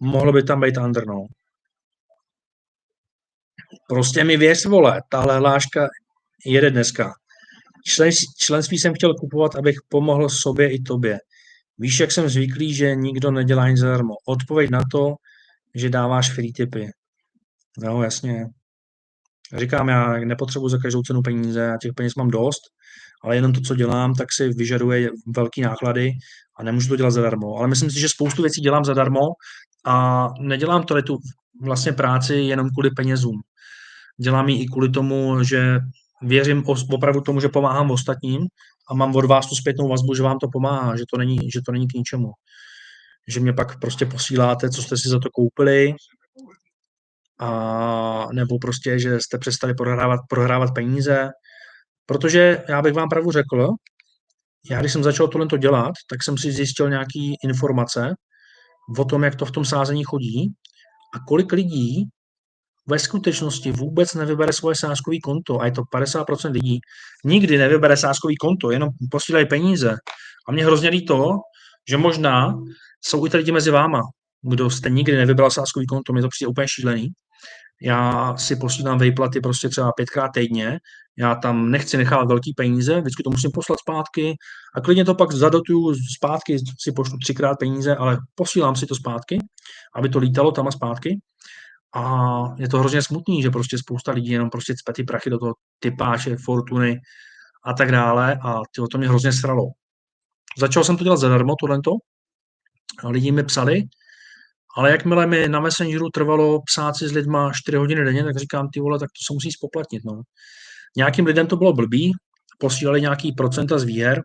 [0.00, 1.26] mohl by tam být under, no.
[3.88, 5.88] Prostě mi věř, vole, tahle hláška
[6.46, 7.12] jede dneska.
[8.38, 11.18] Členství jsem chtěl kupovat, abych pomohl sobě i tobě.
[11.78, 14.14] Víš, jak jsem zvyklý, že nikdo nedělá nic zadarmo.
[14.28, 15.14] Odpověď na to,
[15.74, 16.88] že dáváš free tipy.
[17.78, 18.46] No, jasně.
[19.56, 22.60] Říkám, já nepotřebuji za každou cenu peníze, já těch peněz mám dost,
[23.24, 26.12] ale jenom to, co dělám, tak si vyžaduje velký náklady
[26.58, 27.56] a nemůžu to dělat zadarmo.
[27.56, 29.20] Ale myslím si, že spoustu věcí dělám zadarmo
[29.86, 31.18] a nedělám to tu
[31.62, 33.40] vlastně práci jenom kvůli penězům.
[34.20, 35.78] Dělám ji i kvůli tomu, že
[36.22, 38.46] věřím opravdu tomu, že pomáhám ostatním
[38.90, 41.60] a mám od vás tu zpětnou vazbu, že vám to pomáhá, že to není, že
[41.66, 42.32] to není k ničemu.
[43.28, 45.94] Že mě pak prostě posíláte, co jste si za to koupili,
[47.40, 51.28] a nebo prostě, že jste přestali prohrávat, prohrávat peníze.
[52.06, 53.68] Protože já bych vám pravdu řekl,
[54.70, 58.14] já když jsem začal tohle dělat, tak jsem si zjistil nějaké informace
[58.98, 60.52] o tom, jak to v tom sázení chodí
[61.14, 62.04] a kolik lidí
[62.90, 66.78] ve skutečnosti vůbec nevybere svoje sázkový konto, a je to 50% lidí,
[67.24, 69.96] nikdy nevybere sázkový konto, jenom posílají peníze.
[70.48, 71.36] A mě hrozně líto,
[71.90, 72.54] že možná
[73.04, 74.00] jsou i ty lidi mezi váma,
[74.42, 77.08] kdo jste nikdy nevybral sázkový konto, mě to přijde úplně šílený.
[77.82, 80.78] Já si posílám vejplaty prostě třeba pětkrát týdně,
[81.18, 84.34] já tam nechci nechávat velký peníze, vždycky to musím poslat zpátky
[84.74, 89.38] a klidně to pak zadotuju zpátky, si pošlu třikrát peníze, ale posílám si to zpátky,
[89.96, 91.18] aby to lítalo tam a zpátky.
[91.94, 95.38] A je to hrozně smutný, že prostě spousta lidí jenom prostě cpe ty prachy do
[95.38, 97.00] toho typáče, fortuny
[97.64, 99.64] a tak dále a tyho to mě hrozně sralo.
[100.58, 101.90] Začal jsem to dělat zadarmo, tohleto.
[103.08, 103.82] Lidi mi psali,
[104.76, 108.68] ale jakmile mi na Messengeru trvalo psát si s lidma 4 hodiny denně, tak říkám,
[108.68, 110.04] ty vole, tak to se musí spoplatnit.
[110.04, 110.22] No.
[110.96, 112.12] Nějakým lidem to bylo blbý,
[112.58, 114.22] posílali nějaký procenta z výher,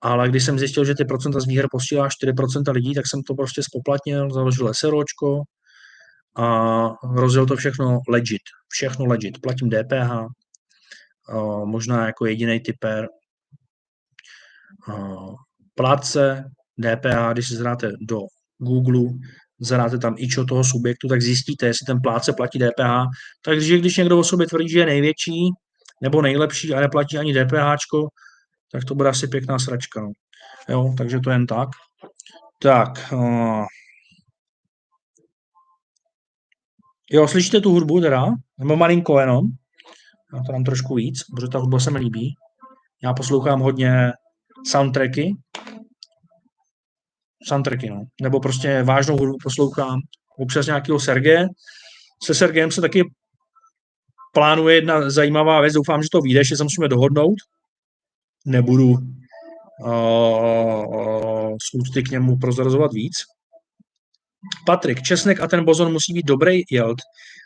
[0.00, 3.34] ale když jsem zjistil, že ty procenta z výher posílá 4% lidí, tak jsem to
[3.34, 5.42] prostě spoplatnil, založil SROčko,
[6.36, 8.42] a rozjel to všechno legit.
[8.68, 9.40] Všechno legit.
[9.40, 10.10] Platím DPH,
[11.64, 13.08] možná jako jediný typer.
[15.74, 16.44] Plátce
[16.78, 18.20] DPH, když si zráte do
[18.58, 19.10] Google,
[19.60, 23.06] zadáte tam ičo toho subjektu, tak zjistíte, jestli ten plátce platí DPH.
[23.44, 25.50] Takže když někdo o sobě tvrdí, že je největší
[26.02, 27.76] nebo nejlepší a neplatí ani DPH,
[28.72, 30.00] tak to bude asi pěkná sračka.
[30.00, 30.12] No.
[30.68, 31.68] Jo, takže to jen tak.
[32.58, 33.64] Tak, uh,
[37.14, 38.26] Jo, slyšíte tu hudbu teda?
[38.58, 39.44] Nebo malinko jenom?
[40.34, 42.34] Já to dám trošku víc, protože ta hudba se mi líbí.
[43.02, 44.12] Já poslouchám hodně
[44.66, 45.36] soundtracky.
[47.48, 48.04] Soundtracky, no.
[48.22, 50.00] Nebo prostě vážnou hudbu poslouchám.
[50.38, 51.46] Občas nějakého Sergeje.
[52.24, 53.02] Se Sergejem se taky
[54.32, 55.74] plánuje jedna zajímavá věc.
[55.74, 57.36] Doufám, že to vyjde, že se musíme dohodnout.
[58.46, 58.90] Nebudu
[59.84, 59.88] uh,
[61.74, 63.14] uh, k němu prozrazovat víc.
[64.66, 66.98] Patrik, Česnek a ten bozon musí být dobrý jeld,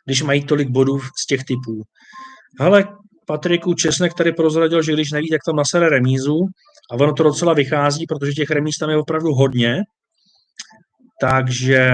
[0.06, 1.82] když mají tolik bodů z těch typů.
[2.60, 2.84] Hele,
[3.26, 6.46] Patriku, Česnek tady prozradil, že když neví, tak tam nasere remízu
[6.90, 9.76] a ono to docela vychází, protože těch remíz tam je opravdu hodně.
[11.20, 11.90] Takže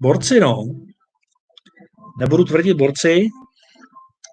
[0.00, 0.64] borci, no.
[2.20, 3.28] Nebudu tvrdit borci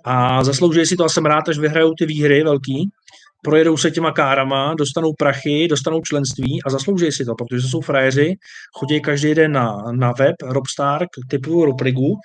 [0.05, 2.89] a zaslouží si to a jsem rád, až vyhrajou ty výhry velký,
[3.43, 8.33] projedou se těma kárama, dostanou prachy, dostanou členství a zaslouží si to, protože jsou frajeři,
[8.73, 12.15] chodí každý den na, na web Robstar, typu Robrigu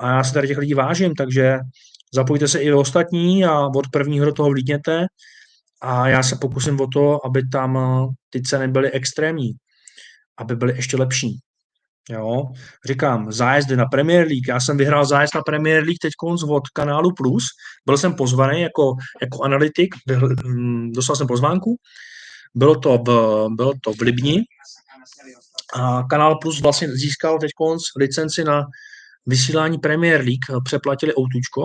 [0.00, 1.58] a já se tady těch lidí vážím, takže
[2.14, 5.06] zapojte se i vy ostatní a od prvního do toho vlídněte
[5.82, 7.78] a já se pokusím o to, aby tam
[8.30, 9.52] ty ceny byly extrémní,
[10.38, 11.38] aby byly ještě lepší.
[12.10, 12.42] Jo,
[12.88, 14.48] říkám, zájezdy na Premier League.
[14.48, 16.12] Já jsem vyhrál zájezd na Premier League teď
[16.48, 17.44] od kanálu Plus.
[17.86, 19.94] Byl jsem pozvaný jako, jako analytik,
[20.46, 21.76] hm, dostal jsem pozvánku.
[22.54, 24.42] Bylo to v, bylo to v Libni.
[25.74, 27.50] A kanál Plus vlastně získal teď
[27.98, 28.62] licenci na
[29.26, 30.64] vysílání Premier League.
[30.64, 31.62] Přeplatili outučko.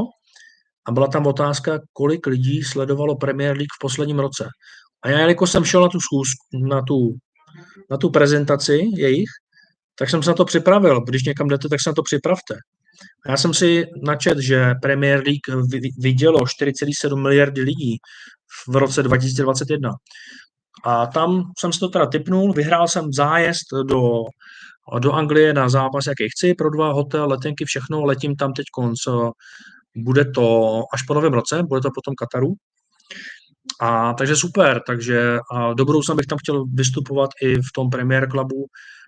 [0.87, 4.47] A byla tam otázka, kolik lidí sledovalo Premier League v posledním roce.
[5.03, 7.15] A já, jako jsem šel na tu schůzku, na tu,
[7.91, 9.29] na tu prezentaci jejich,
[9.99, 11.01] tak jsem se na to připravil.
[11.01, 12.55] Když někam jdete, tak se na to připravte.
[13.27, 15.69] Já jsem si načet, že Premier League
[15.99, 17.97] vidělo 4,7 miliardy lidí
[18.69, 19.91] v roce 2021.
[20.85, 24.01] A tam jsem si to teda typnul, vyhrál jsem zájezd do,
[24.99, 28.99] do Anglie na zápas, jaký chci, pro dva hotel, letenky, všechno, letím tam teď konc.
[29.95, 32.53] Bude to až po novém roce, bude to potom Kataru.
[33.81, 38.29] A takže super, takže a do budoucna bych tam chtěl vystupovat i v tom Premier
[38.31, 38.65] Clubu,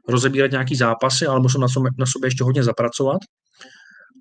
[0.10, 3.18] rozebírat nějaký zápasy, ale musím na sobě, na sobě ještě hodně zapracovat.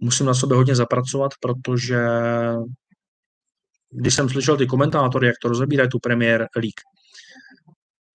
[0.02, 1.98] Musím na sobě hodně zapracovat, protože
[3.90, 6.80] když jsem slyšel ty komentátory, jak to rozebírají tu Premier League,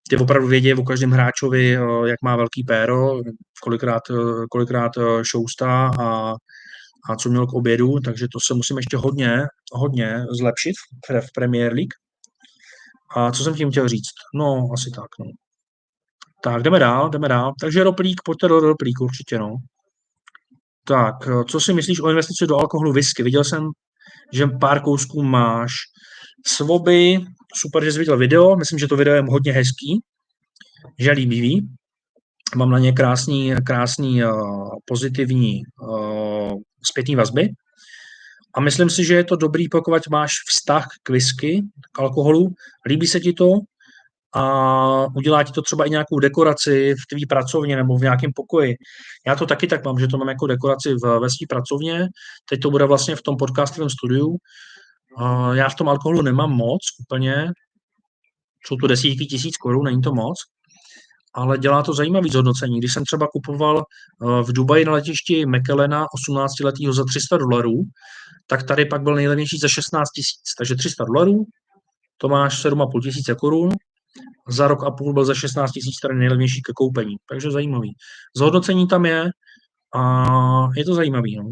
[0.10, 3.22] ty opravdu vědí o každém hráčovi, jak má velký péro,
[3.64, 4.04] kolikrát,
[4.52, 4.92] kolikrát
[5.24, 6.34] šoustá a,
[7.10, 10.74] a co měl k obědu, takže to se musím ještě hodně, hodně zlepšit
[11.10, 11.94] v, v Premier League.
[13.16, 14.14] A co jsem tím chtěl říct?
[14.36, 15.26] No, asi tak, no.
[16.46, 17.54] Tak, jdeme dál, jdeme dál.
[17.60, 19.56] Takže roplík, pojďte do roplíku určitě, no.
[20.88, 21.16] Tak,
[21.48, 23.24] co si myslíš o investici do alkoholu whisky?
[23.24, 23.70] Viděl jsem,
[24.34, 25.72] že pár kousků máš.
[26.46, 27.20] Svoby,
[27.56, 30.00] super, že jsi viděl video, myslím, že to video je hodně hezký,
[31.00, 31.68] že líbivý.
[32.56, 36.54] Mám na ně krásný, krásný uh, pozitivní uh,
[36.92, 37.50] zpětný vazby.
[38.56, 42.50] A myslím si, že je to dobrý, pokud máš vztah k whisky, k alkoholu,
[42.86, 43.46] líbí se ti to
[44.36, 48.76] a udělá ti to třeba i nějakou dekoraci v tvý pracovně nebo v nějakém pokoji.
[49.28, 52.08] Já to taky tak mám, že to mám jako dekoraci v, ve své pracovně.
[52.50, 54.36] Teď to bude vlastně v tom podcastovém studiu.
[55.54, 57.52] Já v tom alkoholu nemám moc úplně.
[58.66, 60.38] Jsou to desítky tisíc korun, není to moc
[61.36, 62.80] ale dělá to zajímavý zhodnocení.
[62.80, 67.84] Když jsem třeba kupoval eh, v Dubaji na letišti McKellena 18 letýho za 300 dolarů,
[68.48, 70.56] tak tady pak byl nejlevnější za 16 tisíc.
[70.58, 71.46] Takže 300 dolarů,
[72.18, 73.70] to máš 7,5 tisíce korun,
[74.50, 77.16] za rok a půl byl za 16 tisíc tady nejlevnější ke koupení.
[77.30, 77.94] Takže zajímavý.
[78.38, 79.30] Zhodnocení tam je
[79.96, 80.26] a
[80.76, 81.36] je to zajímavý.
[81.36, 81.44] No.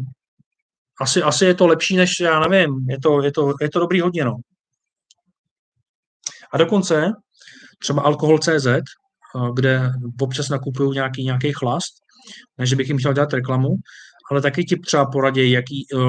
[1.00, 4.00] Asi, asi je to lepší, než já nevím, je to, je to, je to dobrý
[4.00, 4.24] hodně.
[4.24, 4.36] No.
[6.52, 7.12] A dokonce
[7.78, 8.66] třeba alkohol.cz,
[9.54, 11.94] kde občas nakupuju nějaký, nějaký chlast,
[12.58, 13.68] než bych jim chtěl dělat reklamu,
[14.30, 16.00] ale taky ti třeba poradí, jaký uh,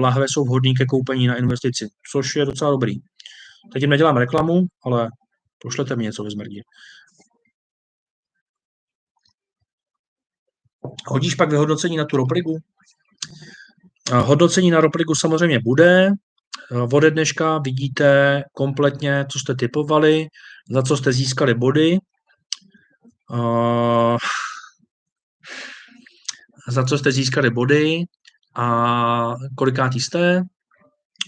[0.00, 2.94] lahve jsou vhodné ke koupení na investici, což je docela dobrý.
[3.72, 5.08] Teď jim nedělám reklamu, ale
[5.58, 6.60] pošlete mi něco ve zmrdí.
[11.06, 12.58] Hodíš pak vyhodnocení na tu ropligu?
[14.12, 16.10] Hodnocení na ropligu samozřejmě bude.
[16.92, 20.26] Ode dneška vidíte kompletně, co jste typovali,
[20.70, 21.98] za co jste získali body.
[23.30, 24.16] Uh,
[26.68, 28.04] za co jste získali body
[28.54, 30.42] a kolikátý jste.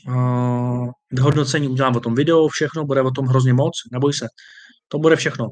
[0.08, 4.26] Uh, vyhodnocení udělám o tom video, všechno, bude o tom hrozně moc, neboj se.
[4.88, 5.44] To bude všechno.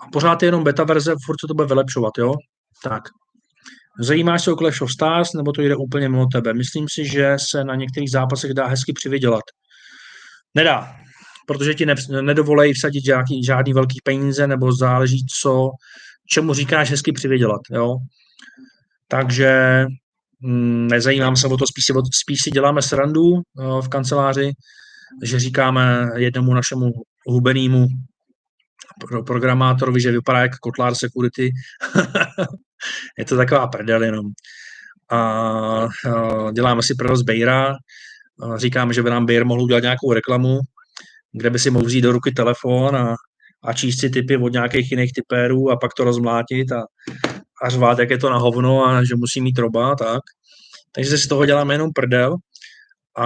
[0.00, 2.34] A pořád je jenom beta verze, furt se to bude vylepšovat, jo?
[2.84, 3.02] Tak.
[4.00, 6.54] Zajímáš se o Clash of Stars, nebo to jde úplně mimo tebe?
[6.54, 9.42] Myslím si, že se na některých zápasech dá hezky přivydělat.
[10.54, 11.00] Nedá
[11.50, 15.70] protože ti ne, nedovolejí vsadit žádný, žádný velký peníze, nebo záleží, co,
[16.32, 17.96] čemu říkáš hezky přivydělat, jo.
[19.08, 19.86] Takže
[20.42, 24.52] nezajímám se o to, spíš si, spíš si děláme srandu uh, v kanceláři,
[25.24, 26.86] že říkáme jednomu našemu
[27.26, 27.86] hubenému
[29.00, 31.50] pro, programátorovi, že vypadá jak Kotlár Security.
[33.18, 34.26] je to taková prdel jenom.
[35.10, 35.88] A, a
[36.52, 37.74] děláme si provoz Bejra,
[38.56, 40.58] říkáme, že by nám Bejr mohl udělat nějakou reklamu,
[41.32, 43.14] kde by si mohl vzít do ruky telefon a,
[43.64, 46.82] a číst si typy od nějakých jiných typérů a pak to rozmlátit a,
[47.62, 50.20] a řvát, jak je to na hovno a že musí mít roba, tak.
[50.92, 52.36] Takže si z toho děláme jenom prdel
[53.18, 53.24] a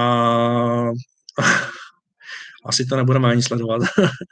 [2.66, 3.82] asi to nebudeme ani sledovat.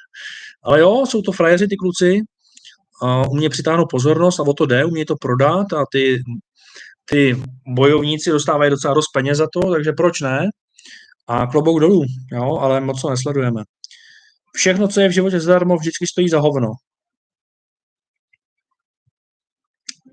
[0.63, 2.21] Ale jo, jsou to frajeři, ty kluci,
[3.03, 6.23] a u mě přitáhnou pozornost a o to jde, umějí to prodat a ty,
[7.05, 10.49] ty bojovníci dostávají docela dost peněz za to, takže proč ne?
[11.29, 13.63] A klobouk dolů, jo, ale moc to nesledujeme.
[14.55, 16.69] Všechno, co je v životě zadarmo, vždycky stojí za hovno.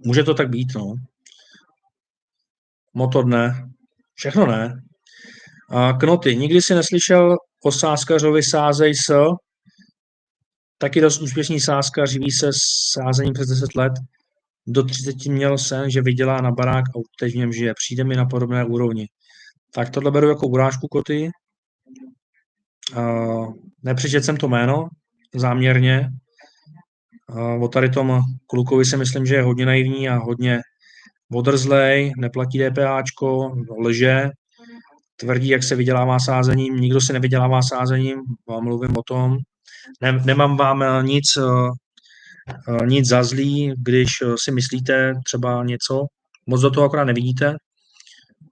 [0.05, 0.95] Může to tak být, no.
[2.93, 3.69] Motor ne.
[4.13, 4.81] Všechno ne.
[5.69, 6.35] A knoty.
[6.35, 9.29] Nikdy si neslyšel o sáskařovi sázej s
[10.77, 12.49] taky dost úspěšný sázka, živí se
[12.91, 13.93] sázením přes 10 let.
[14.67, 17.73] Do 30 měl sen, že vydělá na barák a teď v něm žije.
[17.73, 19.07] Přijde mi na podobné úrovni.
[19.73, 21.29] Tak tohle beru jako urážku koty.
[22.97, 23.53] Uh,
[23.83, 24.87] nepřečet jsem to jméno
[25.35, 26.09] záměrně.
[27.61, 30.59] O tady tom klukovi si myslím, že je hodně naivní a hodně
[31.33, 34.29] odrzlej, neplatí DPHčko, lže,
[35.15, 39.37] tvrdí, jak se vydělává sázením, nikdo se nevydělává sázením, vám mluvím o tom.
[40.01, 41.25] Ne, nemám vám nic,
[42.85, 44.07] nic za zlý, když
[44.43, 46.05] si myslíte třeba něco,
[46.47, 47.55] moc do toho akorát nevidíte,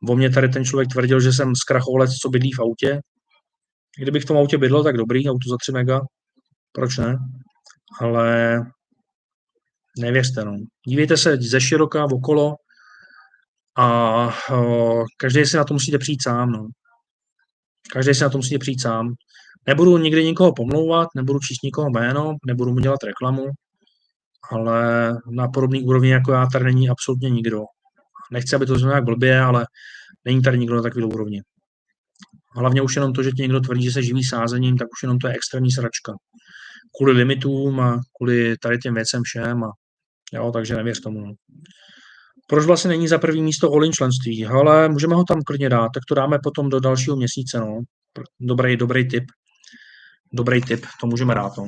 [0.10, 3.00] O mě tady ten člověk tvrdil, že jsem zkrachovlec, co bydlí v autě.
[3.98, 6.02] Kdybych v tom autě bydlel, tak dobrý, auto za 3 mega.
[6.72, 7.18] Proč ne?
[8.02, 8.60] Ale
[10.00, 10.58] nevěřte, no.
[10.88, 12.56] Dívejte se ze široka okolo
[13.78, 14.30] a
[15.18, 16.68] každý si na to musíte přijít sám, no.
[17.94, 19.14] Každý si na to musíte přijít sám.
[19.68, 23.46] Nebudu nikdy nikoho pomlouvat, nebudu číst nikoho jméno, nebudu mu dělat reklamu,
[24.52, 27.62] ale na podobný úrovni jako já tady není absolutně nikdo.
[28.32, 29.66] Nechci, aby to znělo jak blbě, ale
[30.26, 31.42] není tady nikdo na takové úrovni.
[32.56, 35.20] Hlavně už jenom to, že ti někdo tvrdí, že se živí sázením, tak už jenom
[35.20, 36.14] to je extrémní sračka.
[36.98, 39.64] Kvůli limitům a kvůli tady těm věcem všem.
[39.64, 39.72] A,
[40.34, 41.20] jo, takže nevěř tomu.
[41.20, 41.34] No.
[42.48, 44.46] Proč vlastně není za první místo all členství?
[44.46, 47.60] Ale můžeme ho tam klidně dát, tak to dáme potom do dalšího měsíce.
[47.60, 47.80] No.
[48.40, 49.24] Dobrý, dobrý tip.
[50.34, 51.58] Dobrý tip, to můžeme dát.
[51.58, 51.66] No.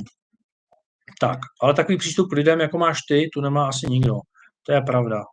[1.19, 4.14] Tak, ale takový přístup k lidem, jako máš ty, tu nemá asi nikdo.
[4.66, 5.24] To je pravda.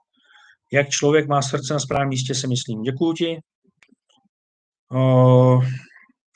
[0.72, 2.82] Jak člověk má srdce na správném místě, si myslím.
[2.82, 3.38] Děkuji ti.
[4.94, 5.64] Uh,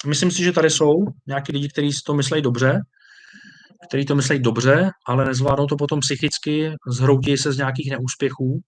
[0.06, 0.92] myslím si, že tady jsou
[1.26, 2.80] nějaký lidi, kteří to myslí dobře,
[3.88, 8.60] kteří to myslí dobře, ale nezvládnou to potom psychicky, zhroutí se z nějakých neúspěchů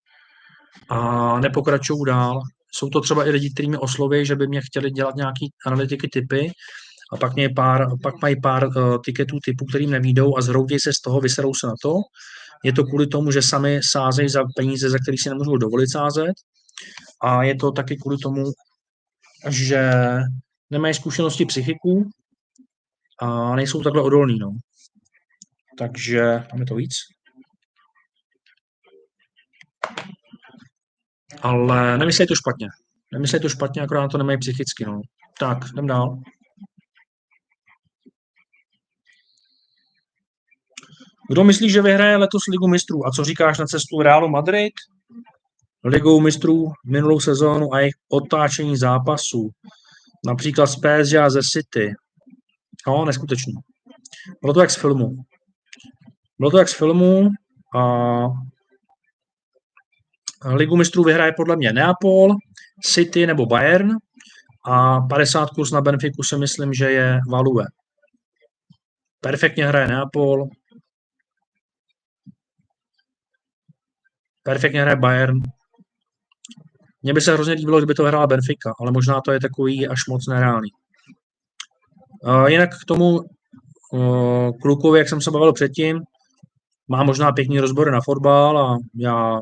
[0.89, 2.41] a nepokračují dál.
[2.75, 6.09] Jsou to třeba i lidi, kteří mi osloví, že by mě chtěli dělat nějaké analytiky
[6.09, 6.51] typy
[7.13, 10.93] a pak, mě pár, pak mají pár uh, tiketů typu, kterým nevídou a zhroutí se
[10.93, 11.95] z toho, vyserou se na to.
[12.65, 16.33] Je to kvůli tomu, že sami sázejí za peníze, za které si nemůžou dovolit sázet.
[17.23, 18.45] A je to taky kvůli tomu,
[19.49, 19.93] že
[20.71, 22.11] nemají zkušenosti psychiků
[23.21, 24.39] a nejsou takhle odolní.
[24.39, 24.51] No.
[25.79, 26.95] Takže máme to víc.
[31.43, 32.69] Ale nemyslej to špatně.
[33.13, 34.85] Nemyslej to špatně, akorát to nemají psychicky.
[34.85, 35.01] No.
[35.39, 36.19] Tak, jdem dál.
[41.31, 43.07] Kdo myslí, že vyhraje letos Ligu mistrů?
[43.07, 44.73] A co říkáš na cestu Realu Madrid?
[45.85, 49.51] Ligou mistrů minulou sezónu a jejich otáčení zápasů.
[50.27, 51.95] Například z PSG a ze City.
[52.87, 53.55] No, neskutečný.
[54.41, 55.17] Bylo to jak z filmu.
[56.43, 57.31] Bylo to jak z filmu
[57.77, 58.27] a
[60.55, 62.35] Ligu mistrů vyhraje podle mě Neapol,
[62.85, 63.91] City nebo Bayern
[64.67, 67.65] a 50 kurz na Benfiku si myslím, že je Value.
[69.21, 70.49] Perfektně hraje Neapol,
[74.43, 75.39] perfektně hraje Bayern.
[77.03, 80.07] Mně by se hrozně líbilo, kdyby to hrála Benfica, ale možná to je takový až
[80.09, 80.71] moc nereálný.
[82.25, 83.21] Uh, jinak k tomu
[83.93, 86.03] uh, klukovi, jak jsem se bavil předtím,
[86.93, 89.41] má možná pěkný rozbory na fotbal a já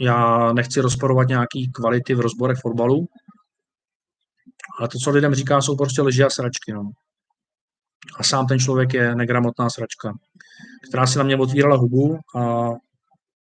[0.00, 3.06] já nechci rozporovat nějaký kvality v rozborech fotbalu,
[4.78, 6.72] ale to, co lidem říká, jsou prostě lži a sračky.
[6.72, 6.90] No.
[8.18, 10.12] A sám ten člověk je negramotná sračka,
[10.88, 12.68] která si na mě otvírala hubu a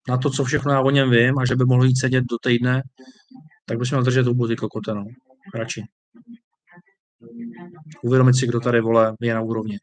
[0.10, 2.38] na to, co všechno já o něm vím a že by mohl jít sedět do
[2.44, 2.82] týdne,
[3.66, 5.06] tak bychom měl držet hubu ty kokote, no.
[5.56, 5.82] Radši.
[8.04, 9.80] Uvědomit si, kdo tady vole je na úrovni.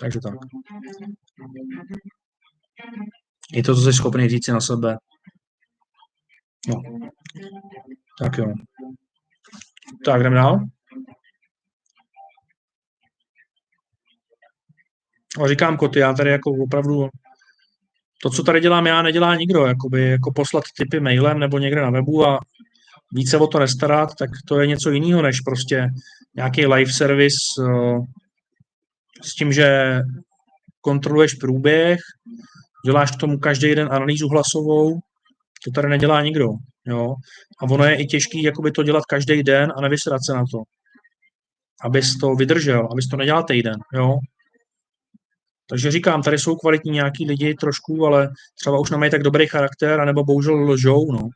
[0.00, 0.34] Takže tak.
[3.52, 4.96] Je to, co jsi schopný říct si na sebe.
[6.68, 6.82] No.
[8.18, 8.54] Tak jo.
[10.04, 10.60] Tak, jdeme dál.
[15.44, 17.08] A říkám koty, já tady jako opravdu
[18.22, 19.66] to, co tady dělám já, nedělá nikdo.
[19.66, 22.38] Jakoby, jako poslat typy mailem nebo někde na webu a
[23.12, 25.88] více o to nestarat, tak to je něco jiného, než prostě
[26.36, 28.04] nějaký live service uh,
[29.22, 29.98] s tím, že
[30.80, 31.98] kontroluješ průběh,
[32.86, 34.98] děláš k tomu každý den analýzu hlasovou,
[35.64, 36.46] to tady nedělá nikdo.
[36.86, 37.14] Jo?
[37.62, 40.58] A ono je i těžký jakoby to dělat každý den a nevysrat se na to.
[41.84, 43.76] Abys to vydržel, abys to nedělal týden.
[43.94, 44.18] Jo?
[45.70, 48.28] Takže říkám, tady jsou kvalitní nějaký lidi trošku, ale
[48.60, 51.28] třeba už nemají tak dobrý charakter, anebo bohužel lžou, no.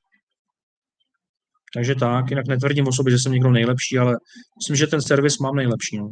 [1.75, 4.17] Takže tak, jinak netvrdím o sobě, že jsem někdo nejlepší, ale
[4.59, 6.09] myslím, že ten servis mám nejlepší, no.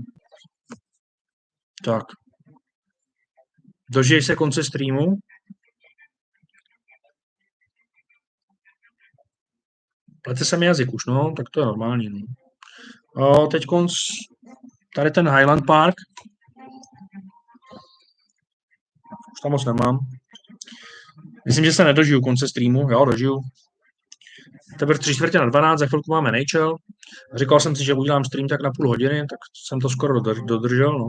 [1.85, 2.05] Tak.
[3.91, 5.17] Dožij se konce streamu.
[10.23, 12.19] Plete se mi jazyk už, no, tak to je normální, no.
[13.17, 13.93] O, teď konc,
[14.97, 15.94] tady ten Highland Park,
[19.33, 19.99] už tam moc nemám.
[21.47, 23.41] Myslím, že se nedožiju konce streamu, jo, dožiju.
[24.78, 26.77] Teprve tři čtvrtě na 12, za chvilku máme Nachel.
[27.35, 30.99] Říkal jsem si, že udělám stream tak na půl hodiny, tak jsem to skoro dodržel,
[30.99, 31.09] no.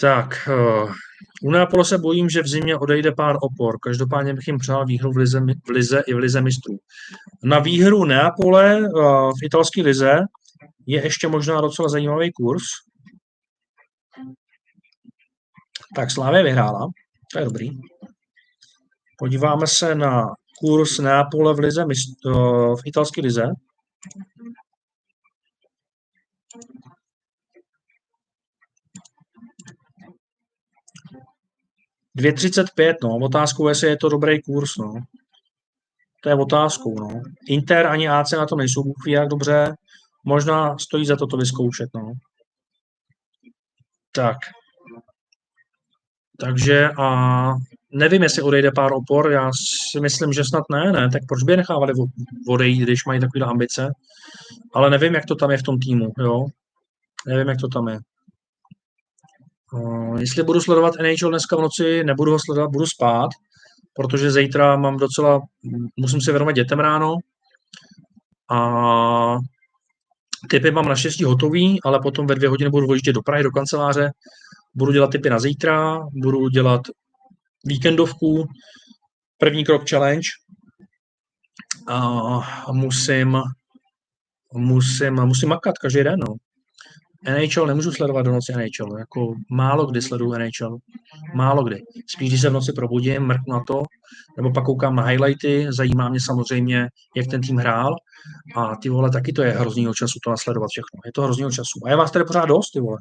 [0.00, 0.92] Tak, uh,
[1.42, 3.78] u Neapole se bojím, že v zimě odejde pár opor.
[3.82, 6.78] Každopádně bych jim přál výhru v lize, v lize i v lize mistrů.
[7.42, 10.18] Na výhru Neapole uh, v italské lize
[10.86, 12.62] je ještě možná docela zajímavý kurz.
[15.96, 16.88] Tak Slávě vyhrála,
[17.32, 17.70] to je dobrý.
[19.18, 20.26] Podíváme se na
[20.60, 21.84] kurz Neapole v, lize,
[22.74, 23.42] v italské lize.
[32.16, 33.16] 2,35, no.
[33.16, 34.94] Otázkou je, jestli je to dobrý kurz, no.
[36.22, 37.22] To je otázkou, no.
[37.48, 39.74] Inter ani AC na to nejsou bůh jak dobře.
[40.24, 42.12] Možná stojí za to to vyzkoušet, no.
[44.12, 44.36] Tak.
[46.40, 47.52] Takže a
[47.92, 49.50] nevím, jestli odejde pár opor, já
[49.90, 51.92] si myslím, že snad ne, ne, tak proč by je nechávali
[52.48, 53.90] odejít, když mají takové ambice,
[54.74, 56.46] ale nevím, jak to tam je v tom týmu, jo,
[57.26, 57.98] nevím, jak to tam je.
[59.76, 63.28] Uh, jestli budu sledovat NHL dneska v noci, nebudu ho sledovat, budu spát,
[63.94, 65.40] protože zítra mám docela,
[65.96, 67.14] musím si věnovat dětem ráno.
[68.50, 69.36] A
[70.50, 74.10] typy mám naštěstí hotový, ale potom ve dvě hodiny budu odjíždět do Prahy, do kanceláře,
[74.74, 76.80] budu dělat typy na zítra, budu dělat
[77.64, 78.44] víkendovku,
[79.38, 80.28] první krok challenge.
[81.88, 83.42] A musím,
[84.54, 86.34] musím, musím makat každý den, no.
[87.24, 90.76] NHL nemůžu sledovat do noci NHL, jako málo kdy sleduju NHL,
[91.34, 91.82] málo kdy.
[92.06, 93.82] Spíš, když se v noci probudím, mrknu na to,
[94.36, 97.94] nebo pak koukám na highlighty, zajímá mě samozřejmě, jak ten tým hrál
[98.56, 101.80] a ty vole, taky to je hroznýho času to nasledovat všechno, je to hroznýho času.
[101.86, 102.98] A je vás tady pořád dost, ty vole.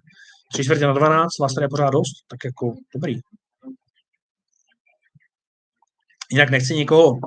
[0.53, 3.19] Tři čtvrtě na 12, vás tady je pořád dost, tak jako dobrý.
[6.31, 7.19] Jinak nechci nikoho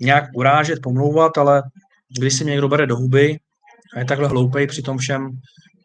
[0.00, 1.62] nějak urážet, pomlouvat, ale
[2.18, 3.38] když si mě někdo bere do huby
[3.94, 5.30] a je takhle hloupej při tom všem,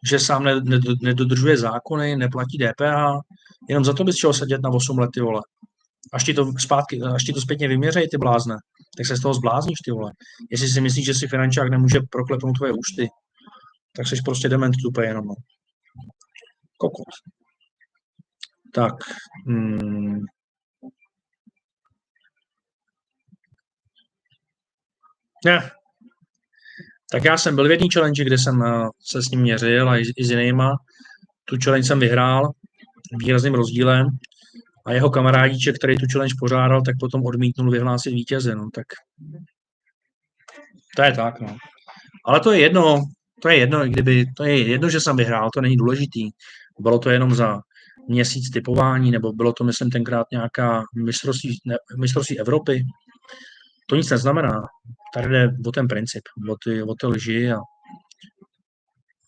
[0.08, 0.44] že sám
[1.02, 3.20] nedodržuje zákony, neplatí DPH,
[3.68, 5.40] jenom za to bys chtěl sedět na 8 let, ty vole.
[6.12, 8.56] Až ti to, zpátky, až ti to zpětně vyměřejí, ty blázne,
[8.96, 10.12] tak se z toho zblázníš, ty vole.
[10.50, 13.08] Jestli si myslíš, že si finančák nemůže proklepnout tvoje účty,
[13.96, 15.26] tak jsi prostě dement tupé jenom.
[15.26, 15.34] No.
[16.78, 17.04] Kokot.
[18.74, 18.94] Tak.
[19.46, 20.20] Hmm.
[25.44, 25.70] Ne.
[27.10, 29.96] Tak já jsem byl v jedné challenge, kde jsem eh, se s ním měřil a
[29.96, 30.76] i, i s jinýma.
[31.44, 32.52] Tu challenge jsem vyhrál
[33.18, 34.06] výrazným rozdílem
[34.86, 38.54] a jeho kamarádíček, který tu challenge pořádal, tak potom odmítnul vyhlásit vítěze.
[38.54, 38.86] No, tak
[40.96, 41.56] to je tak, no.
[42.24, 43.04] Ale to je jedno,
[43.42, 46.30] to je jedno, kdyby, to je jedno, že jsem vyhrál, to není důležitý.
[46.80, 47.60] Bylo to jenom za
[48.08, 52.84] měsíc typování, nebo bylo to, myslím, tenkrát nějaká mistrovství, ne, mistrovství Evropy.
[53.86, 54.62] To nic neznamená.
[55.14, 57.58] Tady jde o ten princip, o ty, o ty lži a,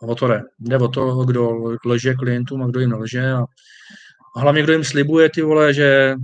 [0.02, 0.42] o to jde.
[0.60, 1.50] Jde o to, kdo
[1.84, 3.44] lže klientům a kdo jim nelže a,
[4.36, 6.14] a hlavně kdo jim slibuje ty vole, že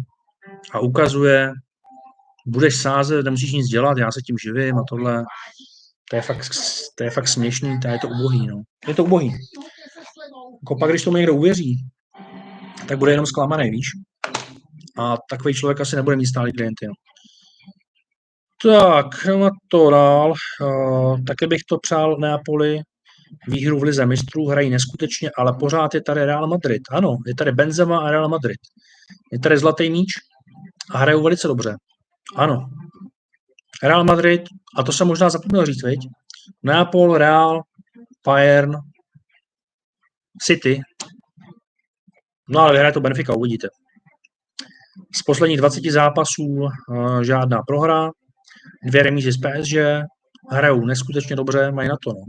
[0.72, 1.52] a ukazuje,
[2.46, 5.24] budeš sázet, nemusíš nic dělat, já se tím živím a tohle.
[6.10, 6.50] To je fakt,
[6.94, 8.62] to je fakt směšný, to je to ubohý, no.
[8.88, 9.32] Je to ubohý.
[10.62, 11.86] Jako pak, když tomu někdo uvěří,
[12.88, 13.86] tak bude jenom zklamaný, víš?
[14.98, 16.92] A takový člověk asi nebude mít stálý klienty, no.
[18.62, 20.34] Tak, na to dál.
[20.62, 22.80] Uh, taky bych to přál Neapoli.
[23.48, 26.82] Výhru v Lize mistrů hrají neskutečně, ale pořád je tady Real Madrid.
[26.90, 28.58] Ano, je tady Benzema a Real Madrid.
[29.32, 30.08] Je tady zlatý míč
[30.90, 31.76] a hrajou velice dobře.
[32.36, 32.66] Ano.
[33.82, 34.42] Real Madrid,
[34.76, 36.00] a to jsem možná zapomněl říct, viď?
[36.62, 37.62] Neapol, Real,
[38.26, 38.72] Bayern,
[40.42, 40.80] City.
[42.48, 43.68] No ale vyhraje to Benfica, uvidíte.
[45.16, 48.10] Z posledních 20 zápasů uh, žádná prohra,
[48.84, 49.76] dvě remízy z PSG,
[50.50, 52.12] hrajou neskutečně dobře, mají na to.
[52.12, 52.24] No.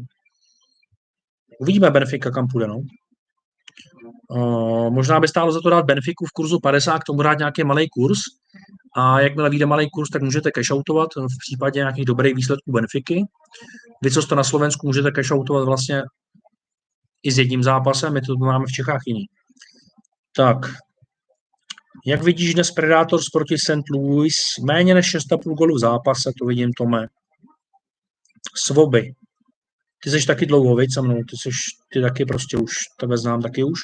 [1.60, 2.68] Uvidíme Benfica, kam půjde.
[2.68, 2.82] No.
[4.30, 7.64] Uh, možná by stálo za to dát Benfiku v kurzu 50, k tomu dát nějaký
[7.64, 8.20] malý kurz.
[8.98, 13.24] A jakmile vyjde malý kurz, tak můžete cashoutovat v případě nějakých dobrých výsledků Benfiky.
[14.04, 16.04] Vy, co jste na Slovensku, můžete cashoutovat vlastně
[17.24, 19.26] i s jedním zápasem, my to máme v Čechách jiný.
[20.36, 20.58] Tak,
[22.06, 23.90] jak vidíš dnes Predators proti St.
[23.94, 24.36] Louis?
[24.64, 27.08] Méně než 6,5 golů v zápase, to vidím, Tome.
[28.56, 29.14] Svoby.
[30.04, 31.50] Ty jsi taky dlouho, veď se mnou, ty, jsi,
[31.94, 33.80] ty taky prostě už, tebe znám taky už.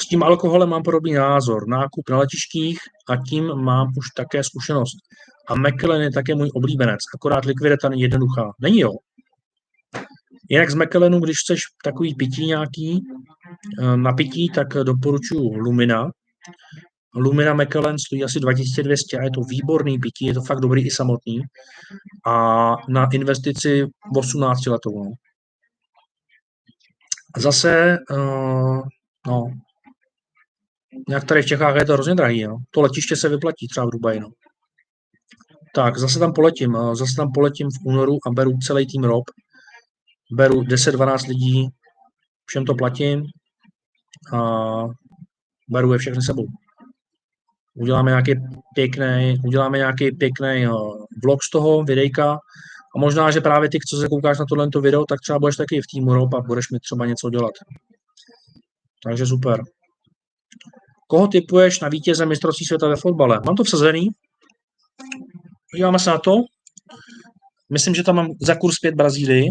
[0.00, 1.68] S tím alkoholem mám podobný názor.
[1.68, 2.78] Nákup na letištích
[3.08, 4.96] a tím mám už také zkušenost.
[5.48, 8.52] A McKellen je také můj oblíbenec, akorát likvidita není jednoduchá.
[8.60, 8.90] Není jo.
[10.48, 13.00] Jinak z McKellenu, když chceš takový pití nějaký,
[13.82, 16.10] eh, na pití, tak doporučuji Lumina.
[17.14, 20.90] Lumina McKellen stojí asi 2200 a je to výborný pití, je to fakt dobrý i
[20.90, 21.40] samotný.
[22.26, 25.04] A na investici 18 letou.
[25.04, 25.12] No.
[27.36, 28.80] Zase, uh,
[29.26, 29.44] no,
[31.08, 32.56] jak tady v Čechách je to hrozně drahý, no.
[32.70, 34.28] To letiště se vyplatí třeba v Dubaji, no.
[35.74, 39.24] Tak, zase tam poletím, eh, zase tam poletím v únoru a beru celý tým ROB.
[40.32, 41.68] Beru 10-12 lidí,
[42.46, 43.24] všem to platím
[44.32, 44.38] a
[45.68, 46.46] beru je všechny sebou
[47.74, 48.32] uděláme nějaký
[48.74, 52.38] pěkný, uděláme nějaký pěkný uh, vlog z toho, videjka
[52.96, 55.80] a možná, že právě ty, co se koukáš na tohle video, tak třeba budeš taky
[55.80, 57.52] v týmu ROP a budeš mi třeba něco dělat.
[59.04, 59.62] Takže super.
[61.08, 63.40] Koho typuješ na vítěze mistrovství světa ve fotbale?
[63.46, 64.08] Mám to vsazený.
[65.70, 66.36] Podíváme se na to.
[67.72, 69.50] Myslím, že tam mám za kurz 5 Brazílii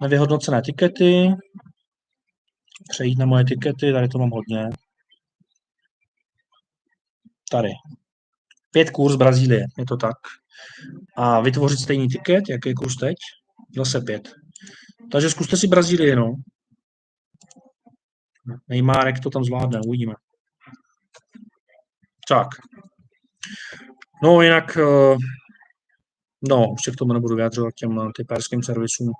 [0.00, 1.28] na vyhodnocené tikety.
[2.90, 4.68] Přejít na moje tikety, tady to mám hodně.
[7.50, 7.68] Tady.
[8.70, 10.16] Pět kurz Brazílie, je to tak.
[11.16, 13.16] A vytvořit stejný tiket, jaký kurz teď?
[13.76, 14.28] Zase pět.
[15.12, 16.34] Takže zkuste si Brazílii, no.
[18.68, 20.14] Neymárek to tam zvládne, uvidíme.
[22.28, 22.48] Tak.
[24.22, 25.16] No jinak, eh,
[26.48, 29.12] no, už se k tomu nebudu vyjadřovat těm typerským servisům.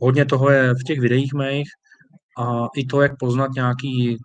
[0.00, 1.68] Hodně toho je v těch videích mých
[2.38, 4.18] a i to, jak poznat nějaký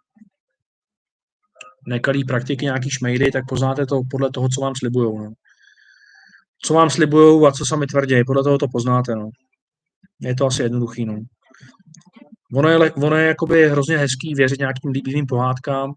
[1.87, 5.19] nekalý praktiky, nějaký šmejdy, tak poznáte to podle toho, co vám slibujou.
[5.19, 5.31] No.
[6.65, 9.15] Co vám slibujou a co sami tvrdí, podle toho to poznáte.
[9.15, 9.29] No.
[10.21, 11.05] Je to asi jednoduchý.
[11.05, 11.19] No.
[12.53, 15.93] Ono je, ono je jakoby hrozně hezký věřit nějakým líbivým pohádkám,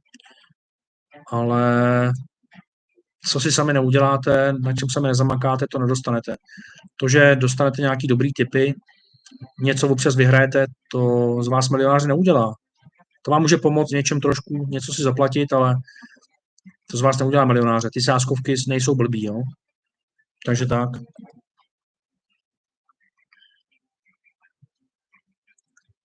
[1.33, 1.63] ale
[3.29, 6.37] co si sami neuděláte, na čem sami nezamakáte, to nedostanete.
[6.97, 8.75] To, že dostanete nějaký dobrý typy,
[9.61, 12.55] něco občas vyhrajete, to z vás milionáři neudělá.
[13.23, 15.75] To vám může pomoct něčem trošku, něco si zaplatit, ale
[16.91, 17.89] to z vás neudělá milionáře.
[17.93, 19.35] Ty sáskovky nejsou blbý, jo?
[20.47, 20.89] Takže tak.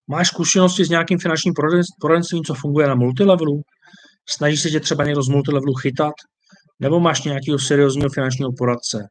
[0.07, 1.53] Máš zkušenosti s nějakým finančním
[2.01, 3.61] poradenstvím, co funguje na multilevelu?
[4.29, 6.13] Snaží se tě třeba někdo z multilevelu chytat?
[6.79, 9.07] Nebo máš nějakého seriózního finančního poradce?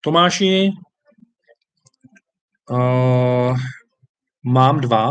[0.00, 0.70] Tomáši,
[2.70, 3.56] uh,
[4.44, 5.10] mám dva.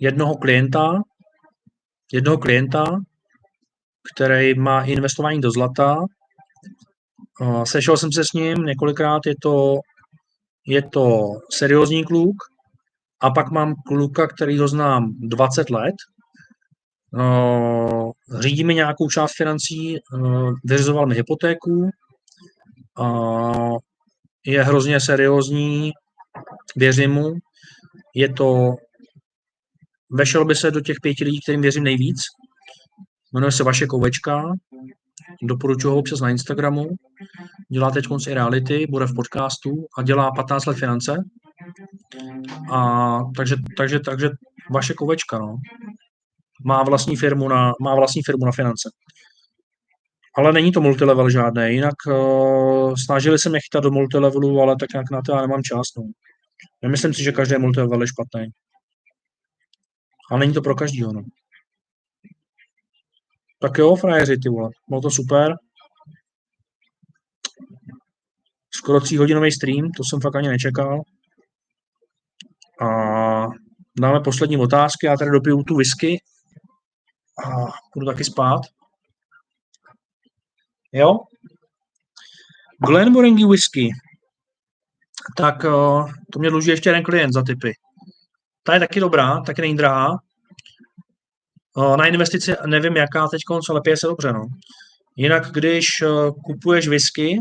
[0.00, 1.02] Jednoho klienta,
[2.12, 2.84] jednoho klienta,
[4.14, 5.96] který má investování do zlata.
[7.64, 9.78] Sešel jsem se s ním několikrát, je to,
[10.66, 12.36] je to seriózní kluk.
[13.20, 15.94] A pak mám kluka, který ho znám 20 let,
[17.16, 21.90] Uh, řídí mi nějakou část financí, uh, vyřizoval mi hypotéku,
[24.46, 25.92] je hrozně seriózní,
[26.76, 27.34] věřím mu,
[28.14, 28.74] je to,
[30.14, 32.20] vešel by se do těch pěti lidí, kterým věřím nejvíc,
[33.34, 34.52] jmenuje se Vaše Kovečka,
[35.42, 36.88] doporučuji ho občas na Instagramu,
[37.72, 41.16] dělá teď konci reality, bude v podcastu a dělá 15 let finance.
[42.72, 44.30] A takže, takže, takže
[44.70, 45.56] vaše kovečka, no
[46.64, 48.90] má vlastní firmu na, má vlastní firmu na finance.
[50.36, 54.92] Ale není to multilevel žádné, jinak uh, snažili se mě chytat do multilevelu, ale tak
[54.92, 55.86] nějak na to já nemám čas.
[55.98, 56.04] No.
[56.82, 58.46] Nemyslím si, že každý multilevel je špatný.
[60.30, 61.22] A není to pro každýho, no.
[63.60, 64.70] Tak jo, frajeři, ty vole.
[64.88, 65.54] Bylo to super.
[68.74, 71.02] Skoro tříhodinový stream, to jsem fakt ani nečekal.
[72.80, 72.86] A
[73.98, 76.18] dáme poslední otázky, já tady dopiju tu whisky
[77.46, 78.60] a budu taky spát.
[80.92, 81.18] Jo?
[82.86, 83.90] Glenmorangie whisky.
[85.36, 87.72] Tak uh, to mě dluží ještě jeden klient za typy.
[88.66, 90.18] Ta je taky dobrá, taky není drahá.
[91.96, 94.32] Na investici nevím jaká teď, ale pije se dobře.
[94.32, 94.46] No.
[95.16, 97.40] Jinak, když uh, kupuješ whisky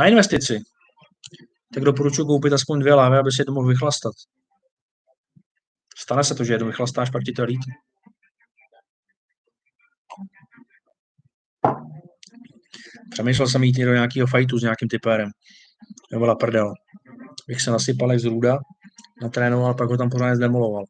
[0.00, 0.60] na investici,
[1.74, 4.12] tak doporučuji koupit aspoň dvě lávy, aby si to mohl vychlastat.
[5.98, 7.70] Stane se to, že jednu vychlastáš, pak ti to líto.
[13.10, 15.30] Přemýšlel jsem jít do nějakého fajtu s nějakým typérem.
[16.12, 16.72] To byla prdel.
[17.48, 18.58] Bych se nasypal jak z růda,
[19.22, 20.84] natrénoval, pak ho tam pořádně zdemoloval.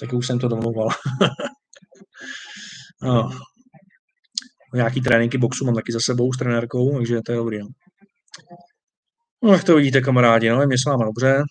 [0.00, 0.88] tak už jsem to domluval.
[3.02, 3.30] no.
[4.74, 7.58] Nějaký tréninky boxu mám taky za sebou s trenérkou, takže to je dobrý.
[7.58, 7.68] No,
[9.42, 11.42] no jak to vidíte, kamarádi, no, je mě s váma dobře.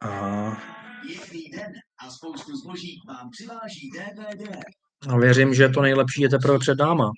[0.00, 0.08] A...
[1.98, 4.64] a spoustu zboží vám přiváží DVD.
[5.08, 7.10] A věřím, že to nejlepší je teprve před náma.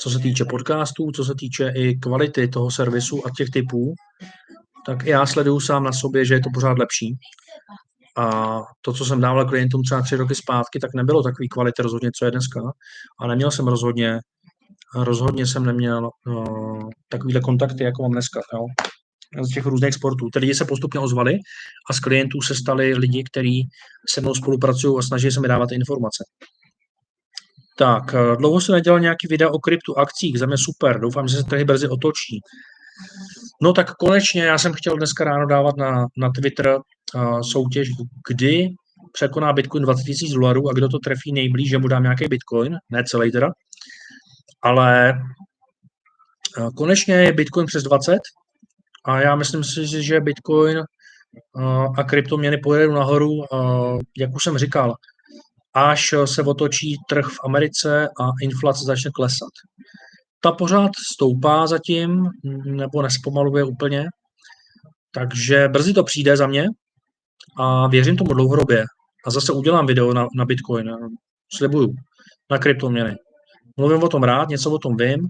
[0.00, 3.94] Co se týče podcastů, co se týče i kvality toho servisu a těch typů,
[4.86, 7.14] tak já sleduju sám na sobě, že je to pořád lepší.
[8.16, 12.10] A to, co jsem dával klientům třeba tři roky zpátky, tak nebylo takový kvality rozhodně,
[12.18, 12.60] co je dneska.
[13.20, 14.18] A neměl jsem rozhodně,
[14.96, 18.40] rozhodně jsem neměl uh, takovýhle kontakty, jako mám dneska.
[18.54, 18.66] Jo?
[19.42, 20.28] z těch různých sportů.
[20.32, 21.34] Ty lidi se postupně ozvali
[21.90, 23.68] a z klientů se stali lidi, kteří
[24.10, 26.24] se mnou spolupracují a snaží se mi dávat informace.
[27.80, 31.36] Tak, eh, dlouho se nedělal nějaký video o kryptu akcích, za mě super, doufám, že
[31.36, 32.40] se trhy brzy otočí.
[33.62, 36.78] No tak konečně, já jsem chtěl dneska ráno dávat na, na Twitter
[37.14, 37.88] uh, soutěž,
[38.28, 38.68] kdy
[39.12, 42.76] překoná Bitcoin 20 000 dolarů a kdo to trefí nejblíž, že mu dám nějaký Bitcoin,
[42.90, 43.50] ne celý teda,
[44.62, 45.12] ale
[46.58, 48.18] uh, konečně je Bitcoin přes 20
[49.04, 50.82] a já myslím si, že Bitcoin
[51.98, 53.30] a kryptoměny pojedou nahoru,
[54.18, 54.94] jak už jsem říkal,
[55.74, 59.50] až se otočí trh v Americe a inflace začne klesat.
[60.40, 62.28] Ta pořád stoupá zatím,
[62.64, 64.04] nebo nespomaluje úplně,
[65.14, 66.66] takže brzy to přijde za mě
[67.58, 68.84] a věřím tomu dlouhodobě.
[69.26, 70.90] A zase udělám video na, na Bitcoin,
[71.52, 71.94] slibuju,
[72.50, 73.16] na kryptoměny.
[73.76, 75.28] Mluvím o tom rád, něco o tom vím.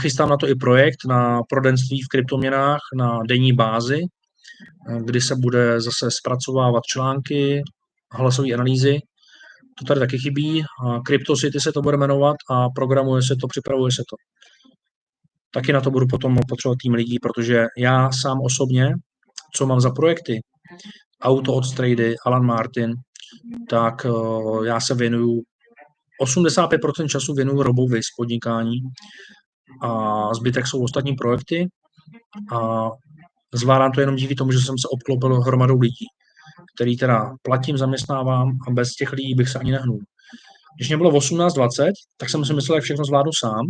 [0.00, 4.00] Chystám na to i projekt na prodenství v kryptoměnách na denní bázi,
[5.04, 7.62] kdy se bude zase zpracovávat články,
[8.12, 8.98] hlasové analýzy.
[9.78, 10.64] To tady taky chybí.
[11.06, 14.16] CryptoCity se to bude jmenovat a programuje se to, připravuje se to.
[15.54, 18.94] Taky na to budu potom potřebovat tým lidí, protože já sám osobně,
[19.54, 20.40] co mám za projekty,
[21.22, 22.94] Auto od Strady, Alan Martin,
[23.68, 25.42] tak uh, já se věnuju
[26.22, 28.76] 85% času věnuju robovi z podnikání
[29.82, 31.68] a zbytek jsou ostatní projekty
[32.52, 32.88] a
[33.54, 36.06] zvládám to jenom díky tomu, že jsem se obklopil hromadou lidí,
[36.76, 39.98] který teda platím, zaměstnávám a bez těch lidí bych se ani nehnul.
[40.76, 43.66] Když mě bylo 18-20, tak jsem si myslel, že všechno zvládnu sám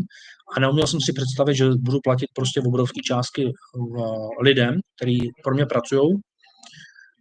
[0.56, 5.54] a neuměl jsem si představit, že budu platit prostě obrovské částky uh, lidem, kteří pro
[5.54, 6.20] mě pracují,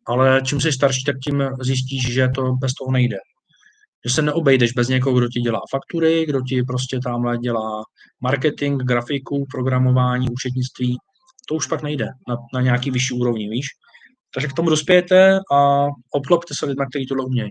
[0.08, 3.18] ale čím jsi starší, tak tím zjistíš, že to bez toho nejde.
[4.08, 7.84] Že se neobejdeš bez někoho, kdo ti dělá faktury, kdo ti prostě tamhle dělá
[8.22, 10.98] marketing, grafiku, programování, účetnictví.
[11.48, 13.68] To už pak nejde na, na nějaký vyšší úrovni, víš?
[14.34, 17.50] Takže k tomu dospějete a obklopte se lidmi, kteří to umějí.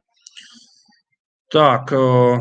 [1.52, 2.40] Tak, uh,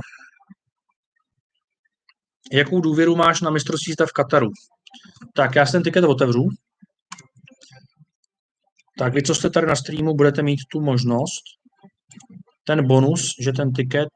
[2.51, 4.49] jakou důvěru máš na mistrovství v Kataru?
[5.35, 6.47] Tak já si ten tiket otevřu.
[8.97, 11.43] Tak vy, co jste tady na streamu, budete mít tu možnost,
[12.63, 14.09] ten bonus, že ten tiket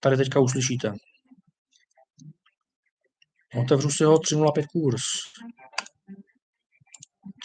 [0.00, 0.92] tady teďka uslyšíte.
[3.62, 5.02] Otevřu si ho 305 kurz.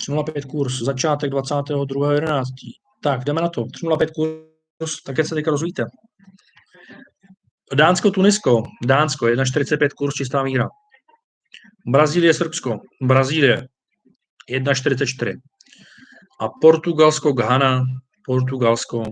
[0.09, 2.43] 305 kurz, začátek 22.11.
[3.03, 3.65] Tak, jdeme na to.
[3.73, 5.85] 305 kurz, tak se teďka rozvíte.
[7.75, 8.63] Dánsko, Tunisko.
[8.85, 10.67] Dánsko, 1,45 kurz, čistá míra.
[11.87, 12.79] Brazílie, Srbsko.
[13.01, 13.67] Brazílie,
[14.49, 15.35] 1,44.
[16.41, 17.83] A Portugalsko, Ghana,
[18.25, 19.03] Portugalsko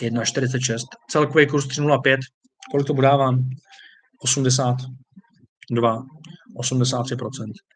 [0.00, 0.78] 1,46.
[1.10, 2.18] Celkový kurz 3,05.
[2.70, 3.50] Kolik to dávám?
[4.22, 6.06] 82,
[6.58, 7.71] 83%.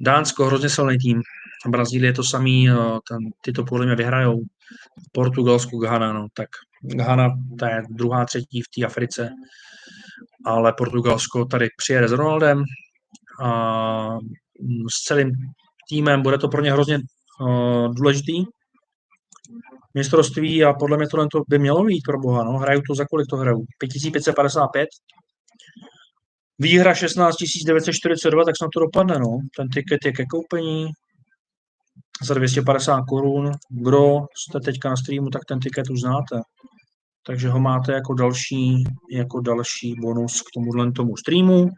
[0.00, 1.22] Dánsko, hrozně silný tým.
[1.68, 2.68] Brazílie to samý,
[3.08, 4.42] ten, tyto podle mě vyhrajou.
[5.12, 6.48] Portugalsko, Ghana, no, tak
[6.82, 7.28] Ghana,
[7.58, 9.30] to je druhá, třetí v té Africe,
[10.44, 12.64] ale Portugalsko tady přijede s Ronaldem
[13.42, 14.12] a
[14.60, 15.32] mm, s celým
[15.88, 16.98] týmem, bude to pro ně hrozně
[17.40, 18.44] uh, důležitý,
[19.94, 22.44] mistrovství a podle mě tohle to by mělo být pro boha.
[22.44, 22.52] No.
[22.52, 23.64] Hraju to za kolik to hraju?
[23.78, 24.88] 5555.
[26.58, 29.18] Výhra 16 942, tak snad to dopadne.
[29.18, 29.38] No.
[29.56, 30.86] Ten tiket je ke koupení
[32.22, 33.52] za 250 korun.
[33.70, 36.40] Kdo jste teďka na streamu, tak ten tiket už znáte.
[37.26, 41.68] Takže ho máte jako další, jako další bonus k tomuhle tomu streamu.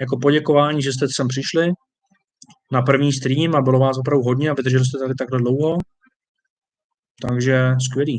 [0.00, 1.72] Jako poděkování, že jste sem přišli
[2.72, 5.78] na první stream a bylo vás opravdu hodně a vydrželi jste tady takhle dlouho.
[7.28, 8.18] Takže skvělý.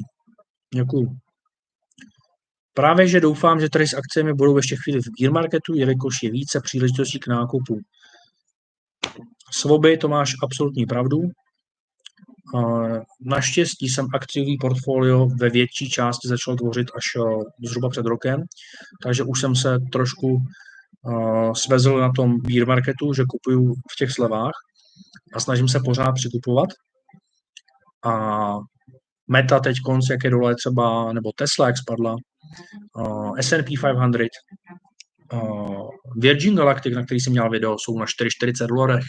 [0.75, 1.07] Děkuju.
[2.73, 6.31] Právě, že doufám, že tady s akcemi budou ještě chvíli v gear marketu, jelikož je
[6.31, 7.79] více příležitostí k nákupu.
[9.53, 11.17] Svoby, to máš absolutní pravdu.
[13.21, 17.03] Naštěstí jsem akciový portfolio ve větší části začal tvořit až
[17.65, 18.43] zhruba před rokem,
[19.03, 20.37] takže už jsem se trošku
[21.55, 24.53] svezl na tom beer marketu, že kupuju v těch slevách
[25.33, 26.69] a snažím se pořád přikupovat.
[28.05, 28.57] A
[29.27, 32.15] Meta teď konc, jak je dole třeba, nebo Tesla, jak spadla,
[33.39, 34.29] S&P 500,
[35.33, 39.03] uh, Virgin Galactic, na který jsem měl video, jsou na 4,40 dolarech.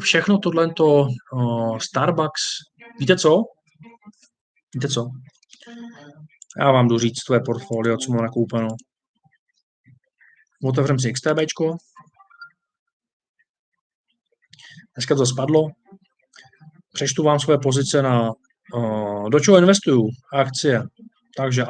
[0.00, 2.42] Všechno tohle to uh, Starbucks,
[3.00, 3.42] víte co?
[4.74, 5.10] Víte co?
[6.60, 8.68] Já vám jdu říct tvoje portfolio, co mám nakoupeno.
[10.64, 11.76] Otevřem si XTBčko.
[14.94, 15.68] Dneska to spadlo.
[16.92, 18.32] Přečtu vám svoje pozice na
[19.28, 20.08] do čeho investuju?
[20.32, 20.82] Akcie.
[21.36, 21.64] Takže.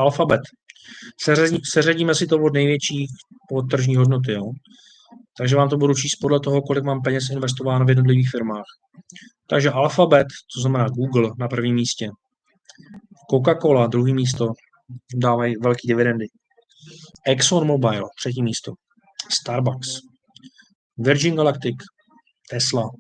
[1.21, 3.07] Seřadí, seřadíme si to od největší
[3.53, 4.33] od tržní hodnoty.
[4.33, 4.45] Jo?
[5.39, 8.65] Takže vám to budu číst podle toho, kolik mám peněz investováno v jednotlivých firmách.
[9.49, 12.11] Takže Alphabet, to znamená Google na prvním místě.
[13.31, 14.53] Coca-Cola, druhý místo,
[15.15, 16.27] dávají velký dividendy.
[17.27, 18.73] ExxonMobil, třetí místo.
[19.41, 19.89] Starbucks.
[20.99, 21.77] Virgin Galactic,
[22.51, 22.91] Tesla.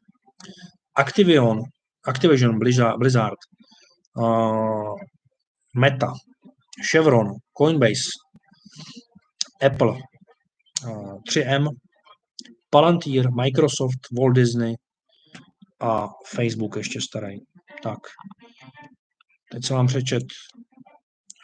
[0.95, 1.63] Activion,
[2.07, 2.59] Activision,
[2.99, 3.39] Blizzard,
[4.17, 4.95] uh,
[5.77, 6.13] Meta,
[6.91, 7.27] Chevron,
[7.59, 8.11] Coinbase,
[9.67, 11.67] Apple, uh, 3M,
[12.71, 14.75] Palantir, Microsoft, Walt Disney,
[15.81, 17.39] a Facebook ještě starý.
[17.83, 17.99] Tak.
[19.53, 20.23] Teď se vám přečet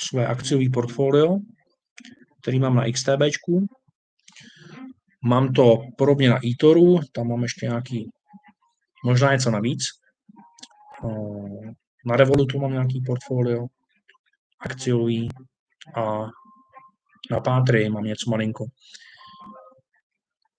[0.01, 1.39] své akciové portfolio,
[2.43, 3.67] který mám na XTBčku.
[5.25, 8.11] Mám to podobně na eToru, tam mám ještě nějaký,
[9.05, 9.83] možná něco navíc.
[12.07, 13.67] Na Revolutu mám nějaký portfolio
[14.65, 15.29] akciový
[15.97, 16.27] a
[17.31, 18.65] na Pátry mám něco malinko.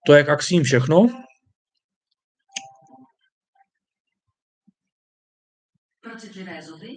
[0.06, 1.08] To je k akcím všechno.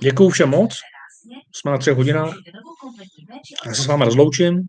[0.03, 0.81] Děkuju všem moc.
[1.55, 2.35] Jsme na třech hodinách.
[3.67, 4.69] Já se s vámi rozloučím.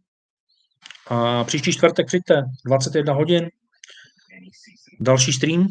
[1.08, 3.50] A příští čtvrtek přijďte, 21 hodin.
[5.00, 5.68] Další stream.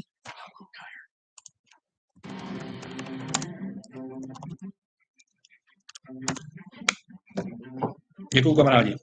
[8.35, 8.95] Děkuju kamarádi.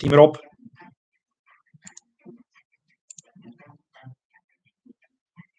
[0.00, 0.49] Tým Rob.